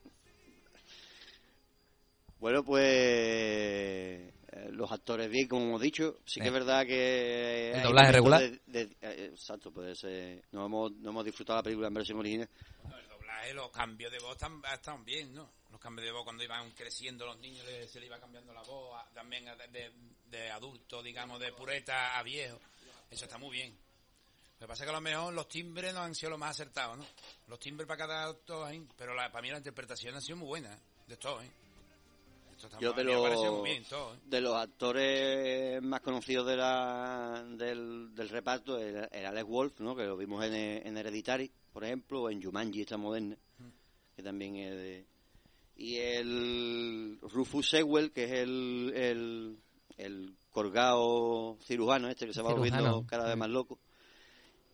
Bueno, 2.41 2.62
pues 2.64 2.84
eh, 2.84 4.32
los 4.70 4.91
actores 4.93 5.28
bien, 5.28 5.49
como 5.49 5.64
hemos 5.66 5.80
dicho. 5.80 6.18
Sí 6.24 6.41
que 6.41 6.47
Eh. 6.47 6.49
es 6.49 6.53
verdad 6.53 6.86
que... 6.86 7.72
El 7.72 7.82
doblaje 7.82 8.12
regular. 8.12 8.41
de- 8.43 8.61
de- 8.66 8.97
eh, 9.03 9.30
exacto, 9.32 9.72
pues 9.72 9.99
eh, 10.05 10.43
no, 10.53 10.66
hemos, 10.66 10.93
no 10.93 11.11
hemos 11.11 11.24
disfrutado 11.24 11.59
la 11.59 11.62
película 11.64 11.89
en 11.89 11.95
versión 11.95 12.18
original. 12.18 12.49
No, 12.89 12.97
el 12.99 13.09
doblaje, 13.09 13.55
los 13.55 13.70
cambios 13.70 14.12
de 14.12 14.18
voz 14.20 14.32
están, 14.32 14.62
están 14.72 15.05
bien, 15.05 15.34
¿no? 15.34 15.51
Los 15.70 15.80
cambios 15.80 16.07
de 16.07 16.12
voz 16.12 16.24
cuando 16.24 16.43
iban 16.45 16.70
creciendo 16.72 17.26
los 17.26 17.39
niños 17.39 17.64
se 17.91 18.01
le 18.01 18.07
iba 18.07 18.18
cambiando 18.20 18.53
la 18.53 18.62
voz, 18.62 18.97
a- 19.01 19.11
también 19.12 19.49
a- 19.49 19.57
de, 19.57 19.91
de, 20.30 20.51
adulto, 20.51 21.03
digamos, 21.03 21.41
de 21.41 21.53
pureta 21.53 22.18
a 22.18 22.22
viejo. 22.22 22.61
Eso 23.11 23.24
está 23.24 23.36
muy 23.39 23.51
bien. 23.57 23.76
Lo 24.61 24.66
que 24.66 24.68
pasa 24.68 24.82
es 24.84 24.86
que 24.86 24.91
a 24.91 24.95
lo 24.95 25.01
mejor 25.01 25.32
los 25.34 25.49
timbres 25.49 25.93
no 25.95 26.01
han 26.01 26.14
sido 26.14 26.30
los 26.30 26.39
más 26.39 26.51
acertados, 26.51 26.99
¿no? 26.99 27.05
Los 27.49 27.59
timbres 27.61 27.86
para 27.86 27.99
cada 27.99 28.24
actor 28.28 28.68
pero 28.97 29.14
la, 29.14 29.30
para 29.30 29.43
mí 29.43 29.51
la 29.51 29.59
interpretación 29.59 30.14
ha 30.16 30.20
sido 30.20 30.36
muy 30.36 30.49
buena, 30.49 30.76
de 31.07 31.16
todo, 31.16 31.41
¿eh? 31.43 31.51
Yo 32.80 32.92
de 32.92 33.04
los, 33.04 33.52
muy 33.52 33.70
bien, 33.70 33.84
todo, 33.84 34.14
¿eh? 34.14 34.18
de 34.24 34.40
los 34.40 34.54
actores 34.54 35.82
más 35.82 36.00
conocidos 36.00 36.46
de 36.46 36.56
la, 36.56 37.44
del, 37.56 38.14
del 38.14 38.28
reparto, 38.28 38.78
el, 38.78 39.09
el 39.11 39.26
Alex 39.26 39.46
Wolf, 39.46 39.80
¿no? 39.80 39.94
que 39.94 40.04
lo 40.04 40.16
vimos 40.16 40.44
en, 40.44 40.54
en 40.54 40.96
Hereditary, 40.96 41.50
por 41.72 41.84
ejemplo, 41.84 42.22
o 42.22 42.30
en 42.30 42.42
Jumanji, 42.42 42.80
esta 42.80 42.96
moderna, 42.96 43.36
que 44.16 44.22
también 44.22 44.56
es 44.56 44.74
de... 44.74 45.06
Y 45.76 45.96
el 45.98 47.18
Rufus 47.22 47.70
Sewell, 47.70 48.11
que 48.11 48.24
es 48.24 48.32
el, 48.32 48.92
el, 48.96 49.59
el 49.96 50.34
colgado 50.50 51.56
cirujano 51.62 52.09
este, 52.09 52.26
que 52.26 52.34
se 52.34 52.42
va 52.42 52.52
volviendo 52.52 53.04
cada 53.06 53.28
vez 53.28 53.36
más 53.36 53.48
loco, 53.48 53.78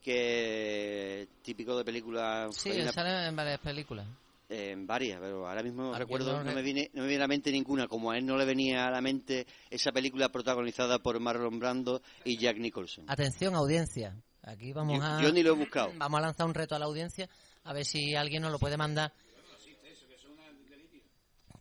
que 0.01 1.23
es 1.23 1.29
típico 1.43 1.77
de 1.77 1.85
películas... 1.85 2.57
Sí, 2.57 2.71
sale 2.93 3.27
en 3.27 3.37
varias 3.37 3.61
películas. 3.61 4.07
En 4.55 4.87
varias, 4.87 5.21
pero 5.21 5.47
ahora 5.49 5.63
mismo 5.63 5.83
no 5.83 5.89
Ahora 5.89 5.99
recuerdo, 6.01 6.33
yo 6.33 6.45
no 6.45 6.53
me 6.53 6.63
viene, 6.63 6.91
no 6.95 7.03
me 7.03 7.09
viene 7.09 7.23
a 7.23 7.27
la 7.27 7.29
mente 7.29 7.51
ninguna, 7.53 7.89
como 7.89 8.11
a 8.11 8.19
él 8.19 8.25
no 8.27 8.37
le 8.37 8.45
venía 8.45 8.87
a 8.87 8.91
la 8.91 9.01
mente 9.01 9.47
esa 9.71 9.93
película 9.93 10.31
protagonizada 10.31 10.99
por 10.99 11.19
Marlon 11.21 11.59
Brando 11.59 12.03
y 12.25 12.39
Jack 12.39 12.59
Nicholson. 12.59 13.05
Atención, 13.09 13.55
audiencia. 13.55 14.17
Aquí 14.43 14.73
vamos 14.73 14.99
Yo- 14.99 15.05
a... 15.05 15.23
yo 15.23 15.33
ni 15.33 15.43
lo 15.43 15.51
he 15.51 15.57
buscado. 15.57 15.93
Vamos 15.97 16.19
a 16.19 16.23
lanzar 16.23 16.47
un 16.47 16.55
reto 16.55 16.75
a 16.75 16.79
la 16.79 16.85
audiencia, 16.85 17.29
a 17.65 17.73
ver 17.73 17.85
si 17.85 18.15
alguien 18.15 18.43
nos 18.43 18.53
lo 18.53 18.59
puede 18.59 18.77
mandar. 18.77 19.13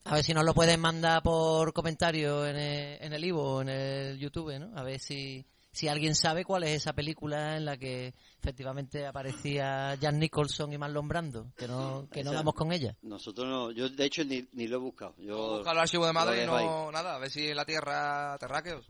A 0.06 0.16
ver 0.16 0.24
si 0.26 0.34
nos 0.34 0.44
lo 0.44 0.54
pueden 0.54 0.82
mandar 0.82 1.24
por 1.24 1.72
comentario 1.72 2.46
en 2.46 2.58
el, 2.58 2.98
en 3.02 3.14
el 3.14 3.24
Ivo 3.24 3.42
o 3.56 3.62
en 3.62 3.70
el 3.70 4.20
YouTube, 4.20 4.60
¿no? 4.60 4.78
A 4.78 4.84
ver 4.84 5.00
si, 5.00 5.46
si 5.74 5.88
alguien 5.90 6.16
sabe 6.16 6.46
cuál 6.46 6.64
es 6.64 6.70
esa 6.72 6.94
película 6.94 7.58
en 7.58 7.66
la 7.66 7.76
que 7.78 8.14
efectivamente 8.40 9.06
aparecía 9.06 9.96
Jack 9.96 10.14
Nicholson 10.16 10.72
y 10.72 10.78
Marlon 10.78 11.08
Brando, 11.10 11.52
que 11.58 11.68
no, 11.68 12.08
que 12.10 12.24
no 12.24 12.30
Esa- 12.30 12.38
damos 12.40 12.54
con 12.54 12.72
ella. 12.72 12.96
Nosotros 13.02 13.46
no, 13.48 13.72
yo 13.72 13.90
de 13.90 14.06
hecho 14.06 14.24
ni, 14.24 14.48
ni 14.54 14.68
lo 14.68 14.78
he 14.78 14.80
buscado. 14.80 15.16
Yo, 15.18 15.58
Busca 15.58 15.72
el 15.72 15.80
archivo 15.80 16.06
de 16.06 16.14
madre 16.14 16.38
y 16.38 16.40
ahí. 16.42 16.46
no 16.48 16.92
nada, 16.92 17.16
a 17.16 17.20
ver 17.20 17.30
si 17.32 17.50
en 17.50 17.56
la 17.58 17.66
tierra 17.66 18.38
terráqueos. 18.40 18.86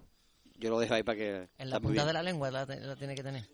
Yo 0.59 0.69
lo 0.69 0.79
dejo 0.79 0.93
ahí 0.93 1.03
para 1.03 1.17
que... 1.17 1.49
En 1.57 1.69
la 1.69 1.79
punta 1.79 2.05
de 2.05 2.13
la 2.13 2.21
lengua 2.21 2.51
la, 2.51 2.65
la 2.65 2.95
tiene 2.95 3.15
que 3.15 3.23
tener. 3.23 3.47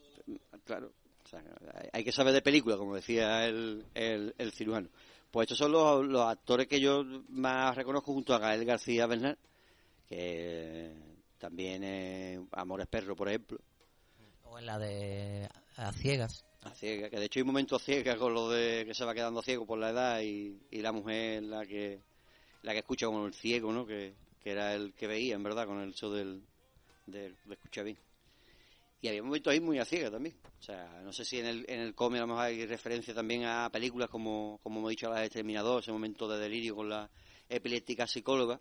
Claro. 0.66 0.92
o 1.24 1.28
sea, 1.30 1.42
hay- 1.76 1.90
hay 1.94 2.04
que 2.04 2.12
saber 2.12 2.34
de 2.34 2.42
película, 2.42 2.76
como 2.78 2.96
decía 2.96 3.46
el, 3.46 3.86
el, 3.94 4.36
el 4.38 4.52
cirujano. 4.52 4.90
Pues 5.32 5.46
estos 5.46 5.60
son 5.60 5.72
los, 5.72 6.04
los 6.06 6.24
actores 6.26 6.68
que 6.68 6.80
yo 6.80 7.04
más 7.30 7.76
reconozco 7.76 8.12
junto 8.14 8.34
a 8.34 8.40
Gael 8.40 8.66
García 8.66 9.06
Bernal, 9.06 9.38
que 10.08 10.92
también 11.40 11.84
es 11.84 12.40
Amores 12.52 12.88
Perro, 12.88 13.16
por 13.16 13.30
ejemplo. 13.30 13.60
O 14.44 14.60
en 14.60 14.66
la 14.66 14.78
de 14.78 15.50
A 15.78 15.92
Ciegas. 15.94 16.46
A 16.62 16.72
ciega, 16.72 17.10
que 17.10 17.18
de 17.18 17.26
hecho 17.26 17.40
hay 17.40 17.44
un 17.44 17.48
momento 17.48 17.78
a 17.78 17.80
ciega 17.80 18.18
con 18.18 18.34
lo 18.34 18.50
de 18.50 18.84
que 18.86 18.94
se 18.94 19.06
va 19.06 19.14
quedando 19.14 19.42
ciego 19.42 19.66
por 19.66 19.80
la 19.80 19.92
edad 19.92 20.22
y, 20.22 20.60
y 20.70 20.82
la 20.82 20.92
mujer 20.92 21.44
la 21.44 21.66
que 21.66 22.02
la 22.64 22.74
que 22.74 22.80
escucha 22.80 23.06
como 23.06 23.26
el 23.26 23.34
ciego, 23.34 23.72
¿no? 23.72 23.86
Que, 23.86 24.14
que 24.44 24.52
era 24.52 24.74
el 24.74 24.94
que 24.94 25.08
veía, 25.08 25.36
en 25.36 25.44
verdad, 25.44 25.66
con 25.66 25.80
el 25.80 25.94
show 25.94 26.12
del, 26.12 26.44
del, 27.06 27.38
de 27.46 27.54
escucha 27.54 27.84
bien. 27.84 27.98
Y 29.02 29.08
había 29.08 29.24
momentos 29.24 29.52
ahí 29.52 29.62
muy 29.62 29.80
a 29.80 29.86
ciega 29.86 30.12
también. 30.12 30.36
O 30.60 30.62
sea, 30.62 31.02
no 31.02 31.14
sé 31.14 31.24
si 31.24 31.40
en 31.40 31.46
el, 31.46 31.66
en 31.70 31.80
el 31.80 31.96
cómic 31.96 32.18
a 32.18 32.22
lo 32.22 32.28
mejor 32.28 32.44
hay 32.44 32.66
referencia 32.66 33.14
también 33.14 33.46
a 33.46 33.70
películas 33.72 34.10
como, 34.10 34.60
como 34.62 34.80
hemos 34.80 34.90
dicho, 34.90 35.08
a 35.08 35.12
la 35.12 35.20
de 35.22 35.28
Exterminador, 35.28 35.82
ese 35.82 35.94
momento 35.94 36.28
de 36.28 36.40
delirio 36.40 36.76
con 36.76 36.90
la 36.90 37.10
epiléptica 37.48 38.06
psicóloga, 38.06 38.60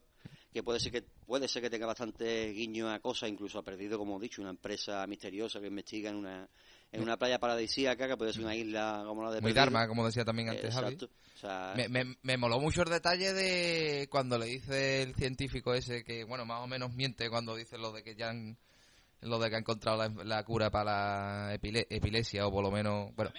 que 0.53 0.63
puede 0.63 0.81
ser 0.81 0.93
que 0.93 1.03
puede 1.27 1.47
ser 1.49 1.63
que 1.63 1.71
tenga 1.71 1.87
bastante 1.87 2.51
guiño 2.53 2.91
a 2.91 3.01
cosas, 3.01 3.29
incluso 3.29 3.59
ha 3.59 3.63
perdido, 3.63 3.99
como 3.99 4.19
he 4.19 4.23
dicho, 4.23 4.41
una 4.41 4.51
empresa 4.51 5.07
misteriosa 5.07 5.61
que 5.61 5.67
investiga 5.67 6.11
en 6.11 6.17
una 6.17 6.49
en 6.91 7.03
una 7.03 7.19
playa 7.19 7.39
paradisíaca, 7.39 8.09
que 8.09 8.17
puede 8.17 8.33
ser 8.33 8.43
una 8.45 8.55
isla 8.55 9.03
como 9.07 9.23
la 9.23 9.31
de 9.31 9.43
Muy. 9.43 9.53
Dharma, 9.53 9.87
como 9.87 10.07
decía 10.07 10.25
también 10.25 10.49
antes 10.49 10.73
Javi. 10.75 10.95
Exacto. 10.95 11.15
O 11.35 11.39
sea, 11.39 11.75
Me, 11.77 11.87
me, 11.91 12.17
me 12.23 12.37
moló 12.39 12.59
mucho 12.61 12.81
el 12.83 12.89
detalle 12.89 13.35
de 13.35 14.09
cuando 14.11 14.39
le 14.39 14.47
dice 14.47 15.03
el 15.03 15.15
científico 15.15 15.75
ese 15.75 16.03
que, 16.03 16.25
bueno, 16.25 16.47
más 16.47 16.63
o 16.63 16.67
menos 16.67 16.95
miente 16.95 17.29
cuando 17.29 17.55
dice 17.55 17.77
lo 17.77 17.93
de 17.93 18.03
que 18.03 18.15
ya 18.17 18.31
han, 18.31 18.57
lo 19.21 19.39
de 19.39 19.51
que 19.51 19.57
ha 19.57 19.59
encontrado 19.59 19.99
la, 19.99 20.09
la 20.25 20.43
cura 20.45 20.71
para 20.71 21.49
la 21.49 21.55
epile- 21.55 21.87
epilepsia 21.91 22.47
o 22.47 22.51
por 22.51 22.65
lo 22.65 22.71
menos, 22.71 23.15
bueno, 23.15 23.33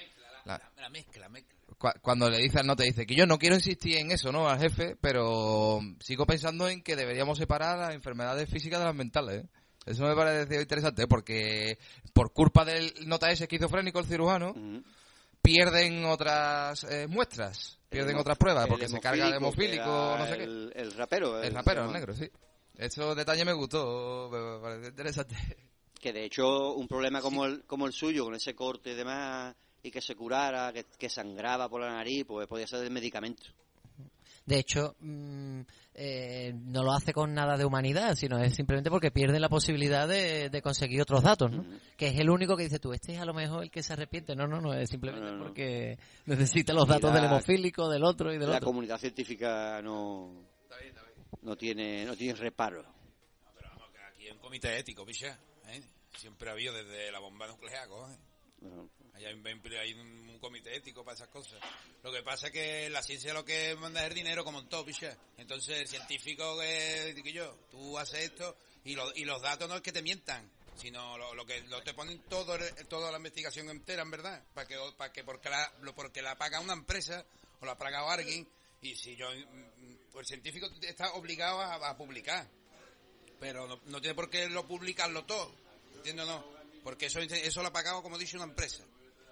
la- 0.45 0.61
La 0.77 0.89
mezcla, 0.89 1.21
la 1.23 1.29
mezcla. 1.29 1.58
Cuando 2.01 2.29
le 2.29 2.37
dice 2.37 2.59
al 2.59 2.67
no 2.67 2.75
te 2.75 2.83
dice 2.83 3.05
que 3.05 3.15
yo 3.15 3.25
no 3.25 3.39
quiero 3.39 3.55
insistir 3.55 3.97
en 3.97 4.11
eso, 4.11 4.31
¿no? 4.31 4.49
Al 4.49 4.59
jefe, 4.59 4.97
pero 4.99 5.79
sigo 5.99 6.25
pensando 6.25 6.67
en 6.67 6.83
que 6.83 6.95
deberíamos 6.95 7.37
separar 7.37 7.77
las 7.77 7.95
enfermedades 7.95 8.49
físicas 8.49 8.79
de 8.79 8.85
las 8.85 8.95
mentales, 8.95 9.43
¿eh? 9.43 9.49
Eso 9.85 10.03
me 10.03 10.15
parece 10.15 10.61
interesante, 10.61 11.03
¿eh? 11.03 11.07
porque 11.07 11.79
por 12.13 12.31
culpa 12.31 12.63
del 12.65 12.93
nota 13.07 13.31
ese 13.31 13.45
esquizofrénico, 13.45 13.99
el 13.99 14.05
cirujano, 14.05 14.53
pierden 15.41 16.05
otras 16.05 16.83
eh, 16.83 17.07
muestras, 17.07 17.79
pierden 17.89 18.17
otras 18.17 18.37
pruebas, 18.37 18.65
el 18.65 18.69
porque 18.69 18.87
se 18.87 18.99
carga 18.99 19.29
de 19.29 19.37
hemofílico, 19.37 20.15
no 20.17 20.27
sé 20.27 20.37
qué. 20.37 20.43
el, 20.43 20.73
el 20.75 20.91
rapero. 20.91 21.41
El 21.41 21.53
rapero, 21.53 21.85
el 21.85 21.93
negro, 21.93 22.13
sí. 22.13 22.29
Esos 22.75 23.15
detalles 23.15 23.45
me 23.45 23.53
gustó, 23.53 24.29
me 24.31 24.39
me 24.39 24.59
parece 24.61 24.87
interesante. 24.89 25.35
Que 25.99 26.13
de 26.13 26.23
hecho 26.23 26.73
un 26.75 26.87
problema 26.87 27.19
como 27.19 27.45
el, 27.45 27.65
como 27.65 27.87
el 27.87 27.93
suyo, 27.93 28.25
con 28.25 28.35
ese 28.35 28.55
corte 28.55 28.91
y 28.91 28.95
demás, 28.95 29.55
y 29.83 29.91
que 29.91 30.01
se 30.01 30.15
curara, 30.15 30.71
que, 30.73 30.85
que 30.97 31.09
sangraba 31.09 31.69
por 31.69 31.81
la 31.81 31.91
nariz, 31.91 32.25
pues 32.25 32.47
podía 32.47 32.67
ser 32.67 32.79
del 32.79 32.91
medicamento. 32.91 33.43
De 34.45 34.57
hecho, 34.57 34.95
mm, 34.99 35.61
eh, 35.93 36.53
no 36.55 36.81
lo 36.81 36.91
hace 36.91 37.13
con 37.13 37.33
nada 37.35 37.55
de 37.55 37.65
humanidad, 37.65 38.15
sino 38.15 38.39
es 38.39 38.55
simplemente 38.55 38.89
porque 38.89 39.11
pierde 39.11 39.39
la 39.39 39.47
posibilidad 39.49 40.07
de, 40.07 40.49
de 40.49 40.61
conseguir 40.63 41.01
otros 41.01 41.21
datos, 41.21 41.51
¿no? 41.51 41.63
Que 41.95 42.07
es 42.07 42.19
el 42.19 42.31
único 42.31 42.57
que 42.57 42.63
dice 42.63 42.79
tú, 42.79 42.91
este 42.91 43.13
es 43.13 43.19
a 43.19 43.25
lo 43.25 43.33
mejor 43.35 43.63
el 43.63 43.69
que 43.69 43.83
se 43.83 43.93
arrepiente. 43.93 44.35
No, 44.35 44.47
no, 44.47 44.59
no, 44.59 44.73
es 44.73 44.89
simplemente 44.89 45.25
No, 45.27 45.33
no, 45.33 45.37
no. 45.39 45.43
porque 45.45 45.99
necesita 46.25 46.73
los 46.73 46.85
Y 46.85 46.89
datos 46.89 47.11
la- 47.13 47.15
del 47.17 47.25
hemofílico, 47.25 47.89
del 47.89 48.03
otro 48.03 48.33
y 48.33 48.39
del 48.39 48.49
La 48.49 48.55
otro. 48.57 48.67
comunidad 48.69 48.97
científica 48.97 49.81
no, 49.83 50.47
no 51.43 51.55
tiene 51.55 52.05
no 52.05 52.15
tiene 52.15 52.33
reparo. 52.39 52.83
Pero 53.55 53.69
vamos, 53.69 53.89
que 53.91 53.99
aquí 53.99 54.25
hay 54.25 54.31
un 54.31 54.39
comité 54.39 54.79
ético, 54.79 55.05
picha. 55.05 55.37
¿eh? 55.67 55.81
Siempre 56.17 56.49
ha 56.49 56.53
habido 56.53 56.73
desde 56.73 57.11
la 57.11 57.19
bomba 57.19 57.45
nuclear. 57.45 57.87
Bueno, 57.87 58.89
Hay, 59.25 59.93
un- 59.93 60.29
comité 60.39 60.75
ético 60.75 61.03
para 61.03 61.15
esas 61.15 61.27
cosas. 61.27 61.59
Lo 62.01 62.11
que 62.13 62.23
pasa 62.23 62.47
es 62.47 62.53
que 62.53 62.89
la 62.89 63.03
ciencia 63.03 63.33
lo 63.33 63.43
que 63.43 63.75
manda 63.75 64.01
es 64.01 64.07
el 64.07 64.15
dinero 64.15 64.43
como 64.45 64.59
en 64.59 64.69
todo. 64.69 64.85
Entonces 65.37 65.79
el 65.79 65.87
científico 65.87 66.57
que, 66.57 67.19
que 67.21 67.33
yo, 67.33 67.55
tú 67.69 67.97
haces 67.99 68.21
esto 68.25 68.55
y, 68.85 68.95
lo- 68.95 69.13
y 69.15 69.25
los 69.25 69.41
datos 69.41 69.67
no 69.67 69.75
es 69.75 69.81
que 69.81 69.91
te 69.91 70.01
mientan, 70.01 70.49
sino 70.77 71.17
lo, 71.17 71.35
lo 71.35 71.45
que 71.45 71.61
lo 71.63 71.83
te 71.83 71.93
ponen 71.93 72.19
todo 72.29 72.57
toda 72.87 73.11
la 73.11 73.17
investigación 73.17 73.69
entera, 73.69 74.01
en 74.03 74.11
verdad, 74.11 74.41
para 74.53 74.65
que 74.65 74.77
para 74.97 75.11
que 75.11 75.23
porque 75.25 75.49
la 75.49 75.71
porque 75.93 76.21
la 76.21 76.37
paga 76.37 76.61
una 76.61 76.73
empresa 76.73 77.25
o 77.59 77.65
la 77.65 77.77
paga 77.77 78.09
alguien 78.13 78.47
y 78.81 78.95
si 78.95 79.17
yo 79.17 79.29
mm, 79.29 79.95
pues 80.13 80.31
el 80.31 80.41
científico 80.41 80.69
está 80.81 81.11
obligado 81.13 81.59
a, 81.61 81.97
publicar. 81.97 82.47
Pero 83.41 83.67
no, 83.67 83.79
no 83.85 83.99
tiene 84.01 84.15
por 84.15 84.29
qué 84.29 84.47
lo 84.49 84.65
publicarlo 84.67 85.25
todo. 85.25 85.53
¿Entiendes 85.95 86.25
o 86.25 86.29
no? 86.29 86.59
Porque 86.83 87.07
eso, 87.07 87.19
eso 87.19 87.61
lo 87.61 87.67
ha 87.67 87.73
pagado, 87.73 88.01
como 88.01 88.17
dicho, 88.17 88.37
una 88.37 88.45
empresa. 88.45 88.85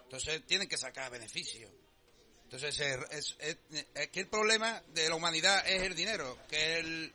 Entonces 0.08 0.46
tienen 0.46 0.68
que 0.70 0.78
sacar 0.78 1.12
beneficios. 1.12 1.70
Entonces 2.46 2.80
es, 2.80 2.98
es- 3.12 3.36
es- 3.40 3.86
es 3.94 4.08
que 4.08 4.22
el 4.22 4.28
problema 4.28 4.82
de 4.94 5.10
la 5.10 5.16
humanidad 5.16 5.68
es 5.68 5.82
el 5.84 5.96
dinero, 5.96 6.38
que 6.50 6.80
el, 6.80 7.14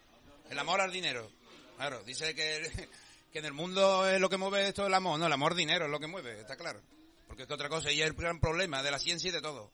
el 0.51 0.59
amor 0.59 0.81
al 0.81 0.93
dinero. 0.93 1.31
Claro, 1.77 2.03
dice 2.05 2.35
que, 2.35 2.61
que 3.33 3.39
en 3.39 3.45
el 3.47 3.55
mundo 3.55 4.07
es 4.09 4.21
lo 4.21 4.29
que 4.29 4.37
mueve 4.37 4.69
esto 4.69 4.87
el 4.87 4.93
amor. 4.95 5.19
No, 5.19 5.27
el 5.27 5.33
amor 5.33 5.55
dinero 5.55 5.87
es 5.87 5.91
lo 5.91 5.99
que 5.99 6.07
mueve, 6.07 6.41
está 6.41 6.57
claro. 6.57 6.83
Porque 7.27 7.43
es 7.45 7.49
que 7.49 7.55
otra 7.55 7.71
cosa, 7.71 7.91
y 7.91 8.03
es 8.03 8.07
el 8.07 8.13
gran 8.13 8.39
problema 8.41 8.83
de 8.83 8.91
la 8.91 8.99
ciencia 8.99 9.29
y 9.31 9.33
de 9.33 9.41
todo. 9.41 9.73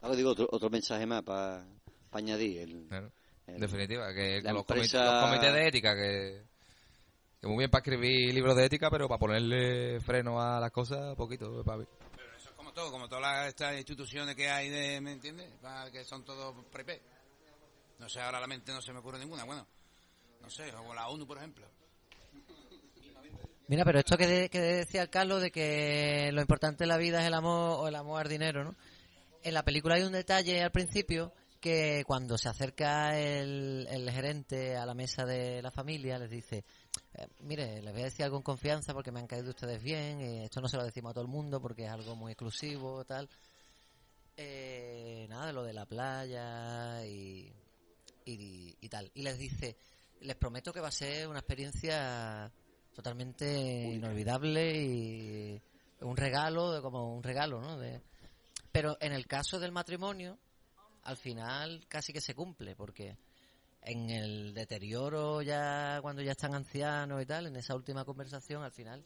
Ahora 0.00 0.16
digo 0.16 0.30
otro, 0.30 0.48
otro 0.50 0.68
mensaje 0.70 1.06
más 1.06 1.22
para 1.22 1.64
añadir. 2.10 2.60
El, 2.60 2.86
Claro. 2.88 3.12
el- 3.46 3.60
definitiva, 3.60 4.12
que 4.12 4.40
la 4.42 4.52
los, 4.52 4.62
empresa- 4.62 4.98
comités, 4.98 5.12
los 5.12 5.24
comités 5.30 5.54
de 5.54 5.68
ética, 5.68 5.94
que, 5.94 6.42
que 7.42 7.48
muy 7.48 7.58
bien 7.58 7.70
para 7.70 7.80
escribir 7.82 8.32
libros 8.32 8.56
de 8.56 8.64
ética, 8.66 8.88
pero 8.88 9.08
para 9.08 9.18
ponerle 9.18 9.98
freno 10.00 10.40
a 10.40 10.60
las 10.60 10.70
cosas, 10.70 11.16
poquito, 11.16 11.64
papi. 11.64 11.82
Eso 12.38 12.48
es 12.50 12.54
como 12.54 12.72
todo, 12.72 12.92
como 12.92 13.08
todas 13.08 13.22
las, 13.22 13.48
estas 13.48 13.76
instituciones 13.76 14.36
que 14.36 14.48
hay, 14.48 14.70
de, 14.70 15.00
¿me 15.00 15.10
entiendes? 15.12 15.50
Pa- 15.60 15.90
Que 15.90 16.04
son 16.04 16.24
todos 16.24 16.54
prepé. 16.70 17.02
No 17.98 18.08
sé, 18.08 18.20
ahora 18.20 18.38
la 18.40 18.46
mente 18.46 18.72
no 18.72 18.80
se 18.80 18.92
me 18.92 19.00
ocurre 19.00 19.18
ninguna. 19.18 19.42
Bueno, 19.44 19.66
no 20.40 20.48
sé, 20.50 20.72
o 20.72 20.94
la 20.94 21.08
ONU, 21.08 21.26
por 21.26 21.38
ejemplo. 21.38 21.66
Mira, 23.68 23.84
pero 23.84 23.98
esto 24.00 24.16
que, 24.16 24.26
de- 24.26 24.48
que 24.48 24.60
decía 24.60 25.02
el 25.02 25.10
Carlos 25.10 25.40
de 25.42 25.50
que 25.50 26.30
lo 26.32 26.40
importante 26.42 26.84
en 26.84 26.88
la 26.88 26.96
vida 26.96 27.20
es 27.22 27.26
el 27.26 27.34
amor 27.34 27.78
o 27.80 27.88
el 27.88 27.94
amor 27.96 28.22
al 28.22 28.28
dinero, 28.28 28.64
¿no? 28.64 28.74
En 29.42 29.54
la 29.54 29.64
película 29.64 29.96
hay 29.96 30.02
un 30.02 30.12
detalle 30.12 30.62
al 30.62 30.70
principio 30.70 31.32
que 31.60 32.04
cuando 32.06 32.36
se 32.38 32.48
acerca 32.48 33.18
el, 33.18 33.86
el 33.90 34.10
gerente 34.10 34.76
a 34.76 34.84
la 34.86 34.94
mesa 34.94 35.24
de 35.24 35.62
la 35.62 35.70
familia 35.70 36.18
les 36.18 36.30
dice, 36.30 36.64
eh, 37.14 37.26
mire, 37.40 37.80
les 37.82 37.92
voy 37.92 38.02
a 38.02 38.06
decir 38.06 38.24
algo 38.24 38.36
en 38.36 38.42
confianza 38.42 38.92
porque 38.94 39.10
me 39.12 39.20
han 39.20 39.26
caído 39.26 39.50
ustedes 39.50 39.82
bien, 39.82 40.20
y 40.20 40.44
esto 40.44 40.60
no 40.60 40.68
se 40.68 40.76
lo 40.76 40.84
decimos 40.84 41.10
a 41.10 41.14
todo 41.14 41.24
el 41.24 41.30
mundo 41.30 41.60
porque 41.60 41.84
es 41.84 41.90
algo 41.90 42.14
muy 42.16 42.32
exclusivo, 42.32 43.04
tal. 43.04 43.28
Eh, 44.36 45.26
nada, 45.28 45.52
lo 45.52 45.62
de 45.62 45.72
la 45.74 45.84
playa 45.86 47.04
y, 47.06 47.52
y, 48.24 48.76
y 48.80 48.88
tal. 48.88 49.10
Y 49.14 49.22
les 49.22 49.38
dice, 49.38 49.76
les 50.20 50.36
prometo 50.36 50.72
que 50.72 50.80
va 50.80 50.88
a 50.88 50.92
ser 50.92 51.28
una 51.28 51.40
experiencia 51.40 52.50
totalmente 52.94 53.46
inolvidable 53.94 54.82
y 54.82 55.62
un 56.00 56.16
regalo, 56.16 56.72
de- 56.72 56.82
como 56.82 57.14
un 57.14 57.22
regalo, 57.22 57.60
¿no? 57.60 57.78
De, 57.78 58.00
pero 58.70 58.96
en 59.00 59.12
el 59.12 59.26
caso 59.26 59.58
del 59.60 59.72
matrimonio, 59.72 60.38
al 61.04 61.16
final 61.16 61.84
casi 61.88 62.12
que 62.12 62.20
se 62.20 62.34
cumple, 62.34 62.74
porque 62.74 63.16
en 63.82 64.10
el 64.10 64.54
deterioro 64.54 65.42
ya 65.42 65.98
cuando 66.02 66.22
ya 66.22 66.32
están 66.32 66.54
ancianos 66.54 67.22
y 67.22 67.26
tal, 67.26 67.46
en 67.46 67.56
esa 67.56 67.74
última 67.74 68.04
conversación, 68.04 68.62
al 68.62 68.72
final, 68.72 69.04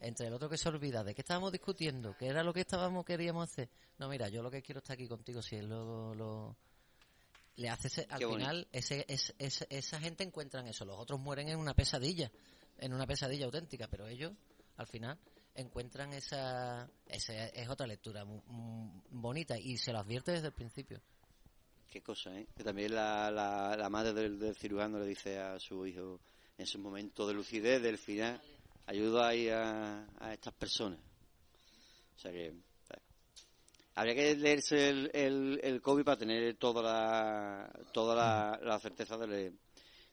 entre 0.00 0.26
el 0.26 0.32
otro 0.34 0.48
que 0.48 0.58
se 0.58 0.68
olvida 0.68 1.02
de 1.04 1.14
qué 1.14 1.22
estábamos 1.22 1.52
discutiendo, 1.52 2.16
qué 2.18 2.26
era 2.28 2.42
lo 2.42 2.52
que 2.52 2.60
estábamos 2.60 3.04
queríamos 3.04 3.48
hacer. 3.50 3.68
No, 3.98 4.08
mira, 4.08 4.28
yo 4.28 4.42
lo 4.42 4.50
que 4.50 4.62
quiero 4.62 4.78
estar 4.80 4.94
aquí 4.94 5.06
contigo, 5.08 5.40
si 5.42 5.56
él 5.56 5.68
lo, 5.68 6.14
lo- 6.14 6.56
le 7.56 7.68
hace 7.68 7.88
ese- 7.88 8.06
al 8.10 8.20
bonito. 8.24 8.36
final 8.36 8.68
ese, 8.72 9.04
es- 9.08 9.34
es- 9.38 9.66
esa 9.70 10.00
gente 10.00 10.22
encuentran 10.24 10.66
eso, 10.68 10.84
los 10.84 10.98
otros 10.98 11.18
mueren 11.20 11.48
en 11.48 11.58
una 11.58 11.74
pesadilla, 11.74 12.30
en 12.78 12.92
una 12.94 13.06
pesadilla 13.06 13.46
auténtica, 13.46 13.88
pero 13.88 14.06
ellos 14.06 14.32
al 14.76 14.86
final 14.86 15.18
encuentran 15.54 16.12
esa, 16.12 16.88
esa 17.06 17.46
es 17.48 17.68
otra 17.68 17.86
lectura 17.88 18.24
mu- 18.24 18.42
mu- 18.46 19.02
bonita 19.10 19.58
y 19.58 19.76
se 19.78 19.92
lo 19.92 19.98
advierte 19.98 20.30
desde 20.32 20.46
el 20.48 20.52
principio. 20.52 21.00
Qué 21.90 22.02
cosa, 22.02 22.30
¿eh? 22.38 22.46
Que 22.56 22.62
también 22.64 22.94
la, 22.94 23.30
la, 23.30 23.76
la 23.76 23.88
madre 23.88 24.12
del, 24.12 24.38
del 24.38 24.54
cirujano 24.54 24.98
le 24.98 25.06
dice 25.06 25.38
a 25.38 25.58
su 25.58 25.86
hijo, 25.86 26.20
en 26.58 26.66
su 26.66 26.78
momento 26.78 27.26
de 27.26 27.34
lucidez, 27.34 27.80
del 27.82 27.96
final, 27.98 28.40
ayuda 28.86 29.28
ahí 29.28 29.48
a, 29.48 30.06
a 30.20 30.32
estas 30.32 30.52
personas. 30.54 30.98
O 32.16 32.20
sea 32.20 32.30
que... 32.32 32.46
eh, 32.48 32.52
Habría 33.94 34.14
que 34.14 34.36
leerse 34.36 34.90
el, 34.90 35.10
el, 35.12 35.60
el 35.62 35.80
COVID 35.82 36.04
para 36.04 36.18
tener 36.18 36.54
toda 36.56 36.82
la, 36.82 37.70
toda 37.92 38.14
la, 38.14 38.60
la 38.62 38.78
certeza 38.78 39.16
de, 39.18 39.50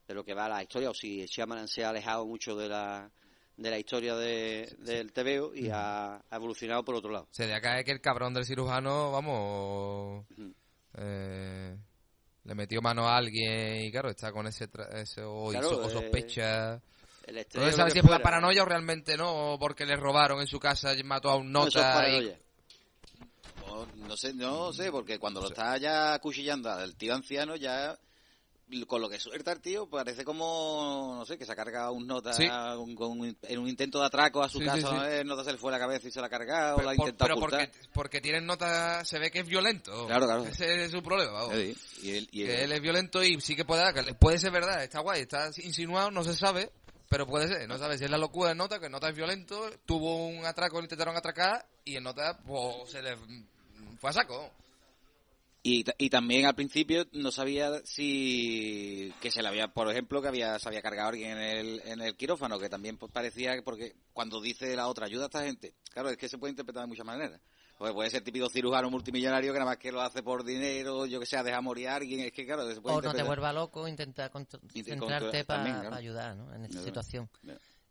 de 0.07 0.13
lo 0.13 0.23
que 0.23 0.33
va 0.33 0.47
la 0.49 0.63
historia, 0.63 0.89
o 0.89 0.93
si 0.93 1.25
Shyamalan 1.25 1.67
se 1.67 1.83
ha 1.83 1.89
alejado 1.89 2.25
mucho 2.25 2.55
de 2.55 2.67
la, 2.69 3.11
de 3.57 3.69
la 3.69 3.77
historia 3.77 4.15
de, 4.15 4.73
del 4.79 5.11
TVO 5.13 5.53
y 5.53 5.69
ha, 5.69 6.15
ha 6.15 6.35
evolucionado 6.35 6.83
por 6.83 6.95
otro 6.95 7.11
lado. 7.11 7.27
Se 7.31 7.51
acá 7.53 7.77
es 7.79 7.85
que 7.85 7.91
el 7.91 8.01
cabrón 8.01 8.33
del 8.33 8.45
cirujano, 8.45 9.11
vamos, 9.11 10.25
Ujú. 10.31 10.53
Eh, 10.97 11.75
le 12.43 12.55
metió 12.55 12.81
mano 12.81 13.07
a 13.07 13.17
alguien 13.17 13.81
y 13.85 13.91
claro, 13.91 14.09
está 14.09 14.31
con 14.31 14.47
ese, 14.47 14.69
tra- 14.71 14.93
ese 14.93 15.21
o, 15.23 15.49
Claro, 15.49 15.67
hizo- 15.67 15.79
o 15.81 15.89
eh, 15.89 15.91
sospecha. 15.91 16.81
El 17.25 17.35
No 17.55 17.65
se 17.65 17.71
sabe 17.73 17.89
si 17.91 17.99
fue 18.01 18.09
fuera. 18.09 18.23
paranoia 18.23 18.61
o 18.61 18.65
realmente 18.65 19.17
no, 19.17 19.53
o 19.53 19.59
porque 19.59 19.85
le 19.85 19.95
robaron 19.95 20.39
en 20.41 20.47
su 20.47 20.59
casa 20.59 20.93
y 20.93 21.03
mató 21.03 21.29
a 21.31 21.37
un 21.37 21.51
No, 21.51 21.67
eso 21.67 21.79
es 21.79 21.85
nota. 21.85 21.89
y- 21.89 22.11
paranoia. 22.11 22.39
No, 23.65 23.85
no 24.07 24.15
sé, 24.17 24.33
no 24.33 24.71
sé, 24.73 24.91
porque 24.91 25.17
cuando 25.17 25.41
lo 25.41 25.47
está 25.47 25.75
ya 25.77 26.13
acuchillando 26.13 26.69
al 26.71 26.95
tío 26.95 27.15
anciano, 27.15 27.55
ya 27.55 27.97
con 28.87 28.99
lo 29.01 29.07
que 29.09 29.19
suelta 29.19 29.51
el 29.51 29.61
tío, 29.61 29.87
parece 29.87 30.23
como, 30.25 31.13
no 31.17 31.25
sé, 31.25 31.37
que 31.37 31.45
se 31.45 31.51
ha 31.51 31.55
cargado 31.55 31.93
un 31.93 32.07
nota 32.07 32.33
Sí. 32.33 32.47
un- 32.77 32.95
con 32.95 33.11
un- 33.19 33.37
en 33.43 33.59
un 33.59 33.67
intento 33.69 33.99
de 33.99 34.07
atraco 34.07 34.41
a 34.43 34.49
su 34.49 34.59
Sí, 34.59 34.65
casa, 34.65 34.77
sí. 34.89 34.95
¿no? 34.95 35.05
el 35.05 35.27
nota 35.27 35.43
se 35.43 35.51
le 35.51 35.57
fue 35.57 35.69
a 35.71 35.73
la 35.73 35.79
cabeza 35.79 36.07
y 36.07 36.11
se 36.11 36.19
la 36.19 36.27
ha 36.27 36.29
cargado, 36.29 36.77
Pero, 36.77 36.85
la 36.85 36.91
ha 36.91 36.95
intentado 36.95 37.27
pero 37.27 37.35
ocultar. 37.37 37.69
porque, 37.71 37.87
porque 37.93 38.21
tienen 38.21 38.45
nota, 38.45 39.05
se 39.05 39.19
ve 39.19 39.29
que 39.29 39.39
es 39.39 39.47
violento. 39.47 40.07
Claro, 40.07 40.25
claro. 40.25 40.43
Ese 40.45 40.85
es 40.85 40.91
su 40.91 41.01
problema. 41.03 41.31
vamos. 41.33 41.55
Y 41.55 42.11
él- 42.11 42.29
y 42.31 42.41
él- 42.41 42.47
Que 42.47 42.63
él 42.63 42.71
es 42.71 42.81
violento 42.81 43.23
y 43.23 43.39
sí 43.39 43.55
que 43.55 43.65
puede, 43.65 43.83
puede 44.15 44.39
ser 44.39 44.51
verdad, 44.51 44.83
está 44.83 44.99
guay, 44.99 45.21
está 45.21 45.49
insinuado, 45.63 46.09
no 46.11 46.23
se 46.23 46.33
sabe, 46.35 46.71
pero 47.07 47.27
puede 47.27 47.47
ser, 47.47 47.67
no 47.67 47.77
sabe 47.77 47.97
si 47.99 48.05
es 48.05 48.09
la 48.11 48.17
locura 48.17 48.49
de 48.49 48.55
Nota, 48.55 48.79
que 48.79 48.89
Nota 48.89 49.09
es 49.09 49.15
violento, 49.15 49.69
tuvo 49.85 50.25
un 50.27 50.43
atraco, 50.45 50.79
intentaron 50.81 51.15
atracar 51.15 51.65
y 51.83 51.95
en 51.97 52.03
Nota 52.03 52.37
pues, 52.45 52.89
se 52.91 53.01
le 53.01 53.15
fue 53.99 54.09
a 54.09 54.13
saco. 54.13 54.51
Y, 55.67 55.83
y 55.97 56.11
también 56.11 56.45
al 56.45 56.53
principio 56.53 57.07
no 57.13 57.31
sabía 57.31 57.81
si 57.85 59.11
que 59.19 59.31
se 59.31 59.41
le 59.41 59.47
había, 59.47 59.67
por 59.69 59.89
ejemplo, 59.89 60.21
que 60.21 60.27
había 60.27 60.59
se 60.59 60.67
había 60.69 60.83
cargado 60.83 61.09
alguien 61.09 61.31
en 61.31 61.39
el, 61.39 61.81
en 61.85 62.01
el 62.01 62.15
quirófano, 62.15 62.59
que 62.59 62.69
también 62.69 62.97
pues, 62.97 63.11
parecía, 63.11 63.59
porque 63.63 63.95
cuando 64.13 64.39
dice 64.39 64.75
la 64.75 64.87
otra, 64.87 65.07
ayuda 65.07 65.23
a 65.23 65.25
esta 65.25 65.43
gente, 65.43 65.73
claro, 65.91 66.09
es 66.11 66.17
que 66.17 66.29
se 66.29 66.37
puede 66.37 66.51
interpretar 66.51 66.83
de 66.83 66.87
muchas 66.87 67.05
maneras. 67.07 67.41
Pues 67.79 67.93
puede 67.93 68.11
ser 68.11 68.23
típico 68.23 68.47
cirujano 68.47 68.91
multimillonario 68.91 69.51
que 69.53 69.57
nada 69.57 69.71
más 69.71 69.77
que 69.79 69.91
lo 69.91 70.01
hace 70.01 70.21
por 70.21 70.43
dinero, 70.43 71.07
yo 71.07 71.19
que 71.19 71.25
sé, 71.25 71.41
deja 71.41 71.59
morir 71.61 71.87
a 71.87 71.95
alguien, 71.95 72.19
es 72.19 72.31
que 72.31 72.45
claro, 72.45 72.71
se 72.71 72.79
puede 72.79 72.97
O 72.97 73.01
no 73.01 73.11
te 73.11 73.23
vuelva 73.23 73.51
loco, 73.51 73.87
intenta 73.87 74.29
contro- 74.29 74.59
Y 74.71 74.83
te 74.83 74.91
centrarte 74.91 75.43
controla- 75.45 75.81
para 75.81 75.95
ayudar 75.97 76.37
¿no? 76.37 76.53
en 76.53 76.61
esta 76.65 76.73
Claro. 76.73 76.85
situación. 76.85 77.29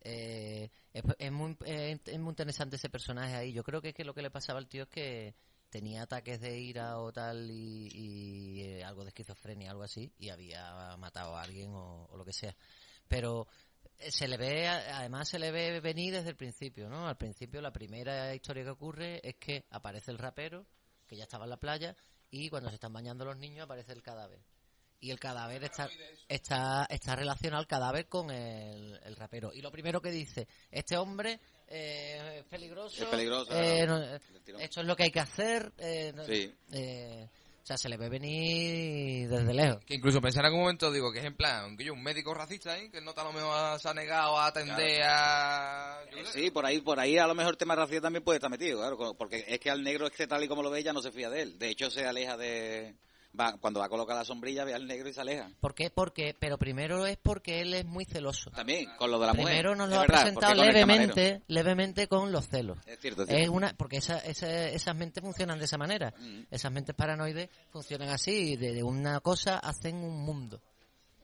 Eh, 0.01 0.71
es, 0.93 1.03
es 1.19 1.33
muy, 1.33 1.57
es 1.67 2.19
muy 2.21 2.31
interesante 2.31 2.77
ese 2.77 2.89
personaje 2.89 3.35
ahí. 3.35 3.53
Yo 3.53 3.65
creo 3.65 3.83
que, 3.83 3.89
es 3.89 3.95
que 3.97 4.05
lo 4.05 4.15
que 4.15 4.23
le 4.23 4.31
pasaba 4.31 4.61
al 4.61 4.69
tío 4.69 4.85
es 4.85 4.89
que 4.91 5.35
tenía 5.75 6.03
ataques 6.03 6.41
de 6.41 6.57
ira 6.57 7.01
o 7.01 7.13
tal 7.13 7.51
y, 7.51 8.63
eh, 8.63 8.85
algo 8.85 9.03
de 9.03 9.09
esquizofrenia, 9.09 9.73
algo 9.73 9.83
así, 9.83 10.13
y 10.21 10.29
había 10.29 10.97
matado 10.99 11.37
a 11.37 11.43
alguien 11.43 11.73
o, 11.75 12.09
lo 12.17 12.25
que 12.25 12.33
sea. 12.33 12.55
Pero 13.09 13.49
eh, 13.99 14.13
se 14.13 14.29
le 14.29 14.37
ve, 14.37 14.69
además 14.69 15.29
se 15.29 15.41
le 15.41 15.51
ve 15.51 15.81
venir 15.81 16.15
desde 16.15 16.29
el 16.31 16.37
principio, 16.37 16.89
¿no? 16.89 17.09
Al 17.09 17.17
principio 17.17 17.61
la 17.61 17.73
primera 17.73 18.33
historia 18.37 18.63
que 18.63 18.71
ocurre 18.71 19.21
es 19.29 19.35
que 19.35 19.65
aparece 19.71 20.13
el 20.13 20.19
rapero, 20.19 20.65
que 21.09 21.17
ya 21.17 21.25
estaba 21.25 21.43
en 21.43 21.51
la 21.51 21.59
playa, 21.59 21.97
y 22.31 22.49
cuando 22.51 22.69
se 22.69 22.77
están 22.77 22.93
bañando 22.93 23.25
los 23.25 23.37
niños 23.37 23.65
aparece 23.65 23.95
el 23.95 24.03
cadáver. 24.03 24.45
Y 25.01 25.11
el 25.11 25.19
cadáver 25.21 25.63
está, 25.65 25.89
está, 26.29 26.87
está 26.89 27.15
relacionado 27.17 27.61
al 27.61 27.67
cadáver 27.67 28.07
con 28.09 28.31
el, 28.31 28.99
el 29.05 29.17
rapero. 29.17 29.53
Y 29.53 29.61
lo 29.61 29.71
primero 29.71 30.01
que 30.01 30.11
dice, 30.11 30.49
este 30.71 30.97
hombre 30.97 31.39
eh, 31.69 32.39
es 32.39 32.45
peligroso, 32.45 33.03
Es 33.05 33.09
peligroso, 33.11 33.53
eh, 33.53 33.87
no, 33.87 34.03
eh, 34.03 34.19
esto 34.61 34.81
es 34.81 34.87
lo 34.87 34.97
que 34.97 35.03
hay 35.05 35.11
que 35.11 35.21
hacer. 35.21 35.73
eh, 35.79 36.13
no- 36.15 36.25
Sí. 36.25 36.55
eh, 36.73 37.29
o 37.63 37.67
sea, 37.67 37.79
se 37.79 37.89
le 37.89 37.97
ve 37.97 38.11
venir 38.11 39.27
desde 39.29 39.55
lejos. 39.55 39.83
Que 39.87 39.95
incluso 39.95 40.21
pensar 40.21 40.41
en 40.43 40.47
algún 40.47 40.61
momento, 40.63 40.93
digo, 40.93 41.11
que 41.11 41.21
es 41.21 41.25
en 41.25 41.35
plan, 41.35 41.77
que 41.79 41.85
yo, 41.85 41.95
un 41.95 42.03
médico 42.03 42.35
racista, 42.35 42.79
¿eh? 42.79 42.91
que 42.91 43.01
Nota 43.01 43.23
a 43.23 43.25
lo 43.25 43.33
mejor 43.33 43.81
se 43.81 43.89
ha 43.89 43.95
negado 43.95 44.39
a 44.39 44.47
atender 44.49 45.03
a... 45.03 45.99
sé. 46.27 46.45
Sí, 46.45 46.51
por 46.51 46.67
ahí, 46.67 46.81
por 46.83 47.01
ahí 47.01 47.17
a 47.17 47.27
lo 47.27 47.35
mejor 47.35 47.53
el 47.55 47.59
tema 47.59 47.75
racial 47.75 48.03
también 48.03 48.23
puede 48.23 48.37
estar 48.37 48.51
metido, 48.51 48.81
claro, 48.81 49.15
porque 49.17 49.45
es 49.49 49.59
que 49.61 49.71
al 49.71 49.83
negro 49.83 50.07
es 50.07 50.13
que 50.13 50.27
tal 50.27 50.45
y 50.45 50.49
como 50.49 50.63
lo 50.63 50.71
ve 50.71 50.83
ya 50.83 50.93
no 50.93 51.01
se 51.01 51.11
fía 51.11 51.31
de 51.31 51.41
él. 51.41 51.59
De 51.59 51.71
hecho 51.71 51.91
se 51.91 52.05
aleja 52.07 52.37
de, 52.37 52.97
va, 53.39 53.57
cuando 53.59 53.81
va 53.81 53.87
a 53.87 53.89
colocar 53.89 54.17
la 54.17 54.25
sombrilla 54.25 54.65
ve 54.65 54.75
al 54.75 54.87
negro 54.87 55.09
y 55.09 55.13
se 55.13 55.21
aleja. 55.21 55.51
¿Por 55.61 55.75
qué? 55.75 55.91
Porque, 55.91 56.35
pero 56.39 56.59
primero 56.59 57.07
es 57.07 57.17
porque 57.17 57.61
él 57.61 57.75
es 57.75 57.85
muy 57.85 58.05
celoso. 58.05 58.51
También 58.51 58.89
con 58.97 59.11
lo 59.11 59.19
de 59.19 59.27
la 59.27 59.33
mujer. 59.35 59.47
Primero 59.47 59.75
nos 59.77 59.89
lo 59.89 59.97
ha 59.97 60.01
verdad, 60.01 60.21
presentado 60.23 60.53
camarero. 60.53 60.73
levemente, 60.87 61.43
levemente 61.49 62.09
con 62.09 62.33
los 62.33 62.49
celos. 62.49 62.79
Es 62.87 62.99
cierto, 63.01 63.23
es 63.23 63.29
Es 63.29 63.35
cierto. 63.37 63.53
una, 63.53 63.75
porque 63.77 63.97
esa, 63.99 64.19
esa- 64.19 64.69
esas 64.69 64.97
mentes 64.97 65.23
funcionan 65.23 65.59
de 65.59 65.65
esa 65.65 65.79
manera. 65.79 66.15
Mm. 66.19 66.43
Esas 66.51 66.73
mentes 66.73 66.95
paranoides 66.95 67.49
funcionan 67.71 68.09
así, 68.11 68.53
y 68.53 68.57
de, 68.57 68.73
de 68.73 68.83
una 68.83 69.21
cosa 69.21 69.59
hacen 69.59 69.97
un 69.97 70.25
mundo. 70.25 70.61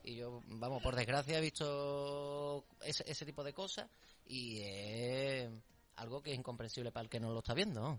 Y 0.03 0.17
yo, 0.17 0.43
vamos, 0.47 0.83
por 0.83 0.97
desgracia 0.97 1.39
he 1.39 1.41
visto 1.43 2.65
ese, 2.83 3.05
ese 3.07 3.25
tipo 3.27 3.45
de 3.45 3.53
cosas 3.53 3.87
y 4.27 4.61
es 4.63 5.51
algo 5.97 6.23
que 6.23 6.33
es 6.33 6.39
incomprensible 6.39 6.91
para 6.91 7.05
el 7.05 7.11
que 7.11 7.21
no 7.21 7.33
lo 7.33 7.41
está 7.41 7.53
viendo. 7.53 7.99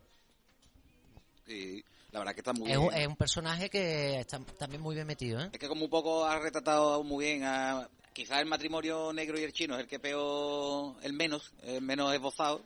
Sí, 1.45 1.83
la 2.11 2.19
verdad 2.19 2.33
que 2.33 2.41
está 2.41 2.53
muy 2.53 2.71
Es 2.71 2.77
bien. 2.77 2.89
un, 2.89 2.93
es 2.93 3.07
un 3.07 3.15
personaje 3.15 3.69
que 3.69 4.19
está 4.19 4.39
también 4.57 4.81
muy 4.81 4.95
bien 4.95 5.07
metido, 5.07 5.39
¿eh? 5.41 5.49
Es 5.51 5.59
que 5.59 5.67
como 5.67 5.85
un 5.85 5.89
poco 5.89 6.25
ha 6.25 6.37
retratado 6.39 7.03
muy 7.03 7.25
bien 7.25 7.43
a... 7.43 7.89
Quizás 8.13 8.39
el 8.41 8.45
matrimonio 8.45 9.13
negro 9.13 9.39
y 9.39 9.43
el 9.43 9.53
chino 9.53 9.75
es 9.75 9.81
el 9.81 9.87
que 9.87 9.97
peor, 9.97 10.95
el 11.01 11.13
menos, 11.13 11.53
el 11.63 11.81
menos 11.81 12.13
esbozado. 12.13 12.61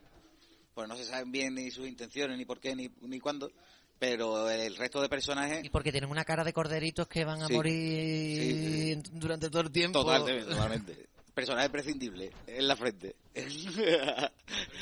Pues 0.74 0.88
no 0.90 0.98
se 0.98 1.06
saben 1.06 1.32
bien 1.32 1.54
ni 1.54 1.70
sus 1.70 1.88
intenciones, 1.88 2.36
ni 2.38 2.46
por 2.46 2.60
qué, 2.60 2.76
ni, 2.76 2.90
ni 3.02 3.20
cuándo. 3.20 3.52
Pero 4.00 4.50
el 4.50 4.76
resto 4.76 5.00
de 5.02 5.08
personajes... 5.08 5.64
Y 5.64 5.70
porque 5.70 5.92
tienen 5.92 6.10
una 6.10 6.26
cara 6.26 6.44
de 6.44 6.52
corderitos 6.52 7.08
que 7.08 7.24
van 7.24 7.44
a 7.44 7.48
Sí. 7.48 7.54
morir 7.54 9.02
Sí, 9.06 9.10
durante 9.14 9.50
todo 9.52 9.62
el 9.62 9.72
tiempo. 9.72 10.04
Totalmente, 10.04 10.46
totalmente. 10.46 11.06
Personaje 11.36 11.70
prescindible, 11.70 12.32
en 12.48 12.68
la 12.68 12.76
frente. 12.78 13.16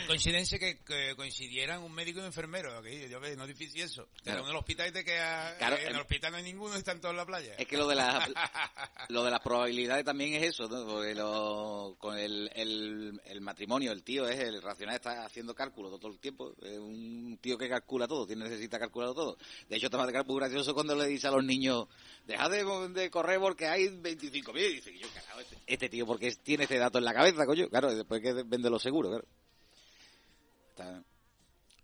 Coincidencia 0.08 0.60
que, 0.60 0.78
que 0.86 1.16
coincidieran 1.16 1.82
un 1.82 1.92
médico 1.92 2.20
y 2.20 2.22
un 2.22 2.28
enfermero. 2.28 2.70
Yo 3.10 3.20
no 3.20 3.26
es 3.26 3.48
difícil 3.48 3.82
eso. 3.82 4.08
Claro. 4.24 4.44
En 4.44 4.50
el 4.52 4.56
hospital 4.56 4.92
Claro, 4.94 5.78
en 5.78 5.88
el 5.88 6.00
hospital 6.00 6.32
no 6.32 6.38
hay 6.38 6.44
ninguno, 6.44 6.76
están 6.76 7.02
todos 7.02 7.14
en 7.14 7.18
la 7.18 7.26
playa. 7.26 7.56
Es 7.58 7.66
que 7.68 7.76
lo 7.78 7.88
de 7.88 7.96
las 7.96 8.30
lo 9.10 9.24
de 9.24 9.32
las 9.32 9.40
probabilidades 9.40 10.06
también 10.06 10.36
es 10.36 10.44
eso, 10.50 10.68
¿no? 10.70 10.86
Porque 10.86 11.16
lo- 11.16 11.96
con 12.00 12.18
el, 12.18 12.52
el, 12.54 13.20
el 13.26 13.42
matrimonio, 13.42 13.92
el 13.92 14.04
tío 14.04 14.28
es 14.28 14.40
el 14.40 14.62
racional 14.62 14.96
está 14.96 15.26
haciendo 15.26 15.56
cálculos 15.56 16.00
todo 16.00 16.12
el 16.12 16.20
tiempo, 16.20 16.54
es 16.62 16.78
un 16.78 17.40
tío 17.42 17.58
que 17.58 17.68
calcula 17.68 18.08
todo, 18.08 18.28
tiene 18.28 18.44
necesita 18.44 18.78
calcularlo 18.78 19.16
todo. 19.16 19.38
De 19.70 19.78
hecho, 19.78 19.88
está 19.88 19.98
muy 20.24 20.38
gracioso 20.40 20.76
cuando 20.76 20.96
le 20.96 21.08
dice 21.08 21.28
a 21.28 21.32
los 21.32 21.44
niños, 21.44 21.88
dejad 22.28 22.52
de, 22.52 22.90
de 22.90 23.10
correr 23.10 23.40
porque 23.40 23.66
hay 23.68 23.88
25.000 23.88 24.58
y 24.58 24.74
dice, 24.76 24.98
yo 25.00 25.08
carajo, 25.14 25.40
este, 25.40 25.58
este 25.66 25.90
tío 25.90 26.06
porque 26.06 26.28
es- 26.28 26.43
tiene 26.44 26.64
este 26.64 26.78
dato 26.78 26.98
en 26.98 27.06
la 27.06 27.14
cabeza, 27.14 27.46
coño, 27.46 27.70
claro, 27.70 27.94
después 27.94 28.22
que 28.22 28.34
vende 28.44 28.70
los 28.70 28.82
seguros, 28.82 29.12
claro. 29.12 29.28
Está, 30.70 31.04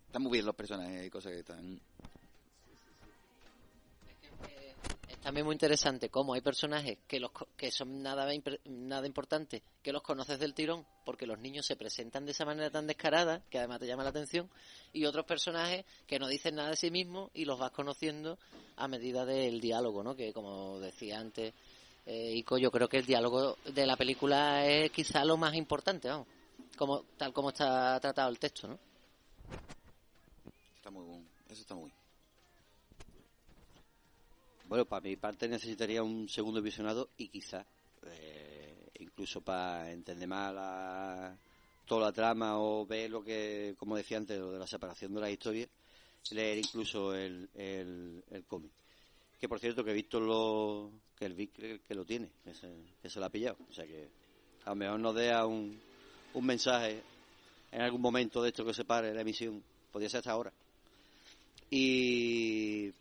están 0.06 0.22
muy 0.22 0.32
bien 0.32 0.46
los 0.46 0.54
personajes 0.54 1.06
y 1.06 1.10
cosas 1.10 1.32
que 1.32 1.38
están... 1.38 1.80
Es 5.08 5.18
también 5.20 5.44
muy 5.44 5.54
interesante 5.54 6.08
cómo 6.08 6.34
hay 6.34 6.40
personajes 6.40 6.98
que 7.06 7.20
los 7.20 7.30
que 7.56 7.70
son 7.70 8.02
nada 8.02 8.26
nada 8.64 9.06
importantes, 9.06 9.62
que 9.82 9.92
los 9.92 10.02
conoces 10.02 10.38
del 10.38 10.54
tirón, 10.54 10.86
porque 11.04 11.26
los 11.26 11.38
niños 11.38 11.66
se 11.66 11.76
presentan 11.76 12.24
de 12.24 12.32
esa 12.32 12.44
manera 12.44 12.70
tan 12.70 12.86
descarada, 12.86 13.42
que 13.50 13.58
además 13.58 13.80
te 13.80 13.86
llama 13.86 14.02
la 14.02 14.10
atención, 14.10 14.48
y 14.92 15.04
otros 15.04 15.26
personajes 15.26 15.84
que 16.06 16.18
no 16.18 16.26
dicen 16.26 16.56
nada 16.56 16.70
de 16.70 16.76
sí 16.76 16.90
mismos 16.90 17.30
y 17.34 17.44
los 17.44 17.58
vas 17.58 17.70
conociendo 17.70 18.38
a 18.76 18.88
medida 18.88 19.24
del 19.24 19.60
diálogo, 19.60 20.02
¿no? 20.02 20.16
Que 20.16 20.32
como 20.32 20.80
decía 20.80 21.20
antes 21.20 21.54
eh, 22.10 22.32
Ico, 22.34 22.58
yo 22.58 22.72
creo 22.72 22.88
que 22.88 22.98
el 22.98 23.06
diálogo 23.06 23.56
de 23.64 23.86
la 23.86 23.96
película 23.96 24.66
es 24.66 24.90
quizá 24.90 25.24
lo 25.24 25.36
más 25.36 25.54
importante, 25.54 26.08
vamos, 26.08 26.26
como 26.76 27.04
tal 27.16 27.32
como 27.32 27.50
está 27.50 28.00
tratado 28.00 28.28
el 28.30 28.38
texto, 28.40 28.66
¿no? 28.66 28.76
Está 30.74 30.90
muy 30.90 31.04
bueno, 31.04 31.24
eso 31.48 31.60
está 31.60 31.76
muy. 31.76 31.92
Bueno, 34.66 34.84
para 34.86 35.02
mi 35.02 35.14
parte 35.14 35.46
necesitaría 35.46 36.02
un 36.02 36.28
segundo 36.28 36.60
visionado 36.60 37.10
y 37.16 37.28
quizá, 37.28 37.64
eh, 38.04 38.88
incluso 38.98 39.40
para 39.40 39.92
entender 39.92 40.26
más 40.26 40.52
la, 40.52 41.36
toda 41.86 42.06
la 42.06 42.12
trama 42.12 42.58
o 42.58 42.86
ver 42.86 43.08
lo 43.08 43.22
que, 43.22 43.76
como 43.78 43.96
decía 43.96 44.16
antes, 44.16 44.36
lo 44.36 44.50
de 44.50 44.58
la 44.58 44.66
separación 44.66 45.14
de 45.14 45.20
la 45.20 45.30
historia, 45.30 45.68
leer 46.32 46.58
incluso 46.58 47.14
el, 47.14 47.48
el, 47.54 48.24
el 48.32 48.44
cómic. 48.46 48.72
Que 49.40 49.48
por 49.48 49.58
cierto 49.58 49.82
que 49.82 49.92
he 49.92 49.94
visto 49.94 50.20
lo, 50.20 50.90
que 51.16 51.24
el 51.24 51.34
Vic 51.34 51.52
que, 51.86 51.94
lo 51.94 52.04
tiene, 52.04 52.28
que 52.44 52.52
se, 52.54 52.68
que 53.02 53.08
lo 53.18 53.24
ha 53.24 53.30
pillado. 53.30 53.56
O 53.68 53.72
sea 53.72 53.86
que 53.86 54.08
a 54.66 54.70
lo 54.70 54.76
mejor 54.76 55.00
nos 55.00 55.14
deja 55.14 55.46
un, 55.46 55.80
un 56.34 56.46
mensaje 56.46 57.02
en 57.72 57.80
algún 57.80 58.02
momento 58.02 58.42
de 58.42 58.50
esto 58.50 58.64
que 58.64 58.74
se 58.74 58.84
pare 58.84 59.14
la 59.14 59.22
emisión. 59.22 59.62
Podría 59.90 60.10
ser 60.10 60.18
hasta 60.18 60.32
ahora. 60.32 60.52
Y 61.70 62.92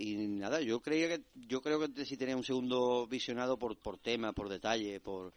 y 0.00 0.14
nada, 0.14 0.60
yo 0.60 0.80
creía 0.80 1.08
que 1.08 1.22
yo 1.48 1.60
creo 1.60 1.80
que 1.80 2.04
sí 2.06 2.16
tenía 2.16 2.36
un 2.36 2.44
segundo 2.44 3.06
visionado 3.08 3.58
por 3.58 3.76
por 3.76 3.98
tema, 3.98 4.32
por 4.32 4.48
detalle, 4.48 5.00
por 5.00 5.32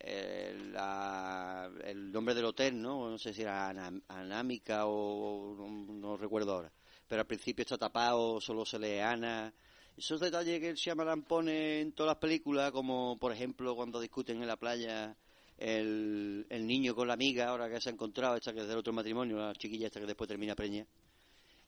eh, 0.00 0.70
la- 0.72 1.70
el 1.84 2.10
nombre 2.10 2.34
del 2.34 2.46
hotel, 2.46 2.80
¿no? 2.82 3.08
No 3.08 3.18
sé 3.18 3.32
si 3.32 3.42
era 3.42 3.68
Anámica 4.08 4.86
o 4.86 5.54
no 5.88 6.16
recuerdo 6.16 6.52
ahora. 6.54 6.72
Pero 7.12 7.20
al 7.20 7.26
principio 7.26 7.60
está 7.60 7.76
tapado, 7.76 8.40
solo 8.40 8.64
se 8.64 8.78
lee 8.78 8.98
Ana. 9.00 9.52
Esos 9.98 10.18
detalles 10.18 10.58
que 10.58 10.70
el 10.70 10.76
Shyamalan 10.76 11.24
pone 11.24 11.82
en 11.82 11.92
todas 11.92 12.12
las 12.12 12.16
películas, 12.16 12.72
como 12.72 13.18
por 13.18 13.32
ejemplo 13.32 13.76
cuando 13.76 14.00
discuten 14.00 14.40
en 14.40 14.48
la 14.48 14.56
playa 14.56 15.14
el, 15.58 16.46
el 16.48 16.66
niño 16.66 16.94
con 16.94 17.06
la 17.06 17.12
amiga, 17.12 17.48
ahora 17.48 17.68
que 17.68 17.82
se 17.82 17.90
ha 17.90 17.92
encontrado, 17.92 18.36
esta 18.36 18.54
que 18.54 18.60
es 18.60 18.66
del 18.66 18.78
otro 18.78 18.94
matrimonio, 18.94 19.36
la 19.36 19.52
chiquilla 19.52 19.88
esta 19.88 20.00
que 20.00 20.06
después 20.06 20.26
termina 20.26 20.54
preña. 20.54 20.86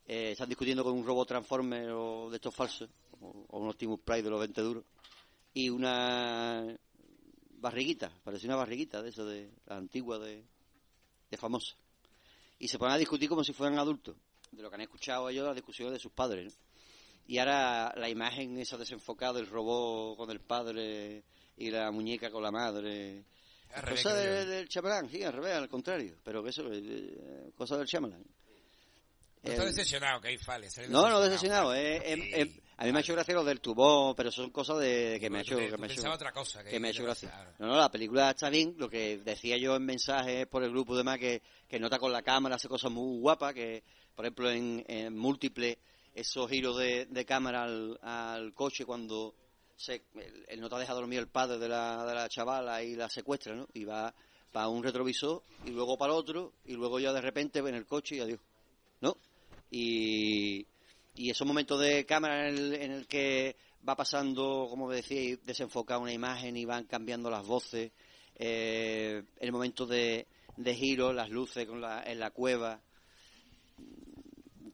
Eh, 0.06 0.30
están 0.30 0.48
discutiendo 0.48 0.82
con 0.82 0.94
un 0.94 1.04
robot 1.04 1.28
Transformer 1.28 1.90
o 1.90 2.30
de 2.30 2.36
estos 2.36 2.54
falsos, 2.54 2.88
o, 3.20 3.44
o 3.50 3.58
un 3.58 3.68
Optimus 3.68 4.00
Prime 4.00 4.22
de 4.22 4.30
los 4.30 4.40
20 4.40 4.62
duros, 4.62 4.84
y 5.52 5.68
una 5.68 6.74
barriguita, 7.58 8.10
parece 8.24 8.46
una 8.46 8.56
barriguita 8.56 9.02
de 9.02 9.10
eso, 9.10 9.26
de 9.26 9.50
la 9.66 9.76
antigua, 9.76 10.18
de, 10.18 10.42
de 11.30 11.36
famosa. 11.36 11.76
Y 12.58 12.68
se 12.68 12.78
ponen 12.78 12.94
a 12.94 12.98
discutir 12.98 13.28
como 13.28 13.44
si 13.44 13.52
fueran 13.52 13.78
adultos, 13.78 14.16
de 14.56 14.62
lo 14.62 14.68
que 14.70 14.74
han 14.76 14.80
escuchado 14.82 15.28
ellos, 15.28 15.44
las 15.46 15.54
discusiones 15.54 15.92
de 15.94 15.98
sus 16.00 16.12
padres. 16.12 16.46
¿no? 16.54 16.60
Y 17.26 17.38
ahora 17.38 17.92
la 17.96 18.08
imagen 18.08 18.58
esa 18.58 18.76
desenfocada 18.76 19.34
del 19.34 19.46
robot 19.48 20.16
con 20.16 20.30
el 20.30 20.40
padre 20.40 21.24
y 21.56 21.70
la 21.70 21.90
muñeca 21.90 22.30
con 22.30 22.42
la 22.42 22.50
madre. 22.50 23.24
Cosa 23.90 24.14
del 24.14 24.68
Chamalán, 24.68 25.08
sí, 25.08 25.22
al 25.24 25.32
revés, 25.32 25.54
al 25.54 25.68
contrario. 25.68 26.16
Pero 26.22 26.46
eso, 26.46 26.62
eh, 26.72 27.50
cosa 27.56 27.76
del 27.76 27.86
Chamalán. 27.86 28.22
No 29.42 29.50
está 29.50 29.64
decepcionado, 29.66 30.20
que 30.22 30.28
hay 30.28 30.38
fales. 30.38 30.74
No, 30.88 31.08
no 31.10 31.20
decepcionado. 31.20 31.74
eh, 31.74 31.96
eh, 31.96 32.30
eh, 32.42 32.60
a 32.78 32.84
mí 32.86 32.92
me 32.92 32.98
ha 32.98 33.00
hecho 33.02 33.12
gracia 33.12 33.34
lo 33.34 33.44
del 33.44 33.60
tubo, 33.60 34.14
pero 34.14 34.30
son 34.32 34.50
cosas 34.50 34.78
de 34.78 35.18
que 35.20 35.28
me 35.28 35.38
ha 35.38 35.40
hecho, 35.42 35.56
que 35.58 35.76
me 35.76 35.86
ha 35.86 35.90
hecho, 35.90 36.10
otra 36.10 36.32
cosa, 36.32 36.64
que- 36.64 36.70
que 36.70 36.80
me 36.80 36.88
ha 36.88 36.90
hecho 36.92 37.02
gracia. 37.04 37.54
No, 37.58 37.66
no, 37.66 37.76
la 37.76 37.90
película 37.90 38.30
está 38.30 38.48
bien. 38.48 38.74
Lo 38.78 38.88
que 38.88 39.18
decía 39.18 39.56
yo 39.58 39.76
en 39.76 39.84
mensajes 39.84 40.46
por 40.46 40.62
el 40.64 40.70
grupo 40.70 40.96
de 40.96 41.04
más 41.04 41.18
que, 41.18 41.42
que 41.68 41.78
nota 41.78 41.98
con 41.98 42.10
la 42.10 42.22
cámara 42.22 42.54
hace 42.56 42.68
cosas 42.68 42.90
muy 42.90 43.18
guapas, 43.20 43.52
que 43.52 43.84
por 44.14 44.24
ejemplo 44.24 44.50
en, 44.50 44.84
en 44.88 45.16
múltiple 45.16 45.78
esos 46.14 46.48
giros 46.48 46.76
de, 46.78 47.06
de 47.06 47.24
cámara 47.24 47.64
al, 47.64 48.52
coche 48.54 48.84
cuando 48.84 49.34
se, 49.76 50.04
el, 50.14 50.44
el 50.48 50.60
nota 50.60 50.78
deja 50.78 50.94
dormir 50.94 51.18
el 51.18 51.28
padre 51.28 51.58
de 51.58 51.68
la, 51.68 52.04
de 52.06 52.14
la 52.14 52.28
chavala 52.28 52.82
y 52.82 52.94
la 52.94 53.08
secuestra, 53.08 53.54
¿no? 53.54 53.66
Y 53.74 53.84
va 53.84 54.14
para 54.52 54.68
un 54.68 54.84
retrovisor 54.84 55.42
y 55.66 55.70
luego 55.70 55.98
para 55.98 56.12
otro 56.12 56.52
y 56.64 56.74
luego 56.74 57.00
ya 57.00 57.12
de 57.12 57.20
repente 57.20 57.58
en 57.58 57.74
el 57.74 57.86
coche 57.86 58.16
y 58.16 58.20
adiós, 58.20 58.40
¿no? 59.00 59.16
Y, 59.70 60.64
y 61.16 61.30
esos 61.30 61.46
momentos 61.46 61.80
de 61.80 62.06
cámara 62.06 62.48
en 62.48 62.56
el, 62.56 62.74
en 62.74 62.92
el 62.92 63.06
que 63.08 63.56
va 63.86 63.96
pasando, 63.96 64.66
como 64.70 64.90
decía, 64.90 65.36
desenfocar 65.44 65.98
una 65.98 66.12
imagen 66.12 66.56
y 66.56 66.64
van 66.64 66.84
cambiando 66.84 67.30
las 67.30 67.46
voces, 67.46 67.92
eh, 68.36 69.22
el 69.38 69.52
momento 69.52 69.86
de, 69.86 70.26
de 70.56 70.74
giro, 70.74 71.12
las 71.12 71.30
luces 71.30 71.66
con 71.66 71.80
la, 71.80 72.02
en 72.02 72.18
la 72.18 72.30
cueva. 72.30 72.80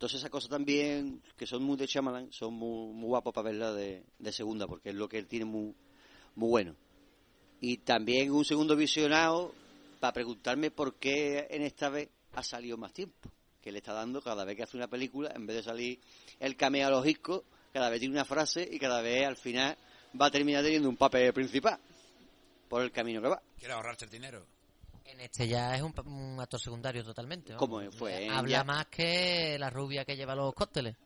Entonces 0.00 0.20
esas 0.20 0.30
cosas 0.30 0.48
también, 0.48 1.22
que 1.36 1.46
son 1.46 1.62
muy 1.62 1.76
de 1.76 1.84
Shyamalan, 1.84 2.32
son 2.32 2.54
muy, 2.54 2.90
muy 2.94 3.08
guapos 3.08 3.34
para 3.34 3.50
verlas 3.50 3.76
de, 3.76 4.32
segunda, 4.32 4.66
porque 4.66 4.88
es 4.88 4.94
lo 4.94 5.06
que 5.10 5.18
él 5.18 5.26
tiene 5.26 5.44
muy, 5.44 5.74
muy 6.36 6.48
bueno. 6.48 6.74
Y 7.60 7.76
también 7.76 8.32
un 8.32 8.46
segundo 8.46 8.74
visionado 8.76 9.52
para 10.00 10.14
preguntarme 10.14 10.70
por 10.70 10.94
qué 10.94 11.46
en 11.50 11.60
esta 11.60 11.90
vez 11.90 12.08
ha 12.32 12.42
salido 12.42 12.78
más 12.78 12.94
tiempo. 12.94 13.30
Que 13.60 13.72
le 13.72 13.80
está 13.80 13.92
dando 13.92 14.22
cada 14.22 14.46
vez 14.46 14.56
que 14.56 14.62
hace 14.62 14.78
una 14.78 14.88
película, 14.88 15.32
en 15.34 15.46
vez 15.46 15.56
de 15.56 15.62
salir 15.64 16.00
el 16.38 16.56
cameo 16.56 16.86
a 16.86 16.90
los 16.90 17.04
cada 17.70 17.90
vez 17.90 18.00
tiene 18.00 18.14
una 18.14 18.24
frase 18.24 18.66
y 18.72 18.78
cada 18.78 19.02
vez 19.02 19.26
al 19.26 19.36
final 19.36 19.76
va 20.18 20.26
a 20.26 20.30
terminar 20.30 20.64
teniendo 20.64 20.88
un 20.88 20.96
papel 20.96 21.30
principal 21.34 21.78
por 22.70 22.80
el 22.80 22.90
camino 22.90 23.20
que 23.20 23.28
va. 23.28 23.42
Quiere 23.58 23.74
ahorrarse 23.74 24.06
el 24.06 24.10
dinero. 24.10 24.46
En 25.12 25.20
este 25.20 25.48
ya 25.48 25.74
es 25.74 25.82
un, 25.82 25.92
un 26.06 26.40
actor 26.40 26.60
secundario 26.60 27.04
totalmente. 27.04 27.54
Como 27.56 27.80
fue 27.90 28.28
Habla 28.28 28.50
ya- 28.50 28.64
más 28.64 28.86
que 28.86 29.56
la 29.58 29.68
rubia 29.70 30.04
que 30.04 30.16
lleva 30.16 30.34
los 30.34 30.54
cócteles. 30.54 30.96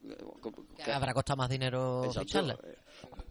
Que 0.77 0.85
que- 0.85 0.93
habrá 0.93 1.13
costado 1.15 1.39
más 1.39 1.49
dinero 1.49 2.11
ficharla. 2.13 2.59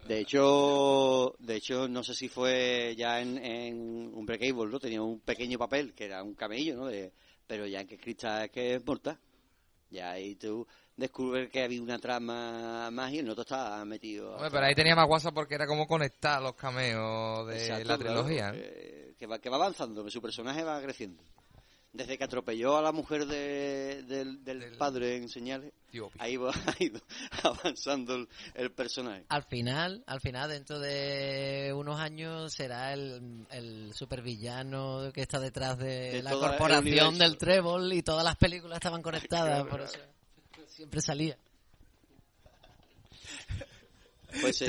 De 0.08 0.20
hecho, 0.20 1.36
de 1.40 1.56
hecho, 1.56 1.88
no 1.88 2.04
sé 2.04 2.14
si 2.14 2.28
fue 2.28 2.94
ya 2.98 3.22
en, 3.22 3.38
en 3.38 4.12
Unbreakable, 4.14 4.72
¿no? 4.72 4.80
Tenía 4.80 5.02
un 5.02 5.20
pequeño 5.22 5.58
papel 5.58 5.94
que 5.94 6.06
era 6.06 6.22
un 6.24 6.34
camello, 6.36 6.76
¿no? 6.76 6.86
De- 6.88 7.14
pero 7.48 7.66
ya 7.68 7.82
en 7.82 7.88
que 7.88 7.98
Crista 7.98 8.46
es 8.46 8.52
que 8.52 8.76
es 8.76 8.86
mortal. 8.86 9.18
Ya 9.90 10.12
ahí 10.12 10.36
tú 10.36 10.66
descubres 10.96 11.50
que 11.50 11.64
había 11.64 11.82
una 11.82 11.98
trama 12.00 12.90
más 12.92 13.12
y 13.12 13.20
el 13.20 13.30
otro 13.30 13.42
estaba 13.42 13.84
metido. 13.86 14.34
Hombre, 14.36 14.50
pero 14.52 14.66
ahí 14.66 14.76
tenía 14.76 14.96
más 14.96 15.08
guasa 15.08 15.32
porque 15.32 15.56
era 15.56 15.66
como 15.68 15.88
conectar 15.88 16.42
los 16.42 16.56
cameos 16.56 17.48
de 17.48 17.56
Exacto, 17.56 17.88
la 17.88 17.98
trilogía. 17.98 18.52
¿no? 18.52 18.58
eh, 18.58 19.16
que, 19.18 19.26
va, 19.28 19.40
que 19.40 19.50
va 19.50 19.56
avanzando, 19.58 20.04
que 20.04 20.12
su 20.12 20.22
personaje 20.22 20.64
va 20.64 20.82
creciendo. 20.82 21.24
Desde 21.96 22.18
que 22.18 22.24
atropelló 22.24 22.76
a 22.78 22.82
la 22.82 22.92
mujer 22.92 23.28
de- 23.28 24.02
del, 24.08 24.44
del 24.44 24.76
padre 24.78 25.16
en 25.18 25.30
señales, 25.30 25.72
ahí 26.18 26.38
va 26.38 26.50
ha 26.66 26.84
ido 26.84 27.00
avanzando 27.44 28.16
el, 28.16 28.28
el 28.56 28.72
personaje. 28.72 29.26
Al 29.30 29.44
final, 29.44 30.04
al 30.08 30.20
final, 30.20 30.50
dentro 30.50 30.80
de 30.80 31.72
unos 31.76 32.00
años, 32.00 32.52
será 32.52 32.94
el, 32.94 33.46
el 33.52 33.94
supervillano 33.94 35.12
que 35.14 35.22
está 35.22 35.40
detrás 35.40 35.78
de, 35.78 36.14
De 36.14 36.24
la 36.24 36.32
corporación 36.32 37.18
del 37.20 37.38
Trébol 37.38 37.94
y 37.94 38.02
todas 38.02 38.24
las 38.24 38.38
películas 38.38 38.78
estaban 38.78 39.02
conectadas, 39.04 39.62
Claro, 39.64 39.70
por 39.70 39.82
eso 39.82 40.00
siempre 40.84 41.02
salía. 41.02 41.38
Pues 44.42 44.60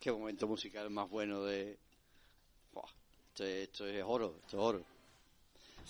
Qué 0.00 0.10
momento 0.10 0.46
musical 0.46 0.88
más 0.88 1.10
bueno 1.10 1.44
de... 1.44 1.78
Esto 3.36 3.86
es 3.86 4.04
oro, 4.04 4.36
esto 4.44 4.56
es 4.56 4.62
oro. 4.62 4.99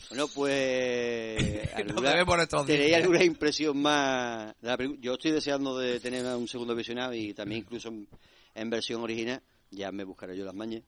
Bueno, 0.09 0.29
pues... 0.29 1.69
alguna- 1.75 2.11
debe 2.11 2.25
por 2.27 2.41
estos 2.41 2.67
¿Tenéis 2.67 2.87
días. 2.89 3.01
alguna 3.03 3.25
impresión 3.25 3.81
más 3.81 4.55
de 4.61 4.69
la? 4.69 4.77
Yo 5.01 5.15
estoy 5.15 5.31
deseando 5.33 5.79
de 5.79 6.01
tener 6.01 6.25
un 6.37 6.49
segundo 6.49 6.75
visionado 6.75 7.15
y 7.15 7.33
también 7.35 7.61
incluso 7.63 7.89
en, 7.89 8.09
en 8.55 8.71
versión 8.71 9.03
original. 9.03 9.43
Ya 9.71 9.93
me 9.93 10.05
buscaré 10.05 10.37
yo 10.37 10.45
las 10.45 10.55
mañas. 10.55 10.83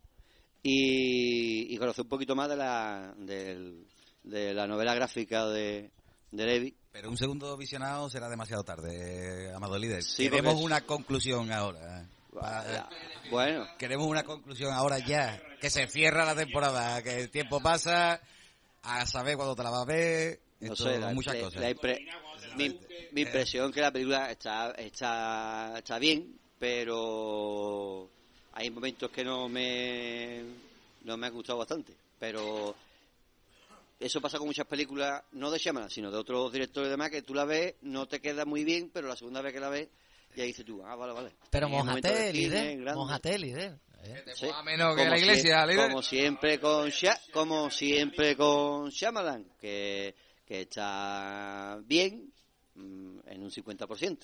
Y, 0.62 1.74
y 1.74 1.78
conocer 1.78 2.02
un 2.02 2.08
poquito 2.08 2.34
más 2.36 2.48
de 2.48 2.56
la, 2.56 3.14
del- 3.16 3.84
de 4.22 4.54
la 4.54 4.66
novela 4.66 4.94
gráfica 4.94 5.46
de, 5.48 5.90
de 6.30 6.46
Levi. 6.46 6.76
Pero 6.92 7.10
un 7.10 7.16
segundo 7.16 7.56
visionado 7.56 8.08
será 8.10 8.28
demasiado 8.28 8.62
tarde, 8.62 9.52
Amado 9.54 9.78
Líder. 9.78 10.02
Sí, 10.04 10.24
Queremos 10.24 10.52
porque 10.54 10.66
una 10.66 10.80
conclusión 10.82 11.50
ahora. 11.50 12.06
Pa- 12.32 12.88
Bueno, 13.30 13.66
Queremos 13.78 14.06
una 14.06 14.22
conclusión 14.24 14.72
ahora 14.72 14.98
ya. 15.00 15.40
Que 15.60 15.68
se 15.70 15.86
cierra 15.88 16.24
la 16.24 16.34
temporada, 16.36 17.02
que 17.02 17.20
el 17.22 17.30
tiempo 17.30 17.60
pasa, 17.60 18.20
a 18.82 19.06
saber 19.06 19.36
cuándo 19.36 19.54
te 19.54 19.62
la 19.62 19.70
vas 19.70 19.82
a 19.82 19.84
ver. 19.84 20.40
no 20.60 20.72
esto, 20.72 20.84
sé, 20.84 20.98
la, 20.98 21.12
muchas 21.12 21.34
la- 21.34 21.40
cosas. 21.40 21.60
la 21.60 21.70
impre- 21.70 22.08
mi, 22.56 22.80
mi 23.12 23.20
impresión 23.22 23.68
es 23.68 23.74
que 23.74 23.80
la 23.80 23.90
película 23.92 24.30
está, 24.30 24.72
está, 24.72 25.74
está 25.78 25.98
bien, 25.98 26.38
pero 26.58 28.08
hay 28.52 28.70
momentos 28.70 29.10
que 29.10 29.24
no 29.24 29.48
me, 29.48 30.42
no 31.04 31.16
me 31.16 31.26
ha 31.26 31.30
gustado 31.30 31.58
bastante. 31.58 31.94
Pero 32.18 32.74
eso 33.98 34.20
pasa 34.20 34.38
con 34.38 34.46
muchas 34.48 34.66
películas, 34.66 35.22
no 35.32 35.50
de 35.50 35.58
Shyamalan, 35.58 35.90
sino 35.90 36.10
de 36.10 36.18
otros 36.18 36.52
directores 36.52 36.88
y 36.88 36.90
demás, 36.90 37.10
que 37.10 37.22
tú 37.22 37.34
la 37.34 37.44
ves, 37.44 37.74
no 37.82 38.06
te 38.06 38.20
queda 38.20 38.44
muy 38.44 38.64
bien, 38.64 38.90
pero 38.92 39.08
la 39.08 39.16
segunda 39.16 39.40
vez 39.42 39.52
que 39.52 39.60
la 39.60 39.68
ves, 39.68 39.88
ya 40.36 40.44
dices 40.44 40.64
tú, 40.64 40.82
ah, 40.84 40.94
vale, 40.96 41.12
vale. 41.12 41.32
Pero 41.50 41.66
un 41.66 41.72
momento 41.72 42.08
de 42.08 42.32
mojate, 42.94 43.38
líder. 43.38 43.78
Grande. 44.02 44.24
Mojate, 44.24 44.26
líder. 44.26 44.28
¿eh? 44.28 44.34
Sí. 44.36 44.46
Menos 44.64 44.94
que 44.96 45.00
Como 45.02 45.10
la 45.10 45.18
iglesia, 45.18 45.66
líder. 45.66 45.88
como 45.88 46.02
siempre 46.02 46.60
con 46.60 46.88
Sha- 46.90 47.20
como 47.32 47.70
siempre 47.70 48.36
con 48.36 48.88
Shyamalan 48.90 49.44
que, 49.60 50.14
que 50.46 50.60
está 50.62 51.78
bien 51.84 52.32
mm, 52.74 53.18
en 53.26 53.42
un 53.42 53.50
50%. 53.50 54.18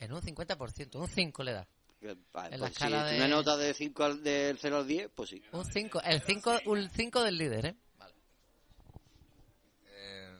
En 0.00 0.12
un 0.12 0.20
50%, 0.20 0.94
un 0.96 1.08
5 1.08 1.42
le 1.44 1.52
da. 1.52 1.66
Que, 2.00 2.08
En 2.10 2.16
la 2.34 2.58
pues, 2.58 2.58
si 2.60 2.66
escala 2.72 3.04
es 3.06 3.10
de- 3.12 3.16
una 3.18 3.28
nota 3.28 3.56
de 3.56 3.72
5 3.74 4.02
al, 4.04 4.22
del 4.24 4.58
0 4.58 4.76
al 4.78 4.86
10, 4.88 5.08
pues 5.14 5.30
sí. 5.30 5.40
Un 5.52 5.64
5, 5.64 6.00
el 6.02 6.20
5 6.22 6.60
un 6.66 6.90
5 6.90 7.22
del 7.22 7.38
líder, 7.38 7.66
¿eh? 7.66 7.74
Eh, 9.86 10.36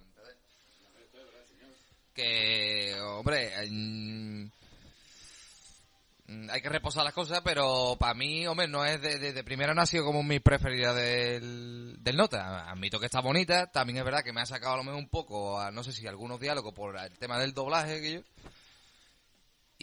que, 2.15 3.01
hombre, 3.01 3.53
hay 6.51 6.61
que 6.61 6.69
reposar 6.69 7.05
las 7.05 7.15
cosas, 7.15 7.41
pero 7.45 7.97
para 7.99 8.15
mí, 8.15 8.47
hombre, 8.47 8.69
no 8.69 8.85
es 8.85 9.01
de, 9.01 9.45
primera 9.45 9.75
no 9.75 9.83
ha 9.83 9.87
sido 9.87 10.05
como 10.05 10.23
mi 10.23 10.41
preferida 10.41 10.95
del, 10.95 11.97
del 12.01 12.17
Nota. 12.17 12.71
Admito 12.71 12.99
que 12.99 13.07
está 13.07 13.21
bonita, 13.21 13.71
también 13.71 13.99
es 13.99 14.05
verdad 14.05 14.23
que 14.23 14.33
me 14.33 14.41
ha 14.41 14.47
sacado 14.47 14.75
a 14.75 14.77
lo 14.79 14.85
mejor 14.85 14.99
un 14.99 15.09
poco, 15.09 15.61
a, 15.61 15.71
no 15.71 15.83
sé 15.83 15.93
si 15.93 16.07
algunos 16.07 16.41
diálogos 16.41 16.75
por 16.75 16.97
el 16.99 17.19
tema 17.19 17.39
del 17.39 17.55
doblaje. 17.55 18.25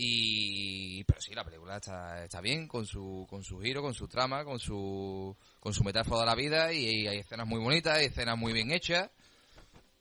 Y, 0.01 1.03
pero 1.03 1.19
sí, 1.19 1.33
la 1.33 1.43
película 1.43 1.75
está, 1.75 2.23
está 2.23 2.39
bien 2.39 2.69
con 2.69 2.85
su, 2.85 3.27
con 3.29 3.43
su 3.43 3.59
giro, 3.59 3.81
con 3.81 3.93
su 3.93 4.07
trama, 4.07 4.45
con 4.45 4.57
su, 4.57 5.35
con 5.59 5.73
su 5.73 5.83
metáfora 5.83 6.21
de 6.21 6.25
la 6.25 6.35
vida 6.35 6.71
y, 6.71 7.05
hay 7.05 7.17
escenas 7.17 7.45
muy 7.45 7.59
bonitas, 7.59 7.97
hay 7.97 8.05
escenas 8.05 8.37
muy 8.37 8.53
bien 8.53 8.71
hechas. 8.71 9.09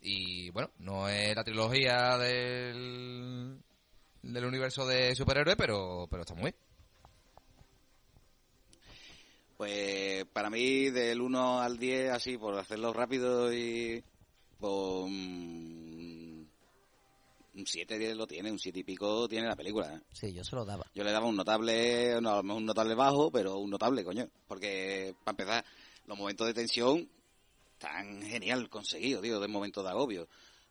Y 0.00 0.50
bueno, 0.50 0.70
no 0.78 1.08
es 1.08 1.34
la 1.34 1.42
trilogía 1.42 2.16
del, 2.16 3.58
del 4.22 4.44
universo 4.44 4.86
de 4.86 5.14
superhéroes, 5.14 5.56
pero, 5.56 6.06
pero 6.10 6.22
está 6.22 6.34
muy 6.34 6.44
bien. 6.44 6.56
Pues 9.56 10.24
para 10.26 10.50
mí, 10.50 10.90
del 10.90 11.20
1 11.20 11.60
al 11.60 11.78
10, 11.78 12.12
así, 12.12 12.38
por 12.38 12.56
hacerlo 12.56 12.92
rápido 12.92 13.52
y. 13.52 14.02
Pues, 14.60 15.10
mm, 15.10 16.42
un 17.54 17.66
7 17.66 17.98
10 17.98 18.16
lo 18.16 18.26
tiene, 18.26 18.52
un 18.52 18.58
7 18.58 18.78
y 18.78 18.84
pico 18.84 19.28
tiene 19.28 19.48
la 19.48 19.56
película. 19.56 19.94
¿eh? 19.94 20.00
Sí, 20.12 20.32
yo 20.32 20.44
se 20.44 20.54
lo 20.54 20.64
daba. 20.64 20.86
Yo 20.94 21.02
le 21.02 21.10
daba 21.10 21.26
un 21.26 21.36
notable, 21.36 22.20
no, 22.20 22.30
a 22.30 22.36
lo 22.36 22.42
mejor 22.44 22.58
un 22.58 22.66
notable 22.66 22.94
bajo, 22.94 23.32
pero 23.32 23.58
un 23.58 23.70
notable, 23.70 24.04
coño. 24.04 24.28
Porque, 24.46 25.14
para 25.24 25.32
empezar, 25.32 25.64
los 26.06 26.16
momentos 26.16 26.46
de 26.46 26.54
tensión 26.54 27.08
tan 27.78 28.22
genial 28.22 28.68
conseguido, 28.68 29.20
tío, 29.20 29.40
de 29.40 29.48
momentos 29.48 29.82
de 29.82 29.90
agobio. 29.90 30.28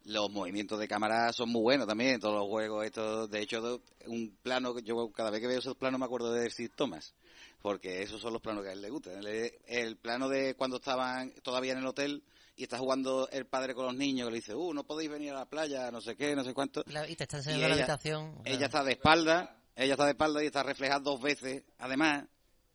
Los 0.08 0.32
movimientos 0.32 0.80
de 0.80 0.88
cámara 0.88 1.34
son 1.34 1.50
muy 1.50 1.62
buenos 1.62 1.86
también, 1.86 2.20
todos 2.20 2.36
los 2.36 2.48
juegos 2.48 2.86
estos. 2.86 3.30
De 3.30 3.42
hecho, 3.42 3.82
un 4.06 4.38
plano, 4.42 4.74
que 4.74 4.82
yo 4.82 5.12
cada 5.12 5.30
vez 5.30 5.42
que 5.42 5.48
veo 5.48 5.60
esos 5.60 5.76
planos 5.76 6.00
me 6.00 6.06
acuerdo 6.06 6.32
de 6.32 6.50
Steve 6.50 6.72
Thomas. 6.74 7.14
Porque 7.62 8.04
esos 8.04 8.22
son 8.22 8.32
los 8.32 8.42
planos 8.42 8.64
que 8.64 8.70
a 8.70 8.72
él 8.72 8.82
le 8.82 8.90
gustan. 8.90 9.18
El, 9.18 9.52
el 9.68 9.98
plano 9.98 10.30
de 10.30 10.56
cuando 10.56 10.78
estaban 10.78 11.32
todavía 11.44 11.74
en 11.74 11.80
el 11.80 11.88
hotel 11.88 12.24
y 12.56 12.64
está 12.64 12.78
jugando 12.78 13.28
el 13.32 13.46
padre 13.48 13.76
con 13.76 13.86
los 13.86 13.96
niños, 13.96 14.28
que 14.28 14.32
le 14.32 14.38
dice, 14.38 14.56
uh, 14.56 14.74
no 14.74 14.86
podéis 14.86 15.10
venir 15.12 15.32
a 15.32 15.40
la 15.40 15.46
playa, 15.46 15.92
no 15.92 16.00
sé 16.00 16.16
qué, 16.16 16.36
no 16.36 16.44
sé 16.44 16.54
cuánto. 16.54 16.84
Y 17.08 17.16
te 17.16 17.24
está 17.24 17.38
enseñando 17.38 17.68
la 17.68 17.76
habitación. 17.76 18.42
Ella 18.46 18.66
está 18.68 18.84
de 18.86 18.94
espalda, 18.94 19.60
ella 19.76 19.94
está 19.94 20.06
de 20.06 20.12
espalda 20.12 20.42
y 20.42 20.48
está 20.48 20.64
reflejada 20.64 21.02
dos 21.02 21.22
veces, 21.22 21.64
además. 21.80 22.26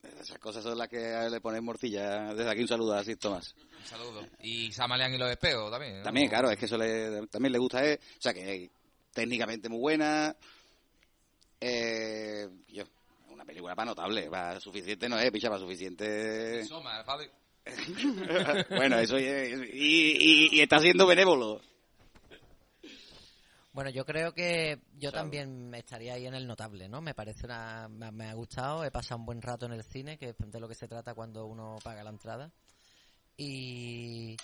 Esas 0.03 0.39
cosas 0.39 0.63
son 0.65 0.77
las 0.77 0.89
que 0.89 0.99
le 1.31 1.41
ponen 1.41 1.65
morcilla. 1.65 2.35
Desde 2.35 2.51
aquí 2.51 2.63
un 2.63 2.69
saludo 2.69 2.95
a 2.95 3.03
Steve 3.03 3.17
Thomas. 3.19 3.55
Un 3.79 3.87
saludo. 3.87 4.27
Y 4.41 4.73
Samalean 4.73 5.15
y 5.15 5.19
los 5.19 5.31
espeos 5.31 5.71
también. 5.71 5.99
¿no? 5.99 6.03
También, 6.03 6.29
claro, 6.29 6.51
es 6.51 6.59
que 6.59 6.67
eso 6.67 6.77
le, 6.77 7.27
también 7.29 7.53
le 7.53 7.59
gusta 7.59 7.85
él. 7.85 7.99
O 8.19 8.21
sea, 8.21 8.35
que 8.35 8.69
técnicamente 9.13 9.69
muy 9.69 9.79
buena. 9.81 10.35
Eh, 11.61 12.49
yo, 12.69 12.85
una 13.31 13.45
película 13.45 13.75
para 13.77 13.87
notable. 13.91 14.29
Para 14.29 14.59
suficiente 14.61 15.09
no 15.09 15.19
es, 15.19 15.31
picha, 15.31 15.49
para 15.49 15.61
suficiente. 15.61 16.65
Soma, 16.65 17.05
Fabi. 17.05 17.27
bueno, 18.71 18.99
eso 18.99 19.17
y, 19.21 19.23
y, 19.23 20.17
y- 20.19 20.49
y 20.57 20.61
está 20.61 20.81
siendo 20.81 21.07
benévolo. 21.07 21.61
Bueno, 23.73 23.91
yo 23.91 24.05
creo 24.05 24.33
que 24.35 24.81
yo 24.99 25.11
Salvo. 25.11 25.23
también 25.23 25.75
estaría 25.75 26.15
ahí 26.15 26.27
en 26.27 26.35
el 26.35 26.47
notable, 26.47 26.89
¿no? 26.89 27.01
Me 27.01 27.15
parece 27.15 27.47
una... 27.47 27.89
Me, 27.89 28.11
me 28.13 28.29
ha 28.29 28.35
gustado, 28.35 28.85
he 28.85 28.91
pasado 28.91 29.21
un 29.21 29.27
buen 29.27 29.41
rato 29.41 29.65
en 29.67 29.73
el 29.73 29.83
cine, 29.83 30.19
que 30.19 30.31
es 30.31 30.37
de 30.39 30.61
lo 30.61 30.69
que 30.69 30.75
se 30.75 30.89
trata 30.89 31.15
cuando 31.15 31.47
uno 31.47 31.79
paga 31.83 32.05
la 32.05 32.11
entrada. 32.11 32.53
Y... 33.37 34.37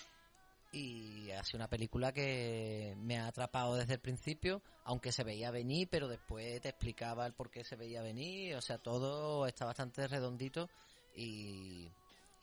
Y 0.71 1.31
ha 1.31 1.43
sido 1.43 1.57
una 1.57 1.67
película 1.67 2.11
que 2.11 2.95
me 2.99 3.17
ha 3.17 3.27
atrapado 3.27 3.75
desde 3.75 3.93
el 3.93 3.99
principio, 3.99 4.61
aunque 4.83 5.11
se 5.11 5.23
veía 5.23 5.49
venir, 5.49 5.87
pero 5.89 6.07
después 6.07 6.61
te 6.61 6.69
explicaba 6.69 7.25
el 7.25 7.33
por 7.33 7.49
qué 7.49 7.63
se 7.63 7.75
veía 7.75 8.03
venir, 8.03 8.55
o 8.55 8.61
sea, 8.61 8.77
todo 8.77 9.47
está 9.47 9.65
bastante 9.65 10.07
redondito 10.07 10.69
y, 11.15 11.89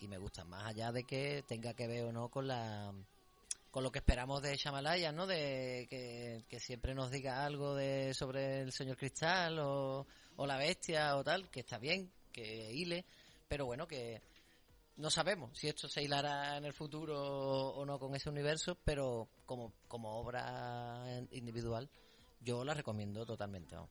y 0.01 0.09
me 0.09 0.18
gusta, 0.18 0.45
más 0.45 0.66
allá 0.66 0.91
de 0.91 1.05
que 1.05 1.45
tenga 1.47 1.74
que 1.74 1.87
ver 1.87 2.05
o 2.07 2.12
no 2.12 2.28
con 2.28 2.49
la 2.49 2.93
con 3.77 3.83
lo 3.83 3.93
que 3.93 3.99
esperamos 3.99 4.41
de 4.41 4.57
Shamalaya, 4.57 5.12
¿no? 5.12 5.27
De 5.27 5.87
que, 5.91 6.61
siempre 6.61 6.95
nos 6.95 7.11
diga 7.11 7.45
algo 7.45 7.74
de 7.74 8.14
sobre 8.14 8.62
el 8.62 8.72
señor 8.72 8.97
Cristal 8.97 9.59
o, 9.59 10.07
o 10.37 10.47
la 10.47 10.57
bestia 10.57 11.14
o 11.14 11.22
tal, 11.22 11.51
que 11.51 11.61
está 11.61 11.77
bien, 11.77 12.11
que 12.33 12.72
hile, 12.72 13.05
pero 13.47 13.66
bueno, 13.66 13.87
que 13.87 14.22
no 14.97 15.11
sabemos 15.11 15.59
si 15.59 15.68
esto 15.68 15.91
se 15.91 16.03
hilará 16.03 16.57
en 16.57 16.64
el 16.64 16.72
futuro 16.72 17.20
o 17.20 17.85
no 17.85 17.99
con 17.99 18.14
ese 18.16 18.31
universo, 18.31 18.79
pero 18.83 19.29
como, 19.45 19.74
como 19.89 20.20
obra 20.20 21.05
individual 21.33 21.91
yo 22.41 22.64
la 22.64 22.72
recomiendo 22.72 23.27
totalmente. 23.27 23.74
vamos. 23.74 23.91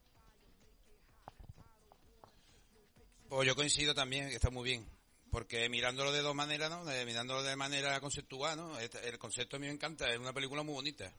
Pues 3.30 3.48
yo 3.48 3.56
coincido 3.56 3.94
también, 3.94 4.30
está 4.30 4.50
muy 4.50 4.64
bien. 4.64 4.95
Porque 5.36 5.68
mirándolo 5.68 6.14
de 6.14 6.22
dos 6.22 6.34
maneras, 6.34 6.70
¿no? 6.70 6.86
De- 6.86 7.06
mirándolo 7.06 7.44
de 7.44 7.58
manera 7.58 8.00
conceptual, 8.00 8.56
¿no? 8.56 8.80
El 8.80 9.20
concepto 9.20 9.58
a 9.58 9.60
mí 9.60 9.68
me 9.68 9.74
encanta, 9.74 10.10
es 10.10 10.18
una 10.18 10.32
película 10.32 10.64
muy 10.64 10.76
bonita. 10.76 11.12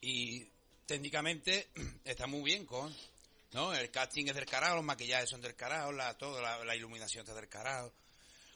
Y 0.00 0.46
técnicamente 0.86 1.70
está 2.04 2.28
muy 2.28 2.44
bien 2.44 2.64
con, 2.64 2.94
¿no? 3.52 3.74
El 3.74 3.90
casting 3.90 4.26
es 4.28 4.34
del 4.36 4.46
carajo, 4.46 4.76
los 4.76 4.84
maquillajes 4.84 5.28
son 5.28 5.40
del 5.40 5.56
carajo, 5.56 5.90
la, 5.90 6.16
todo, 6.16 6.40
la, 6.40 6.76
iluminación 6.76 7.22
está 7.24 7.34
del 7.34 7.48
carajo, 7.48 7.92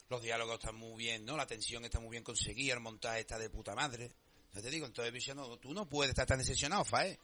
los 0.09 0.23
diálogos 0.23 0.61
están 0.61 0.77
muy 0.77 1.03
bien, 1.03 1.25
¿no? 1.25 1.37
La 1.37 1.49
tensión 1.49 1.85
está 1.85 1.99
muy 1.99 2.13
bien 2.13 2.23
conseguida, 2.23 2.75
el 2.75 2.81
montaje 2.81 3.23
está 3.23 3.41
de 3.41 3.51
puta 3.51 3.75
madre. 3.75 4.09
Ya 4.55 4.63
te 4.63 4.71
digo, 4.71 4.87
entonces, 4.87 5.35
no, 5.35 5.57
tú 5.57 5.75
no 5.75 5.89
puedes 5.89 6.11
estar 6.11 6.29
tan 6.29 6.39
decepcionado, 6.39 6.85
Fae. 6.85 7.19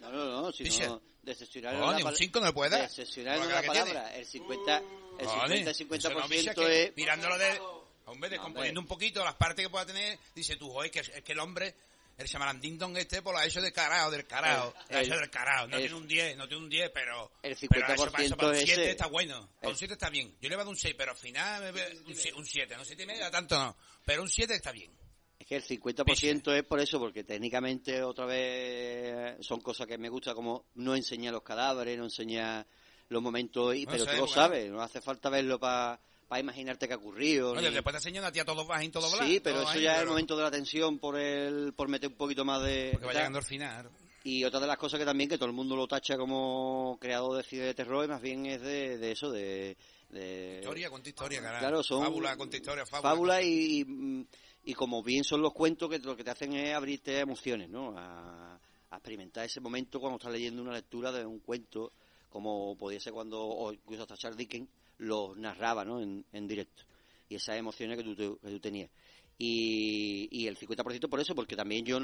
No, 0.00 0.10
no, 0.10 0.42
no, 0.42 0.52
si 0.52 0.64
no, 0.64 1.00
decepcionar 1.22 1.74
Coño, 1.74 1.84
no 1.86 1.90
es 1.92 1.96
un 1.98 2.04
la 2.04 2.10
pal- 2.10 2.16
cinco 2.18 2.40
no 2.40 2.46
le 2.46 2.52
puede 2.52 2.70
dar. 2.70 2.82
Decepcionar 2.82 3.36
no 3.36 3.40
Por 3.42 3.48
la 3.50 3.54
la 3.56 3.60
que 3.62 3.66
palabra. 3.68 4.16
El 4.16 4.26
50, 4.26 4.76
el 4.78 5.26
Joder, 5.26 5.74
50, 5.74 5.98
eso 5.98 6.10
no, 6.10 6.28
Misha, 6.28 6.54
50% 6.54 6.54
que 6.54 6.82
es... 6.84 6.96
Mirándolo 6.96 7.38
de... 7.38 7.60
Hombre, 8.06 8.28
No, 8.28 8.32
descomponiendo 8.36 8.80
un 8.80 8.86
poquito 8.86 9.24
las 9.24 9.34
partes 9.36 9.64
que 9.64 9.70
pueda 9.70 9.86
tener, 9.86 10.18
dice 10.34 10.56
tú, 10.56 10.70
joder, 10.70 10.90
que, 10.90 10.98
es 11.00 11.10
que 11.22 11.32
el 11.32 11.38
hombre 11.38 11.74
el 12.16 12.26
Shyamalan 12.28 12.60
Ding 12.60 12.78
Dong 12.78 12.96
este 12.96 13.22
pues 13.22 13.32
lo 13.32 13.40
ha 13.40 13.44
hecho 13.46 13.60
del 13.60 13.72
carajo, 13.72 14.08
del 14.10 14.24
carajo. 14.26 14.72
El- 14.88 14.92
Lo 14.92 14.98
ha 14.98 15.02
hecho 15.02 15.14
el- 15.14 15.20
del 15.20 15.30
carajo. 15.30 15.66
No 15.66 15.76
el- 15.76 15.82
tiene 15.82 15.96
un 15.96 16.06
10, 16.06 16.36
no 16.36 16.46
tiene 16.46 16.62
un 16.62 16.70
10, 16.70 16.90
pero... 16.94 17.32
El 17.42 17.56
pero 17.68 17.92
eso 17.94 18.10
para, 18.12 18.24
eso 18.24 18.34
50% 18.34 18.36
para 18.36 18.48
un 18.50 18.54
es 18.54 18.64
7 18.66 18.82
ese. 18.82 18.90
está 18.92 19.06
bueno. 19.06 19.48
Para 19.56 19.68
un 19.68 19.72
El- 19.72 19.78
7 19.78 19.94
está 19.94 20.10
bien. 20.10 20.36
Yo 20.40 20.48
le 20.48 20.54
he 20.54 20.58
dado 20.58 20.70
un 20.70 20.76
6, 20.76 20.94
pero 20.96 21.10
al 21.12 21.16
final 21.16 21.62
me 21.62 21.72
ve- 21.72 21.98
un 22.06 22.14
7, 22.14 22.34
un 22.38 22.46
7. 22.46 22.76
No 22.76 22.84
7 22.84 23.02
y 23.02 23.06
medio, 23.06 23.30
tanto 23.32 23.58
no. 23.58 23.76
Pero 24.04 24.22
un 24.22 24.28
7 24.30 24.54
está 24.54 24.70
bien. 24.70 24.92
Es 25.38 25.46
que 25.46 25.56
el 25.56 25.62
50% 25.64 26.52
es 26.56 26.62
por 26.64 26.80
eso, 26.80 26.98
porque 26.98 27.24
técnicamente 27.24 28.02
otra 28.02 28.24
vez 28.26 29.36
son 29.44 29.60
cosas 29.60 29.86
que 29.86 29.98
me 29.98 30.08
gusta, 30.08 30.34
como 30.34 30.66
no 30.74 30.94
enseñar 30.94 31.32
los 31.34 31.42
cadáveres, 31.42 31.98
no 31.98 32.04
enseñar 32.04 32.66
los 33.08 33.22
momentos, 33.22 33.74
y, 33.74 33.84
No 33.84 33.92
pero 33.92 34.04
sé, 34.04 34.10
tú 34.12 34.16
lo 34.18 34.26
sabes, 34.28 34.70
no 34.70 34.80
hace 34.80 35.00
falta 35.00 35.28
verlo 35.28 35.58
para 35.60 36.00
imaginarte 36.38 36.88
qué 36.88 36.94
ha 36.94 36.96
ocurrido. 36.96 37.52
Oye, 37.52 37.68
ni- 37.68 37.74
después 37.74 37.92
te 37.92 37.98
enseñan 37.98 38.24
a 38.24 38.32
ti 38.32 38.38
a 38.40 38.44
todos 38.44 38.66
bajín, 38.66 38.90
todo 38.90 39.08
blanco. 39.10 39.26
Sí, 39.26 39.40
pero 39.40 39.60
eso 39.62 39.68
ahí, 39.68 39.82
ya 39.82 39.96
es 39.96 40.02
el 40.02 40.08
momento 40.08 40.36
de 40.36 40.42
la 40.42 40.50
tensión 40.50 40.98
por 40.98 41.18
el, 41.18 41.74
por 41.74 41.88
meter 41.88 42.08
un 42.10 42.16
poquito 42.16 42.44
más 42.44 42.62
de... 42.62 42.90
Porque 42.92 43.06
va 43.06 43.12
tal. 43.12 43.20
llegando 43.20 43.38
al 43.38 43.44
final. 43.44 43.90
Y 44.24 44.42
otra 44.44 44.58
de 44.60 44.66
las 44.66 44.78
cosas 44.78 44.98
que 44.98 45.04
también 45.04 45.28
que 45.28 45.36
todo 45.36 45.48
el 45.50 45.54
mundo 45.54 45.76
lo 45.76 45.86
tacha 45.86 46.16
como 46.16 46.96
creador 47.00 47.36
de 47.36 47.42
cine 47.42 47.62
de 47.64 47.74
terror, 47.74 48.04
y 48.06 48.08
más 48.08 48.22
bien 48.22 48.46
es 48.46 48.62
de, 48.62 48.96
de 48.96 49.12
eso, 49.12 49.30
de... 49.30 49.76
de 50.08 50.58
Historia, 50.60 50.88
cuenta 50.88 51.10
historia, 51.10 51.42
carajo. 51.42 51.60
Claro, 51.60 51.82
son 51.82 52.02
Fábula, 52.02 52.36
cuenta 52.36 52.56
historia, 52.56 52.86
fábula. 52.86 53.10
fábula 53.10 53.42
y, 53.42 53.82
y, 53.82 54.26
y 54.64 54.74
como 54.74 55.02
bien 55.02 55.24
son 55.24 55.42
los 55.42 55.52
cuentos 55.52 55.90
que 55.90 55.98
lo 55.98 56.16
que 56.16 56.24
te 56.24 56.30
hacen 56.30 56.52
es 56.54 56.74
abrirte 56.74 57.18
emociones, 57.18 57.68
¿no? 57.68 57.94
A, 57.96 58.60
experimentar 58.92 59.44
ese 59.44 59.60
momento 59.60 59.98
cuando 59.98 60.18
estás 60.18 60.30
leyendo 60.30 60.62
una 60.62 60.72
lectura 60.72 61.10
de 61.10 61.26
un 61.26 61.40
cuento, 61.40 61.92
como 62.30 62.76
podía 62.76 63.00
ser 63.00 63.12
cuando, 63.12 63.42
o 63.44 63.72
incluso 63.72 64.02
hasta 64.02 64.16
Charles 64.16 64.38
Dickens 64.38 64.68
los 64.98 65.36
narraba, 65.36 65.84
¿no? 65.84 66.00
En, 66.00 66.46
directo. 66.46 66.84
Y 67.28 67.34
esas 67.34 67.56
emociones 67.56 67.98
que 67.98 68.04
tú, 68.04 68.38
que 68.40 68.50
tú 68.50 68.60
tenías. 68.60 68.88
Y, 69.36 70.28
y 70.30 70.46
el 70.46 70.56
50% 70.56 71.08
por 71.08 71.20
eso, 71.20 71.34
porque 71.34 71.56
también 71.56 71.84
yo, 71.84 71.98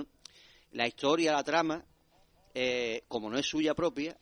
la 0.72 0.88
historia, 0.88 1.32
la 1.32 1.44
trama, 1.44 1.84
eh, 2.54 3.04
como 3.06 3.30
no 3.30 3.38
es 3.38 3.46
suya 3.46 3.72
propia, 3.74 4.18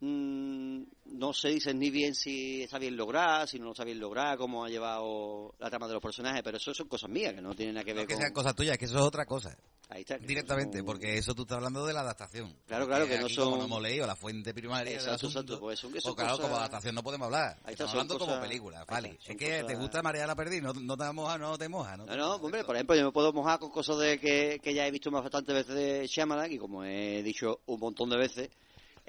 mm, 0.00 0.82
no 1.18 1.32
se 1.32 1.48
dice 1.48 1.74
ni 1.74 1.90
bien 1.90 2.14
si 2.14 2.62
está 2.62 2.78
bien 2.78 2.96
lograda, 2.96 3.46
si 3.46 3.58
no 3.58 3.72
está 3.72 3.84
bien 3.84 4.00
lograda, 4.00 4.36
cómo 4.36 4.64
ha 4.64 4.68
llevado 4.68 5.54
la 5.58 5.68
trama 5.70 5.86
de 5.86 5.94
los 5.94 6.02
personajes, 6.02 6.42
pero 6.42 6.56
eso 6.56 6.72
son 6.74 6.88
cosas 6.88 7.10
mías, 7.10 7.34
que 7.34 7.42
no 7.42 7.54
tienen 7.54 7.74
nada 7.74 7.84
que 7.84 7.92
ver 7.92 8.02
No 8.04 8.08
que 8.08 8.14
con... 8.14 8.22
sean 8.22 8.32
cosas 8.32 8.54
tuyas, 8.54 8.78
que 8.78 8.86
eso 8.86 8.96
es 8.98 9.02
otra 9.04 9.26
cosa. 9.26 9.56
Ahí 9.92 10.02
está, 10.02 10.20
que 10.20 10.26
Directamente, 10.26 10.78
son- 10.78 10.86
porque 10.86 11.18
eso 11.18 11.34
tú 11.34 11.42
estás 11.42 11.56
hablando 11.56 11.84
de 11.84 11.92
la 11.92 12.00
adaptación. 12.02 12.54
Claro, 12.66 12.86
claro, 12.86 13.08
que 13.08 13.18
no 13.18 13.28
son- 13.28 13.44
Como 13.46 13.56
no 13.56 13.64
hemos 13.64 13.82
leído 13.82 14.06
la 14.06 14.14
fuente 14.14 14.54
primaria 14.54 14.92
Exacto, 14.94 15.26
asunto, 15.26 15.40
exacto, 15.40 15.60
pues 15.60 15.80
son- 15.80 15.92
que 15.92 16.00
son 16.00 16.14
claro, 16.14 16.30
cosas- 16.30 16.44
como 16.46 16.56
adaptación 16.58 16.94
no 16.94 17.02
podemos 17.02 17.26
hablar. 17.26 17.56
Ahí 17.64 17.72
está, 17.72 17.84
Estamos 17.84 17.92
hablando 17.94 18.18
como 18.18 18.40
película, 18.40 18.84
vale. 18.84 19.08
está, 19.18 19.32
Es 19.32 19.36
que 19.38 19.64
te 19.64 19.74
gusta 19.74 20.00
María 20.00 20.26
la 20.28 20.36
Perdí, 20.36 20.60
no, 20.60 20.72
no 20.72 20.96
te 20.96 21.12
moja, 21.12 21.38
no 21.38 21.58
te 21.58 21.68
moja. 21.68 21.96
No, 21.96 22.36
hombre, 22.36 22.62
por 22.64 22.76
ejemplo, 22.76 22.94
yo 22.94 23.04
me 23.06 23.10
puedo 23.12 23.32
mojar 23.32 23.58
con 23.58 23.70
cosas 23.70 23.98
de 23.98 24.20
que, 24.20 24.60
que 24.62 24.72
ya 24.74 24.86
he 24.86 24.90
visto 24.92 25.10
más 25.10 25.22
bastantes 25.24 25.52
veces 25.56 25.74
de 25.74 26.06
Shyamalan 26.06 26.52
y 26.52 26.58
como 26.58 26.84
he 26.84 27.22
dicho 27.24 27.60
un 27.66 27.80
montón 27.80 28.10
de 28.10 28.16
veces, 28.16 28.48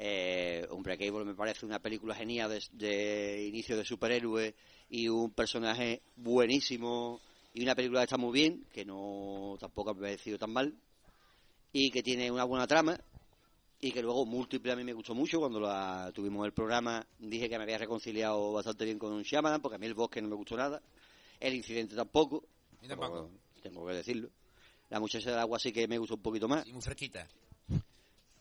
eh, 0.04 0.66
Unbreakable 0.72 1.24
me 1.26 1.36
parece 1.36 1.64
una 1.64 1.78
película 1.78 2.16
genial 2.16 2.50
de, 2.50 2.64
de 2.72 3.48
inicio 3.48 3.78
de 3.78 3.86
superhéroe 3.86 4.56
y 4.90 5.08
un 5.08 5.30
personaje 5.30 6.02
buenísimo 6.16 7.22
y 7.54 7.62
una 7.62 7.76
película 7.76 8.00
que 8.00 8.06
está 8.06 8.18
muy 8.18 8.34
bien, 8.34 8.66
que 8.74 8.84
no 8.84 9.58
tampoco 9.60 9.94
me 9.94 10.00
ha 10.00 10.02
parecido 10.02 10.40
tan 10.40 10.52
mal 10.52 10.74
y 11.72 11.92
que 11.92 12.02
tiene 12.02 12.32
una 12.32 12.46
buena 12.46 12.66
trama 12.66 13.00
y 13.80 13.92
que 13.92 14.02
luego 14.02 14.26
múltiple 14.26 14.72
a 14.72 14.76
mí 14.76 14.84
me 14.84 14.94
gustó 14.94 15.14
mucho 15.14 15.38
cuando 15.38 15.60
la 15.60 16.12
tuvimos 16.16 16.48
el 16.48 16.52
programa 16.52 17.06
dije 17.20 17.48
que 17.48 17.58
me 17.60 17.64
había 17.64 17.78
reconciliado 17.78 18.54
bastante 18.54 18.86
bien 18.86 18.98
con 18.98 19.22
Shyamalan 19.22 19.62
porque 19.62 19.76
a 19.76 19.80
mí 19.80 19.86
el 19.86 19.94
bosque 19.94 20.20
no 20.20 20.30
me 20.30 20.36
gustó 20.36 20.58
nada 20.58 20.82
el 21.40 21.54
incidente 21.54 21.96
tampoco 21.96 22.44
tampoco. 22.88 23.30
tengo 23.62 23.86
que 23.86 23.94
decirlo 23.94 24.30
la 24.90 25.00
muchacha 25.00 25.30
del 25.30 25.40
agua 25.40 25.60
sí 25.60 25.72
que 25.72 25.88
me 25.88 26.00
gustó 26.00 26.16
un 26.16 26.22
poquito 26.22 26.48
más 26.48 26.66
Y 26.68 26.74
muy 26.74 26.82
fresquita. 26.82 27.28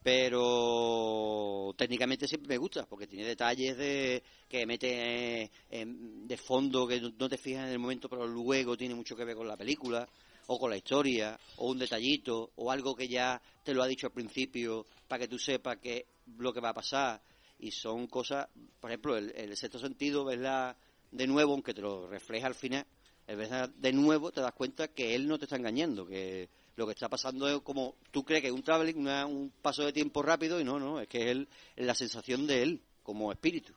Pero 0.03 1.75
técnicamente 1.77 2.27
siempre 2.27 2.49
me 2.49 2.59
gusta 2.59 2.87
porque 2.87 3.07
tiene 3.07 3.27
detalles 3.27 3.77
de 3.77 4.23
que 4.49 4.67
mete 4.67 5.51
eh, 5.71 5.85
de 5.87 6.37
fondo 6.37 6.87
que 6.87 7.01
no 7.01 7.29
te 7.29 7.37
fijas 7.37 7.67
en 7.67 7.73
el 7.73 7.79
momento 7.79 8.09
pero 8.09 8.27
luego 8.27 8.77
tiene 8.77 8.95
mucho 8.95 9.15
que 9.15 9.25
ver 9.25 9.37
con 9.37 9.47
la 9.47 9.57
película 9.57 10.09
o 10.47 10.59
con 10.59 10.71
la 10.71 10.77
historia 10.77 11.39
o 11.57 11.71
un 11.71 11.79
detallito 11.79 12.53
o 12.57 12.71
algo 12.71 12.97
que 12.97 13.09
ya 13.09 13.41
te 13.63 13.75
lo 13.75 13.83
ha 13.83 13.87
dicho 13.87 14.07
al 14.07 14.13
principio 14.13 14.87
para 15.07 15.21
que 15.21 15.29
tú 15.29 15.39
sepas 15.39 15.77
que 15.79 16.07
lo 16.39 16.53
que 16.53 16.61
va 16.61 16.71
a 16.71 16.75
pasar. 16.75 17.23
Y 17.59 17.71
son 17.71 18.07
cosas 18.07 18.49
por 18.81 18.91
ejemplo 18.91 19.17
el, 19.19 19.33
el 19.37 19.55
sexto 19.57 19.79
sentido 19.79 20.25
verla 20.25 20.77
de 21.11 21.27
nuevo 21.27 21.53
aunque 21.53 21.75
te 21.75 21.83
lo 21.83 22.09
refleja 22.09 22.47
al 22.47 22.55
final 22.55 22.87
el 23.27 23.73
de 23.77 23.93
nuevo 23.93 24.33
te 24.33 24.41
das 24.41 24.53
cuenta 24.53 24.89
que 24.89 25.15
él 25.15 25.29
no 25.29 25.39
te 25.39 25.45
está 25.45 25.57
engañando 25.57 26.05
que 26.07 26.49
lo 26.81 26.87
que 26.87 26.93
está 26.95 27.11
pasando 27.11 27.47
es 27.47 27.61
como 27.61 27.95
tú 28.11 28.25
crees 28.25 28.41
que 28.41 28.49
es 28.49 28.55
un 28.55 28.63
traveling, 28.63 29.07
un 29.07 29.53
paso 29.61 29.85
de 29.85 29.93
tiempo 29.93 30.23
rápido 30.23 30.59
y 30.59 30.65
no, 30.65 30.79
no, 30.81 30.99
es 30.99 31.09
que 31.09 31.19
es 31.25 31.27
el- 31.27 31.49
la 31.77 31.95
sensación 31.95 32.47
de 32.47 32.63
él 32.63 32.81
como 33.03 33.31
espíritu. 33.31 33.75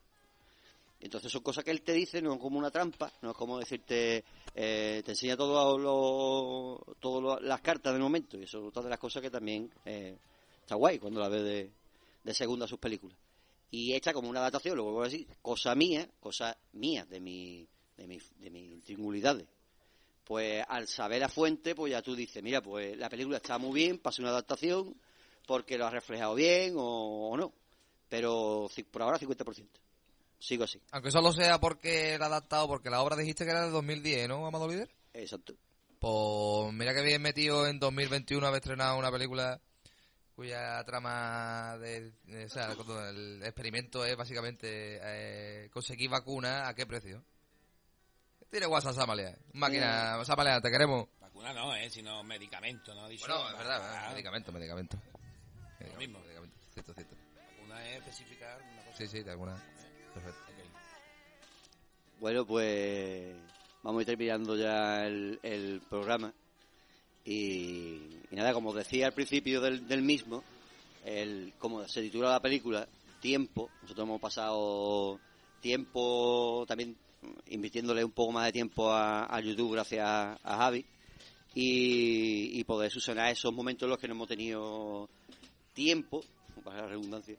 Entonces 1.02 1.30
son 1.30 1.44
cosas 1.44 1.66
que 1.66 1.72
él 1.72 1.82
te 1.82 1.92
dice, 1.92 2.22
no 2.22 2.34
es 2.34 2.40
como 2.40 2.58
una 2.58 2.72
trampa, 2.72 3.12
no 3.22 3.32
es 3.32 3.36
como 3.36 3.60
decirte, 3.60 4.24
eh, 4.56 5.02
te 5.04 5.12
enseña 5.12 5.36
todo 5.36 5.78
lo- 5.78 7.40
las 7.42 7.60
cartas 7.60 7.92
del 7.92 8.02
momento 8.02 8.38
y 8.38 8.44
eso 8.44 8.60
es 8.60 8.68
otra 8.70 8.84
de 8.84 8.90
las 8.92 9.00
cosas 9.00 9.22
que 9.22 9.30
también 9.30 9.70
eh, 9.84 10.18
está 10.62 10.76
guay 10.76 10.98
cuando 11.00 11.20
la 11.20 11.28
ves 11.28 11.44
de, 12.24 12.34
segunda 12.34 12.70
sus 12.70 12.80
películas. 12.80 13.18
Y 13.70 13.94
hecha 13.94 14.14
como 14.14 14.30
una 14.30 14.40
adaptación, 14.40 14.78
lo 14.78 14.84
vuelvo 14.86 15.02
a 15.02 15.10
decir, 15.10 15.28
cosa 15.42 15.76
mía, 15.76 16.08
cosa 16.22 16.56
mía 16.72 17.04
de 17.04 17.20
mi, 17.20 17.68
de 17.98 18.08
mi, 18.08 18.18
de 18.40 18.50
mis 18.50 18.82
tringulidades 18.86 19.46
pues 20.24 20.64
al 20.68 20.88
saber 20.88 21.20
la 21.22 21.30
fuente, 21.30 21.76
pues 21.76 21.92
ya 21.92 22.02
tú 22.02 22.16
dices, 22.16 22.42
mira, 22.42 22.62
pues 22.62 22.98
la 22.98 23.10
película 23.10 23.38
está 23.38 23.58
muy 23.58 23.74
bien, 23.74 24.00
pasa 24.00 24.22
una 24.22 24.32
adaptación, 24.32 24.96
porque 25.46 25.78
lo 25.78 25.86
ha 25.86 25.90
reflejado 25.90 26.36
bien 26.36 26.76
o, 26.78 27.30
o 27.30 27.38
no. 27.38 27.54
Pero 28.10 28.70
por 28.92 29.02
ahora 29.02 29.20
50%. 29.20 29.68
Sigo 30.40 30.66
así. 30.66 30.80
Aunque 30.92 31.10
solo 31.10 31.32
sea 31.32 31.60
porque 31.60 32.18
la 32.20 32.26
ha 32.26 32.28
adaptado, 32.28 32.68
porque 32.68 32.90
la 32.90 33.02
obra 33.02 33.16
dijiste 33.16 33.46
que 33.46 33.52
era 33.52 33.64
de 33.66 33.72
2010, 33.72 34.28
¿no, 34.28 34.46
Amado 34.46 34.68
Líder? 34.68 34.90
Exacto. 35.14 35.54
Pues 36.00 36.74
mira 36.74 36.94
que 36.94 37.02
bien 37.02 37.22
metido 37.22 37.66
en 37.66 37.80
2021 37.80 38.46
haber 38.46 38.60
estrenado 38.60 38.98
una 38.98 39.10
película 39.10 39.62
cuya 40.36 40.84
trama 40.84 41.78
de, 41.78 42.12
de- 42.26 42.46
o 42.46 42.50
sea, 42.50 42.76
el 43.10 43.42
experimento 43.44 44.04
es 44.04 44.18
básicamente 44.18 45.00
eh, 45.02 45.70
conseguir 45.72 46.10
vacuna 46.10 46.68
a 46.68 46.74
qué 46.74 46.86
precio. 46.86 47.24
Tiene 48.54 48.68
WhatsApp 48.68 48.94
Samalea, 48.94 49.36
máquina 49.54 50.24
Samalea, 50.24 50.62
te 50.62 50.70
queremos. 50.70 51.08
Vacuna 51.20 51.52
no, 51.54 51.74
eh, 51.74 51.90
sino 51.90 52.24
medicamento, 52.24 52.94
¿no? 52.94 53.10
Dicho, 53.10 53.26
Bueno, 53.26 53.50
es 53.50 53.58
verdad, 53.58 53.82
Ah, 53.82 54.10
medicamento, 54.12 54.52
medicamento. 54.52 54.96
Lo 55.92 55.98
mismo. 55.98 56.20
Medicamento, 56.20 56.56
cierto, 56.72 56.94
cierto. 56.94 57.16
Vacuna 57.36 57.90
es 57.90 57.98
especificar 57.98 58.62
una 58.62 58.84
cosa. 58.84 58.98
Sí, 59.00 59.08
sí, 59.08 59.24
de 59.24 59.32
alguna. 59.32 59.56
Perfecto. 60.14 60.40
Bueno, 62.20 62.46
pues 62.46 63.36
vamos 63.82 63.98
a 63.98 64.02
ir 64.04 64.06
terminando 64.06 64.56
ya 64.56 65.04
el, 65.08 65.40
el 65.42 65.82
programa. 65.90 66.32
Y, 67.26 68.20
y 68.30 68.36
nada, 68.36 68.54
como 68.54 68.72
decía 68.72 69.08
al 69.08 69.14
principio 69.14 69.62
del, 69.62 69.88
del 69.88 70.04
mismo, 70.04 70.44
el, 71.06 71.56
como 71.58 71.88
se 71.88 72.04
titula 72.04 72.30
la 72.30 72.40
película, 72.40 72.88
Tiempo, 73.20 73.72
nosotros 73.82 74.06
hemos 74.06 74.22
pasado 74.22 75.20
tiempo 75.60 76.66
también 76.68 76.96
invirtiéndole 77.48 78.04
un 78.04 78.12
poco 78.12 78.32
más 78.32 78.46
de 78.46 78.52
tiempo 78.52 78.92
a, 78.92 79.26
a 79.34 79.40
YouTube 79.42 79.74
gracias 79.74 80.06
a, 80.06 80.58
Javi 80.58 80.86
y, 81.54 82.60
y 82.60 82.64
poder 82.64 82.92
subsanar 82.92 83.32
esos 83.32 83.54
momentos 83.54 83.86
en 83.86 83.90
los 83.90 84.00
que 84.00 84.08
no 84.08 84.14
hemos 84.14 84.28
tenido 84.28 85.10
tiempo, 85.74 86.24
para 86.64 86.82
la 86.82 86.88
redundancia, 86.88 87.38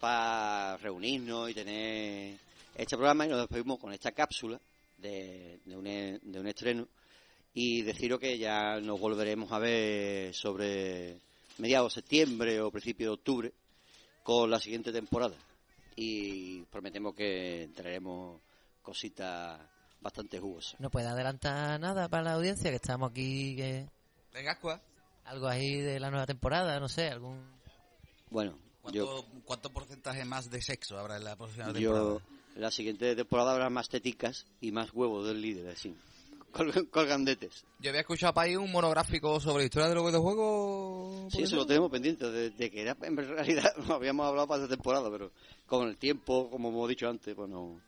para 0.00 0.76
reunirnos 0.78 1.50
y 1.50 1.54
tener 1.54 2.36
este 2.74 2.96
programa 2.96 3.26
y 3.26 3.28
nos 3.28 3.40
despedimos 3.40 3.78
con 3.78 3.92
esta 3.92 4.12
cápsula 4.12 4.60
de, 4.98 5.60
de 5.64 6.40
un 6.40 6.46
estreno 6.46 6.88
y 7.54 7.82
deciros 7.82 8.20
que 8.20 8.36
ya 8.36 8.80
nos 8.80 9.00
volveremos 9.00 9.50
a 9.50 9.58
ver 9.58 10.34
sobre 10.34 11.18
mediados 11.58 11.94
de 11.94 12.00
septiembre 12.02 12.60
o 12.60 12.70
principio 12.70 13.08
de 13.08 13.14
octubre 13.14 13.52
con 14.22 14.50
la 14.50 14.60
siguiente 14.60 14.92
temporada. 14.92 15.36
Y 15.96 16.60
prometemos 16.64 17.14
que 17.14 17.70
traeremos 17.74 18.40
cositas 18.86 19.60
bastante 20.00 20.38
jugosas. 20.38 20.78
No 20.80 20.88
puede 20.90 21.08
adelantar 21.08 21.80
nada 21.80 22.08
para 22.08 22.22
la 22.22 22.32
audiencia, 22.34 22.70
que 22.70 22.76
estamos 22.76 23.10
aquí, 23.10 23.56
que 23.56 23.88
Venga, 24.32 24.52
Ascua. 24.52 24.80
algo 25.24 25.48
ahí 25.48 25.80
de 25.80 25.98
la 25.98 26.08
nueva 26.10 26.24
temporada, 26.26 26.78
no 26.78 26.88
sé, 26.88 27.08
algún... 27.08 27.44
Bueno, 28.30 28.56
yo, 28.92 29.06
¿Cuánto, 29.06 29.26
¿Cuánto 29.44 29.70
porcentaje 29.72 30.24
más 30.24 30.48
de 30.50 30.62
sexo 30.62 30.96
habrá 30.98 31.16
en 31.16 31.24
la 31.24 31.34
próxima 31.36 31.72
temporada? 31.72 32.04
yo 32.04 32.20
en 32.54 32.62
la 32.62 32.70
siguiente 32.70 33.16
temporada 33.16 33.52
habrá 33.52 33.68
más 33.70 33.88
teticas 33.88 34.46
y 34.60 34.70
más 34.70 34.92
huevos 34.94 35.26
del 35.26 35.40
líder, 35.42 35.68
así, 35.68 35.94
col- 36.52 36.88
colgandetes. 36.90 37.64
Yo 37.80 37.90
había 37.90 38.02
escuchado 38.02 38.32
para 38.34 38.46
ahí 38.46 38.54
un 38.56 38.70
monográfico 38.70 39.40
sobre 39.40 39.62
la 39.62 39.64
historia 39.64 39.88
de 39.88 39.94
los 39.96 40.06
videojuegos. 40.06 41.32
Sí, 41.32 41.42
eso 41.42 41.56
lo 41.56 41.66
tenemos 41.66 41.90
pendiente, 41.90 42.30
de, 42.30 42.50
de 42.50 42.70
que 42.70 42.82
era, 42.82 42.96
en 43.02 43.16
realidad 43.16 43.74
no 43.88 43.94
habíamos 43.94 44.26
hablado 44.26 44.46
para 44.46 44.62
esta 44.62 44.74
temporada, 44.76 45.10
pero 45.10 45.32
con 45.66 45.88
el 45.88 45.96
tiempo, 45.96 46.48
como 46.50 46.68
hemos 46.68 46.88
dicho 46.88 47.08
antes, 47.08 47.34
pues 47.34 47.48
no, 47.50 47.80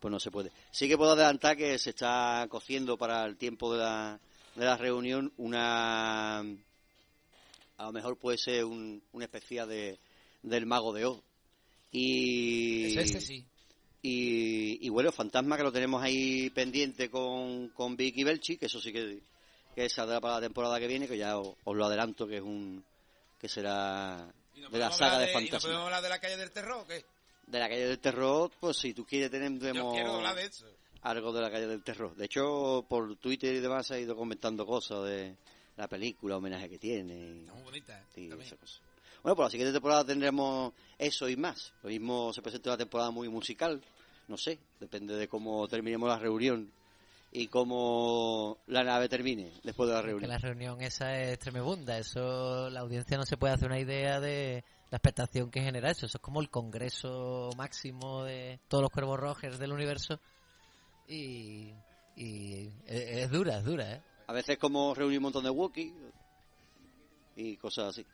pues 0.00 0.10
no 0.12 0.20
se 0.20 0.30
puede. 0.30 0.50
Sí 0.70 0.88
que 0.88 0.96
puedo 0.98 1.12
adelantar 1.12 1.56
que 1.56 1.78
se 1.78 1.90
está 1.90 2.46
cociendo 2.48 2.96
para 2.98 3.24
el 3.24 3.36
tiempo 3.36 3.72
de 3.72 3.78
la, 3.80 4.20
de 4.54 4.64
la 4.64 4.76
reunión 4.76 5.32
una, 5.36 6.40
a 6.40 7.84
lo 7.84 7.92
mejor 7.92 8.16
puede 8.18 8.38
ser 8.38 8.64
un, 8.64 9.02
una 9.12 9.24
especie 9.24 9.64
de, 9.66 9.98
del 10.42 10.66
mago 10.66 10.92
de 10.92 11.06
Oz. 11.06 11.22
Y, 11.90 12.96
Es 12.96 13.10
ese 13.10 13.20
sí. 13.20 13.44
y, 14.02 14.84
y 14.86 14.88
bueno, 14.90 15.12
Fantasma 15.12 15.56
que 15.56 15.62
lo 15.62 15.72
tenemos 15.72 16.02
ahí 16.02 16.50
pendiente 16.50 17.08
con, 17.08 17.68
con 17.68 17.96
Vicky 17.96 18.24
Belchi, 18.24 18.56
que 18.56 18.66
eso 18.66 18.80
sí 18.80 18.92
que, 18.92 19.20
que 19.74 19.88
saldrá 19.88 20.20
para 20.20 20.34
la 20.34 20.40
temporada 20.40 20.78
que 20.80 20.88
viene, 20.88 21.06
que 21.08 21.16
ya 21.16 21.38
os, 21.38 21.54
os 21.64 21.76
lo 21.76 21.84
adelanto 21.86 22.26
que 22.26 22.36
es 22.36 22.42
un 22.42 22.84
que 23.40 23.48
será 23.48 24.26
¿Y 24.54 24.60
no 24.60 24.70
de 24.70 24.78
la 24.78 24.90
saga 24.90 25.14
hablar 25.16 25.20
de 25.20 25.32
¿Y 25.32 25.34
no 25.34 25.40
podemos 25.40 25.62
Fantasma. 25.62 25.84
hablar 25.84 26.02
de 26.02 26.08
la 26.08 26.18
calle 26.20 26.36
del 26.36 26.50
terror 26.50 26.78
o 26.82 26.86
qué? 26.86 27.04
De 27.46 27.58
la 27.58 27.68
calle 27.68 27.86
del 27.86 27.98
terror, 27.98 28.50
pues 28.58 28.78
si 28.78 28.94
tú 28.94 29.04
quieres 29.04 29.30
Yo 29.30 29.38
tenemos 29.38 29.92
quiero 29.94 30.14
hablar 30.14 30.34
de 30.36 30.44
eso. 30.46 30.66
algo 31.02 31.32
de 31.32 31.40
la 31.42 31.50
calle 31.50 31.66
del 31.66 31.82
terror. 31.82 32.14
De 32.16 32.24
hecho, 32.24 32.84
por 32.88 33.16
Twitter 33.16 33.54
y 33.54 33.60
demás 33.60 33.86
se 33.86 33.94
ha 33.94 33.98
ido 34.00 34.16
comentando 34.16 34.64
cosas 34.66 35.04
de 35.06 35.36
la 35.76 35.86
película, 35.88 36.36
homenaje 36.38 36.68
que 36.68 36.78
tiene. 36.78 37.14
y- 37.14 37.40
Está 37.40 37.52
muy 37.54 37.62
bonita, 37.64 38.04
¿eh? 38.16 38.30
Bueno, 39.22 39.36
por 39.36 39.44
la 39.46 39.50
siguiente 39.50 39.72
temporada 39.72 40.04
tendremos 40.04 40.72
eso 40.98 41.28
y 41.28 41.36
más. 41.36 41.72
Lo 41.82 41.88
mismo 41.90 42.32
se 42.32 42.42
presenta 42.42 42.70
una 42.70 42.78
temporada 42.78 43.10
muy 43.10 43.28
musical, 43.28 43.80
no 44.28 44.36
sé, 44.36 44.58
depende 44.80 45.14
de 45.14 45.28
cómo 45.28 45.66
terminemos 45.68 46.08
la 46.08 46.18
reunión 46.18 46.70
y 47.32 47.48
cómo 47.48 48.58
la 48.68 48.84
nave 48.84 49.08
termine 49.08 49.50
después 49.62 49.88
de 49.88 49.94
la 49.94 50.00
Que 50.02 50.06
reunión. 50.08 50.30
la 50.30 50.38
reunión 50.38 50.80
esa 50.82 51.18
es 51.20 51.38
tremebunda. 51.38 51.98
Eso, 51.98 52.68
la 52.70 52.80
audiencia 52.80 53.16
no 53.16 53.24
se 53.24 53.36
puede 53.36 53.54
hacer 53.54 53.66
una 53.68 53.80
idea 53.80 54.20
de 54.20 54.62
la 54.94 54.98
expectación 54.98 55.50
que 55.50 55.60
genera 55.60 55.90
eso. 55.90 56.06
Eso 56.06 56.18
es 56.18 56.22
como 56.22 56.40
el 56.40 56.48
congreso 56.48 57.50
máximo 57.56 58.22
de 58.22 58.60
todos 58.68 58.80
los 58.80 58.92
cuervos 58.92 59.18
rojers 59.18 59.58
del 59.58 59.72
universo. 59.72 60.20
Y, 61.08 61.72
y 62.14 62.70
es, 62.86 63.24
es 63.24 63.30
dura, 63.32 63.58
es 63.58 63.64
dura, 63.64 63.92
¿eh? 63.92 64.02
A 64.28 64.32
veces 64.32 64.56
como 64.56 64.94
reunir 64.94 65.18
un 65.18 65.24
montón 65.24 65.42
de 65.42 65.50
walkie 65.50 65.92
y 67.34 67.56
cosas 67.56 67.86
así. 67.86 68.06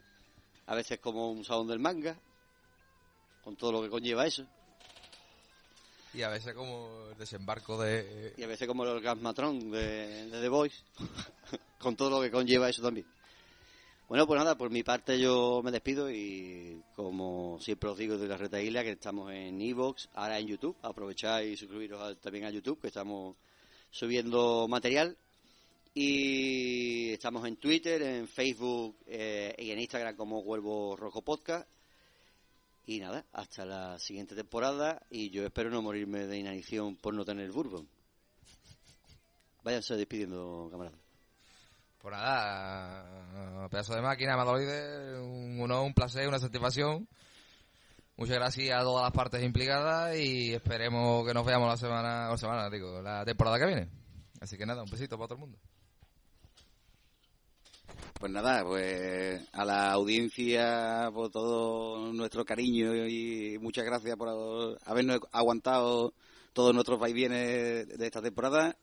A 0.69 0.75
veces 0.75 0.99
como 1.01 1.31
un 1.31 1.45
salón 1.45 1.69
del 1.69 1.81
manga, 1.81 2.19
con 3.45 3.57
todo 3.57 3.73
lo 3.73 3.83
que 3.83 3.91
conlleva 3.91 4.27
eso. 4.27 4.47
Y 6.15 6.23
a 6.23 6.31
veces 6.31 6.55
como 6.55 7.09
el 7.13 7.19
desembarco 7.19 7.79
de... 7.79 8.33
Y 8.39 8.43
a 8.43 8.47
veces 8.47 8.67
como 8.67 8.85
el 8.85 8.89
orgasmatron 8.89 9.71
de, 9.71 10.31
de 10.31 10.41
The 10.41 10.49
Voice, 10.49 10.83
con 11.79 11.95
todo 11.95 12.09
lo 12.09 12.23
que 12.23 12.31
conlleva 12.31 12.71
eso 12.71 12.81
también. 12.81 13.07
Bueno, 14.11 14.27
pues 14.27 14.39
nada, 14.41 14.57
por 14.59 14.71
mi 14.71 14.83
parte 14.83 15.21
yo 15.21 15.61
me 15.63 15.71
despido 15.71 16.11
y 16.11 16.83
como 16.97 17.61
siempre 17.61 17.91
os 17.91 17.97
digo 17.97 18.19
de 18.19 18.27
la 18.27 18.37
Reta 18.37 18.61
Isla 18.61 18.83
que 18.83 18.91
estamos 18.91 19.33
en 19.33 19.61
Evox, 19.63 20.09
ahora 20.15 20.41
en 20.41 20.49
YouTube, 20.49 20.77
aprovecháis 20.83 21.53
y 21.53 21.57
suscribiros 21.57 22.03
a- 22.03 22.17
también 22.17 22.45
a 22.45 22.51
YouTube 22.51 22.81
que 22.81 22.89
estamos 22.89 23.37
subiendo 23.93 24.67
material 24.67 25.17
y 25.95 27.11
estamos 27.11 27.47
en 27.47 27.55
Twitter, 27.59 28.03
en 28.03 28.27
Facebook 28.27 28.97
eh, 29.07 29.55
y 29.57 29.71
en 29.71 29.79
Instagram 29.79 30.17
como 30.17 30.41
Huelvo 30.41 30.97
Rojo 30.97 31.23
Podcast 31.23 31.69
y 32.87 32.99
nada, 32.99 33.25
hasta 33.33 33.65
la 33.65 33.97
siguiente 34.01 34.35
temporada 34.35 35.01
y 35.09 35.31
yo 35.31 35.47
espero 35.47 35.71
no 35.71 35.83
morirme 35.83 36.27
de 36.27 36.37
inanición 36.37 36.97
por 36.97 37.15
no 37.15 37.25
tener 37.25 37.53
bourbon. 37.53 37.87
Váyanse 39.63 39.95
despidiendo, 39.95 40.67
camaradas. 40.69 41.10
Pues 42.01 42.15
nada, 42.15 43.69
pedazo 43.69 43.95
de 43.95 44.01
máquina, 44.01 44.35
Madoloide, 44.35 45.21
un 45.21 45.61
honor, 45.61 45.85
un 45.85 45.93
placer, 45.93 46.27
una 46.27 46.39
satisfacción. 46.39 47.07
Muchas 48.17 48.37
gracias 48.37 48.81
a 48.81 48.83
todas 48.83 49.05
las 49.05 49.13
partes 49.13 49.43
implicadas 49.43 50.17
y 50.17 50.55
esperemos 50.55 51.27
que 51.27 51.35
nos 51.35 51.45
veamos 51.45 51.69
la 51.69 51.77
semana, 51.77 52.31
o 52.31 52.39
semana, 52.39 52.71
digo, 52.71 53.03
la 53.03 53.23
temporada 53.27 53.59
que 53.59 53.67
viene. 53.67 53.89
Así 54.41 54.57
que 54.57 54.65
nada, 54.65 54.83
un 54.83 54.91
besito 54.91 55.19
para 55.19 55.29
todo 55.29 55.35
el 55.35 55.41
mundo. 55.41 55.59
Pues 58.19 58.33
nada, 58.33 58.65
pues 58.65 59.47
a 59.53 59.65
la 59.67 59.93
audiencia 59.93 61.11
por 61.13 61.31
todo 61.31 62.13
nuestro 62.15 62.47
cariño 62.47 62.95
y 63.07 63.59
muchas 63.61 63.85
gracias 63.85 64.17
por 64.17 64.79
habernos 64.87 65.21
aguantado 65.33 66.15
todos 66.55 66.75
nuestros 66.75 66.99
vaivienes 66.99 67.89
de 67.89 68.07
esta 68.07 68.23
temporada 68.23 68.75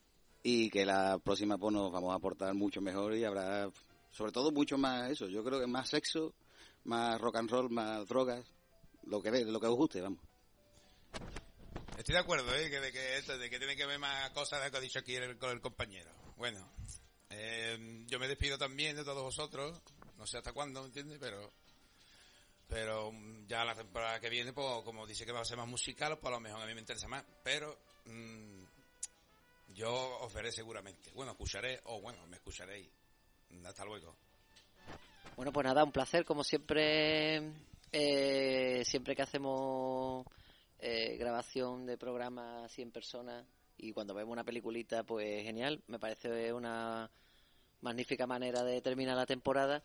y 0.49 0.69
que 0.69 0.85
la 0.85 1.19
próxima 1.19 1.57
pues 1.57 1.73
nos 1.73 1.91
vamos 1.91 2.13
a 2.13 2.15
aportar 2.15 2.53
mucho 2.53 2.79
mejor 2.79 3.13
y 3.17 3.25
habrá 3.25 3.69
sobre 4.11 4.31
todo 4.31 4.49
mucho 4.49 4.77
más 4.77 5.11
eso, 5.11 5.27
yo 5.27 5.43
creo 5.43 5.59
que 5.59 5.67
más 5.67 5.89
sexo, 5.89 6.33
más 6.85 7.19
rock 7.19 7.35
and 7.35 7.51
roll, 7.51 7.69
más 7.69 8.07
drogas, 8.07 8.45
lo 9.03 9.21
que 9.21 9.29
lo 9.29 9.59
que 9.59 9.67
os 9.67 9.75
guste, 9.75 9.99
vamos. 9.99 10.21
Estoy 11.97 12.13
de 12.13 12.19
acuerdo, 12.19 12.55
¿eh? 12.55 12.69
Que 12.69 12.79
de 12.79 12.93
que, 12.93 13.17
esto, 13.17 13.37
de 13.37 13.49
que 13.49 13.57
tiene 13.57 13.75
que 13.75 13.85
ver 13.85 13.99
más 13.99 14.29
cosas 14.29 14.59
de 14.61 14.67
lo 14.67 14.71
que 14.71 14.77
ha 14.77 14.79
dicho 14.79 14.99
aquí 14.99 15.15
el, 15.15 15.37
el 15.37 15.61
compañero. 15.61 16.11
Bueno, 16.37 16.65
eh, 17.29 18.05
yo 18.07 18.17
me 18.17 18.29
despido 18.29 18.57
también 18.57 18.95
de 18.95 19.03
todos 19.03 19.23
vosotros. 19.23 19.81
No 20.17 20.25
sé 20.25 20.37
hasta 20.37 20.53
cuándo, 20.53 20.79
¿me 20.79 20.87
entiendes? 20.87 21.17
Pero, 21.19 21.51
pero 22.69 23.11
ya 23.47 23.65
la 23.65 23.75
temporada 23.75 24.21
que 24.21 24.29
viene, 24.29 24.53
pues 24.53 24.81
como 24.85 25.05
dice 25.05 25.25
que 25.25 25.33
va 25.33 25.41
a 25.41 25.45
ser 25.45 25.57
más 25.57 25.67
musical, 25.67 26.17
pues 26.19 26.31
a 26.31 26.37
lo 26.37 26.39
mejor 26.39 26.61
a 26.61 26.65
mí 26.65 26.73
me 26.73 26.79
interesa 26.79 27.09
más. 27.09 27.25
Pero 27.43 27.77
mm, 28.05 28.56
yo 29.77 30.17
os 30.21 30.33
veré 30.33 30.51
seguramente. 30.51 31.11
Bueno, 31.13 31.33
escucharé, 31.33 31.79
o 31.85 32.01
bueno, 32.01 32.25
me 32.27 32.37
escucharéis. 32.37 32.89
Hasta 33.63 33.85
luego. 33.85 34.15
Bueno, 35.35 35.53
pues 35.53 35.65
nada, 35.65 35.83
un 35.83 35.91
placer, 35.91 36.25
como 36.25 36.43
siempre, 36.43 37.53
eh, 37.91 38.83
siempre 38.83 39.15
que 39.15 39.21
hacemos 39.21 40.25
eh, 40.79 41.15
grabación 41.17 41.85
de 41.85 41.95
programas 41.95 42.65
así 42.65 42.81
en 42.81 42.91
persona 42.91 43.45
y 43.77 43.93
cuando 43.93 44.15
vemos 44.15 44.33
una 44.33 44.43
peliculita, 44.43 45.03
pues 45.03 45.43
genial, 45.43 45.83
me 45.85 45.99
parece 45.99 46.51
una 46.51 47.11
magnífica 47.81 48.25
manera 48.25 48.63
de 48.63 48.81
terminar 48.81 49.15
la 49.15 49.27
temporada. 49.27 49.83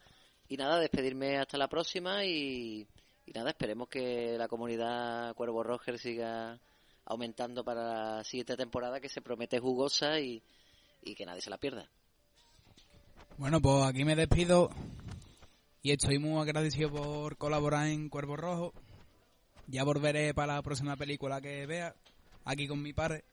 Y 0.48 0.56
nada, 0.56 0.80
despedirme 0.80 1.36
hasta 1.36 1.58
la 1.58 1.68
próxima 1.68 2.24
y 2.24 2.88
nada, 3.26 3.50
esperemos 3.50 3.88
que 3.88 4.38
la 4.38 4.48
comunidad 4.48 5.34
Cuervo 5.34 5.62
Roger 5.62 5.98
siga 5.98 6.58
aumentando 7.04 7.64
para 7.64 8.16
la 8.16 8.24
siguiente 8.24 8.56
temporada 8.56 9.00
que 9.00 9.08
se 9.08 9.22
promete 9.22 9.58
jugosa 9.58 10.20
y, 10.20 10.42
y 11.02 11.14
que 11.14 11.26
nadie 11.26 11.40
se 11.40 11.50
la 11.50 11.58
pierda. 11.58 11.88
Bueno, 13.38 13.60
pues 13.60 13.84
aquí 13.84 14.04
me 14.04 14.14
despido 14.14 14.70
y 15.82 15.90
estoy 15.90 16.18
muy 16.18 16.40
agradecido 16.40 16.90
por 16.90 17.36
colaborar 17.36 17.88
en 17.88 18.08
Cuervo 18.08 18.36
Rojo. 18.36 18.72
Ya 19.66 19.84
volveré 19.84 20.34
para 20.34 20.54
la 20.54 20.62
próxima 20.62 20.96
película 20.96 21.40
que 21.40 21.66
vea, 21.66 21.94
aquí 22.44 22.68
con 22.68 22.82
mi 22.82 22.92
padre. 22.92 23.24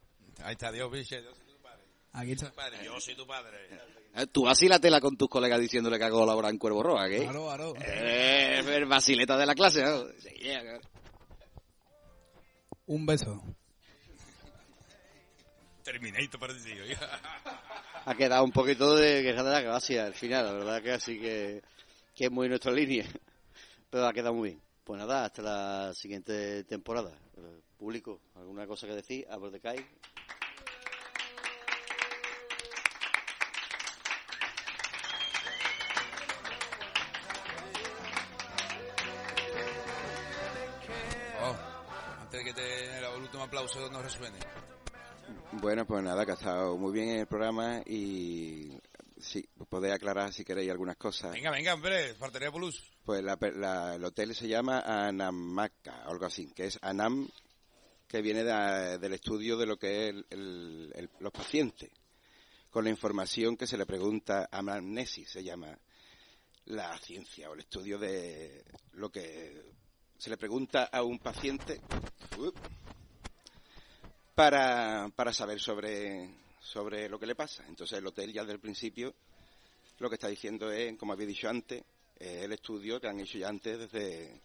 Ahí 0.43 0.53
está, 0.53 0.71
Dios, 0.71 0.91
biche. 0.91 1.21
Yo 1.21 1.33
soy 1.35 1.45
tu 1.45 1.61
padre. 1.61 1.83
Aquí 2.13 2.31
está. 2.31 2.51
Yo 2.83 2.99
soy 2.99 3.15
tu 3.15 3.27
padre. 3.27 3.57
Eh, 4.15 4.27
Tú 4.31 4.43
vacílatela 4.43 4.99
con 5.01 5.15
tus 5.17 5.29
colegas 5.29 5.59
diciéndole 5.59 5.99
que 5.99 6.05
ha 6.05 6.09
colaborado 6.09 6.51
en 6.51 6.57
Cuervo 6.57 6.81
Roja, 6.81 7.07
¿qué? 7.09 7.19
Claro, 7.19 7.45
claro. 7.45 7.73
Eh, 7.79 8.61
el 8.65 8.85
vacileta 8.85 9.37
de 9.37 9.45
la 9.45 9.53
clase, 9.53 9.83
¿no? 9.83 10.05
Un 12.89 13.05
beso. 13.05 13.39
Terminator 15.83 16.39
parecido. 16.39 16.85
Ha 18.05 18.15
quedado 18.15 18.43
un 18.43 18.51
poquito 18.51 18.95
de 18.95 19.21
queja 19.21 19.43
de 19.43 19.51
la 19.51 19.61
gracia 19.61 20.05
al 20.05 20.15
final, 20.15 20.45
la 20.45 20.53
verdad 20.53 20.81
que 20.81 20.91
así 20.93 21.19
que, 21.19 21.61
que 22.15 22.25
es 22.25 22.31
muy 22.31 22.49
nuestra 22.49 22.71
línea. 22.71 23.05
Pero 23.91 24.07
ha 24.07 24.13
quedado 24.13 24.33
muy 24.33 24.49
bien. 24.49 24.61
Pues 24.83 24.97
nada, 24.97 25.25
hasta 25.25 25.41
la 25.43 25.93
siguiente 25.93 26.63
temporada. 26.63 27.11
Eh, 27.37 27.61
Público, 27.77 28.21
¿alguna 28.35 28.65
cosa 28.65 28.87
que 28.87 28.95
decir? 28.95 29.27
A 29.29 29.37
aplauso 43.49 43.89
nos 43.89 44.03
resuene. 44.03 44.37
Bueno, 45.53 45.85
pues 45.85 46.03
nada, 46.03 46.23
que 46.25 46.31
ha 46.31 46.35
estado 46.35 46.77
muy 46.77 46.91
bien 46.93 47.09
el 47.09 47.25
programa 47.27 47.81
y 47.85 48.77
sí, 49.19 49.43
podéis 49.67 49.95
aclarar 49.95 50.31
si 50.31 50.45
queréis 50.45 50.69
algunas 50.69 50.97
cosas. 50.97 51.31
Venga, 51.31 51.49
venga, 51.51 51.73
hombre, 51.73 52.13
faltaría 52.13 52.51
plus. 52.51 52.79
Pues 53.03 53.23
la, 53.23 53.37
la- 53.55 53.95
el 53.95 54.03
hotel 54.05 54.35
se 54.35 54.47
llama 54.47 54.81
Anamaka, 54.81 56.03
algo 56.03 56.27
así, 56.27 56.51
que 56.53 56.65
es 56.67 56.77
Anam, 56.83 57.27
que 58.07 58.21
viene 58.21 58.43
de- 58.43 58.99
del 58.99 59.13
estudio 59.13 59.57
de 59.57 59.65
lo 59.65 59.77
que 59.77 60.03
es 60.03 60.09
el- 60.11 60.25
el- 60.29 60.91
el- 60.95 61.09
los 61.19 61.31
pacientes, 61.31 61.89
con 62.69 62.83
la 62.83 62.91
información 62.91 63.57
que 63.57 63.65
se 63.65 63.77
le 63.77 63.87
pregunta, 63.87 64.47
anamnesis 64.51 65.27
se 65.31 65.43
llama 65.43 65.75
la 66.65 66.95
ciencia 66.99 67.49
o 67.49 67.55
el 67.55 67.61
estudio 67.61 67.97
de 67.97 68.63
lo 68.93 69.09
que 69.11 69.73
se 70.19 70.29
le 70.29 70.37
pregunta 70.37 70.83
a 70.91 71.01
un 71.01 71.17
paciente 71.17 71.81
uh, 72.37 72.51
para, 74.39 75.09
para 75.13 75.33
saber 75.33 75.59
sobre, 75.59 76.29
sobre 76.61 77.09
lo 77.09 77.19
que 77.19 77.25
le 77.25 77.35
pasa. 77.35 77.65
Entonces 77.67 77.97
el 77.97 78.07
hotel 78.07 78.31
ya 78.31 78.43
desde 78.43 78.53
el 78.53 78.61
principio 78.61 79.13
lo 79.97 80.07
que 80.07 80.15
está 80.15 80.29
diciendo 80.29 80.71
es, 80.71 80.97
como 80.97 81.11
había 81.11 81.27
dicho 81.27 81.49
antes, 81.49 81.83
es 82.17 82.43
el 82.43 82.53
estudio 82.53 83.01
que 83.01 83.09
han 83.09 83.19
hecho 83.19 83.37
ya 83.37 83.49
antes 83.49 83.77
desde, 83.77 84.39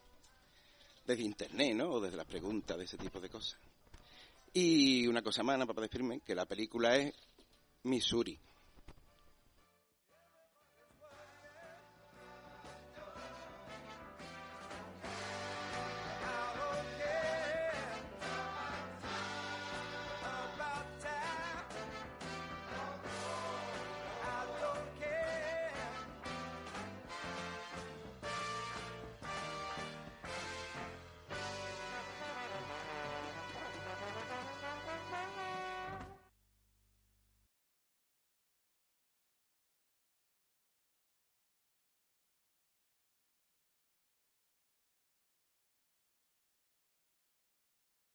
desde 1.07 1.23
internet, 1.23 1.77
¿no? 1.77 1.91
O 1.91 2.01
desde 2.01 2.16
las 2.16 2.27
preguntas 2.27 2.77
de 2.77 2.87
ese 2.87 2.97
tipo 2.97 3.21
de 3.21 3.29
cosas. 3.29 3.57
Y 4.53 5.07
una 5.07 5.23
cosa 5.23 5.45
más, 5.45 5.65
para 5.65 5.83
decirme, 5.83 6.23
que 6.27 6.35
la 6.35 6.45
película 6.45 6.97
es 6.97 7.15
Missouri. 7.85 8.37